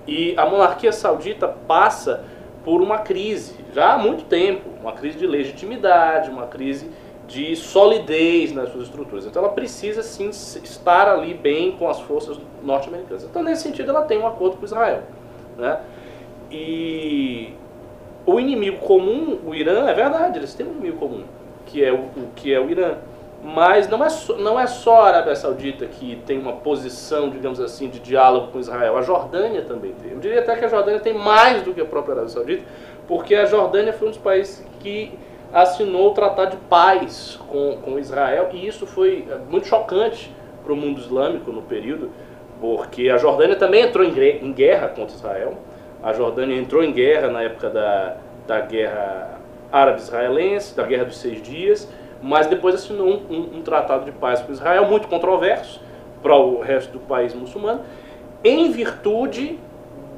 E 0.06 0.34
a 0.36 0.46
monarquia 0.46 0.92
saudita 0.92 1.48
passa 1.48 2.24
por 2.64 2.80
uma 2.80 2.98
crise 2.98 3.54
já 3.72 3.94
há 3.94 3.98
muito 3.98 4.24
tempo, 4.24 4.68
uma 4.80 4.92
crise 4.92 5.18
de 5.18 5.26
legitimidade, 5.26 6.30
uma 6.30 6.46
crise 6.46 6.90
de 7.26 7.56
solidez 7.56 8.52
nas 8.52 8.70
suas 8.70 8.84
estruturas. 8.84 9.26
Então 9.26 9.42
ela 9.42 9.52
precisa 9.52 10.02
sim 10.02 10.28
estar 10.28 11.08
ali 11.08 11.34
bem 11.34 11.72
com 11.72 11.88
as 11.88 12.00
forças 12.00 12.38
norte-americanas. 12.62 13.24
Então 13.24 13.42
nesse 13.42 13.62
sentido 13.62 13.90
ela 13.90 14.02
tem 14.02 14.18
um 14.18 14.26
acordo 14.26 14.56
com 14.56 14.64
Israel, 14.64 15.02
né? 15.56 15.80
E 16.50 17.54
o 18.26 18.38
inimigo 18.38 18.78
comum, 18.78 19.38
o 19.46 19.54
Irã, 19.54 19.88
é 19.88 19.94
verdade, 19.94 20.38
eles 20.38 20.52
têm 20.54 20.66
um 20.66 20.72
inimigo 20.72 20.98
comum, 20.98 21.24
que 21.66 21.82
é 21.82 21.92
o 21.92 22.08
que 22.36 22.52
é 22.52 22.60
o 22.60 22.70
Irã. 22.70 22.96
Mas 23.44 23.88
não 23.88 24.04
é, 24.04 24.08
só, 24.08 24.36
não 24.36 24.58
é 24.58 24.66
só 24.68 25.02
a 25.02 25.08
Arábia 25.08 25.34
Saudita 25.34 25.84
que 25.86 26.16
tem 26.24 26.38
uma 26.38 26.52
posição, 26.52 27.28
digamos 27.28 27.60
assim, 27.60 27.88
de 27.88 27.98
diálogo 27.98 28.52
com 28.52 28.60
Israel. 28.60 28.96
A 28.96 29.02
Jordânia 29.02 29.62
também 29.62 29.92
tem. 30.00 30.12
Eu 30.12 30.20
diria 30.20 30.40
até 30.40 30.54
que 30.54 30.64
a 30.64 30.68
Jordânia 30.68 31.00
tem 31.00 31.12
mais 31.12 31.62
do 31.62 31.74
que 31.74 31.80
a 31.80 31.84
própria 31.84 32.12
Arábia 32.12 32.30
Saudita, 32.30 32.62
porque 33.08 33.34
a 33.34 33.44
Jordânia 33.44 33.92
foi 33.92 34.08
um 34.08 34.10
dos 34.12 34.20
países 34.20 34.64
que 34.78 35.12
assinou 35.52 36.12
o 36.12 36.14
Tratado 36.14 36.52
de 36.52 36.56
Paz 36.64 37.38
com, 37.48 37.78
com 37.82 37.98
Israel, 37.98 38.50
e 38.52 38.66
isso 38.66 38.86
foi 38.86 39.26
eh, 39.28 39.38
muito 39.50 39.66
chocante 39.66 40.32
para 40.62 40.72
o 40.72 40.76
mundo 40.76 41.00
islâmico 41.00 41.50
no 41.50 41.62
período, 41.62 42.10
porque 42.60 43.10
a 43.10 43.18
Jordânia 43.18 43.56
também 43.56 43.82
entrou 43.82 44.04
em 44.04 44.52
guerra 44.52 44.88
contra 44.88 45.16
Israel. 45.16 45.54
A 46.00 46.12
Jordânia 46.12 46.56
entrou 46.56 46.82
em 46.82 46.92
guerra 46.92 47.28
na 47.28 47.42
época 47.42 47.68
da, 47.68 48.16
da 48.46 48.60
guerra 48.60 49.40
árabe-israelense, 49.70 50.76
da 50.76 50.84
Guerra 50.84 51.04
dos 51.04 51.16
Seis 51.16 51.42
Dias, 51.42 51.88
mas 52.22 52.46
depois 52.46 52.74
assinou 52.74 53.06
um, 53.08 53.20
um- 53.34 53.58
um 53.58 53.62
tratado 53.62 54.04
de 54.04 54.12
paz 54.12 54.40
com 54.40 54.52
Israel, 54.52 54.86
muito 54.88 55.08
controverso 55.08 55.80
para 56.22 56.36
o 56.36 56.60
resto 56.60 56.92
do 56.92 57.00
país 57.00 57.34
muçulmano, 57.34 57.80
em 58.44 58.70
virtude 58.70 59.58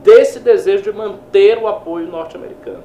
desse 0.03 0.39
desejo 0.39 0.83
de 0.85 0.93
manter 0.93 1.59
o 1.59 1.67
apoio 1.67 2.07
norte-americano. 2.07 2.83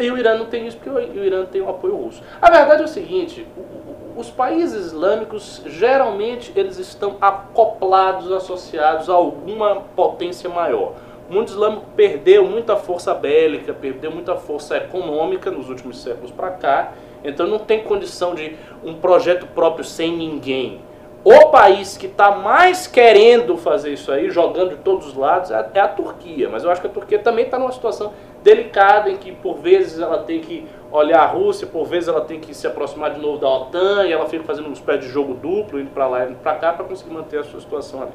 E 0.00 0.10
o 0.10 0.16
Irã 0.16 0.38
não 0.38 0.46
tem 0.46 0.66
isso, 0.66 0.78
porque 0.78 0.88
o 0.88 0.94
o 1.20 1.24
Irã 1.24 1.44
tem 1.44 1.60
um 1.60 1.68
apoio 1.68 1.94
russo. 1.94 2.22
A 2.40 2.50
verdade 2.50 2.80
é 2.80 2.84
o 2.84 2.88
seguinte, 2.88 3.46
o- 3.56 3.60
o- 3.60 4.20
os 4.20 4.30
países 4.30 4.86
islâmicos, 4.86 5.62
geralmente, 5.66 6.50
eles 6.56 6.78
estão 6.78 7.16
acoplados, 7.20 8.32
associados 8.32 9.10
a 9.10 9.12
alguma 9.14 9.82
potência 9.94 10.48
maior. 10.48 10.92
O 11.28 11.34
mundo 11.34 11.48
islâmico 11.48 11.84
perdeu 11.94 12.44
muita 12.46 12.76
força 12.76 13.12
bélica, 13.14 13.72
perdeu 13.74 14.10
muita 14.10 14.34
força 14.36 14.76
econômica 14.78 15.50
nos 15.50 15.68
últimos 15.68 16.02
séculos 16.02 16.30
para 16.30 16.50
cá, 16.52 16.92
então 17.24 17.46
não 17.46 17.58
tem 17.58 17.82
condição 17.82 18.34
de 18.34 18.56
um 18.84 18.94
projeto 18.94 19.46
próprio 19.46 19.84
sem 19.84 20.16
ninguém. 20.16 20.80
O 21.24 21.50
país 21.50 21.96
que 21.96 22.06
está 22.06 22.32
mais 22.32 22.88
querendo 22.88 23.56
fazer 23.56 23.92
isso 23.92 24.10
aí, 24.10 24.28
jogando 24.28 24.70
de 24.70 24.76
todos 24.78 25.06
os 25.06 25.14
lados, 25.14 25.52
é 25.52 25.54
a, 25.54 25.70
é 25.72 25.80
a 25.80 25.86
Turquia. 25.86 26.48
Mas 26.50 26.64
eu 26.64 26.70
acho 26.70 26.80
que 26.80 26.88
a 26.88 26.90
Turquia 26.90 27.18
também 27.20 27.44
está 27.44 27.60
numa 27.60 27.70
situação 27.70 28.12
delicada 28.42 29.08
em 29.08 29.16
que, 29.16 29.30
por 29.30 29.58
vezes, 29.58 30.00
ela 30.00 30.18
tem 30.18 30.40
que 30.40 30.66
olhar 30.90 31.20
a 31.20 31.26
Rússia, 31.26 31.64
por 31.64 31.86
vezes, 31.86 32.08
ela 32.08 32.22
tem 32.22 32.40
que 32.40 32.52
se 32.52 32.66
aproximar 32.66 33.14
de 33.14 33.20
novo 33.20 33.38
da 33.38 33.48
OTAN, 33.48 34.04
e 34.04 34.12
ela 34.12 34.26
fica 34.26 34.42
fazendo 34.42 34.68
uns 34.68 34.80
pés 34.80 34.98
de 34.98 35.08
jogo 35.08 35.34
duplo, 35.34 35.78
indo 35.78 35.90
para 35.90 36.08
lá 36.08 36.24
e 36.24 36.30
indo 36.30 36.38
para 36.38 36.56
cá, 36.56 36.72
para 36.72 36.84
conseguir 36.84 37.14
manter 37.14 37.38
a 37.38 37.44
sua 37.44 37.60
situação 37.60 38.02
ali. 38.02 38.10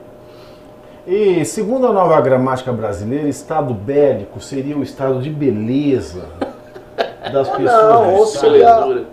E 1.08 1.46
segundo 1.46 1.88
a 1.88 1.94
nova 1.94 2.20
gramática 2.20 2.74
brasileira, 2.74 3.30
estado 3.30 3.74
bélico 3.74 4.42
seria 4.42 4.78
o 4.78 4.84
estado 4.84 5.22
de 5.22 5.30
beleza 5.30 6.26
das 7.32 7.50
pessoas. 7.50 7.84
não, 7.94 8.14
ou 8.16 8.26
seria-. 8.26 9.06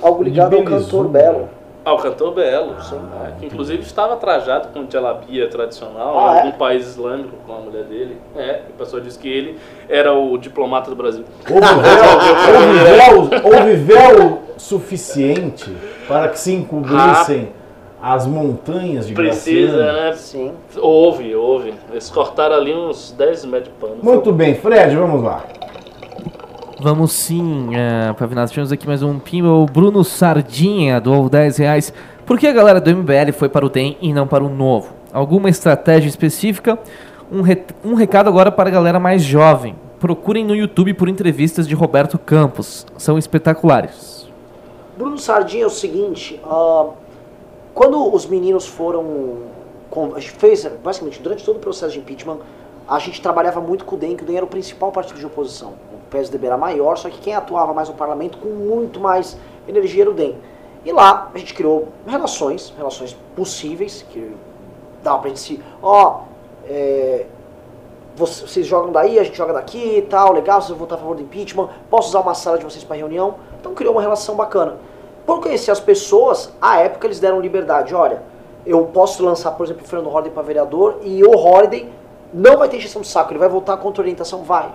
Algo 0.00 0.22
ligado 0.22 0.56
ao 0.56 0.62
cantor 0.62 1.08
Belo. 1.08 1.48
Ah, 1.84 1.94
o 1.94 1.98
cantor 1.98 2.34
Belo, 2.34 2.72
né, 2.72 3.32
que 3.40 3.46
inclusive 3.46 3.82
estava 3.82 4.14
trajado 4.16 4.68
com 4.68 4.84
jalabia 4.90 5.48
tradicional 5.48 6.18
Ah, 6.18 6.22
em 6.22 6.34
é? 6.36 6.38
algum 6.42 6.52
país 6.58 6.86
islâmico 6.86 7.34
com 7.46 7.52
a 7.54 7.58
mulher 7.60 7.84
dele. 7.84 8.18
É, 8.36 8.60
o 8.68 8.72
pessoal 8.74 9.00
disse 9.02 9.18
que 9.18 9.28
ele 9.28 9.58
era 9.88 10.12
o 10.12 10.36
diplomata 10.36 10.90
do 10.90 10.96
Brasil. 10.96 11.24
Houve 11.48 12.78
véu, 12.84 13.52
houve 13.52 13.74
véu 13.76 14.38
suficiente 14.58 15.74
para 16.06 16.28
que 16.28 16.38
se 16.38 16.52
encobrissem 16.52 17.52
as 18.02 18.26
montanhas 18.26 19.06
de 19.08 19.14
Precisa, 19.14 19.76
Graciano. 19.78 19.98
né? 20.10 20.12
Sim. 20.14 20.52
Houve, 20.76 21.34
houve. 21.34 21.74
Eles 21.90 22.08
cortaram 22.10 22.54
ali 22.56 22.72
uns 22.74 23.12
10 23.12 23.44
metros 23.46 23.72
de 23.72 23.80
pano. 23.80 23.96
Muito 24.02 24.30
bem, 24.30 24.54
Fred, 24.54 24.94
vamos 24.94 25.22
lá. 25.22 25.42
Vamos 26.80 27.12
sim, 27.12 27.70
é, 27.74 28.12
Pavinato, 28.12 28.50
tivemos 28.52 28.70
aqui 28.70 28.86
mais 28.86 29.02
um 29.02 29.18
pimba. 29.18 29.48
O 29.48 29.66
Bruno 29.66 30.04
Sardinha 30.04 31.00
doou 31.00 31.28
10 31.28 31.56
reais. 31.58 31.92
Por 32.24 32.38
que 32.38 32.46
a 32.46 32.52
galera 32.52 32.80
do 32.80 32.88
MBL 32.94 33.32
foi 33.32 33.48
para 33.48 33.66
o 33.66 33.68
DEM 33.68 33.96
e 34.00 34.12
não 34.12 34.26
para 34.28 34.44
o 34.44 34.48
Novo? 34.48 34.92
Alguma 35.12 35.48
estratégia 35.48 36.08
específica? 36.08 36.78
Um, 37.32 37.42
re- 37.42 37.64
um 37.84 37.94
recado 37.94 38.28
agora 38.28 38.52
para 38.52 38.68
a 38.68 38.72
galera 38.72 39.00
mais 39.00 39.22
jovem. 39.22 39.74
Procurem 39.98 40.44
no 40.44 40.54
YouTube 40.54 40.94
por 40.94 41.08
entrevistas 41.08 41.66
de 41.66 41.74
Roberto 41.74 42.16
Campos. 42.16 42.86
São 42.96 43.18
espetaculares. 43.18 44.28
Bruno 44.96 45.18
Sardinha 45.18 45.64
é 45.64 45.66
o 45.66 45.70
seguinte, 45.70 46.40
ah, 46.44 46.86
quando 47.74 48.14
os 48.14 48.26
meninos 48.26 48.66
foram. 48.66 49.48
A 50.14 50.20
gente 50.20 50.32
fez, 50.32 50.70
basicamente, 50.84 51.20
durante 51.20 51.42
todo 51.44 51.56
o 51.56 51.60
processo 51.60 51.94
de 51.94 51.98
impeachment, 51.98 52.38
a 52.86 52.98
gente 53.00 53.20
trabalhava 53.20 53.60
muito 53.60 53.84
com 53.84 53.96
o 53.96 53.98
DEM, 53.98 54.16
que 54.16 54.22
o 54.22 54.26
DEM 54.26 54.36
era 54.36 54.44
o 54.44 54.48
principal 54.48 54.92
partido 54.92 55.18
de 55.18 55.26
oposição. 55.26 55.72
O 56.08 56.10
PSDB 56.10 56.46
era 56.46 56.56
maior, 56.56 56.96
só 56.96 57.10
que 57.10 57.18
quem 57.18 57.34
atuava 57.34 57.74
mais 57.74 57.88
no 57.88 57.94
parlamento 57.94 58.38
com 58.38 58.48
muito 58.48 58.98
mais 58.98 59.36
energia 59.68 60.02
era 60.04 60.10
o 60.10 60.14
DEM. 60.14 60.36
E 60.84 60.90
lá 60.90 61.30
a 61.34 61.38
gente 61.38 61.52
criou 61.52 61.88
relações, 62.06 62.72
relações 62.76 63.14
possíveis, 63.36 64.04
que 64.08 64.34
dava 65.02 65.18
pra 65.18 65.28
gente 65.28 65.40
se. 65.40 65.62
Ó, 65.82 66.20
é, 66.66 67.26
Você- 68.16 68.48
Vocês 68.48 68.66
jogam 68.66 68.90
daí, 68.90 69.16
a 69.16 69.22
gente 69.22 69.36
joga 69.36 69.52
daqui 69.52 69.98
e 69.98 70.02
tal, 70.02 70.32
legal, 70.32 70.60
vocês 70.60 70.70
vão 70.70 70.78
votar 70.78 70.98
a 70.98 71.00
favor 71.00 71.14
do 71.14 71.22
impeachment, 71.22 71.68
posso 71.88 72.08
usar 72.08 72.18
uma 72.18 72.34
sala 72.34 72.58
de 72.58 72.64
vocês 72.64 72.82
para 72.82 72.96
reunião. 72.96 73.36
Então 73.60 73.74
criou 73.74 73.92
uma 73.94 74.02
relação 74.02 74.34
bacana. 74.34 74.76
Por 75.24 75.40
conhecer 75.40 75.70
as 75.70 75.78
pessoas, 75.78 76.52
à 76.60 76.80
época 76.80 77.06
eles 77.06 77.20
deram 77.20 77.40
liberdade. 77.40 77.94
Olha, 77.94 78.22
eu 78.66 78.84
posso 78.86 79.24
lançar, 79.24 79.52
por 79.52 79.64
exemplo, 79.64 79.84
o 79.84 79.86
Fernando 79.88 80.10
Holliday 80.10 80.32
para 80.32 80.42
vereador 80.42 80.96
e 81.02 81.22
o 81.22 81.30
Holliday 81.30 81.88
não 82.34 82.56
vai 82.58 82.68
ter 82.68 82.78
injeção 82.78 83.02
de 83.02 83.06
saco, 83.08 83.30
ele 83.30 83.38
vai 83.38 83.48
votar 83.48 83.76
contra 83.76 84.02
orientação? 84.02 84.42
Vai. 84.42 84.68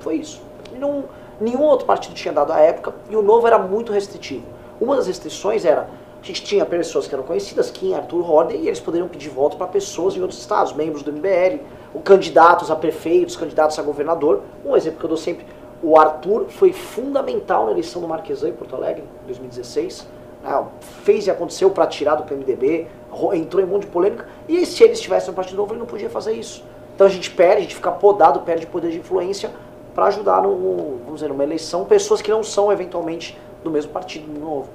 Foi 0.00 0.16
isso. 0.16 0.42
Não, 0.78 1.04
nenhum 1.40 1.62
outro 1.62 1.86
partido 1.86 2.14
tinha 2.14 2.32
dado 2.32 2.52
à 2.52 2.60
época 2.60 2.94
e 3.10 3.16
o 3.16 3.22
novo 3.22 3.46
era 3.46 3.58
muito 3.58 3.92
restritivo. 3.92 4.44
Uma 4.80 4.96
das 4.96 5.06
restrições 5.06 5.64
era, 5.64 5.88
a 6.22 6.26
gente 6.26 6.42
tinha 6.44 6.64
pessoas 6.64 7.06
que 7.06 7.14
eram 7.14 7.24
conhecidas, 7.24 7.70
Kim, 7.70 7.94
Arthur 7.94 8.20
Holliday, 8.22 8.62
e 8.62 8.66
eles 8.68 8.80
poderiam 8.80 9.08
pedir 9.08 9.28
voto 9.28 9.56
para 9.56 9.66
pessoas 9.66 10.16
em 10.16 10.20
outros 10.20 10.38
estados, 10.40 10.72
membros 10.72 11.02
do 11.02 11.12
MBL, 11.12 11.58
candidatos 12.04 12.70
a 12.70 12.76
prefeitos, 12.76 13.36
candidatos 13.36 13.78
a 13.78 13.82
governador. 13.82 14.42
Um 14.64 14.76
exemplo 14.76 14.98
que 14.98 15.04
eu 15.04 15.08
dou 15.08 15.16
sempre, 15.18 15.44
o 15.82 15.98
Arthur 15.98 16.46
foi 16.48 16.72
fundamental 16.72 17.66
na 17.66 17.72
eleição 17.72 18.00
do 18.00 18.08
Marquesan 18.08 18.48
em 18.50 18.52
Porto 18.52 18.74
Alegre, 18.76 19.04
em 19.24 19.26
2016. 19.26 20.06
né, 20.42 20.64
fez 21.02 21.26
e 21.26 21.30
aconteceu 21.32 21.70
para 21.70 21.84
tirar 21.86 22.14
do 22.14 22.22
PMDB, 22.22 22.86
ro- 23.10 23.34
entrou 23.34 23.60
em 23.62 23.66
um 23.66 23.70
monte 23.70 23.82
de 23.82 23.88
polêmica, 23.88 24.26
e 24.48 24.64
se 24.64 24.84
ele 24.84 24.92
estivesse 24.92 25.26
no 25.26 25.34
Partido 25.34 25.56
Novo, 25.56 25.72
ele 25.72 25.80
não 25.80 25.86
podia 25.86 26.08
fazer 26.08 26.32
isso. 26.32 26.62
Então 26.94 27.06
a 27.06 27.10
gente 27.10 27.30
perde, 27.32 27.56
a 27.56 27.60
gente 27.62 27.74
fica 27.74 27.90
podado, 27.90 28.40
perde 28.40 28.64
poder 28.66 28.90
de 28.92 28.98
influência 28.98 29.50
para 29.98 30.06
ajudar, 30.06 30.40
no, 30.42 30.56
no- 30.56 30.98
vamos 31.04 31.14
dizer, 31.14 31.28
numa 31.28 31.42
eleição, 31.42 31.84
pessoas 31.84 32.22
que 32.22 32.30
não 32.30 32.44
são 32.44 32.70
eventualmente 32.70 33.36
do 33.64 33.70
mesmo 33.70 33.90
partido 33.90 34.28
novo. 34.32 34.68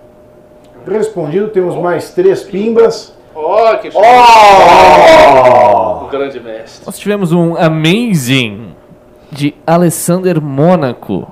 Respondido, 0.85 1.47
temos 1.47 1.77
mais 1.77 2.11
três 2.13 2.43
pimbas. 2.43 3.13
Ó, 3.33 3.73
que 3.77 3.89
show. 3.89 4.01
O 6.03 6.07
grande 6.09 6.41
mestre. 6.41 6.85
Nós 6.85 6.99
tivemos 6.99 7.31
um 7.31 7.55
Amazing 7.55 8.73
de 9.31 9.55
Alessander 9.65 10.41
Mônaco. 10.41 11.25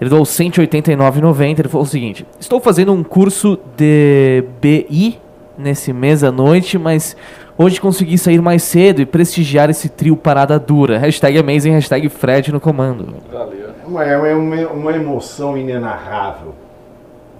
Ele 0.00 0.10
doou 0.10 0.24
189,90. 0.24 1.60
Ele 1.60 1.68
falou 1.68 1.86
o 1.86 1.88
seguinte: 1.88 2.26
Estou 2.40 2.58
fazendo 2.60 2.92
um 2.92 3.04
curso 3.04 3.56
de 3.76 4.42
BI 4.60 5.20
nesse 5.56 5.92
mês 5.92 6.24
à 6.24 6.32
noite, 6.32 6.76
mas 6.78 7.16
hoje 7.62 7.80
consegui 7.80 8.18
sair 8.18 8.40
mais 8.40 8.62
cedo 8.62 9.00
e 9.00 9.06
prestigiar 9.06 9.70
esse 9.70 9.88
trio 9.88 10.16
parada 10.16 10.58
dura. 10.58 10.98
Hashtag 10.98 11.38
Amazing, 11.38 11.70
hashtag 11.72 12.08
Fred 12.08 12.52
no 12.52 12.60
comando. 12.60 13.14
Valeu. 13.32 13.70
É 13.84 13.86
uma, 13.86 14.04
é 14.04 14.34
uma, 14.34 14.56
uma 14.68 14.92
emoção 14.92 15.56
inenarrável. 15.56 16.54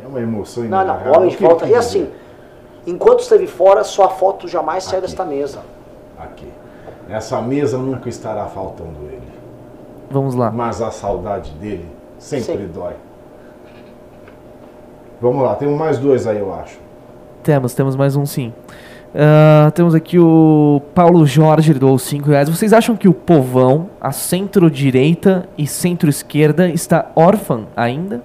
É 0.05 0.09
uma 0.09 0.21
emoção 0.21 0.65
Não, 0.65 0.71
não, 0.71 0.79
inenarrável. 0.83 1.13
o 1.13 1.17
homem 1.17 1.29
de 1.29 1.35
O 1.35 1.39
que 1.39 1.45
ele 1.45 1.51
volta. 1.51 1.67
E 1.67 1.75
assim, 1.75 2.09
enquanto 2.87 3.21
esteve 3.21 3.47
fora, 3.47 3.85
sua 3.85 4.09
foto 4.09 4.49
jamais 4.49 4.85
saiu 4.85 5.01
desta 5.01 5.25
mesa. 5.25 5.61
Aqui. 6.19 6.47
Essa 7.09 7.41
mesa 7.43 7.77
nunca 7.79 8.09
estará 8.09 8.47
faltando 8.47 8.99
ele. 9.11 9.21
Vamos 10.11 10.35
lá. 10.35 10.51
Mas 10.51 10.81
a 10.81 10.91
saudade 10.91 11.51
dele 11.53 11.87
sempre 12.19 12.59
Sim. 12.59 12.71
dói. 12.73 12.95
Vamos 15.21 15.43
lá, 15.43 15.55
temos 15.55 15.79
mais 15.79 15.99
dois 15.99 16.27
aí, 16.27 16.39
eu 16.39 16.53
acho. 16.53 16.79
Temos, 17.43 17.75
temos 17.75 17.97
mais 17.97 18.17
um 18.17 18.27
sim. 18.27 18.53
Ah, 19.15 19.71
temos 19.75 19.95
aqui 19.95 20.19
o 20.19 20.81
Paulo 20.95 21.27
Jorge, 21.27 21.75
doou 21.75 21.99
5 21.99 22.31
reais. 22.31 22.49
Vocês 22.49 22.73
acham 22.73 22.97
que 22.97 23.09
o 23.09 23.13
povão, 23.13 23.91
a 24.01 24.11
centro-direita 24.11 25.47
e 25.57 25.67
centro-esquerda 25.67 26.69
está 26.69 27.11
órfã 27.15 27.65
ainda? 27.77 28.23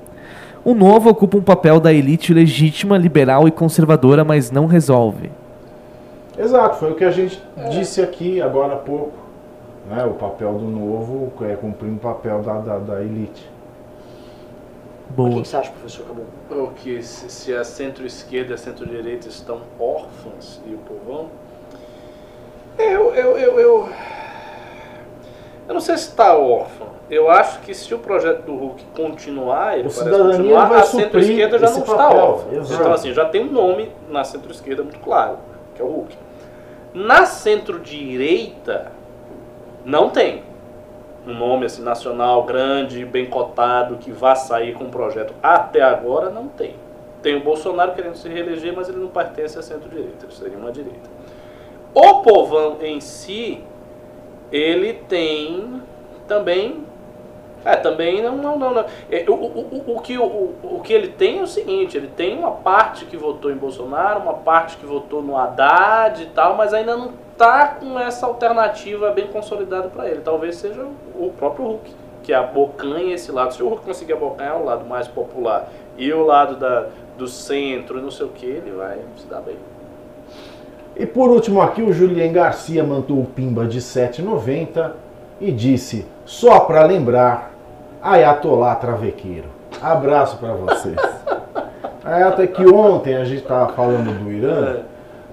O 0.63 0.73
novo 0.73 1.09
ocupa 1.09 1.37
um 1.37 1.41
papel 1.41 1.79
da 1.79 1.93
elite 1.93 2.33
legítima, 2.33 2.97
liberal 2.97 3.47
e 3.47 3.51
conservadora, 3.51 4.23
mas 4.23 4.49
não 4.49 4.65
resolve. 4.65 5.29
Exato, 6.37 6.77
foi 6.77 6.91
o 6.91 6.95
que 6.95 7.03
a 7.03 7.11
gente 7.11 7.41
disse 7.71 8.01
aqui 8.01 8.41
agora 8.41 8.73
há 8.73 8.77
pouco. 8.77 9.13
Né? 9.89 10.03
O 10.05 10.13
papel 10.13 10.53
do 10.53 10.65
novo 10.65 11.31
é 11.41 11.55
cumprir 11.55 11.89
um 11.89 11.97
papel 11.97 12.41
da, 12.41 12.59
da, 12.59 12.77
da 12.77 13.01
elite. 13.01 13.49
O 15.09 15.13
Boa. 15.13 15.41
que 15.41 15.47
você 15.47 15.57
acha, 15.57 15.71
professor 15.71 16.05
Cabum? 16.05 16.25
O 16.51 16.71
que 16.73 17.01
se, 17.01 17.29
se 17.29 17.53
a 17.53 17.63
centro-esquerda 17.63 18.51
e 18.51 18.53
a 18.53 18.57
centro-direita 18.57 19.27
estão 19.27 19.61
órfãos 19.79 20.61
e 20.65 20.73
o 20.73 20.77
povão. 20.79 21.29
Eu, 22.77 23.13
eu, 23.15 23.37
eu, 23.37 23.59
eu, 23.59 23.89
eu 25.67 25.73
não 25.73 25.81
sei 25.81 25.97
se 25.97 26.09
está 26.09 26.37
órfão. 26.37 26.87
Eu 27.09 27.29
acho 27.29 27.61
que 27.61 27.73
se 27.73 27.93
o 27.93 27.99
projeto 27.99 28.43
do 28.43 28.53
Hulk 28.53 28.83
continuar, 28.95 29.77
ele 29.77 29.87
O 29.87 29.91
parece 29.91 30.03
Cidadania 30.03 30.37
continuar, 30.37 30.65
vai 30.69 30.79
a 30.79 30.83
centro-esquerda 30.83 31.57
já 31.57 31.69
não 31.71 31.79
está 31.79 31.95
papel, 31.95 32.17
órfã. 32.19 32.55
exato. 32.55 32.81
Então, 32.81 32.93
assim, 32.93 33.13
já 33.13 33.25
tem 33.25 33.41
um 33.43 33.51
nome 33.51 33.91
na 34.09 34.23
centro-esquerda 34.23 34.83
muito 34.83 34.99
claro, 34.99 35.37
que 35.73 35.81
é 35.81 35.85
o 35.85 35.87
Hulk. 35.87 36.17
Na 36.93 37.25
centro-direita, 37.25 38.91
não 39.85 40.09
tem 40.09 40.43
um 41.27 41.33
nome 41.33 41.65
assim, 41.65 41.83
nacional 41.83 42.43
grande, 42.43 43.03
bem 43.03 43.25
cotado, 43.25 43.97
que 43.97 44.11
vá 44.11 44.33
sair 44.33 44.73
com 44.73 44.85
um 44.85 44.89
projeto. 44.89 45.33
Até 45.43 45.81
agora 45.81 46.29
não 46.29 46.47
tem. 46.47 46.75
Tem 47.21 47.35
o 47.35 47.43
Bolsonaro 47.43 47.93
querendo 47.93 48.15
se 48.15 48.29
reeleger, 48.29 48.73
mas 48.73 48.87
ele 48.87 48.99
não 48.99 49.09
pertence 49.09 49.59
à 49.59 49.61
centro-direita, 49.61 50.25
ele 50.25 50.33
seria 50.33 50.57
uma 50.57 50.71
direita. 50.71 51.09
O 51.93 52.21
povão 52.21 52.77
em 52.81 53.01
si, 53.01 53.61
ele 54.51 54.93
tem 54.93 55.81
também. 56.27 56.85
É, 57.65 57.75
também 57.75 58.21
não. 58.21 58.37
não, 58.37 58.57
não, 58.57 58.73
não. 58.73 58.85
É, 59.11 59.25
o, 59.27 59.33
o, 59.33 59.95
o, 59.97 60.01
que, 60.01 60.17
o, 60.17 60.53
o 60.63 60.81
que 60.81 60.93
ele 60.93 61.09
tem 61.09 61.39
é 61.39 61.41
o 61.41 61.47
seguinte: 61.47 61.97
ele 61.97 62.07
tem 62.07 62.37
uma 62.37 62.51
parte 62.51 63.05
que 63.05 63.17
votou 63.17 63.51
em 63.51 63.55
Bolsonaro, 63.55 64.21
uma 64.21 64.35
parte 64.35 64.77
que 64.77 64.85
votou 64.85 65.21
no 65.21 65.35
Haddad 65.35 66.21
e 66.21 66.27
tal, 66.27 66.55
mas 66.55 66.73
ainda 66.73 66.95
não 66.95 67.11
está 67.31 67.67
com 67.67 67.99
essa 67.99 68.25
alternativa 68.25 69.11
bem 69.11 69.27
consolidada 69.27 69.89
para 69.89 70.07
ele. 70.07 70.21
Talvez 70.21 70.55
seja 70.55 70.85
o 71.17 71.31
próprio 71.37 71.65
Hulk, 71.65 71.91
que 72.23 72.33
abocanha 72.33 73.15
esse 73.15 73.31
lado. 73.31 73.53
Se 73.53 73.63
o 73.63 73.67
Hulk 73.67 73.85
conseguir 73.85 74.13
abocanhar 74.13 74.57
o 74.57 74.65
lado 74.65 74.85
mais 74.85 75.07
popular 75.07 75.69
e 75.97 76.11
o 76.13 76.25
lado 76.25 76.55
da, 76.55 76.87
do 77.17 77.27
centro, 77.27 78.01
não 78.01 78.11
sei 78.11 78.25
o 78.25 78.29
que, 78.29 78.45
ele 78.45 78.71
vai 78.71 78.99
se 79.17 79.25
dar 79.27 79.41
bem. 79.41 79.55
E 80.95 81.05
por 81.05 81.29
último 81.29 81.61
aqui, 81.61 81.81
o 81.81 81.93
Julien 81.93 82.31
Garcia 82.31 82.83
mandou 82.83 83.19
o 83.19 83.25
pimba 83.25 83.65
de 83.65 83.79
7,90 83.79 84.91
e 85.39 85.51
disse, 85.51 86.05
só 86.25 86.61
para 86.61 86.83
lembrar, 86.85 87.51
Ayatollah 88.01 88.75
Travequeiro. 88.75 89.49
Abraço 89.81 90.37
para 90.37 90.53
vocês. 90.53 90.97
Até 92.03 92.47
que 92.47 92.65
ontem 92.65 93.15
a 93.15 93.25
gente 93.25 93.43
tava 93.43 93.73
falando 93.73 94.23
do 94.23 94.31
Irã, 94.31 94.77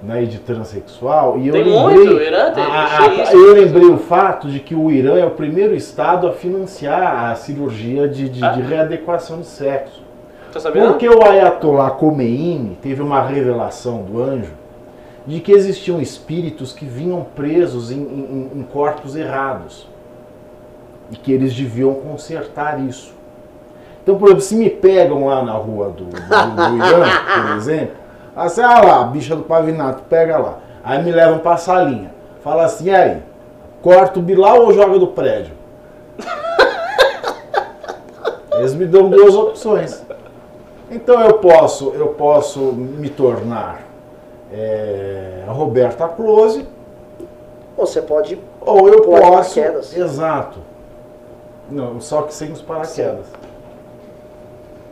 né, 0.06 0.22
e 0.22 0.26
de 0.26 0.38
transexual, 0.38 1.38
e 1.38 1.48
eu 1.48 1.52
Tem 1.54 1.64
lembrei, 1.64 1.96
muito, 1.98 2.14
o 2.16 2.20
Irã 2.22 2.50
tem- 2.52 2.64
ah, 2.64 3.22
isso. 3.22 3.32
eu 3.36 3.54
lembrei 3.54 3.86
o 3.88 3.96
fato 3.98 4.48
de 4.48 4.60
que 4.60 4.74
o 4.74 4.90
Irã 4.90 5.18
é 5.18 5.24
o 5.24 5.30
primeiro 5.30 5.74
estado 5.74 6.26
a 6.26 6.32
financiar 6.32 7.30
a 7.30 7.34
cirurgia 7.34 8.06
de, 8.08 8.28
de- 8.28 8.44
Ah. 8.44 8.48
de 8.50 8.60
readequação 8.62 9.40
de 9.40 9.46
sexo. 9.46 10.02
Tá 10.52 10.60
sabendo? 10.60 10.88
Porque 10.88 11.08
o 11.08 11.22
Ayatollah 11.24 11.90
Khomeini 11.90 12.76
teve 12.82 13.02
uma 13.02 13.20
revelação 13.22 14.02
do 14.02 14.22
anjo 14.22 14.52
de 15.26 15.40
que 15.40 15.50
existiam 15.52 16.00
espíritos 16.00 16.72
que 16.72 16.84
vinham 16.84 17.24
presos 17.34 17.90
em, 17.90 17.96
em- 17.96 18.50
em 18.58 18.62
corpos 18.62 19.16
errados 19.16 19.88
e 21.10 21.16
que 21.16 21.32
eles 21.32 21.54
deviam 21.54 21.94
consertar 21.94 22.78
isso. 22.84 23.12
Então, 24.02 24.16
por 24.18 24.26
exemplo, 24.28 24.42
se 24.42 24.54
me 24.54 24.68
pegam 24.68 25.26
lá 25.26 25.42
na 25.42 25.52
rua 25.52 25.88
do, 25.88 26.04
do, 26.04 26.10
do 26.10 26.76
Irã, 26.76 27.04
por 27.48 27.56
exemplo, 27.56 27.94
assim, 28.36 28.62
ah 28.62 28.80
lá, 28.82 29.00
a 29.02 29.04
bicha 29.04 29.36
do 29.36 29.42
pavinato, 29.42 30.02
pega 30.08 30.38
lá. 30.38 30.58
Aí 30.82 31.02
me 31.02 31.10
levam 31.10 31.38
pra 31.38 31.56
salinha. 31.56 32.12
Fala 32.42 32.64
assim, 32.64 32.90
aí, 32.90 33.22
corta 33.82 34.18
o 34.18 34.22
Bilal 34.22 34.62
ou 34.62 34.72
joga 34.74 34.98
do 34.98 35.08
prédio? 35.08 35.52
Eles 38.58 38.74
me 38.74 38.86
dão 38.86 39.08
duas 39.08 39.34
opções. 39.34 40.02
Então 40.90 41.20
eu 41.20 41.38
posso, 41.38 41.92
eu 41.94 42.08
posso 42.08 42.60
me 42.60 43.08
tornar 43.08 43.80
é, 44.52 45.42
Roberta 45.48 46.06
Close 46.08 46.66
Ou 47.76 47.86
você 47.86 48.02
pode. 48.02 48.38
ou 48.60 48.88
eu 48.88 49.02
posso. 49.02 49.22
paraquedas. 49.22 49.96
Exato. 49.96 50.58
Não, 51.70 52.00
só 52.00 52.22
que 52.22 52.34
sem 52.34 52.52
os 52.52 52.60
paraquedas. 52.60 53.26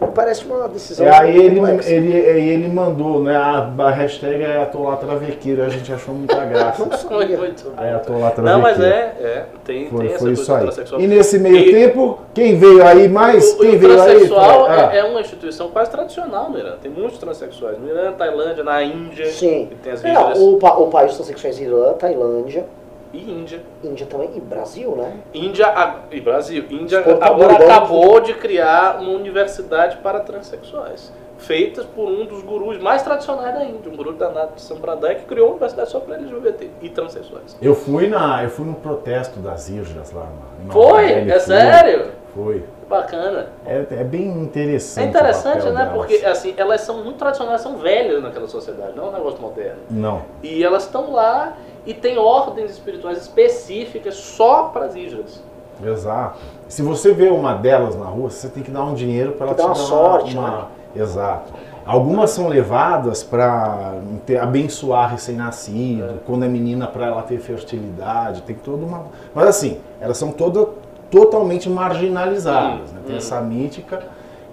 Parece 0.08 0.44
uma 0.44 0.68
decisão. 0.68 1.06
E 1.06 1.08
aí 1.08 1.36
ele, 1.36 1.60
complexa. 1.60 1.90
ele, 1.90 2.12
aí 2.30 2.48
ele 2.48 2.68
mandou, 2.68 3.22
né? 3.22 3.36
A, 3.36 3.70
a 3.78 3.90
hashtag 3.90 4.42
é 4.42 4.46
Ayatollah 4.46 4.96
Travequeiro, 4.96 5.62
a 5.62 5.68
gente 5.68 5.92
achou 5.92 6.14
muita 6.14 6.42
graça. 6.44 6.84
Muito, 6.84 7.38
muito 7.38 7.64
bom. 7.70 7.72
Ayatollah 7.82 8.30
Travequeiro. 8.30 8.42
Não, 8.44 8.60
mas 8.60 8.80
é, 8.80 8.88
é 9.20 9.44
tem, 9.64 9.88
Foi, 9.88 9.98
tem 10.00 10.08
essa 10.08 10.18
foi 10.18 10.26
coisa 10.28 10.42
isso 10.42 10.54
aí. 10.54 10.60
transexual. 10.62 11.00
E 11.00 11.06
nesse 11.06 11.38
meio 11.38 11.56
E- 11.56 11.70
tempo, 11.72 12.18
quem 12.34 12.58
veio 12.58 12.84
aí 12.86 13.08
mais? 13.08 13.52
O, 13.52 13.58
quem 13.58 13.76
o 13.76 13.78
veio 13.78 13.92
aí? 14.00 14.06
transexual 14.08 14.64
Fred? 14.66 14.80
Ah, 14.80 14.94
é, 14.94 14.98
é 14.98 15.04
uma 15.04 15.20
instituição 15.20 15.68
quase 15.70 15.90
tradicional 15.90 16.50
no 16.50 16.58
Irã. 16.58 16.72
Tem 16.82 16.90
muitos 16.90 17.18
transexuais. 17.18 17.78
No 17.78 17.88
Irã, 17.88 18.12
Tailândia, 18.12 18.64
na 18.64 18.82
Índia. 18.82 19.26
Sim. 19.26 19.70
Tem 19.82 19.92
as 19.92 20.04
É, 20.04 20.14
o, 20.36 20.56
o 20.56 20.86
país 20.88 21.08
dos 21.08 21.16
transexuais 21.16 21.60
Irã, 21.60 21.92
Tailândia, 21.94 22.64
E 23.12 23.30
Índia. 23.30 23.60
Índia 23.84 24.06
também, 24.06 24.30
e 24.34 24.40
Brasil, 24.40 24.96
né? 24.96 25.18
Índia 25.34 25.66
a- 25.66 25.96
e 26.10 26.20
Brasil. 26.20 26.64
Índia 26.70 26.98
Exportador 26.98 27.44
agora 27.50 27.64
acabou 27.64 28.20
de 28.20 28.32
criar 28.34 29.00
uma 29.00 29.10
universidade 29.12 29.98
para 29.98 30.20
transexuais. 30.20 31.12
feitas 31.38 31.84
por 31.84 32.08
um 32.08 32.24
dos 32.24 32.40
gurus 32.44 32.78
mais 32.80 33.02
tradicionais 33.02 33.52
da 33.52 33.64
Índia, 33.64 33.90
um 33.92 33.96
guru 33.96 34.12
danado 34.12 34.52
de 34.54 34.62
Sampradaya, 34.62 35.16
que 35.16 35.24
criou 35.24 35.48
uma 35.48 35.52
universidade 35.54 35.90
só 35.90 35.98
para 35.98 36.14
LGBT 36.14 36.70
e 36.80 36.88
transexuais. 36.88 37.56
Eu 37.60 37.74
fui, 37.74 38.06
na, 38.06 38.44
eu 38.44 38.48
fui 38.48 38.64
no 38.64 38.74
protesto 38.74 39.40
das 39.40 39.68
Irjas 39.68 40.12
lá. 40.12 40.28
na- 40.64 40.72
Foi? 40.72 41.10
É 41.10 41.30
fui. 41.32 41.40
sério? 41.40 42.12
Foi. 42.32 42.60
Que 42.60 42.86
bacana. 42.88 43.48
É, 43.66 43.84
é 43.90 44.04
bem 44.04 44.28
interessante. 44.28 45.02
É 45.04 45.06
o 45.06 45.10
interessante, 45.10 45.56
papel 45.56 45.72
né? 45.72 45.84
delas. 45.86 45.96
Porque 45.96 46.24
assim, 46.24 46.54
elas 46.56 46.80
são 46.82 47.02
muito 47.02 47.16
tradicionais, 47.18 47.60
são 47.60 47.76
velhas 47.76 48.22
naquela 48.22 48.46
sociedade, 48.46 48.92
não 48.94 49.06
é 49.06 49.08
um 49.08 49.12
negócio 49.12 49.40
moderno. 49.40 49.80
Não. 49.90 50.22
E 50.44 50.62
elas 50.62 50.84
estão 50.84 51.10
lá 51.12 51.56
e 51.86 51.92
tem 51.94 52.18
ordens 52.18 52.70
espirituais 52.72 53.18
específicas 53.18 54.14
só 54.14 54.64
para 54.64 54.86
as 54.86 54.94
Ijas. 54.94 55.42
Exato. 55.84 56.38
Se 56.68 56.82
você 56.82 57.12
vê 57.12 57.28
uma 57.28 57.54
delas 57.54 57.96
na 57.96 58.06
rua, 58.06 58.30
você 58.30 58.48
tem 58.48 58.62
que 58.62 58.70
dar 58.70 58.84
um 58.84 58.94
dinheiro 58.94 59.32
para 59.32 59.46
ela 59.48 59.54
te 59.54 59.60
uma 59.60 59.68
dar 59.68 59.74
sorte, 59.74 60.36
uma... 60.36 60.50
né? 60.50 60.64
Exato. 60.94 61.52
Algumas 61.84 62.30
são 62.30 62.46
levadas 62.46 63.24
para 63.24 63.94
abençoar 64.40 65.10
recém-nascido, 65.10 66.20
quando 66.24 66.44
é 66.44 66.48
menina 66.48 66.86
para 66.86 67.06
ela 67.06 67.22
ter 67.22 67.38
fertilidade, 67.40 68.42
tem 68.42 68.54
toda 68.54 68.84
uma. 68.84 69.06
Mas 69.34 69.48
assim, 69.48 69.80
elas 70.00 70.16
são 70.16 70.30
todas 70.30 70.68
totalmente 71.10 71.68
marginalizadas, 71.68 72.92
né? 72.92 73.00
Tem 73.04 73.14
Hum. 73.16 73.18
essa 73.18 73.40
mítica 73.40 74.02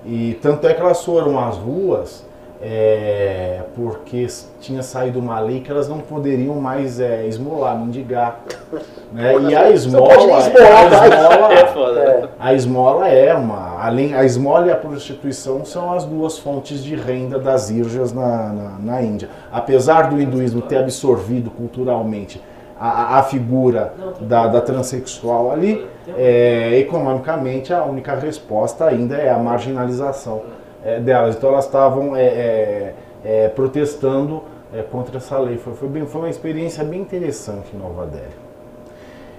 e 0.04 0.40
tanto 0.42 0.66
é 0.66 0.74
que 0.74 0.82
elas 0.82 1.04
foram 1.06 1.38
às 1.40 1.56
ruas 1.58 2.26
é, 2.62 3.62
porque 3.76 4.28
tinha 4.60 4.84
saído 4.84 5.18
uma 5.20 5.40
lei 5.40 5.62
que 5.62 5.72
elas 5.72 5.88
não 5.88 6.00
poderiam 6.00 6.56
mais 6.56 7.00
é, 7.00 7.26
esmolar, 7.26 7.78
mendigar. 7.80 8.42
Né? 9.12 9.34
E 9.50 9.56
a 9.56 9.72
esmola, 9.72 10.14
esmolar, 10.14 10.86
a 10.86 10.88
vai. 10.90 11.10
esmola, 11.10 11.54
É 11.60 11.66
foda. 11.66 12.00
É. 12.00 12.30
a 12.40 12.54
esmola 12.54 13.08
é 13.08 13.34
uma. 13.34 13.84
Além, 13.84 14.14
a 14.14 14.24
esmola 14.24 14.68
e 14.68 14.72
a 14.72 14.76
prostituição 14.76 15.66
são 15.66 15.92
as 15.94 16.06
duas 16.06 16.38
fontes 16.38 16.84
de 16.84 16.94
renda 16.96 17.40
das 17.40 17.72
irjas 17.72 18.14
na, 18.14 18.54
na, 18.54 18.70
na 18.80 19.02
Índia. 19.02 19.28
Apesar 19.52 20.12
do 20.12 20.22
hinduísmo 20.22 20.62
ter 20.62 20.78
absorvido 20.78 21.50
culturalmente 21.50 22.40
a, 22.80 22.88
a- 23.16 23.18
a 23.18 23.24
figura 23.24 23.94
da, 24.22 24.46
da 24.46 24.62
transexual 24.62 25.52
ali, 25.52 25.88
é, 26.16 26.78
economicamente 26.78 27.74
a 27.74 27.84
única 27.84 28.14
resposta 28.14 28.86
ainda 28.86 29.16
é 29.16 29.32
a 29.32 29.40
marginalização 29.40 30.44
é, 30.84 31.00
delas. 31.00 31.36
Então 31.36 31.50
elas 31.50 31.66
estavam 31.66 32.16
é, 32.16 32.24
é, 32.24 32.96
é, 33.24 33.48
protestando 33.50 34.44
é, 34.74 34.82
contra 34.82 35.18
essa 35.18 35.38
lei. 35.40 35.58
Foi, 35.58 35.74
foi, 35.74 35.90
bem, 35.90 36.06
foi 36.06 36.22
uma 36.22 36.30
experiência 36.30 36.84
bem 36.84 37.02
interessante 37.02 37.68
em 37.74 37.78
Nova 37.78 38.06
Delhi. 38.06 38.50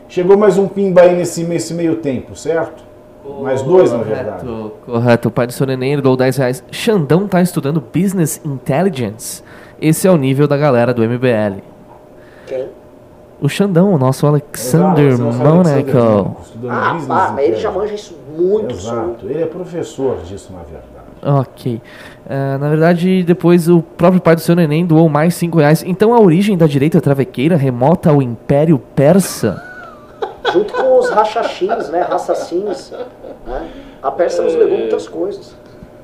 Chegou 0.09 0.37
mais 0.37 0.59
um 0.59 0.67
pimba 0.67 1.03
aí 1.03 1.17
nesse, 1.17 1.45
nesse 1.45 1.73
meio 1.73 1.97
tempo, 1.97 2.35
certo? 2.35 2.83
Mais 3.43 3.63
dois, 3.63 3.93
na 3.93 3.99
verdade. 3.99 4.45
Correto, 4.45 4.75
correto. 4.85 5.29
O 5.29 5.31
pai 5.31 5.47
do 5.47 5.53
seu 5.53 5.67
neném 5.67 6.01
doou 6.01 6.17
10 6.17 6.37
reais. 6.37 6.65
Xandão 6.71 7.29
tá 7.29 7.41
estudando 7.41 7.81
Business 7.81 8.41
Intelligence. 8.45 9.43
Esse 9.81 10.09
é 10.09 10.11
o 10.11 10.17
nível 10.17 10.49
da 10.49 10.57
galera 10.57 10.93
do 10.93 11.03
MBL. 11.03 11.63
Quem? 12.47 12.69
O 13.41 13.49
Xandão, 13.49 13.95
o 13.95 13.99
nosso 13.99 14.27
Alexander 14.27 15.19
Monaco. 15.19 16.37
Ah, 16.69 16.99
pá, 17.07 17.33
mas 17.35 17.47
ele 17.47 17.57
já 17.57 17.71
manja 17.71 17.95
isso 17.95 18.19
muito 18.37 18.75
Exato, 18.75 18.97
solto. 18.97 19.27
ele 19.27 19.43
é 19.43 19.47
professor 19.47 20.19
disso, 20.19 20.53
na 20.53 20.59
verdade. 20.59 21.00
Ok. 21.23 21.81
Ah, 22.29 22.59
na 22.59 22.69
verdade, 22.69 23.23
depois 23.23 23.69
o 23.69 23.83
próprio 23.83 24.21
pai 24.21 24.35
do 24.35 24.41
seu 24.41 24.55
neném 24.55 24.87
doou 24.87 25.09
mais 25.09 25.35
5 25.35 25.59
reais. 25.59 25.83
Então 25.87 26.15
a 26.15 26.21
origem 26.21 26.57
da 26.57 26.67
direita 26.67 27.01
travequeira 27.01 27.57
remota 27.57 28.11
ao 28.11 28.23
Império 28.23 28.79
Persa. 28.79 29.63
Junto 30.53 30.73
com 30.73 30.99
os 30.99 31.11
rachachins, 31.11 31.89
né? 31.91 32.03
Raçacins. 32.03 32.93
Né? 33.47 33.71
A 34.03 34.11
Pérsia 34.11 34.43
nos 34.43 34.55
legou 34.55 34.79
muitas 34.79 35.07
coisas. 35.07 35.55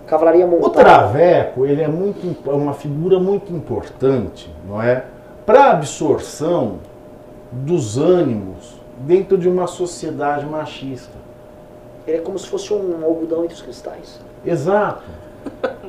Cavalaria 0.06 0.46
O 0.46 0.50
montada. 0.50 0.84
traveco, 0.84 1.66
ele 1.66 1.82
é 1.82 1.88
muito 1.88 2.36
é 2.48 2.52
uma 2.54 2.74
figura 2.74 3.18
muito 3.18 3.52
importante, 3.52 4.48
não 4.68 4.80
é? 4.80 5.04
Para 5.44 5.70
absorção 5.70 6.78
dos 7.50 7.98
ânimos 7.98 8.80
dentro 8.98 9.36
de 9.36 9.48
uma 9.48 9.66
sociedade 9.66 10.46
machista. 10.46 11.16
Ele 12.06 12.18
é 12.18 12.20
como 12.20 12.38
se 12.38 12.46
fosse 12.46 12.72
um 12.72 13.04
algodão 13.04 13.44
entre 13.44 13.54
os 13.54 13.62
cristais. 13.62 14.20
Exato. 14.46 15.02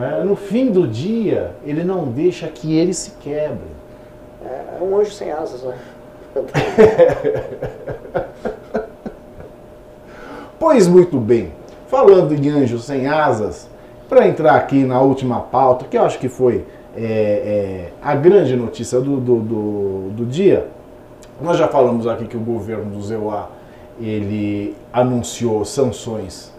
É? 0.00 0.22
No 0.22 0.36
fim 0.36 0.70
do 0.70 0.86
dia, 0.86 1.50
ele 1.64 1.82
não 1.82 2.04
deixa 2.04 2.46
que 2.46 2.76
ele 2.78 2.94
se 2.94 3.12
quebre. 3.20 3.66
É, 4.44 4.78
é 4.78 4.82
um 4.82 4.96
anjo 4.96 5.10
sem 5.10 5.32
asas, 5.32 5.62
né? 5.62 5.76
Pois 10.58 10.88
muito 10.88 11.18
bem, 11.18 11.52
falando 11.86 12.34
em 12.34 12.48
anjos 12.50 12.84
sem 12.84 13.06
asas, 13.06 13.68
para 14.08 14.26
entrar 14.26 14.56
aqui 14.56 14.84
na 14.84 15.00
última 15.00 15.40
pauta, 15.40 15.84
que 15.84 15.96
eu 15.96 16.02
acho 16.02 16.18
que 16.18 16.28
foi 16.28 16.66
é, 16.96 17.02
é, 17.02 17.92
a 18.02 18.14
grande 18.14 18.56
notícia 18.56 19.00
do, 19.00 19.18
do, 19.18 19.40
do, 19.40 20.10
do 20.10 20.26
dia, 20.26 20.66
nós 21.40 21.56
já 21.56 21.68
falamos 21.68 22.06
aqui 22.06 22.26
que 22.26 22.36
o 22.36 22.40
governo 22.40 22.96
do 22.96 23.02
Zeuá 23.02 23.48
ele 24.00 24.74
anunciou 24.92 25.64
sanções 25.64 26.52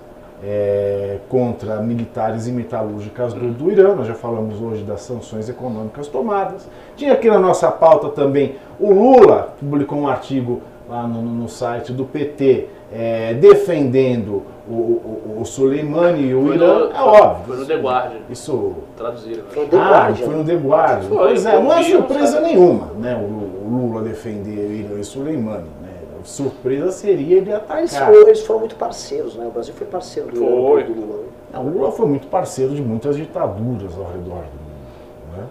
é, 0.43 1.17
contra 1.27 1.77
militares 1.81 2.47
e 2.47 2.51
metalúrgicas 2.51 3.33
do, 3.33 3.51
do 3.51 3.71
Irã. 3.71 3.93
Nós 3.95 4.07
já 4.07 4.13
falamos 4.15 4.61
hoje 4.61 4.83
das 4.83 5.01
sanções 5.01 5.49
econômicas 5.49 6.07
tomadas. 6.07 6.67
Tinha 6.95 7.13
aqui 7.13 7.29
na 7.29 7.39
nossa 7.39 7.69
pauta 7.71 8.09
também 8.09 8.55
o 8.79 8.91
Lula 8.93 9.53
publicou 9.59 9.97
um 9.99 10.07
artigo 10.07 10.61
lá 10.89 11.05
no, 11.07 11.21
no- 11.21 11.31
no 11.31 11.47
site 11.49 11.91
do 11.93 12.03
PT 12.05 12.67
é, 12.91 13.33
defendendo 13.35 14.41
o, 14.67 14.73
o, 14.73 15.37
o 15.41 15.45
Soleimani 15.45 16.29
e 16.29 16.33
o 16.35 16.45
Foi 16.47 16.55
Irã. 16.55 16.79
no- 16.79 16.91
é 16.91 17.01
óbvio. 17.01 17.45
Foi 17.45 17.57
no 17.57 17.65
The 17.65 17.75
Guardian. 17.77 18.19
Isso 18.29 18.73
Traduziram. 18.97 19.43
Foi 19.49 19.65
o 19.65 19.67
The 19.67 19.77
ah, 19.77 20.11
foi 20.15 20.35
no 20.35 20.43
The 20.43 20.55
Guardian. 20.55 21.09
Pois 21.09 21.45
é, 21.45 21.59
não 21.61 21.71
é 21.73 21.83
surpresa 21.83 22.39
nenhuma, 22.41 22.87
né? 22.97 23.15
O, 23.15 23.67
o 23.67 23.69
Lula 23.69 24.01
defender 24.01 24.57
o 24.57 24.71
Irã 24.73 24.99
e 24.99 25.03
Soleimani, 25.03 25.65
né? 25.78 25.78
Surpresa 26.23 26.91
seria 26.91 27.37
ele 27.37 27.49
Eles 27.51 27.55
atacar. 27.55 28.07
foram, 28.13 28.27
eles 28.27 28.41
foram 28.41 28.59
muito 28.61 28.75
parceiros, 28.75 29.35
né? 29.35 29.45
O 29.47 29.51
Brasil 29.51 29.73
foi 29.73 29.87
parceiro 29.87 30.29
do, 30.31 30.39
Foi. 30.39 30.83
do 30.83 30.93
Lula. 30.93 31.17
né? 31.17 31.23
Não, 31.53 31.65
o 31.65 31.69
Lula 31.69 31.91
foi 31.91 32.05
muito 32.07 32.27
parceiro 32.27 32.73
de 32.75 32.81
muitas 32.81 33.15
ditaduras 33.15 33.93
ao 33.97 34.05
redor 34.05 34.43
do 34.45 34.59
mundo. 34.59 35.37
Né? 35.37 35.43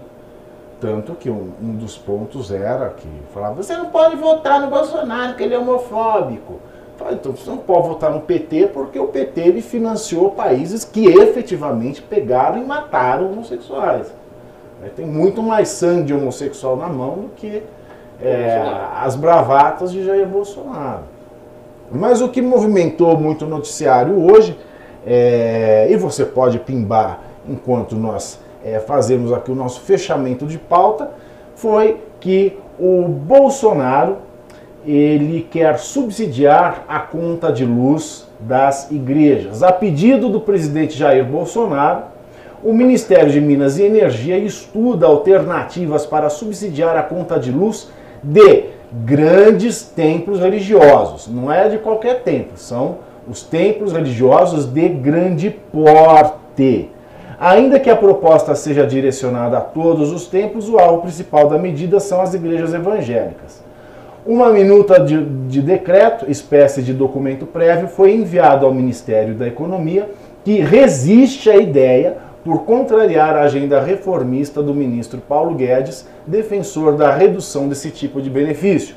Tanto 0.81 1.15
que 1.15 1.29
um, 1.29 1.51
um 1.61 1.75
dos 1.75 1.97
pontos 1.99 2.53
era 2.53 2.91
que 2.91 3.09
falava, 3.35 3.55
você 3.63 3.77
não 3.77 3.87
pode 3.87 4.17
votar 4.17 4.61
no 4.61 4.69
Bolsonaro, 4.69 5.31
porque 5.31 5.43
ele 5.43 5.55
é 5.55 5.59
homofóbico. 5.59 6.61
Falei, 6.97 7.15
então 7.15 7.33
você 7.33 7.49
não 7.49 7.59
pode 7.59 7.89
votar 7.89 8.13
no 8.13 8.21
PT 8.21 8.69
porque 8.75 8.99
o 8.99 9.07
PT 9.07 9.41
ele 9.41 9.61
financiou 9.63 10.33
países 10.33 10.85
que 10.85 11.07
efetivamente 11.07 12.03
pegaram 12.03 12.59
e 12.59 12.65
mataram 12.65 13.31
homossexuais. 13.31 14.13
Tem 14.95 15.07
muito 15.07 15.43
mais 15.43 15.69
sangue 15.69 16.05
de 16.05 16.15
homossexual 16.15 16.77
na 16.77 16.89
mão 16.89 17.15
do 17.19 17.29
que 17.31 17.63
é, 18.23 18.61
as 18.97 19.17
bravatas 19.17 19.93
de 19.93 20.05
Jair 20.05 20.27
Bolsonaro. 20.27 21.03
Mas 21.91 22.21
o 22.21 22.29
que 22.29 22.43
movimentou 22.43 23.17
muito 23.17 23.45
o 23.45 23.49
noticiário 23.49 24.31
hoje, 24.31 24.59
é, 25.07 25.89
e 25.91 25.97
você 25.97 26.25
pode 26.25 26.59
pimbar 26.59 27.21
enquanto 27.49 27.97
nós 27.97 28.39
é, 28.65 28.79
fazemos 28.79 29.33
aqui 29.33 29.51
o 29.51 29.55
nosso 29.55 29.81
fechamento 29.81 30.47
de 30.47 30.59
pauta, 30.59 31.11
foi 31.55 32.01
que 32.21 32.59
o 32.79 33.09
Bolsonaro 33.09 34.19
ele 34.87 35.47
quer 35.51 35.79
subsidiar 35.79 36.85
a 36.89 37.01
conta 37.01 37.53
de 37.53 37.65
luz 37.65 38.29
das 38.41 38.91
igrejas. 38.91 39.63
A 39.63 39.73
pedido 39.73 40.29
do 40.29 40.41
presidente 40.41 40.97
Jair 40.97 41.25
Bolsonaro, 41.25 42.03
o 42.63 42.73
Ministério 42.73 43.31
de 43.31 43.41
Minas 43.41 43.79
e 43.79 43.83
Energia 43.83 44.39
estuda 44.39 45.07
alternativas 45.07 46.07
para 46.07 46.29
subsidiar 46.29 46.97
a 46.97 47.03
conta 47.03 47.39
de 47.39 47.51
luz 47.51 47.89
de 48.23 48.65
grandes 48.93 49.83
templos 49.83 50.41
religiosos. 50.41 51.27
Não 51.27 51.53
é 51.53 51.69
de 51.69 51.79
qualquer 51.79 52.23
templo, 52.23 52.57
são 52.57 52.99
os 53.29 53.43
templos 53.43 53.93
religiosos 53.93 54.67
de 54.67 54.89
grande 54.89 55.51
porte. 55.51 56.91
Ainda 57.39 57.79
que 57.79 57.91
a 57.91 57.95
proposta 57.95 58.55
seja 58.55 58.87
direcionada 58.87 59.59
a 59.59 59.61
todos 59.61 60.13
os 60.13 60.27
templos, 60.27 60.69
o 60.69 60.79
alvo 60.79 61.03
principal 61.03 61.49
da 61.49 61.59
medida 61.59 62.01
são 62.01 62.21
as 62.21 62.35
igrejas 62.35 62.75
evangélicas. 62.75 63.63
Uma 64.27 64.51
minuta 64.51 64.99
de, 64.99 65.25
de 65.25 65.63
decreto, 65.63 66.29
espécie 66.29 66.83
de 66.83 66.93
documento 66.93 67.47
prévio, 67.47 67.89
foi 67.89 68.13
enviado 68.13 68.67
ao 68.67 68.75
Ministério 68.75 69.35
da 69.35 69.47
Economia, 69.47 70.11
que 70.45 70.61
resiste 70.61 71.49
à 71.49 71.57
ideia 71.57 72.17
por 72.49 72.65
contrariar 72.65 73.37
a 73.37 73.43
agenda 73.43 73.79
reformista 73.79 74.63
do 74.63 74.73
ministro 74.73 75.21
Paulo 75.21 75.55
Guedes, 75.55 76.09
defensor 76.27 76.97
da 76.97 77.13
redução 77.13 77.69
desse 77.69 77.91
tipo 77.91 78.23
de 78.23 78.31
benefício. 78.31 78.97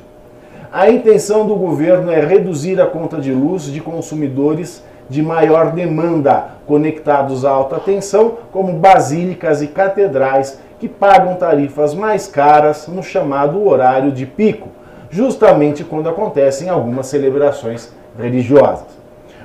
A 0.71 0.89
intenção 0.89 1.45
do 1.45 1.53
governo 1.57 2.09
é 2.09 2.21
reduzir 2.21 2.79
a 2.79 2.85
conta 2.85 3.19
de 3.19 3.33
luz 3.33 3.63
de 3.63 3.81
consumidores 3.81 4.81
de 5.09 5.21
maior 5.21 5.73
demanda, 5.73 6.51
conectados 6.65 7.43
à 7.43 7.49
alta 7.49 7.77
tensão, 7.77 8.37
como 8.53 8.71
basílicas 8.71 9.61
e 9.61 9.67
catedrais, 9.67 10.57
que 10.79 10.87
pagam 10.87 11.35
tarifas 11.35 11.93
mais 11.93 12.27
caras 12.27 12.87
no 12.87 13.03
chamado 13.03 13.67
horário 13.67 14.13
de 14.13 14.25
pico, 14.25 14.69
justamente 15.09 15.83
quando 15.83 16.07
acontecem 16.07 16.69
algumas 16.69 17.07
celebrações 17.07 17.91
religiosas. 18.17 19.00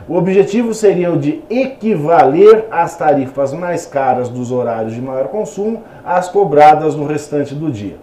O 0.09 0.15
objetivo 0.15 0.73
seria 0.73 1.11
o 1.13 1.19
de 1.19 1.43
equivaler 1.51 2.67
as 2.71 2.97
tarifas 2.97 3.53
mais 3.53 3.87
caras 3.87 4.29
dos 4.29 4.53
horários 4.53 4.95
de 4.95 5.01
maior 5.01 5.27
consumo 5.29 5.83
às 6.05 6.29
cobradas 6.29 6.95
no 6.95 7.07
restante 7.07 7.55
do 7.55 7.73
dia. 7.73 7.97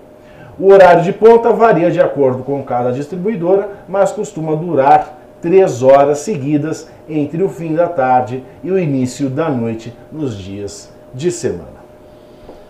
O 0.60 0.68
horário 0.68 1.02
de 1.02 1.14
ponta 1.14 1.54
varia 1.54 1.90
de 1.90 2.02
acordo 2.02 2.44
com 2.44 2.62
cada 2.62 2.92
distribuidora, 2.92 3.70
mas 3.88 4.12
costuma 4.12 4.54
durar 4.54 5.18
três 5.42 5.82
horas 5.82 6.20
seguidas 6.20 6.90
entre 7.08 7.42
o 7.42 7.50
fim 7.50 7.74
da 7.74 7.88
tarde 7.88 8.44
e 8.62 8.70
o 8.70 8.78
início 8.78 9.30
da 9.30 9.50
noite 9.50 9.94
nos 10.12 10.38
dias 10.38 10.92
de 11.14 11.32
semana. 11.32 11.84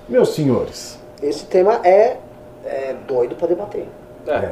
Meus 0.07 0.35
senhores, 0.35 0.99
Esse 1.21 1.45
tema 1.45 1.79
é, 1.83 2.17
é 2.65 2.95
doido 3.07 3.35
para 3.35 3.47
debater. 3.47 3.87
É. 4.27 4.51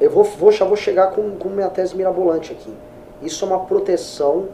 Eu 0.00 0.10
vou, 0.10 0.24
vou, 0.24 0.52
já 0.52 0.64
vou 0.64 0.76
chegar 0.76 1.08
com, 1.08 1.30
com 1.36 1.48
minha 1.48 1.68
tese 1.68 1.96
mirabolante 1.96 2.52
aqui. 2.52 2.72
Isso 3.22 3.44
é 3.44 3.48
uma 3.48 3.60
proteção 3.60 4.48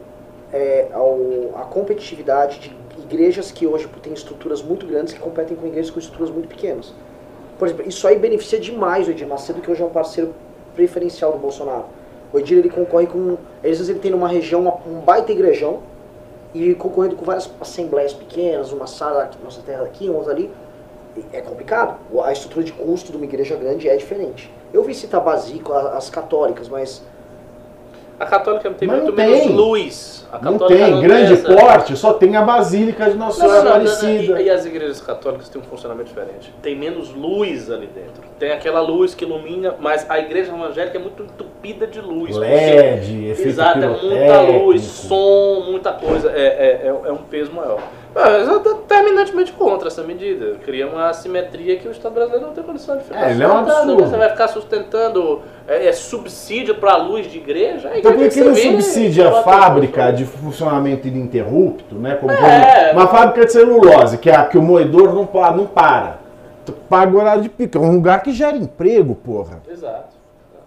é, 0.53 0.89
ao, 0.93 1.19
à 1.57 1.65
competitividade 1.65 2.59
de 2.61 2.77
igrejas 3.03 3.51
que 3.51 3.66
hoje 3.66 3.89
têm 4.03 4.12
estruturas 4.12 4.62
muito 4.62 4.86
grandes 4.86 5.15
que 5.15 5.20
competem 5.20 5.57
com 5.57 5.66
igrejas 5.66 5.90
com 5.90 5.99
estruturas 5.99 6.31
muito 6.31 6.49
pequenas. 6.49 6.93
Por 7.59 7.66
exemplo, 7.66 7.89
isso 7.89 8.07
aí 8.07 8.19
beneficia 8.19 8.61
demais 8.61 9.09
o 9.09 9.11
Edir 9.11 9.27
Macedo, 9.27 9.61
que 9.61 9.70
hoje 9.70 9.82
é 9.82 9.85
um 9.85 9.90
parceiro 9.90 10.35
preferencial 10.74 11.32
do 11.32 11.39
Bolsonaro. 11.39 11.86
O 12.32 12.39
Edir 12.39 12.59
ele 12.59 12.69
concorre 12.70 13.07
com. 13.07 13.36
Às 13.57 13.70
vezes 13.70 13.89
ele 13.89 13.99
tem 13.99 14.11
numa 14.11 14.28
região 14.28 14.61
uma- 14.61 14.77
um 14.86 15.01
baita 15.01 15.32
igrejão 15.32 15.81
e 16.55 16.74
concorrendo 16.74 17.16
com 17.16 17.24
várias 17.24 17.51
assembleias 17.61 18.12
pequenas, 18.12 18.73
uma 18.73 18.86
sala 18.86 19.24
aqui, 19.24 19.39
nossa 19.43 19.61
terra 19.62 19.82
aqui, 19.85 20.09
outra 20.09 20.32
ali. 20.32 20.51
É 21.32 21.40
complicado. 21.40 21.99
A 22.23 22.32
estrutura 22.32 22.65
de 22.65 22.73
custo 22.73 23.11
de 23.11 23.16
uma 23.16 23.24
igreja 23.24 23.57
grande 23.57 23.89
é 23.89 23.97
diferente. 23.97 24.53
Eu 24.73 24.85
vi 24.85 24.95
citar 24.95 25.20
Basico, 25.20 25.73
as 25.73 26.09
católicas, 26.11 26.69
mas 26.69 27.03
A 28.19 28.27
católica 28.27 28.69
tem 28.70 28.89
Mas 28.89 28.97
muito 29.03 29.11
não 29.11 29.16
tem. 29.16 29.27
menos 29.31 29.47
luz. 29.55 30.27
A 30.32 30.39
não 30.43 30.53
católica 30.59 30.85
tem 30.85 30.93
não 30.95 31.01
grande 31.01 31.32
essa- 31.35 31.55
porte, 31.55 31.97
só 31.97 32.12
tem 32.12 32.36
a 32.36 32.43
Basílica 32.43 33.09
de 33.11 33.16
Nossa 33.16 33.43
Não, 33.43 33.49
Senhora 33.49 33.70
não, 33.70 33.78
não, 33.78 33.85
não, 33.85 33.93
Aparecida. 33.93 34.43
E, 34.43 34.47
e 34.47 34.51
as 34.51 34.66
igrejas 34.66 35.01
católicas 35.01 35.49
têm 35.49 35.62
um 35.62 35.65
funcionamento 35.65 36.09
diferente. 36.09 36.53
Tem 36.61 36.77
menos 36.77 37.11
luz 37.15 37.70
ali 37.70 37.86
dentro. 37.86 38.23
Tem 38.39 38.51
aquela 38.53 38.81
luz 38.81 39.15
que 39.15 39.24
ilumina, 39.24 39.74
mas 39.81 40.05
a 40.11 40.19
igreja 40.19 40.53
evangélica 40.53 40.99
é 40.99 41.01
muito 41.01 41.23
entupida 41.23 41.86
de 41.86 42.01
luz. 42.01 42.36
LED, 42.36 43.27
efeito 43.31 43.49
Exato, 43.49 43.78
é 43.78 43.86
muita 43.86 44.01
pirotécnico. 44.09 44.65
luz, 44.65 44.82
som, 44.82 45.65
muita 45.70 45.93
coisa. 45.93 46.31
É, 46.32 46.40
é, 46.43 46.81
é, 46.85 47.09
é 47.09 47.12
um 47.12 47.19
peso 47.19 47.53
maior. 47.53 47.81
Tô 48.62 48.74
terminantemente 48.74 49.52
contra 49.52 49.89
essa 49.89 50.02
medida. 50.02 50.56
Cria 50.64 50.86
uma 50.86 51.09
assimetria 51.10 51.76
que 51.76 51.86
o 51.86 51.90
Estado 51.90 52.14
brasileiro 52.14 52.47
não 52.47 52.55
tem 52.55 52.64
condição 52.64 52.97
de 52.97 53.05
ficar 53.05 53.28
É, 53.28 53.30
ele 53.32 53.43
é 53.43 53.47
um 53.47 53.51
sustentando. 53.51 53.80
absurdo. 53.93 54.05
Você 54.10 54.16
vai 54.16 54.30
ficar 54.30 54.48
sustentando 54.48 55.43
é, 55.66 55.86
é, 55.89 55.93
subsídio 55.93 56.74
para 56.76 56.97
luz 56.97 57.30
de 57.30 57.39
igreja? 57.39 57.90
A 57.90 57.98
Então 57.98 58.12
por 58.12 58.28
que 58.28 58.40
não 58.40 58.55
subsidia 58.55 59.24
ela 59.24 59.40
a 59.40 59.43
fábrica 59.43 60.10
de 60.10 60.24
funcionamento 60.24 61.06
ininterrupto, 61.06 61.94
né? 61.94 62.16
Como 62.16 62.32
É. 62.32 62.36
exemplo, 62.36 62.93
uma 63.01 63.09
fábrica 63.09 63.47
de 63.47 63.52
celulose, 63.52 64.18
que, 64.18 64.30
é 64.30 64.36
a, 64.36 64.44
que 64.44 64.59
o 64.59 64.62
moedor 64.62 65.14
não, 65.14 65.28
não 65.56 65.66
para. 65.66 66.18
Paga 66.89 67.16
o 67.16 67.20
horário 67.20 67.43
de 67.43 67.48
pico. 67.48 67.78
É 67.78 67.80
um 67.80 67.94
lugar 67.94 68.22
que 68.22 68.32
gera 68.32 68.56
emprego, 68.56 69.14
porra. 69.14 69.62
Exato. 69.70 70.16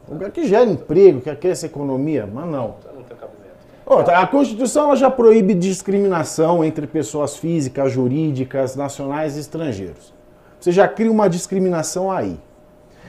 Um 0.09 0.13
lugar 0.13 0.31
que 0.31 0.45
gera 0.47 0.65
emprego, 0.65 1.21
que 1.21 1.29
aquece 1.29 1.65
a 1.65 1.69
economia, 1.69 2.27
mas 2.31 2.45
não. 2.45 2.75
Não 2.95 3.03
tem 3.03 3.15
cabimento. 3.17 3.41
Outra, 3.51 3.67
a 3.85 4.27
Constituição 4.27 4.85
ela 4.85 4.95
já 4.95 5.09
proíbe 5.09 5.53
discriminação 5.53 6.63
entre 6.63 6.87
pessoas 6.87 7.35
físicas, 7.37 7.91
jurídicas, 7.91 8.75
nacionais 8.75 9.35
e 9.37 9.39
estrangeiros. 9.41 10.13
Você 10.59 10.71
já 10.71 10.87
cria 10.87 11.11
uma 11.11 11.27
discriminação 11.29 12.11
aí. 12.11 12.39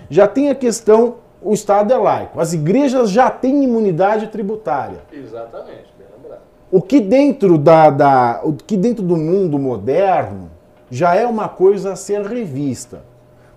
Já 0.08 0.26
tem 0.26 0.48
a 0.50 0.54
questão, 0.54 1.16
o 1.40 1.52
Estado 1.52 1.92
é 1.92 1.96
laico. 1.96 2.40
As 2.40 2.52
igrejas 2.52 3.10
já 3.10 3.30
têm 3.30 3.62
imunidade 3.64 4.28
tributária. 4.28 5.00
Exatamente, 5.12 5.92
bem 5.98 6.06
lembrado. 6.16 6.40
O 6.70 6.80
que 6.80 7.00
dentro 7.00 7.58
da, 7.58 7.90
da- 7.90 8.40
o 8.42 8.52
que 8.54 8.76
dentro 8.76 9.02
do 9.04 9.16
mundo 9.16 9.58
moderno 9.58 10.50
já 10.90 11.14
é 11.14 11.26
uma 11.26 11.48
coisa 11.48 11.92
a 11.92 11.96
ser 11.96 12.22
revista. 12.22 13.02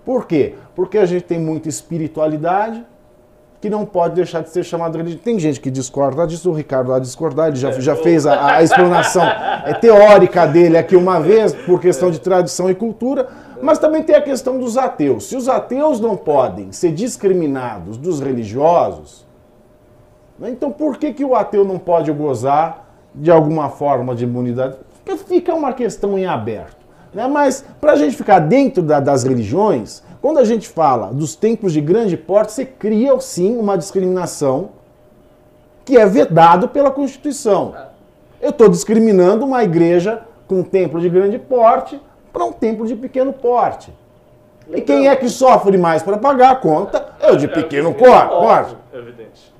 Por 0.03 0.25
quê? 0.27 0.55
Porque 0.75 0.97
a 0.97 1.05
gente 1.05 1.23
tem 1.23 1.39
muita 1.39 1.67
espiritualidade 1.69 2.85
que 3.61 3.69
não 3.69 3.85
pode 3.85 4.15
deixar 4.15 4.41
de 4.41 4.49
ser 4.49 4.63
chamada 4.63 4.97
religião. 4.97 5.21
Tem 5.23 5.39
gente 5.39 5.59
que 5.59 5.71
discorda 5.71 6.27
disso, 6.27 6.49
o 6.51 6.53
Ricardo 6.53 6.91
vai 6.91 6.99
discordar, 7.01 7.47
ele 7.47 7.55
já, 7.55 7.71
já 7.71 7.95
fez 7.95 8.25
a, 8.27 8.55
a 8.57 8.63
explanação 8.63 9.23
é, 9.23 9.73
teórica 9.73 10.45
dele 10.45 10.77
aqui 10.77 10.95
uma 10.95 11.19
vez, 11.19 11.53
por 11.53 11.79
questão 11.79 12.11
de 12.11 12.19
tradição 12.19 12.69
e 12.69 12.75
cultura, 12.75 13.27
mas 13.61 13.79
também 13.79 14.03
tem 14.03 14.15
a 14.15 14.21
questão 14.21 14.59
dos 14.59 14.77
ateus. 14.77 15.25
Se 15.25 15.35
os 15.35 15.49
ateus 15.49 15.99
não 15.99 16.15
podem 16.15 16.71
ser 16.71 16.91
discriminados 16.91 17.97
dos 17.97 18.19
religiosos, 18.19 19.25
né? 20.37 20.49
Então 20.49 20.69
por 20.71 20.97
que, 20.97 21.13
que 21.13 21.23
o 21.25 21.35
ateu 21.35 21.63
não 21.65 21.79
pode 21.79 22.11
gozar 22.11 22.85
de 23.15 23.31
alguma 23.31 23.69
forma 23.69 24.13
de 24.13 24.25
imunidade? 24.25 24.75
Porque 25.03 25.17
fica 25.23 25.53
uma 25.55 25.71
questão 25.73 26.17
em 26.19 26.25
aberto. 26.25 26.85
Né? 27.13 27.27
Mas 27.27 27.63
para 27.79 27.93
a 27.93 27.95
gente 27.95 28.15
ficar 28.15 28.39
dentro 28.39 28.83
da- 28.83 28.99
das 28.99 29.23
religiões, 29.23 30.03
quando 30.25 30.39
a 30.39 30.43
gente 30.43 30.67
fala 30.67 31.13
dos 31.13 31.35
templos 31.35 31.71
de 31.71 31.79
grande 31.79 32.17
porte, 32.17 32.51
você 32.51 32.65
cria 32.65 33.19
sim 33.19 33.55
uma 33.59 33.77
discriminação 33.77 34.69
que 35.85 35.97
é 35.99 36.05
vedado 36.07 36.67
pela 36.67 36.89
Constituição. 36.89 37.75
Eu 38.41 38.49
estou 38.49 38.67
discriminando 38.67 39.45
uma 39.45 39.63
igreja 39.63 40.23
com 40.47 40.61
um 40.61 40.63
templo 40.63 40.99
de 40.99 41.09
grande 41.09 41.37
porte 41.37 42.01
para 42.33 42.43
um 42.43 42.51
templo 42.51 42.87
de 42.87 42.95
pequeno 42.95 43.31
porte. 43.33 43.93
E 44.67 44.81
quem 44.81 45.07
é 45.07 45.15
que 45.15 45.29
sofre 45.29 45.77
mais 45.77 46.01
para 46.01 46.17
pagar 46.17 46.53
a 46.53 46.55
conta 46.55 47.07
é 47.19 47.31
o 47.31 47.35
de 47.37 47.47
pequeno 47.47 47.93
por- 47.93 48.07
porte. 48.07 48.75
Evidente. 48.91 49.53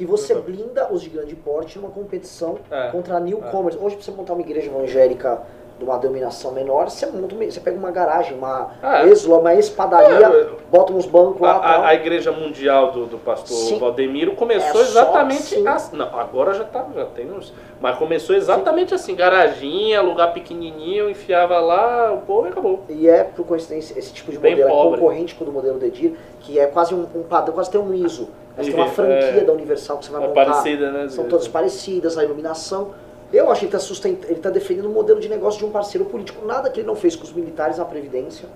E 0.00 0.04
você 0.04 0.34
blinda 0.34 0.92
os 0.92 1.00
de 1.00 1.10
grande 1.10 1.36
porte 1.36 1.78
numa 1.78 1.90
competição 1.90 2.58
É, 2.72 2.88
contra 2.88 3.20
newcomers. 3.20 3.76
Hoje, 3.80 3.94
pra 3.94 4.04
você 4.04 4.10
montar 4.10 4.32
uma 4.32 4.42
igreja 4.42 4.66
evangélica 4.66 5.42
de 5.78 5.84
uma 5.84 5.96
denominação 5.98 6.50
menor, 6.52 6.90
você, 6.90 7.06
monta, 7.06 7.34
você 7.36 7.60
pega 7.60 7.78
uma 7.78 7.90
garagem, 7.92 8.36
uma 8.36 8.70
É. 8.82 9.06
esla, 9.08 9.38
uma 9.38 9.54
espadaria, 9.54 10.26
É, 10.26 10.48
bota 10.70 10.92
uns 10.92 11.06
bancos 11.06 11.40
A, 11.42 11.46
lá. 11.46 11.58
a- 11.64 11.88
a 11.88 11.94
igreja 11.94 12.32
mundial 12.32 12.90
do, 12.90 13.06
do 13.06 13.16
pastor 13.18 13.56
Sim. 13.56 13.78
Valdemiro 13.78 14.34
começou 14.34 14.80
É 14.80 14.84
exatamente 14.84 15.54
assim. 15.54 15.66
assim. 15.68 15.96
Não, 15.96 16.18
agora 16.18 16.52
já 16.52 16.64
tá, 16.64 16.84
já 16.94 17.04
tem 17.06 17.30
uns. 17.30 17.52
Mas 17.80 17.96
começou 17.96 18.34
exatamente 18.34 18.92
assim, 18.92 19.14
garaginha, 19.14 20.02
lugar 20.02 20.32
pequenininho, 20.32 21.08
enfiava 21.08 21.60
lá, 21.60 22.12
o 22.12 22.22
povo 22.22 22.46
e 22.48 22.50
acabou. 22.50 22.80
E 22.88 23.08
é, 23.08 23.22
por 23.22 23.46
coincidência, 23.46 23.96
esse 23.96 24.12
tipo 24.12 24.32
de 24.32 24.38
Bem 24.38 24.52
modelo 24.56 24.68
é 24.68 24.72
pobre. 24.72 24.98
concorrente 25.00 25.34
com 25.36 25.44
o 25.44 25.46
do 25.46 25.52
modelo 25.52 25.78
Dedir, 25.78 26.14
que 26.40 26.58
é 26.58 26.66
quase 26.66 26.92
um, 26.92 27.06
um 27.14 27.22
padrão, 27.22 27.54
quase 27.54 27.70
tem 27.70 27.80
um 27.80 27.94
ISO. 27.94 28.28
Mas 28.56 28.66
tem 28.66 28.74
uma 28.74 28.86
É, 28.86 28.88
franquia 28.88 29.44
da 29.44 29.52
Universal 29.52 29.98
que 29.98 30.06
você 30.06 30.10
vai 30.10 30.24
é 30.24 30.26
montar. 30.26 30.44
parecida, 30.46 30.90
né, 30.90 31.08
São 31.08 31.26
todas 31.26 31.46
parecidas, 31.46 32.18
a 32.18 32.24
iluminação. 32.24 32.90
Eu 33.32 33.50
acho 33.50 33.60
que 33.60 33.66
ele 33.66 33.74
está 33.76 33.78
sustenta... 33.78 34.26
ele 34.26 34.40
tá 34.40 34.50
defendendo 34.50 34.86
um 34.88 34.92
modelo 34.92 35.20
de 35.20 35.28
negócio 35.28 35.58
de 35.58 35.66
um 35.66 35.70
parceiro 35.70 36.06
político. 36.06 36.46
Nada 36.46 36.70
que 36.70 36.80
ele 36.80 36.86
não 36.86 36.96
fez 36.96 37.14
com 37.14 37.24
os 37.24 37.32
militares 37.32 37.76
na 37.78 37.84
Previdência. 37.84 38.48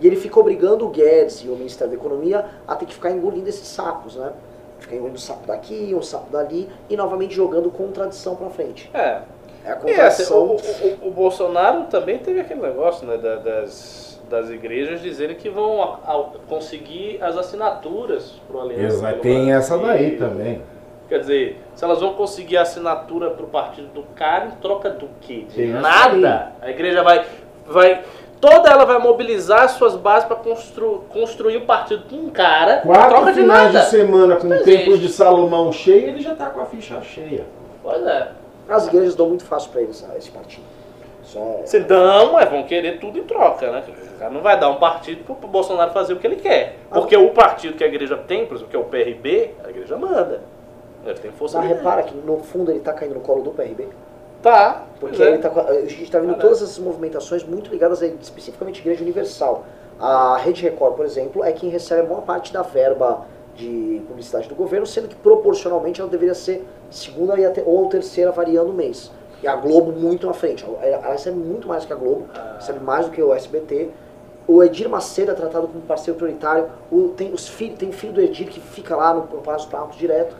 E 0.00 0.06
ele 0.06 0.16
fica 0.16 0.38
obrigando 0.40 0.86
o 0.86 0.88
Guedes 0.90 1.42
e 1.44 1.48
o 1.48 1.56
Ministério 1.56 1.90
da 1.94 1.98
Economia 1.98 2.44
a 2.66 2.74
ter 2.76 2.86
que 2.86 2.94
ficar 2.94 3.10
engolindo 3.10 3.48
esses 3.48 3.66
sapos, 3.68 4.16
né? 4.16 4.32
Ficar 4.78 4.96
engolindo 4.96 5.16
um 5.16 5.20
sapo 5.20 5.46
daqui, 5.46 5.94
um 5.94 6.02
sapo 6.02 6.30
dali, 6.30 6.68
e 6.88 6.96
novamente 6.96 7.34
jogando 7.34 7.70
contradição 7.70 8.36
pra 8.36 8.50
frente. 8.50 8.90
É. 8.92 9.22
É 9.64 9.72
a 9.72 9.78
E 9.86 10.00
assim, 10.00 10.22
o, 10.32 10.48
contradição. 10.48 10.86
o- 10.86 11.04
o- 11.04 11.08
o 11.08 11.10
Bolsonaro 11.10 11.84
também 11.84 12.18
teve 12.18 12.40
aquele 12.40 12.60
negócio, 12.60 13.06
né, 13.06 13.16
da- 13.16 13.36
das, 13.36 14.20
das 14.30 14.50
igrejas 14.50 15.00
dizerem 15.00 15.34
que 15.36 15.48
vão 15.48 15.82
a- 15.82 15.98
a- 16.04 16.30
conseguir 16.48 17.18
as 17.22 17.36
assinaturas 17.36 18.34
pro 18.46 18.60
Aliança. 18.60 18.84
Exato, 18.96 19.20
tem 19.20 19.52
essa 19.52 19.78
daí 19.78 20.16
também. 20.18 20.60
Quer 21.08 21.20
dizer, 21.20 21.62
se 21.74 21.84
elas 21.84 22.00
vão 22.00 22.14
conseguir 22.14 22.56
a 22.56 22.62
assinatura 22.62 23.30
pro 23.30 23.46
partido 23.46 23.88
do 23.88 24.02
cara, 24.14 24.46
em 24.46 24.50
troca 24.60 24.90
do 24.90 25.08
quê? 25.20 25.46
De 25.48 25.66
nada. 25.66 26.52
A 26.60 26.68
igreja 26.68 27.02
vai, 27.02 27.24
vai. 27.64 28.02
Toda 28.40 28.68
ela 28.68 28.84
vai 28.84 28.98
mobilizar 28.98 29.68
suas 29.68 29.94
bases 29.94 30.26
para 30.26 30.36
constru, 30.36 31.04
construir 31.08 31.56
o 31.58 31.60
partido 31.62 32.04
com 32.08 32.16
um 32.16 32.30
cara, 32.30 32.80
em 32.80 32.86
Quatro 32.86 33.08
troca 33.08 33.32
de 33.32 33.40
finais 33.40 33.72
nada. 33.72 33.84
de 33.84 33.90
semana 33.90 34.36
com 34.36 34.48
o 34.48 34.62
templo 34.62 34.98
de 34.98 35.08
Salomão 35.08 35.72
cheio, 35.72 36.08
ele 36.08 36.20
já 36.20 36.34
tá 36.34 36.50
com 36.50 36.60
a 36.60 36.66
ficha 36.66 37.00
cheia. 37.02 37.46
Pois 37.82 38.04
é. 38.04 38.28
As 38.68 38.88
igrejas 38.88 39.14
dão 39.14 39.28
muito 39.28 39.44
fácil 39.44 39.70
pra 39.70 39.80
eles, 39.80 40.04
esse 40.16 40.30
partido. 40.30 40.64
Isso 41.22 41.38
é... 41.38 41.66
Se 41.66 41.80
dão, 41.80 42.38
é, 42.38 42.44
vão 42.46 42.64
querer 42.64 42.98
tudo 42.98 43.18
em 43.18 43.22
troca, 43.22 43.70
né? 43.70 43.82
O 43.88 44.18
cara 44.18 44.30
não 44.30 44.40
vai 44.40 44.58
dar 44.58 44.70
um 44.70 44.76
partido 44.76 45.24
pro, 45.24 45.36
pro 45.36 45.48
Bolsonaro 45.48 45.92
fazer 45.92 46.12
o 46.12 46.16
que 46.16 46.26
ele 46.26 46.36
quer. 46.36 46.78
Porque 46.90 47.16
o 47.16 47.30
partido 47.30 47.76
que 47.76 47.84
a 47.84 47.86
igreja 47.86 48.16
tem, 48.16 48.44
por 48.44 48.56
exemplo, 48.56 48.70
que 48.70 48.76
é 48.76 48.78
o 48.78 48.84
PRB, 48.84 49.52
a 49.64 49.70
igreja 49.70 49.96
manda. 49.96 50.42
Ele 51.10 51.18
tem 51.18 51.30
força 51.32 51.58
Mas 51.58 51.68
repara 51.68 52.02
que 52.02 52.16
no 52.16 52.38
fundo 52.38 52.70
ele 52.70 52.80
tá 52.80 52.92
caindo 52.92 53.14
no 53.14 53.20
colo 53.20 53.42
do 53.42 53.50
PRB. 53.50 53.88
Tá. 54.42 54.84
Porque 55.00 55.22
é. 55.22 55.28
ele 55.28 55.38
tá, 55.38 55.50
a 55.50 55.80
gente 55.80 56.04
está 56.04 56.18
vendo 56.18 56.32
Ah, 56.32 56.38
todas 56.38 56.62
essas 56.62 56.78
movimentações 56.78 57.42
muito 57.44 57.70
ligadas 57.70 58.02
a, 58.02 58.06
especificamente 58.06 58.78
à 58.78 58.80
Igreja 58.82 59.02
Universal. 59.02 59.64
A 59.98 60.36
Rede 60.36 60.62
Record, 60.62 60.94
por 60.94 61.06
exemplo, 61.06 61.42
é 61.42 61.52
quem 61.52 61.70
recebe 61.70 62.02
a 62.02 62.04
maior 62.04 62.22
parte 62.22 62.52
da 62.52 62.62
verba 62.62 63.26
de 63.56 64.02
publicidade 64.06 64.48
do 64.48 64.54
governo, 64.54 64.86
sendo 64.86 65.08
que 65.08 65.14
proporcionalmente 65.16 66.00
ela 66.00 66.10
deveria 66.10 66.34
ser 66.34 66.66
segunda 66.90 67.34
ou 67.64 67.88
terceira 67.88 68.30
variando 68.30 68.70
o 68.70 68.74
mês. 68.74 69.10
E 69.42 69.48
a 69.48 69.56
Globo 69.56 69.92
muito 69.92 70.26
na 70.26 70.32
frente. 70.32 70.64
Ela, 70.82 71.12
recebe 71.12 71.38
muito 71.38 71.66
mais 71.66 71.84
que 71.84 71.92
a 71.92 71.96
Globo, 71.96 72.26
recebe 72.56 72.80
mais 72.80 73.06
do 73.06 73.12
que 73.12 73.22
o 73.22 73.34
SBT. 73.34 73.90
O 74.46 74.62
Edir 74.62 74.88
Macedo 74.88 75.32
é 75.32 75.34
tratado 75.34 75.66
como 75.66 75.80
parceiro 75.82 76.16
prioritário. 76.16 76.68
O, 76.90 77.08
tem, 77.08 77.32
os 77.32 77.48
filhos, 77.48 77.78
tem 77.78 77.90
filho 77.90 78.12
do 78.12 78.20
Edir 78.20 78.48
que 78.48 78.60
fica 78.60 78.94
lá 78.94 79.12
no, 79.12 79.22
no 79.22 79.42
Palácio 79.42 79.66
dos 79.66 79.70
Planaltos 79.70 79.98
direto. 79.98 80.36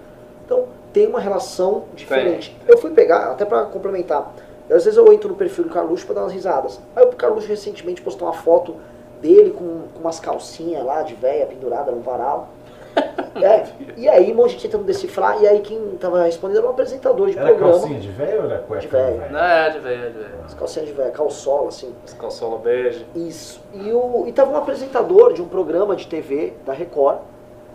Então, 0.46 0.64
tem 0.92 1.06
uma 1.06 1.20
relação 1.20 1.84
diferente. 1.94 2.56
Eu 2.66 2.78
fui 2.78 2.90
pegar, 2.92 3.32
até 3.32 3.44
pra 3.44 3.64
complementar, 3.64 4.32
às 4.70 4.84
vezes 4.84 4.96
eu 4.96 5.12
entro 5.12 5.28
no 5.28 5.34
perfil 5.34 5.64
do 5.64 5.70
Carluxo 5.70 6.06
pra 6.06 6.14
dar 6.14 6.22
umas 6.22 6.32
risadas. 6.32 6.80
Aí 6.94 7.04
o 7.04 7.08
Carluxo 7.08 7.46
recentemente 7.48 8.00
postou 8.00 8.26
uma 8.26 8.34
foto 8.34 8.76
dele 9.20 9.50
com, 9.50 9.82
com 9.92 10.00
umas 10.00 10.18
calcinhas 10.20 10.84
lá 10.84 11.02
de 11.02 11.14
véia 11.14 11.46
pendurada 11.46 11.90
no 11.92 12.00
varal. 12.00 12.48
É, 13.36 13.66
e 13.98 14.08
aí, 14.08 14.32
um 14.32 14.34
monte 14.34 14.46
de 14.46 14.52
gente 14.54 14.62
tentando 14.62 14.84
decifrar, 14.84 15.42
e 15.42 15.46
aí 15.46 15.60
quem 15.60 15.78
tava 16.00 16.22
respondendo 16.22 16.56
era 16.56 16.66
um 16.68 16.70
apresentador 16.70 17.28
de 17.28 17.36
Era 17.36 17.48
programa. 17.48 17.72
calcinha 17.72 18.00
de 18.00 18.08
velho 18.08 18.38
ou 18.44 18.50
era 18.50 18.58
cueca 18.60 18.80
De 18.80 18.86
velho. 18.88 19.30
Não, 19.30 19.38
é 19.38 19.68
de 19.68 19.78
velho, 19.78 20.04
é 20.04 20.08
de 20.08 20.18
velho. 20.18 20.34
As 20.46 20.54
calcinhas 20.54 20.88
de 20.88 20.94
véia, 20.94 21.10
calçola, 21.10 21.68
assim. 21.68 21.94
As 22.02 22.14
calçola 22.14 22.56
bege. 22.56 23.04
Isso. 23.14 23.60
E, 23.74 23.92
o, 23.92 24.24
e 24.26 24.32
tava 24.32 24.52
um 24.52 24.56
apresentador 24.56 25.34
de 25.34 25.42
um 25.42 25.48
programa 25.48 25.94
de 25.94 26.06
TV 26.06 26.54
da 26.64 26.72
Record. 26.72 27.18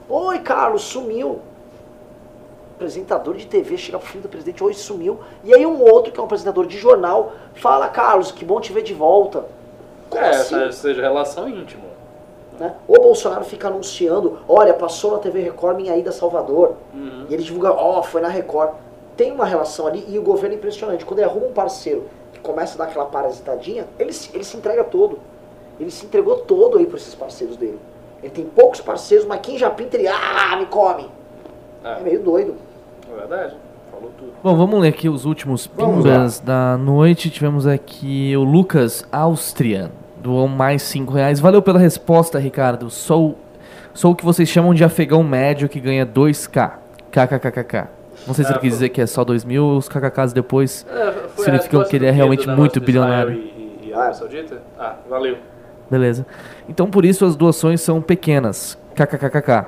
Oi, 0.09 0.39
Carlos, 0.39 0.81
sumiu. 0.81 1.39
Apresentador 2.85 3.35
de 3.35 3.45
TV 3.45 3.77
chega 3.77 3.99
pro 3.99 4.07
filho 4.07 4.23
do 4.23 4.27
presidente, 4.29 4.63
oi, 4.63 4.73
sumiu. 4.73 5.19
E 5.43 5.53
aí 5.53 5.63
um 5.67 5.79
outro, 5.83 6.11
que 6.11 6.19
é 6.19 6.21
um 6.21 6.25
apresentador 6.25 6.65
de 6.65 6.79
jornal, 6.79 7.33
fala, 7.53 7.87
Carlos, 7.87 8.31
que 8.31 8.43
bom 8.43 8.59
te 8.59 8.73
ver 8.73 8.81
de 8.81 8.91
volta. 8.95 9.45
Como 10.09 10.23
É, 10.23 10.29
assim? 10.31 10.71
seja 10.71 10.99
relação 10.99 11.47
íntima. 11.47 11.83
né? 12.59 12.73
O 12.87 12.93
Bolsonaro 12.99 13.43
fica 13.45 13.67
anunciando, 13.67 14.39
olha, 14.49 14.73
passou 14.73 15.11
na 15.11 15.19
TV 15.19 15.41
Record 15.41 15.77
minha 15.77 15.95
ida 15.95 16.09
a 16.09 16.13
Salvador. 16.13 16.73
Uhum. 16.91 17.27
E 17.29 17.33
ele 17.35 17.43
divulga, 17.43 17.71
ó, 17.71 18.01
foi 18.01 18.19
na 18.19 18.27
Record. 18.29 18.71
Tem 19.15 19.31
uma 19.31 19.45
relação 19.45 19.85
ali 19.85 20.03
e 20.07 20.17
o 20.17 20.23
governo 20.23 20.55
é 20.55 20.57
impressionante. 20.57 21.05
Quando 21.05 21.19
ele 21.19 21.29
arruma 21.29 21.45
um 21.47 21.53
parceiro 21.53 22.05
que 22.33 22.39
começa 22.39 22.73
a 22.73 22.77
dar 22.79 22.83
aquela 22.89 23.05
parasitadinha, 23.05 23.85
ele, 23.99 24.11
se- 24.11 24.31
ele 24.33 24.43
se 24.43 24.57
entrega 24.57 24.83
todo. 24.83 25.19
Ele 25.79 25.91
se 25.91 26.03
entregou 26.07 26.37
todo 26.37 26.79
aí 26.79 26.87
para 26.87 26.97
esses 26.97 27.13
parceiros 27.13 27.57
dele. 27.57 27.79
Ele 28.23 28.31
tem 28.31 28.45
poucos 28.45 28.81
parceiros, 28.81 29.25
mas 29.27 29.39
quem 29.41 29.55
já 29.55 29.69
pinta 29.69 29.97
ele, 29.97 30.07
ah, 30.07 30.55
me 30.59 30.65
come. 30.65 31.07
É, 31.83 31.93
É, 31.93 31.99
meio 32.01 32.19
doido. 32.21 32.55
É 33.13 33.19
verdade. 33.19 33.55
Falou 33.91 34.11
tudo. 34.17 34.31
Bom, 34.43 34.55
vamos 34.55 34.79
ler 34.81 34.89
aqui 34.89 35.09
os 35.09 35.25
últimos 35.25 35.67
pimbas 35.67 36.39
da 36.39 36.77
noite. 36.77 37.29
Tivemos 37.29 37.67
aqui 37.67 38.33
o 38.35 38.43
Lucas 38.43 39.05
Austrian, 39.11 39.91
doou 40.17 40.47
mais 40.47 40.81
5 40.83 41.13
reais. 41.13 41.39
Valeu 41.39 41.61
pela 41.61 41.79
resposta, 41.79 42.39
Ricardo. 42.39 42.89
Sou, 42.89 43.37
sou 43.93 44.11
o 44.11 44.15
que 44.15 44.23
vocês 44.25 44.47
chamam 44.47 44.73
de 44.73 44.83
afegão 44.83 45.23
médio 45.23 45.67
que 45.69 45.79
ganha 45.79 46.05
2k. 46.05 46.71
KKKKK. 47.11 47.87
Não 48.25 48.33
sei 48.33 48.45
se 48.45 48.51
Ah, 48.51 48.53
ele 48.53 48.61
quis 48.61 48.73
dizer 48.73 48.89
que 48.89 49.01
é 49.01 49.07
só 49.07 49.23
2 49.23 49.43
mil, 49.43 49.75
os 49.77 49.89
KKKs 49.89 50.31
depois. 50.31 50.85
É, 50.89 51.13
Significam 51.41 51.83
que 51.83 51.95
ele 51.95 52.05
do 52.05 52.09
é 52.09 52.11
realmente 52.11 52.41
negócio 52.41 52.59
muito 52.59 52.79
bilionário. 52.79 53.33
E, 53.33 53.79
e, 53.83 53.87
e 53.89 53.93
Arábia 53.93 54.13
Saudita? 54.13 54.61
Ah, 54.79 54.95
valeu. 55.09 55.37
Beleza. 55.89 56.25
Então 56.69 56.89
por 56.89 57.03
isso 57.03 57.25
as 57.25 57.35
doações 57.35 57.81
são 57.81 58.01
pequenas. 58.01 58.77
KKKKK. 58.95 59.65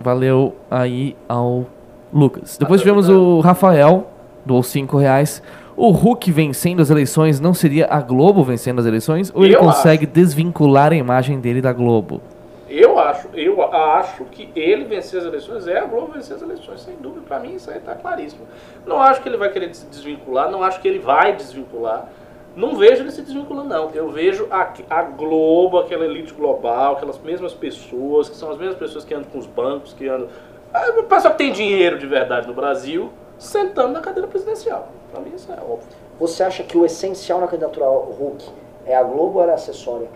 Valeu 0.00 0.56
aí 0.70 1.14
ao 1.28 1.66
Lucas. 2.12 2.56
Depois 2.58 2.80
tivemos 2.80 3.08
o 3.08 3.40
Rafael, 3.40 4.10
doou 4.44 4.62
5 4.62 4.96
reais. 4.96 5.42
O 5.76 5.90
Hulk 5.90 6.30
vencendo 6.30 6.82
as 6.82 6.90
eleições 6.90 7.40
não 7.40 7.54
seria 7.54 7.86
a 7.88 8.00
Globo 8.00 8.44
vencendo 8.44 8.80
as 8.80 8.86
eleições? 8.86 9.32
Ou 9.34 9.44
ele 9.44 9.54
Eu 9.54 9.60
consegue 9.60 10.04
desvincular 10.04 10.92
a 10.92 10.96
imagem 10.96 11.40
dele 11.40 11.62
da 11.62 11.72
Globo? 11.72 12.20
Eu 12.68 12.98
acho, 12.98 13.28
eu 13.34 13.62
acho 13.62 14.24
que 14.26 14.48
ele 14.54 14.84
vencer 14.84 15.20
as 15.20 15.26
eleições 15.26 15.66
é 15.66 15.78
a 15.78 15.84
Globo 15.86 16.12
vencer 16.12 16.36
as 16.36 16.42
eleições, 16.42 16.82
sem 16.82 16.94
dúvida. 16.96 17.22
Pra 17.26 17.40
mim 17.40 17.54
isso 17.54 17.70
aí 17.70 17.80
tá 17.80 17.94
claríssimo. 17.94 18.46
Não 18.86 19.00
acho 19.00 19.22
que 19.22 19.28
ele 19.28 19.36
vai 19.36 19.50
querer 19.50 19.74
se 19.74 19.86
desvincular, 19.86 20.50
não 20.50 20.62
acho 20.62 20.80
que 20.80 20.86
ele 20.86 20.98
vai 20.98 21.34
desvincular. 21.34 22.08
Não 22.54 22.76
vejo 22.76 23.02
ele 23.02 23.10
se 23.10 23.22
desvinculando, 23.22 23.68
não. 23.68 23.90
Eu 23.90 24.10
vejo 24.10 24.46
a, 24.50 24.72
a 24.90 25.02
Globo, 25.02 25.78
aquela 25.78 26.04
elite 26.04 26.34
global, 26.34 26.96
aquelas 26.96 27.18
mesmas 27.20 27.54
pessoas, 27.54 28.28
que 28.28 28.36
são 28.36 28.50
as 28.50 28.58
mesmas 28.58 28.76
pessoas 28.76 29.04
que 29.04 29.14
andam 29.14 29.30
com 29.30 29.38
os 29.38 29.46
bancos, 29.46 29.92
que 29.92 30.08
andam. 30.08 30.28
Ah, 30.72 30.90
O 30.98 31.02
pessoal 31.04 31.32
que 31.34 31.38
tem 31.38 31.52
dinheiro 31.52 31.98
de 31.98 32.06
verdade 32.06 32.46
no 32.46 32.54
Brasil, 32.54 33.10
sentando 33.38 33.92
na 33.92 34.00
cadeira 34.00 34.28
presidencial. 34.28 34.88
Pra 35.10 35.20
mim 35.20 35.32
isso 35.34 35.50
é 35.50 35.56
óbvio. 35.56 35.88
Você 36.18 36.42
acha 36.42 36.62
que 36.62 36.76
o 36.76 36.84
essencial 36.84 37.40
na 37.40 37.46
candidatura 37.48 37.86
ao 37.86 38.02
Hulk 38.02 38.48
é 38.86 38.94
a 38.94 39.02
Globo 39.02 39.38
ou 39.38 39.42
era 39.42 39.54
acessória? 39.54 40.08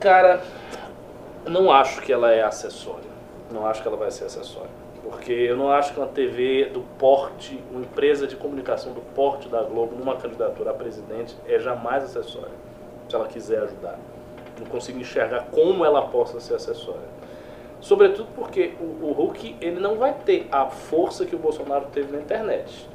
Cara, 0.00 0.40
não 1.44 1.70
acho 1.72 2.00
que 2.02 2.12
ela 2.12 2.30
é 2.32 2.42
acessória. 2.42 3.08
Não 3.50 3.66
acho 3.66 3.82
que 3.82 3.88
ela 3.88 3.96
vai 3.96 4.10
ser 4.10 4.24
acessória. 4.24 4.70
Porque 5.02 5.32
eu 5.32 5.56
não 5.56 5.70
acho 5.72 5.92
que 5.92 5.98
uma 6.00 6.06
TV 6.06 6.66
do 6.66 6.80
porte, 6.98 7.62
uma 7.70 7.80
empresa 7.80 8.26
de 8.26 8.36
comunicação 8.36 8.92
do 8.92 9.00
porte 9.14 9.48
da 9.48 9.62
Globo, 9.62 9.96
numa 9.96 10.16
candidatura 10.16 10.70
a 10.70 10.74
presidente, 10.74 11.36
é 11.46 11.58
jamais 11.58 12.04
acessória. 12.04 12.52
Se 13.08 13.16
ela 13.16 13.26
quiser 13.26 13.62
ajudar. 13.62 13.98
Não 14.58 14.66
consigo 14.66 14.98
enxergar 14.98 15.46
como 15.50 15.84
ela 15.84 16.02
possa 16.08 16.38
ser 16.40 16.54
acessória. 16.54 17.17
Sobretudo 17.80 18.28
porque 18.34 18.72
o, 18.80 19.06
o 19.06 19.12
Hulk 19.12 19.56
ele 19.60 19.80
não 19.80 19.96
vai 19.96 20.14
ter 20.24 20.48
a 20.50 20.66
força 20.66 21.24
que 21.24 21.34
o 21.34 21.38
Bolsonaro 21.38 21.86
teve 21.92 22.12
na 22.12 22.20
internet. 22.20 22.88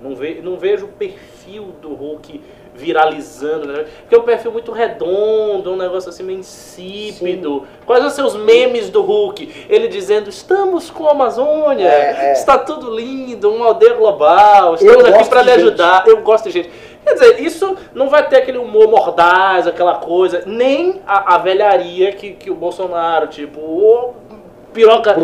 Não, 0.00 0.14
ve, 0.14 0.40
não 0.42 0.56
vejo 0.56 0.86
o 0.86 0.88
perfil 0.88 1.74
do 1.82 1.94
Hulk 1.94 2.40
viralizando, 2.74 3.66
né? 3.66 3.84
porque 4.00 4.14
é 4.14 4.18
um 4.18 4.22
perfil 4.22 4.52
muito 4.52 4.72
redondo, 4.72 5.72
um 5.72 5.76
negócio 5.76 6.08
assim 6.08 6.22
meio 6.22 6.38
insípido. 6.38 7.66
Quais 7.84 8.00
são 8.00 8.08
os 8.08 8.14
seus 8.14 8.36
memes 8.42 8.88
do 8.88 9.02
Hulk? 9.02 9.66
Ele 9.68 9.88
dizendo, 9.88 10.30
estamos 10.30 10.88
com 10.90 11.06
a 11.06 11.10
Amazônia, 11.10 11.86
É, 11.86 12.28
é. 12.28 12.32
está 12.32 12.56
tudo 12.56 12.94
lindo, 12.94 13.52
uma 13.52 13.66
aldeia 13.66 13.94
global, 13.94 14.74
estamos 14.74 15.04
Eu 15.04 15.14
aqui 15.14 15.28
para 15.28 15.42
lhe 15.42 15.50
ajudar. 15.50 16.04
Eu 16.06 16.22
gosto 16.22 16.44
de 16.44 16.52
gente. 16.52 16.70
Quer 17.04 17.14
dizer, 17.14 17.40
isso 17.40 17.76
não 17.94 18.08
vai 18.08 18.26
ter 18.28 18.36
aquele 18.36 18.58
humor 18.58 18.88
mordaz, 18.88 19.66
aquela 19.66 19.96
coisa, 19.96 20.44
nem 20.46 21.00
a, 21.06 21.34
a 21.34 21.38
velharia 21.38 22.12
que, 22.12 22.32
que 22.32 22.50
o 22.50 22.54
Bolsonaro, 22.54 23.26
tipo, 23.26 24.14
piroca, 24.72 25.16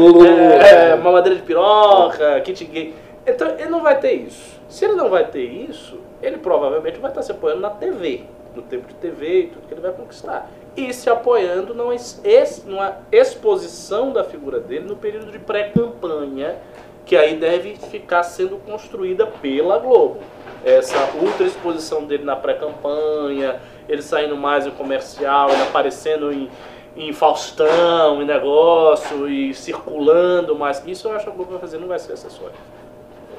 é, 0.65 0.91
é, 0.93 0.97
mamadeira 0.97 1.37
de 1.37 1.43
piroca, 1.43 2.41
kit 2.41 2.65
gay. 2.65 2.95
Então, 3.27 3.49
ele 3.59 3.69
não 3.69 3.83
vai 3.83 3.99
ter 3.99 4.13
isso. 4.13 4.61
Se 4.69 4.85
ele 4.85 4.95
não 4.95 5.09
vai 5.09 5.25
ter 5.27 5.45
isso, 5.45 5.99
ele 6.23 6.39
provavelmente 6.39 6.99
vai 6.99 7.11
estar 7.11 7.23
se 7.23 7.33
apoiando 7.33 7.61
na 7.61 7.71
TV, 7.71 8.23
no 8.55 8.63
tempo 8.63 8.87
de 8.89 8.95
TV 8.95 9.41
e 9.41 9.47
tudo 9.49 9.67
que 9.69 9.75
ele 9.75 9.81
vai 9.81 9.93
conquistar. 9.93 10.49
E 10.77 10.93
se 10.93 11.09
apoiando 11.09 11.75
numa, 11.75 11.95
ex- 11.95 12.65
numa 12.67 12.99
exposição 13.11 14.13
da 14.13 14.23
figura 14.25 14.61
dele 14.61 14.87
no 14.87 14.97
período 14.97 15.31
de 15.33 15.39
pré-campanha, 15.39 16.57
que 17.05 17.17
aí 17.17 17.37
deve 17.37 17.77
ficar 17.77 18.23
sendo 18.25 18.57
construída 18.59 19.27
pela 19.27 19.79
Globo. 19.79 20.19
Essa 20.65 20.97
ultra 21.23 21.47
exposição 21.47 22.05
dele 22.05 22.25
na 22.25 22.35
pré-campanha, 22.35 23.61
ele 23.89 24.03
saindo 24.03 24.37
mais 24.37 24.67
em 24.67 24.71
comercial, 24.73 25.49
ele 25.51 25.63
aparecendo 25.63 26.33
em, 26.33 26.51
em 26.97 27.13
Faustão, 27.13 28.23
em 28.23 28.27
negócio, 28.27 29.29
e 29.29 29.53
circulando 29.53 30.57
mais. 30.57 30.83
Isso 30.87 31.09
eu 31.09 31.13
acho 31.13 31.25
que 31.25 31.31
a 31.31 31.35
Globo 31.35 31.51
vai 31.53 31.61
fazer, 31.61 31.79
não 31.79 31.89
vai 31.89 31.99
ser 31.99 32.15
acessório. 32.15 32.55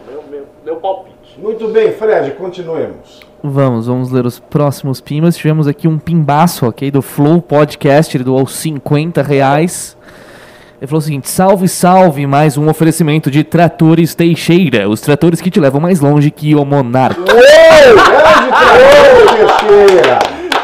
Meu, 0.09 0.23
meu, 0.29 0.45
meu 0.63 0.75
palpite. 0.77 1.37
Muito 1.37 1.67
bem, 1.67 1.91
Fred, 1.91 2.31
continuemos. 2.31 3.19
Vamos, 3.43 3.87
vamos 3.87 4.11
ler 4.11 4.25
os 4.25 4.39
próximos 4.39 5.01
pimbas. 5.01 5.35
Tivemos 5.35 5.67
aqui 5.67 5.87
um 5.87 5.99
pimbaço, 5.99 6.65
ok, 6.65 6.89
do 6.89 7.01
Flow 7.01 7.41
Podcast, 7.41 8.15
ele 8.15 8.23
doou 8.23 8.47
50 8.47 9.21
reais. 9.21 9.97
Ele 10.79 10.87
falou 10.87 10.99
o 10.99 11.01
seguinte: 11.01 11.29
salve, 11.29 11.67
salve, 11.67 12.25
mais 12.25 12.55
um 12.57 12.69
oferecimento 12.69 13.29
de 13.31 13.43
Tratores 13.43 14.15
Teixeira, 14.15 14.87
os 14.87 15.01
tratores 15.01 15.41
que 15.41 15.49
te 15.49 15.59
levam 15.59 15.81
mais 15.81 15.99
longe 15.99 16.31
que 16.31 16.55
o 16.55 16.63
Monarca. 16.63 17.19
Grande 17.21 18.03
trabalho, 18.03 19.27
Teixeira! 19.35 20.19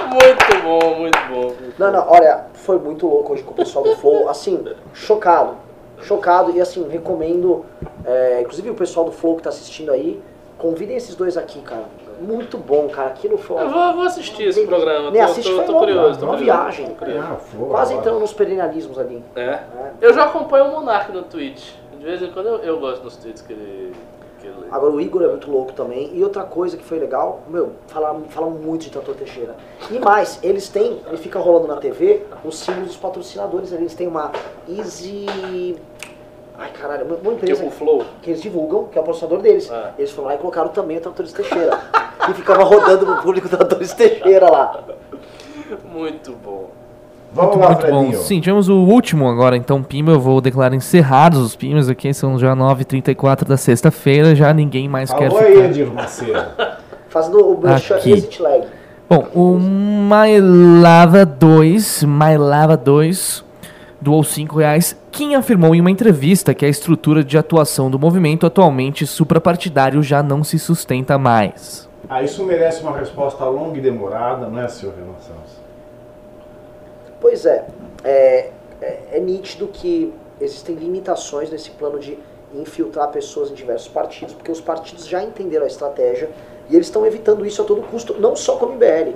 Muito 0.10 0.64
bom, 0.64 1.00
muito 1.00 1.20
bom. 1.30 1.54
Não, 1.80 1.92
não, 1.92 2.06
olha, 2.08 2.53
foi 2.64 2.80
muito 2.80 3.06
louco 3.08 3.34
hoje 3.34 3.44
com 3.44 3.52
o 3.52 3.56
pessoal 3.56 3.84
do 3.84 3.96
Flow, 3.98 4.30
assim, 4.30 4.64
chocado. 4.94 5.58
Chocado 6.02 6.52
e 6.52 6.62
assim, 6.62 6.88
recomendo, 6.88 7.66
é, 8.06 8.42
inclusive 8.42 8.70
o 8.70 8.76
pessoal 8.76 9.06
do 9.06 9.12
Flow 9.12 9.36
que 9.36 9.44
tá 9.44 9.50
assistindo 9.50 9.92
aí, 9.92 10.22
convidem 10.58 10.96
esses 10.96 11.16
dois 11.16 11.38
aqui, 11.38 11.62
cara. 11.62 11.86
Muito 12.22 12.58
bom, 12.58 12.88
cara. 12.88 13.10
Aquilo 13.10 13.38
foi. 13.38 13.62
Eu 13.62 13.70
vou, 13.70 13.94
vou 13.94 14.04
assistir 14.04 14.44
esse 14.44 14.66
programa, 14.66 15.12
Nem 15.12 15.22
tô, 15.22 15.32
assiste, 15.32 15.50
tô, 15.50 15.58
foi 15.58 15.66
tô 15.66 15.74
bom, 15.74 15.80
curioso. 15.80 16.20
Tô 16.20 16.26
uma 16.26 16.38
curioso. 16.38 16.60
viagem. 16.60 16.86
Tô 16.88 16.96
curioso. 16.96 17.28
Ah, 17.30 17.36
Flor, 17.36 17.70
Quase 17.70 17.94
entrando 17.96 18.20
nos 18.20 18.34
perennialismos 18.34 18.98
ali. 18.98 19.24
É. 19.36 19.60
Eu 20.00 20.14
já 20.14 20.24
acompanho 20.26 20.66
o 20.66 20.72
Monark 20.72 21.12
no 21.12 21.24
Twitch. 21.24 21.72
De 21.98 22.06
vez 22.06 22.22
em 22.22 22.32
quando 22.32 22.48
eu, 22.48 22.58
eu 22.60 22.80
gosto 22.80 23.02
dos 23.02 23.18
tweets 23.18 23.42
que 23.42 23.52
ele. 23.52 23.94
Agora 24.72 24.92
o 24.92 25.00
Igor 25.02 25.22
é 25.24 25.28
muito 25.28 25.50
louco 25.52 25.72
também. 25.74 26.10
E 26.14 26.24
outra 26.24 26.44
coisa 26.44 26.76
que 26.78 26.84
foi 26.84 27.00
legal, 27.00 27.42
meu, 27.48 27.74
falam, 27.88 28.24
falam 28.30 28.50
muito 28.52 28.82
de 28.84 28.90
Trator 28.92 29.16
Teixeira. 29.16 29.56
E 29.92 30.00
mais, 30.00 30.40
eles 30.44 30.68
têm, 30.70 31.02
ele 31.08 31.18
fica 31.18 31.40
rolando 31.40 31.68
na 31.68 31.78
TV, 31.78 32.24
os 32.44 32.58
símbolos 32.60 32.90
dos 32.90 32.98
patrocinadores 32.98 33.72
ali. 33.72 33.84
Eles 33.84 33.94
têm 33.96 34.08
uma 34.08 34.32
Easy. 34.68 35.78
Ai 36.58 36.72
caralho, 36.72 37.06
uma, 37.06 37.16
uma 37.16 37.34
empresa 37.34 37.64
Tipo 37.64 37.68
o 37.68 37.72
Flow. 37.72 38.06
que 38.22 38.30
eles 38.30 38.42
divulgam, 38.42 38.86
que 38.86 38.98
é 38.98 39.02
o 39.02 39.04
patrocinador 39.04 39.42
deles. 39.42 39.70
Ah. 39.72 39.92
Eles 39.98 40.12
foram 40.12 40.28
lá 40.28 40.36
e 40.36 40.38
colocaram 40.38 40.70
também 40.70 40.98
o 40.98 41.02
Tratores 41.02 41.34
Teixeira. 41.34 41.80
e 42.30 42.34
ficava 42.34 42.64
rodando 42.64 43.06
no 43.06 43.22
público 43.22 43.48
o 43.48 43.50
Tratores 43.50 43.94
Teixeira 43.94 44.50
lá. 44.52 44.84
Muito 45.86 46.32
bom. 46.34 46.70
Vamos 47.34 47.56
Muito, 47.56 47.60
lá, 47.60 47.70
muito 47.72 47.88
bom. 47.88 48.14
Sim, 48.14 48.40
tivemos 48.40 48.70
o 48.70 48.76
último 48.76 49.28
agora, 49.28 49.58
então, 49.58 49.82
Pimba. 49.82 50.12
Eu 50.12 50.20
vou 50.20 50.40
declarar 50.40 50.76
encerrados 50.76 51.40
os 51.40 51.56
Pimbas 51.56 51.90
aqui. 51.90 52.14
São 52.14 52.38
já 52.38 52.56
9h34 52.56 53.46
da 53.46 53.58
sexta-feira. 53.58 54.36
Já 54.36 54.54
ninguém 54.54 54.88
mais 54.88 55.12
quer 55.12 55.28
Alô 55.28 55.38
ficar. 55.38 55.50
aí, 55.50 55.66
Edir 55.66 55.92
Macedo. 55.92 56.46
Fazendo 57.10 57.38
o 57.40 57.68
Aqui. 57.68 58.12
Exit 58.12 58.42
Lag. 58.42 58.64
Bom, 59.10 59.28
o 59.36 59.60
My 59.60 60.40
Lava 60.82 61.26
2, 61.26 62.04
My 62.04 62.38
Lava 62.38 62.76
2, 62.78 63.44
doou 64.02 64.24
5 64.24 64.58
reais. 64.58 64.98
Kim 65.12 65.36
afirmou 65.36 65.76
em 65.76 65.82
uma 65.82 65.92
entrevista 65.92 66.54
que 66.54 66.66
a 66.66 66.70
estrutura 66.70 67.24
de 67.24 67.38
atuação 67.38 67.92
do 67.92 68.00
movimento 68.00 68.46
atualmente 68.48 69.06
suprapartidário 69.06 70.02
já 70.02 70.24
não 70.24 70.44
se 70.44 70.58
sustenta 70.58 71.18
mais. 71.20 71.88
Ah, 72.10 72.24
isso 72.24 72.44
merece 72.44 72.82
uma 72.82 72.98
resposta 72.98 73.46
longa 73.46 73.78
e 73.78 73.82
demorada, 73.82 74.48
não 74.48 74.60
é, 74.60 74.68
senhor 74.68 74.96
Renan 74.96 75.14
Santos? 75.20 75.43
Pois 77.24 77.46
é, 77.46 77.66
é, 78.04 78.50
é, 78.82 79.00
é 79.14 79.20
nítido 79.22 79.70
que 79.70 80.14
existem 80.42 80.76
limitações 80.76 81.50
nesse 81.50 81.72
plano 81.72 81.98
de 81.98 82.20
infiltrar 82.54 83.08
pessoas 83.14 83.50
em 83.50 83.54
diversos 83.54 83.88
partidos, 83.88 84.36
porque 84.36 84.52
os 84.52 84.60
partidos 84.60 85.08
já 85.08 85.24
entenderam 85.24 85.64
a 85.64 85.68
estratégia 85.68 86.30
e 86.70 86.76
eles 86.76 86.88
estão 86.88 87.06
evitando 87.06 87.46
isso 87.46 87.62
a 87.62 87.66
todo 87.66 87.82
custo, 87.84 88.14
não 88.20 88.36
só 88.36 88.58
com 88.58 88.66
o 88.66 88.74
MBL. 88.74 89.16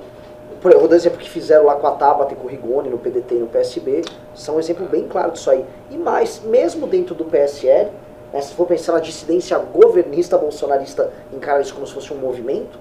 Eu 0.64 0.80
vou 0.80 0.88
dar 0.88 0.96
exemplo 0.96 1.18
que 1.18 1.28
fizeram 1.28 1.66
lá 1.66 1.76
com 1.76 1.86
a 1.86 1.90
Tabata 1.90 2.32
e 2.32 2.36
com 2.36 2.46
o 2.46 2.50
Rigoni, 2.50 2.88
no 2.88 2.96
PDT 2.96 3.34
e 3.34 3.38
no 3.40 3.46
PSB, 3.46 4.02
são 4.34 4.56
um 4.56 4.58
exemplo 4.58 4.86
bem 4.86 5.06
claro 5.06 5.32
disso 5.32 5.50
aí. 5.50 5.62
E 5.90 5.98
mais, 5.98 6.40
mesmo 6.40 6.86
dentro 6.86 7.14
do 7.14 7.26
PSL, 7.26 7.90
né, 8.32 8.40
se 8.40 8.54
for 8.54 8.66
pensar 8.66 8.92
na 8.92 9.00
dissidência 9.00 9.58
governista 9.58 10.38
bolsonarista, 10.38 11.12
encara 11.30 11.60
isso 11.60 11.74
como 11.74 11.86
se 11.86 11.92
fosse 11.92 12.10
um 12.10 12.16
movimento, 12.16 12.78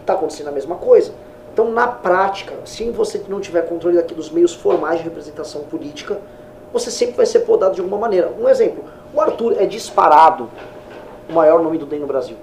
está 0.00 0.14
acontecendo 0.14 0.48
a 0.48 0.52
mesma 0.52 0.74
coisa. 0.74 1.12
Então, 1.56 1.70
na 1.70 1.88
prática, 1.88 2.52
se 2.66 2.90
você 2.90 3.22
não 3.30 3.40
tiver 3.40 3.62
controle 3.62 3.96
daqui 3.96 4.12
dos 4.12 4.28
meios 4.28 4.52
formais 4.52 4.98
de 4.98 5.04
representação 5.04 5.62
política, 5.62 6.20
você 6.70 6.90
sempre 6.90 7.16
vai 7.16 7.24
ser 7.24 7.40
podado 7.40 7.74
de 7.74 7.80
alguma 7.80 7.96
maneira. 7.96 8.30
Um 8.38 8.46
exemplo, 8.46 8.84
o 9.14 9.18
Arthur 9.18 9.56
é 9.58 9.64
disparado 9.64 10.50
o 11.26 11.32
maior 11.32 11.62
nome 11.62 11.78
do 11.78 11.86
DEM 11.86 12.00
no 12.00 12.06
Brasil. 12.06 12.36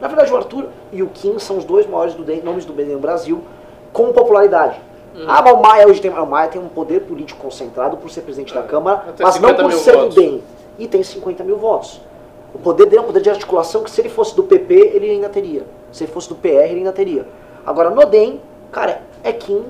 Na 0.00 0.08
verdade, 0.08 0.32
o 0.32 0.36
Arthur 0.36 0.66
e 0.90 1.04
o 1.04 1.06
Kim 1.06 1.38
são 1.38 1.56
os 1.56 1.64
dois 1.64 1.86
maiores 1.86 2.14
do 2.14 2.24
DEM, 2.24 2.42
nomes 2.42 2.64
do 2.64 2.72
DEM 2.72 2.94
no 2.94 2.98
Brasil, 2.98 3.44
com 3.92 4.12
popularidade. 4.12 4.80
Ah, 5.28 5.40
mas 5.40 5.52
o 5.52 5.62
Maia 5.62 5.86
hoje 5.86 6.00
tem, 6.00 6.10
o 6.10 6.26
Maia 6.26 6.48
tem 6.48 6.60
um 6.60 6.66
poder 6.66 7.02
político 7.02 7.40
concentrado 7.40 7.96
por 7.96 8.10
ser 8.10 8.22
presidente 8.22 8.52
da 8.52 8.64
Câmara, 8.64 9.04
mas 9.20 9.38
não 9.38 9.50
50 9.50 9.62
por 9.62 9.72
ser 9.72 9.92
do 9.92 9.98
votos. 9.98 10.14
DEM. 10.16 10.42
E 10.80 10.88
tem 10.88 11.00
50 11.00 11.44
mil 11.44 11.58
votos. 11.58 12.00
O 12.52 12.58
poder 12.58 12.86
dele 12.86 12.98
é 12.98 13.00
um 13.02 13.06
poder 13.06 13.20
de 13.20 13.30
articulação 13.30 13.84
que 13.84 13.90
se 13.92 14.00
ele 14.00 14.08
fosse 14.08 14.34
do 14.34 14.42
PP, 14.42 14.74
ele 14.94 15.10
ainda 15.10 15.28
teria. 15.28 15.64
Se 15.92 16.02
ele 16.02 16.10
fosse 16.10 16.28
do 16.28 16.34
PR, 16.34 16.48
ele 16.48 16.78
ainda 16.78 16.92
teria. 16.92 17.24
Agora, 17.66 17.90
no 17.90 18.06
DEM, 18.06 18.40
cara, 18.70 19.02
é 19.24 19.32
Kim 19.32 19.64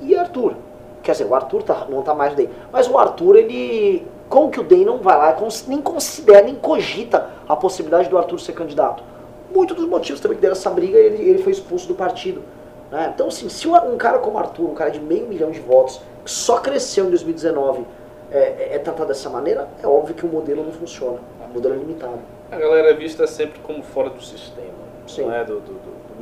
e 0.00 0.16
Arthur. 0.16 0.54
Quer 1.02 1.12
dizer, 1.12 1.26
o 1.26 1.34
Arthur 1.34 1.62
tá- 1.62 1.86
não 1.90 2.02
tá 2.02 2.14
mais 2.14 2.30
no 2.30 2.36
DEM. 2.38 2.48
Mas 2.72 2.88
o 2.88 2.98
Arthur, 2.98 3.36
ele... 3.36 4.06
Como 4.28 4.50
que 4.50 4.58
o 4.58 4.62
DEM 4.64 4.86
não 4.86 4.98
vai 4.98 5.16
lá, 5.18 5.36
nem 5.68 5.82
considera, 5.82 6.42
nem 6.42 6.54
cogita 6.54 7.28
a 7.46 7.54
possibilidade 7.54 8.08
do 8.08 8.16
Arthur 8.16 8.40
ser 8.40 8.54
candidato? 8.54 9.04
Muitos 9.54 9.76
dos 9.76 9.86
motivos 9.86 10.20
também 10.20 10.36
que 10.36 10.40
deram 10.42 10.54
essa 10.54 10.70
briga, 10.70 10.98
ele, 10.98 11.22
ele 11.22 11.42
foi 11.42 11.52
expulso 11.52 11.86
do 11.86 11.94
partido. 11.94 12.42
né? 12.90 13.12
Então, 13.14 13.28
assim, 13.28 13.50
se 13.50 13.68
um 13.68 13.96
cara 13.98 14.18
como 14.18 14.38
Arthur, 14.38 14.70
um 14.70 14.74
cara 14.74 14.90
de 14.90 14.98
meio 14.98 15.26
milhão 15.28 15.50
de 15.50 15.60
votos, 15.60 16.00
que 16.24 16.30
só 16.30 16.56
cresceu 16.58 17.04
em 17.04 17.10
2019, 17.10 17.84
é, 18.32 18.38
é, 18.38 18.68
é 18.72 18.78
tratado 18.78 19.08
dessa 19.08 19.28
maneira, 19.28 19.68
é 19.82 19.86
óbvio 19.86 20.14
que 20.14 20.24
o 20.24 20.28
modelo 20.28 20.64
não 20.64 20.72
funciona. 20.72 21.18
O 21.48 21.52
modelo 21.52 21.74
é 21.74 21.78
limitado. 21.78 22.18
A 22.50 22.56
galera 22.56 22.90
é 22.90 22.94
vista 22.94 23.26
sempre 23.26 23.60
como 23.60 23.82
fora 23.82 24.08
do 24.08 24.22
sistema, 24.22 24.72
Sim. 25.06 25.26
não 25.26 25.34
é 25.34 25.44
do, 25.44 25.60
do, 25.60 25.72
do, 25.72 25.72
do. 25.72 26.14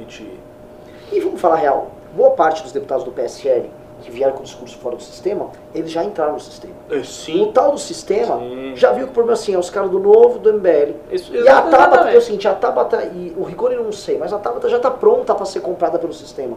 E 1.13 1.21
vamos 1.21 1.41
falar 1.41 1.55
a 1.55 1.59
real, 1.59 1.89
boa 2.17 2.31
parte 2.31 2.63
dos 2.63 2.73
deputados 2.73 3.05
do 3.05 3.11
PSL 3.13 3.71
que 4.03 4.11
vieram 4.11 4.33
com 4.35 4.43
discurso 4.43 4.77
fora 4.79 4.97
do 4.97 5.03
sistema, 5.03 5.51
eles 5.73 5.93
já 5.93 6.03
entraram 6.03 6.33
no 6.33 6.41
sistema. 6.41 6.75
É, 6.91 6.97
O 6.97 7.05
Sim. 7.05 7.53
tal 7.55 7.71
do 7.71 7.79
sistema 7.79 8.37
Sim. 8.39 8.73
já 8.75 8.91
viu 8.91 9.05
que 9.07 9.13
o 9.13 9.15
problema 9.15 9.35
assim, 9.35 9.55
é 9.55 9.59
os 9.59 9.71
caras 9.71 9.91
do 9.93 10.01
novo, 10.01 10.41
do 10.41 10.53
MBL. 10.55 10.95
Isso, 11.13 11.33
E 11.33 11.49
a 11.49 11.63
Tabata, 11.63 12.11
é 12.11 12.19
o 12.19 12.21
seguinte, 12.21 12.49
a 12.49 12.55
Tabata 12.55 13.05
e 13.15 13.33
o 13.39 13.45
Rigoni 13.45 13.77
eu 13.77 13.85
não 13.85 13.93
sei, 13.93 14.19
mas 14.19 14.33
a 14.33 14.39
Tabata 14.39 14.69
já 14.69 14.79
está 14.79 14.91
pronta 14.91 15.33
para 15.37 15.45
ser 15.47 15.61
comprada 15.61 16.01
pelo 16.01 16.13
sistema. 16.13 16.57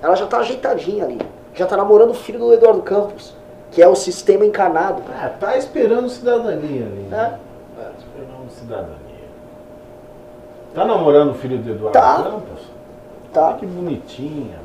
Ela 0.00 0.14
já 0.14 0.24
está 0.24 0.38
ajeitadinha 0.38 1.04
ali. 1.04 1.18
Já 1.54 1.64
está 1.64 1.76
namorando 1.76 2.10
o 2.10 2.14
filho 2.14 2.38
do 2.38 2.52
Eduardo 2.52 2.82
Campos, 2.82 3.34
que 3.72 3.82
é 3.82 3.88
o 3.88 3.96
sistema 3.96 4.44
encarnado. 4.46 5.02
Ah, 5.10 5.30
tá 5.30 5.56
esperando 5.56 6.08
cidadania 6.08 6.86
ali. 6.86 7.06
É. 7.10 7.10
né? 7.10 7.38
Tá 7.76 7.90
esperando 7.98 8.50
cidadania. 8.50 8.94
Tá 10.74 10.84
namorando 10.84 11.30
o 11.30 11.34
filho 11.34 11.58
do 11.58 11.70
Eduardo 11.72 11.92
Tá. 11.98 12.22
Campos? 12.22 12.73
Tá. 13.34 13.50
Ah, 13.50 13.54
que 13.54 13.66
bonitinha. 13.66 14.60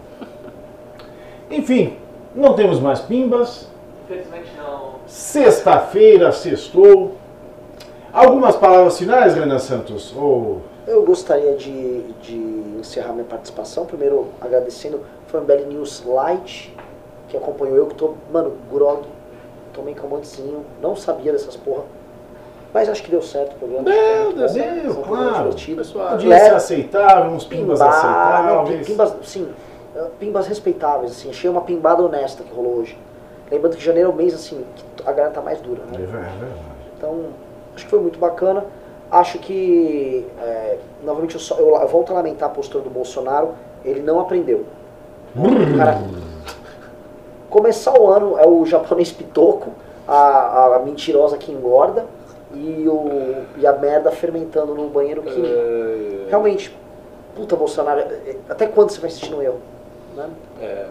Enfim, 1.49 1.97
não 2.35 2.53
temos 2.53 2.79
mais 2.79 2.99
pimbas. 2.99 3.67
Infelizmente 4.05 4.51
não. 4.55 4.91
Sexta-feira, 5.07 6.31
sextou. 6.31 7.15
Algumas 8.13 8.55
palavras 8.55 8.99
finais, 8.99 9.33
Renan 9.33 9.57
Santos? 9.57 10.15
Ou 10.15 10.61
Eu 10.85 11.03
gostaria 11.03 11.55
de, 11.55 12.13
de 12.21 12.35
encerrar 12.79 13.13
minha 13.13 13.25
participação, 13.25 13.87
primeiro 13.87 14.27
agradecendo, 14.39 15.01
foi 15.27 15.39
um 15.39 15.43
MBL 15.43 15.65
News 15.67 16.03
Light, 16.05 16.71
que 17.27 17.35
acompanhou 17.37 17.75
eu, 17.75 17.87
que 17.87 17.95
tô, 17.95 18.13
mano, 18.31 18.53
grog, 18.71 19.01
tomei 19.73 19.95
calmantezinho, 19.95 20.63
não 20.79 20.95
sabia 20.95 21.31
dessas 21.31 21.55
porra, 21.55 21.83
mas 22.73 22.87
acho 22.89 23.01
que 23.03 23.09
deu 23.11 23.21
certo 23.21 23.53
o 23.53 23.59
programa. 23.59 23.83
Deu, 23.83 24.33
deu 24.33 24.95
programa 24.95 25.31
claro. 25.31 25.53
Pessoal, 25.75 26.07
audiência 26.09 26.55
aceitável, 26.55 27.31
uns 27.31 27.45
pimbas 27.45 27.79
Pimbar, 27.79 28.03
não, 28.45 28.59
aceitáveis. 28.61 28.79
pi- 28.79 28.85
pimbas, 28.91 29.13
sim, 29.23 29.49
eh, 29.95 30.05
pimbas 30.19 30.47
respeitáveis, 30.47 31.11
assim, 31.11 31.29
achei 31.29 31.49
uma 31.49 31.61
pimbada 31.61 32.03
honesta 32.03 32.43
que 32.43 32.53
rolou 32.53 32.77
hoje. 32.77 32.97
Lembrando 33.51 33.75
que 33.75 33.83
janeiro 33.83 34.09
é 34.09 34.13
o 34.13 34.15
mês, 34.15 34.33
assim, 34.33 34.63
que 34.75 34.83
a 35.07 35.11
galera 35.11 35.33
tá 35.33 35.41
mais 35.41 35.59
dura, 35.61 35.81
É 35.93 35.97
né? 35.97 36.05
verdade. 36.05 36.31
Então, 36.97 37.15
acho 37.75 37.85
que 37.85 37.89
foi 37.89 37.99
muito 37.99 38.19
bacana. 38.19 38.63
Acho 39.11 39.39
que, 39.39 40.23
é, 40.39 40.77
novamente, 41.03 41.33
eu, 41.33 41.41
só- 41.41 41.55
eu 41.57 41.75
eu 41.75 41.87
volto 41.87 42.11
a 42.11 42.13
lamentar 42.15 42.47
a 42.49 42.51
postura 42.51 42.83
do 42.83 42.89
Bolsonaro. 42.91 43.53
Ele 43.83 44.01
não 44.01 44.19
aprendeu. 44.19 44.65
Cara, 45.77 45.99
começar 47.49 47.99
o 47.99 48.07
ano 48.09 48.37
é 48.37 48.45
o 48.47 48.65
japonês 48.65 49.11
pitoco, 49.11 49.71
a, 50.07 50.75
a 50.75 50.79
mentirosa 50.79 51.37
que 51.37 51.51
engorda 51.51 52.05
e, 52.59 52.87
o, 52.87 53.43
e 53.57 53.65
a 53.65 53.73
merda 53.73 54.11
fermentando 54.11 54.75
no 54.75 54.89
banheiro 54.89 55.23
químico. 55.23 55.47
É, 55.47 56.25
Realmente, 56.29 56.75
puta 57.35 57.55
Bolsonaro, 57.55 58.01
é, 58.01 58.35
até 58.49 58.67
quando 58.67 58.89
você 58.89 58.99
vai 58.99 59.09
insistir 59.09 59.31
no 59.31 59.41
erro? 59.41 59.59
Né? 60.15 60.29
é. 60.61 60.85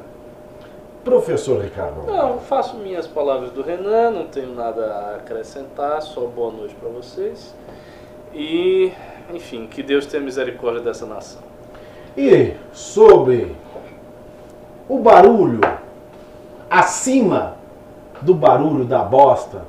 Professor 1.05 1.62
Ricardo. 1.62 2.03
Não, 2.07 2.39
faço 2.39 2.77
minhas 2.77 3.07
palavras 3.07 3.51
do 3.51 3.62
Renan, 3.62 4.11
não 4.11 4.27
tenho 4.27 4.55
nada 4.55 4.85
a 4.85 5.16
acrescentar, 5.16 6.03
só 6.03 6.23
boa 6.23 6.53
noite 6.53 6.74
para 6.74 6.89
vocês. 6.89 7.55
E, 8.35 8.93
enfim, 9.32 9.66
que 9.66 9.82
Deus 9.82 10.05
tenha 10.07 10.23
misericórdia 10.23 10.82
dessa 10.82 11.07
nação. 11.07 11.40
E 12.16 12.55
sobre 12.73 13.55
o 14.89 14.99
barulho 14.99 15.61
acima 16.69 17.57
do 18.20 18.35
barulho 18.35 18.85
da 18.85 19.03
bosta 19.03 19.62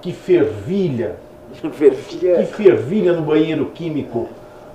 que 0.00 0.12
fervilha, 0.12 1.16
que 1.52 1.68
Fervilha. 1.70 2.46
fervilha 2.46 3.12
no 3.12 3.22
banheiro 3.22 3.66
químico 3.66 4.28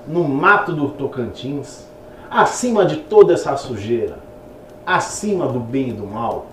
no 0.07 0.23
mato 0.23 0.71
do 0.71 0.89
Tocantins, 0.89 1.85
acima 2.29 2.85
de 2.85 2.97
toda 2.97 3.33
essa 3.33 3.57
sujeira, 3.57 4.19
acima 4.85 5.47
do 5.47 5.59
bem 5.59 5.89
e 5.89 5.93
do 5.93 6.05
mal, 6.05 6.45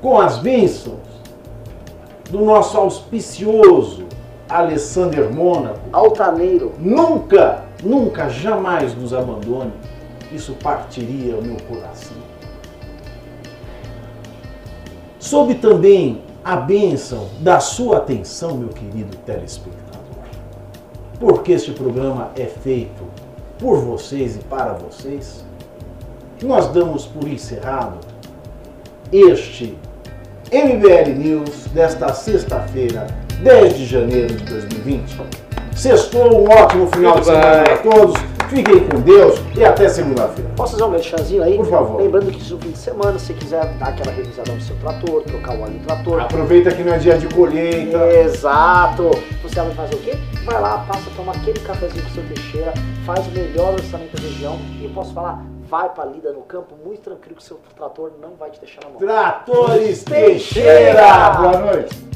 com 0.00 0.18
as 0.18 0.38
bênçãos 0.38 0.98
do 2.30 2.40
nosso 2.44 2.76
auspicioso 2.78 4.06
Alessander 4.48 5.28
Mônaco, 5.32 5.80
Altaneiro. 5.92 6.72
nunca, 6.78 7.64
nunca, 7.82 8.28
jamais 8.28 8.94
nos 8.94 9.12
abandone. 9.12 9.72
Isso 10.32 10.54
partiria 10.62 11.36
o 11.36 11.42
meu 11.42 11.56
coração. 11.68 12.16
Sob 15.18 15.54
também 15.56 16.22
a 16.46 16.54
bênção 16.54 17.26
da 17.40 17.58
sua 17.58 17.96
atenção, 17.96 18.56
meu 18.56 18.68
querido 18.68 19.16
telespectador. 19.26 19.98
Porque 21.18 21.50
este 21.50 21.72
programa 21.72 22.30
é 22.36 22.44
feito 22.44 23.02
por 23.58 23.78
vocês 23.78 24.36
e 24.36 24.38
para 24.44 24.74
vocês, 24.74 25.44
nós 26.40 26.68
damos 26.68 27.04
por 27.04 27.26
encerrado 27.26 27.98
este 29.10 29.76
MBL 30.52 31.18
News 31.18 31.66
desta 31.74 32.14
sexta-feira, 32.14 33.08
10 33.42 33.78
de 33.78 33.84
janeiro 33.84 34.36
de 34.36 34.44
2020. 34.44 35.16
Sextou, 35.74 36.42
um 36.42 36.48
ótimo 36.48 36.86
final 36.94 37.18
de 37.18 37.24
semana 37.24 37.64
para 37.64 37.78
todos. 37.78 38.35
Fiquem 38.48 38.88
com 38.88 39.00
Deus 39.00 39.40
e 39.56 39.64
até 39.64 39.88
segunda-feira. 39.88 40.50
Posso 40.56 40.72
fazer 40.72 40.84
um 40.84 40.90
merchanzinho 40.90 41.42
aí? 41.42 41.56
Por 41.56 41.66
favor. 41.66 42.00
Lembrando 42.00 42.30
que 42.30 42.52
no 42.52 42.60
fim 42.60 42.70
de 42.70 42.78
semana, 42.78 43.18
se 43.18 43.34
quiser 43.34 43.64
dar 43.74 43.88
aquela 43.88 44.12
revisada 44.12 44.52
no 44.52 44.60
seu 44.60 44.76
trator, 44.76 45.22
trocar 45.22 45.56
o 45.56 45.62
óleo 45.62 45.74
do 45.74 45.86
trator. 45.86 46.20
Aproveita 46.20 46.74
que 46.74 46.82
não 46.82 46.94
é 46.94 46.98
dia 46.98 47.18
de 47.18 47.26
colheita. 47.34 47.98
Exato! 48.06 49.10
Você 49.42 49.56
vai 49.56 49.70
fazer 49.72 49.94
o 49.96 49.98
quê? 49.98 50.12
Vai 50.44 50.60
lá, 50.60 50.84
passa, 50.86 51.10
toma 51.16 51.32
aquele 51.32 51.58
cafezinho 51.60 52.02
com 52.04 52.10
o 52.10 52.12
seu 52.12 52.24
Teixeira, 52.24 52.72
faz 53.04 53.26
o 53.26 53.30
melhor 53.30 53.74
orçamento 53.74 54.16
da 54.16 54.22
região 54.22 54.58
e 54.80 54.88
posso 54.88 55.12
falar, 55.12 55.44
vai 55.68 55.88
pra 55.88 56.04
lida 56.04 56.32
no 56.32 56.42
campo 56.42 56.74
muito 56.84 57.00
tranquilo 57.00 57.36
que 57.36 57.42
o 57.42 57.44
seu 57.44 57.60
trator 57.76 58.12
não 58.20 58.36
vai 58.38 58.50
te 58.50 58.60
deixar 58.60 58.80
na 58.84 58.90
mão. 58.90 58.98
Tratores! 58.98 60.04
Teixeira! 60.04 61.30
Boa 61.30 61.58
noite. 61.58 62.06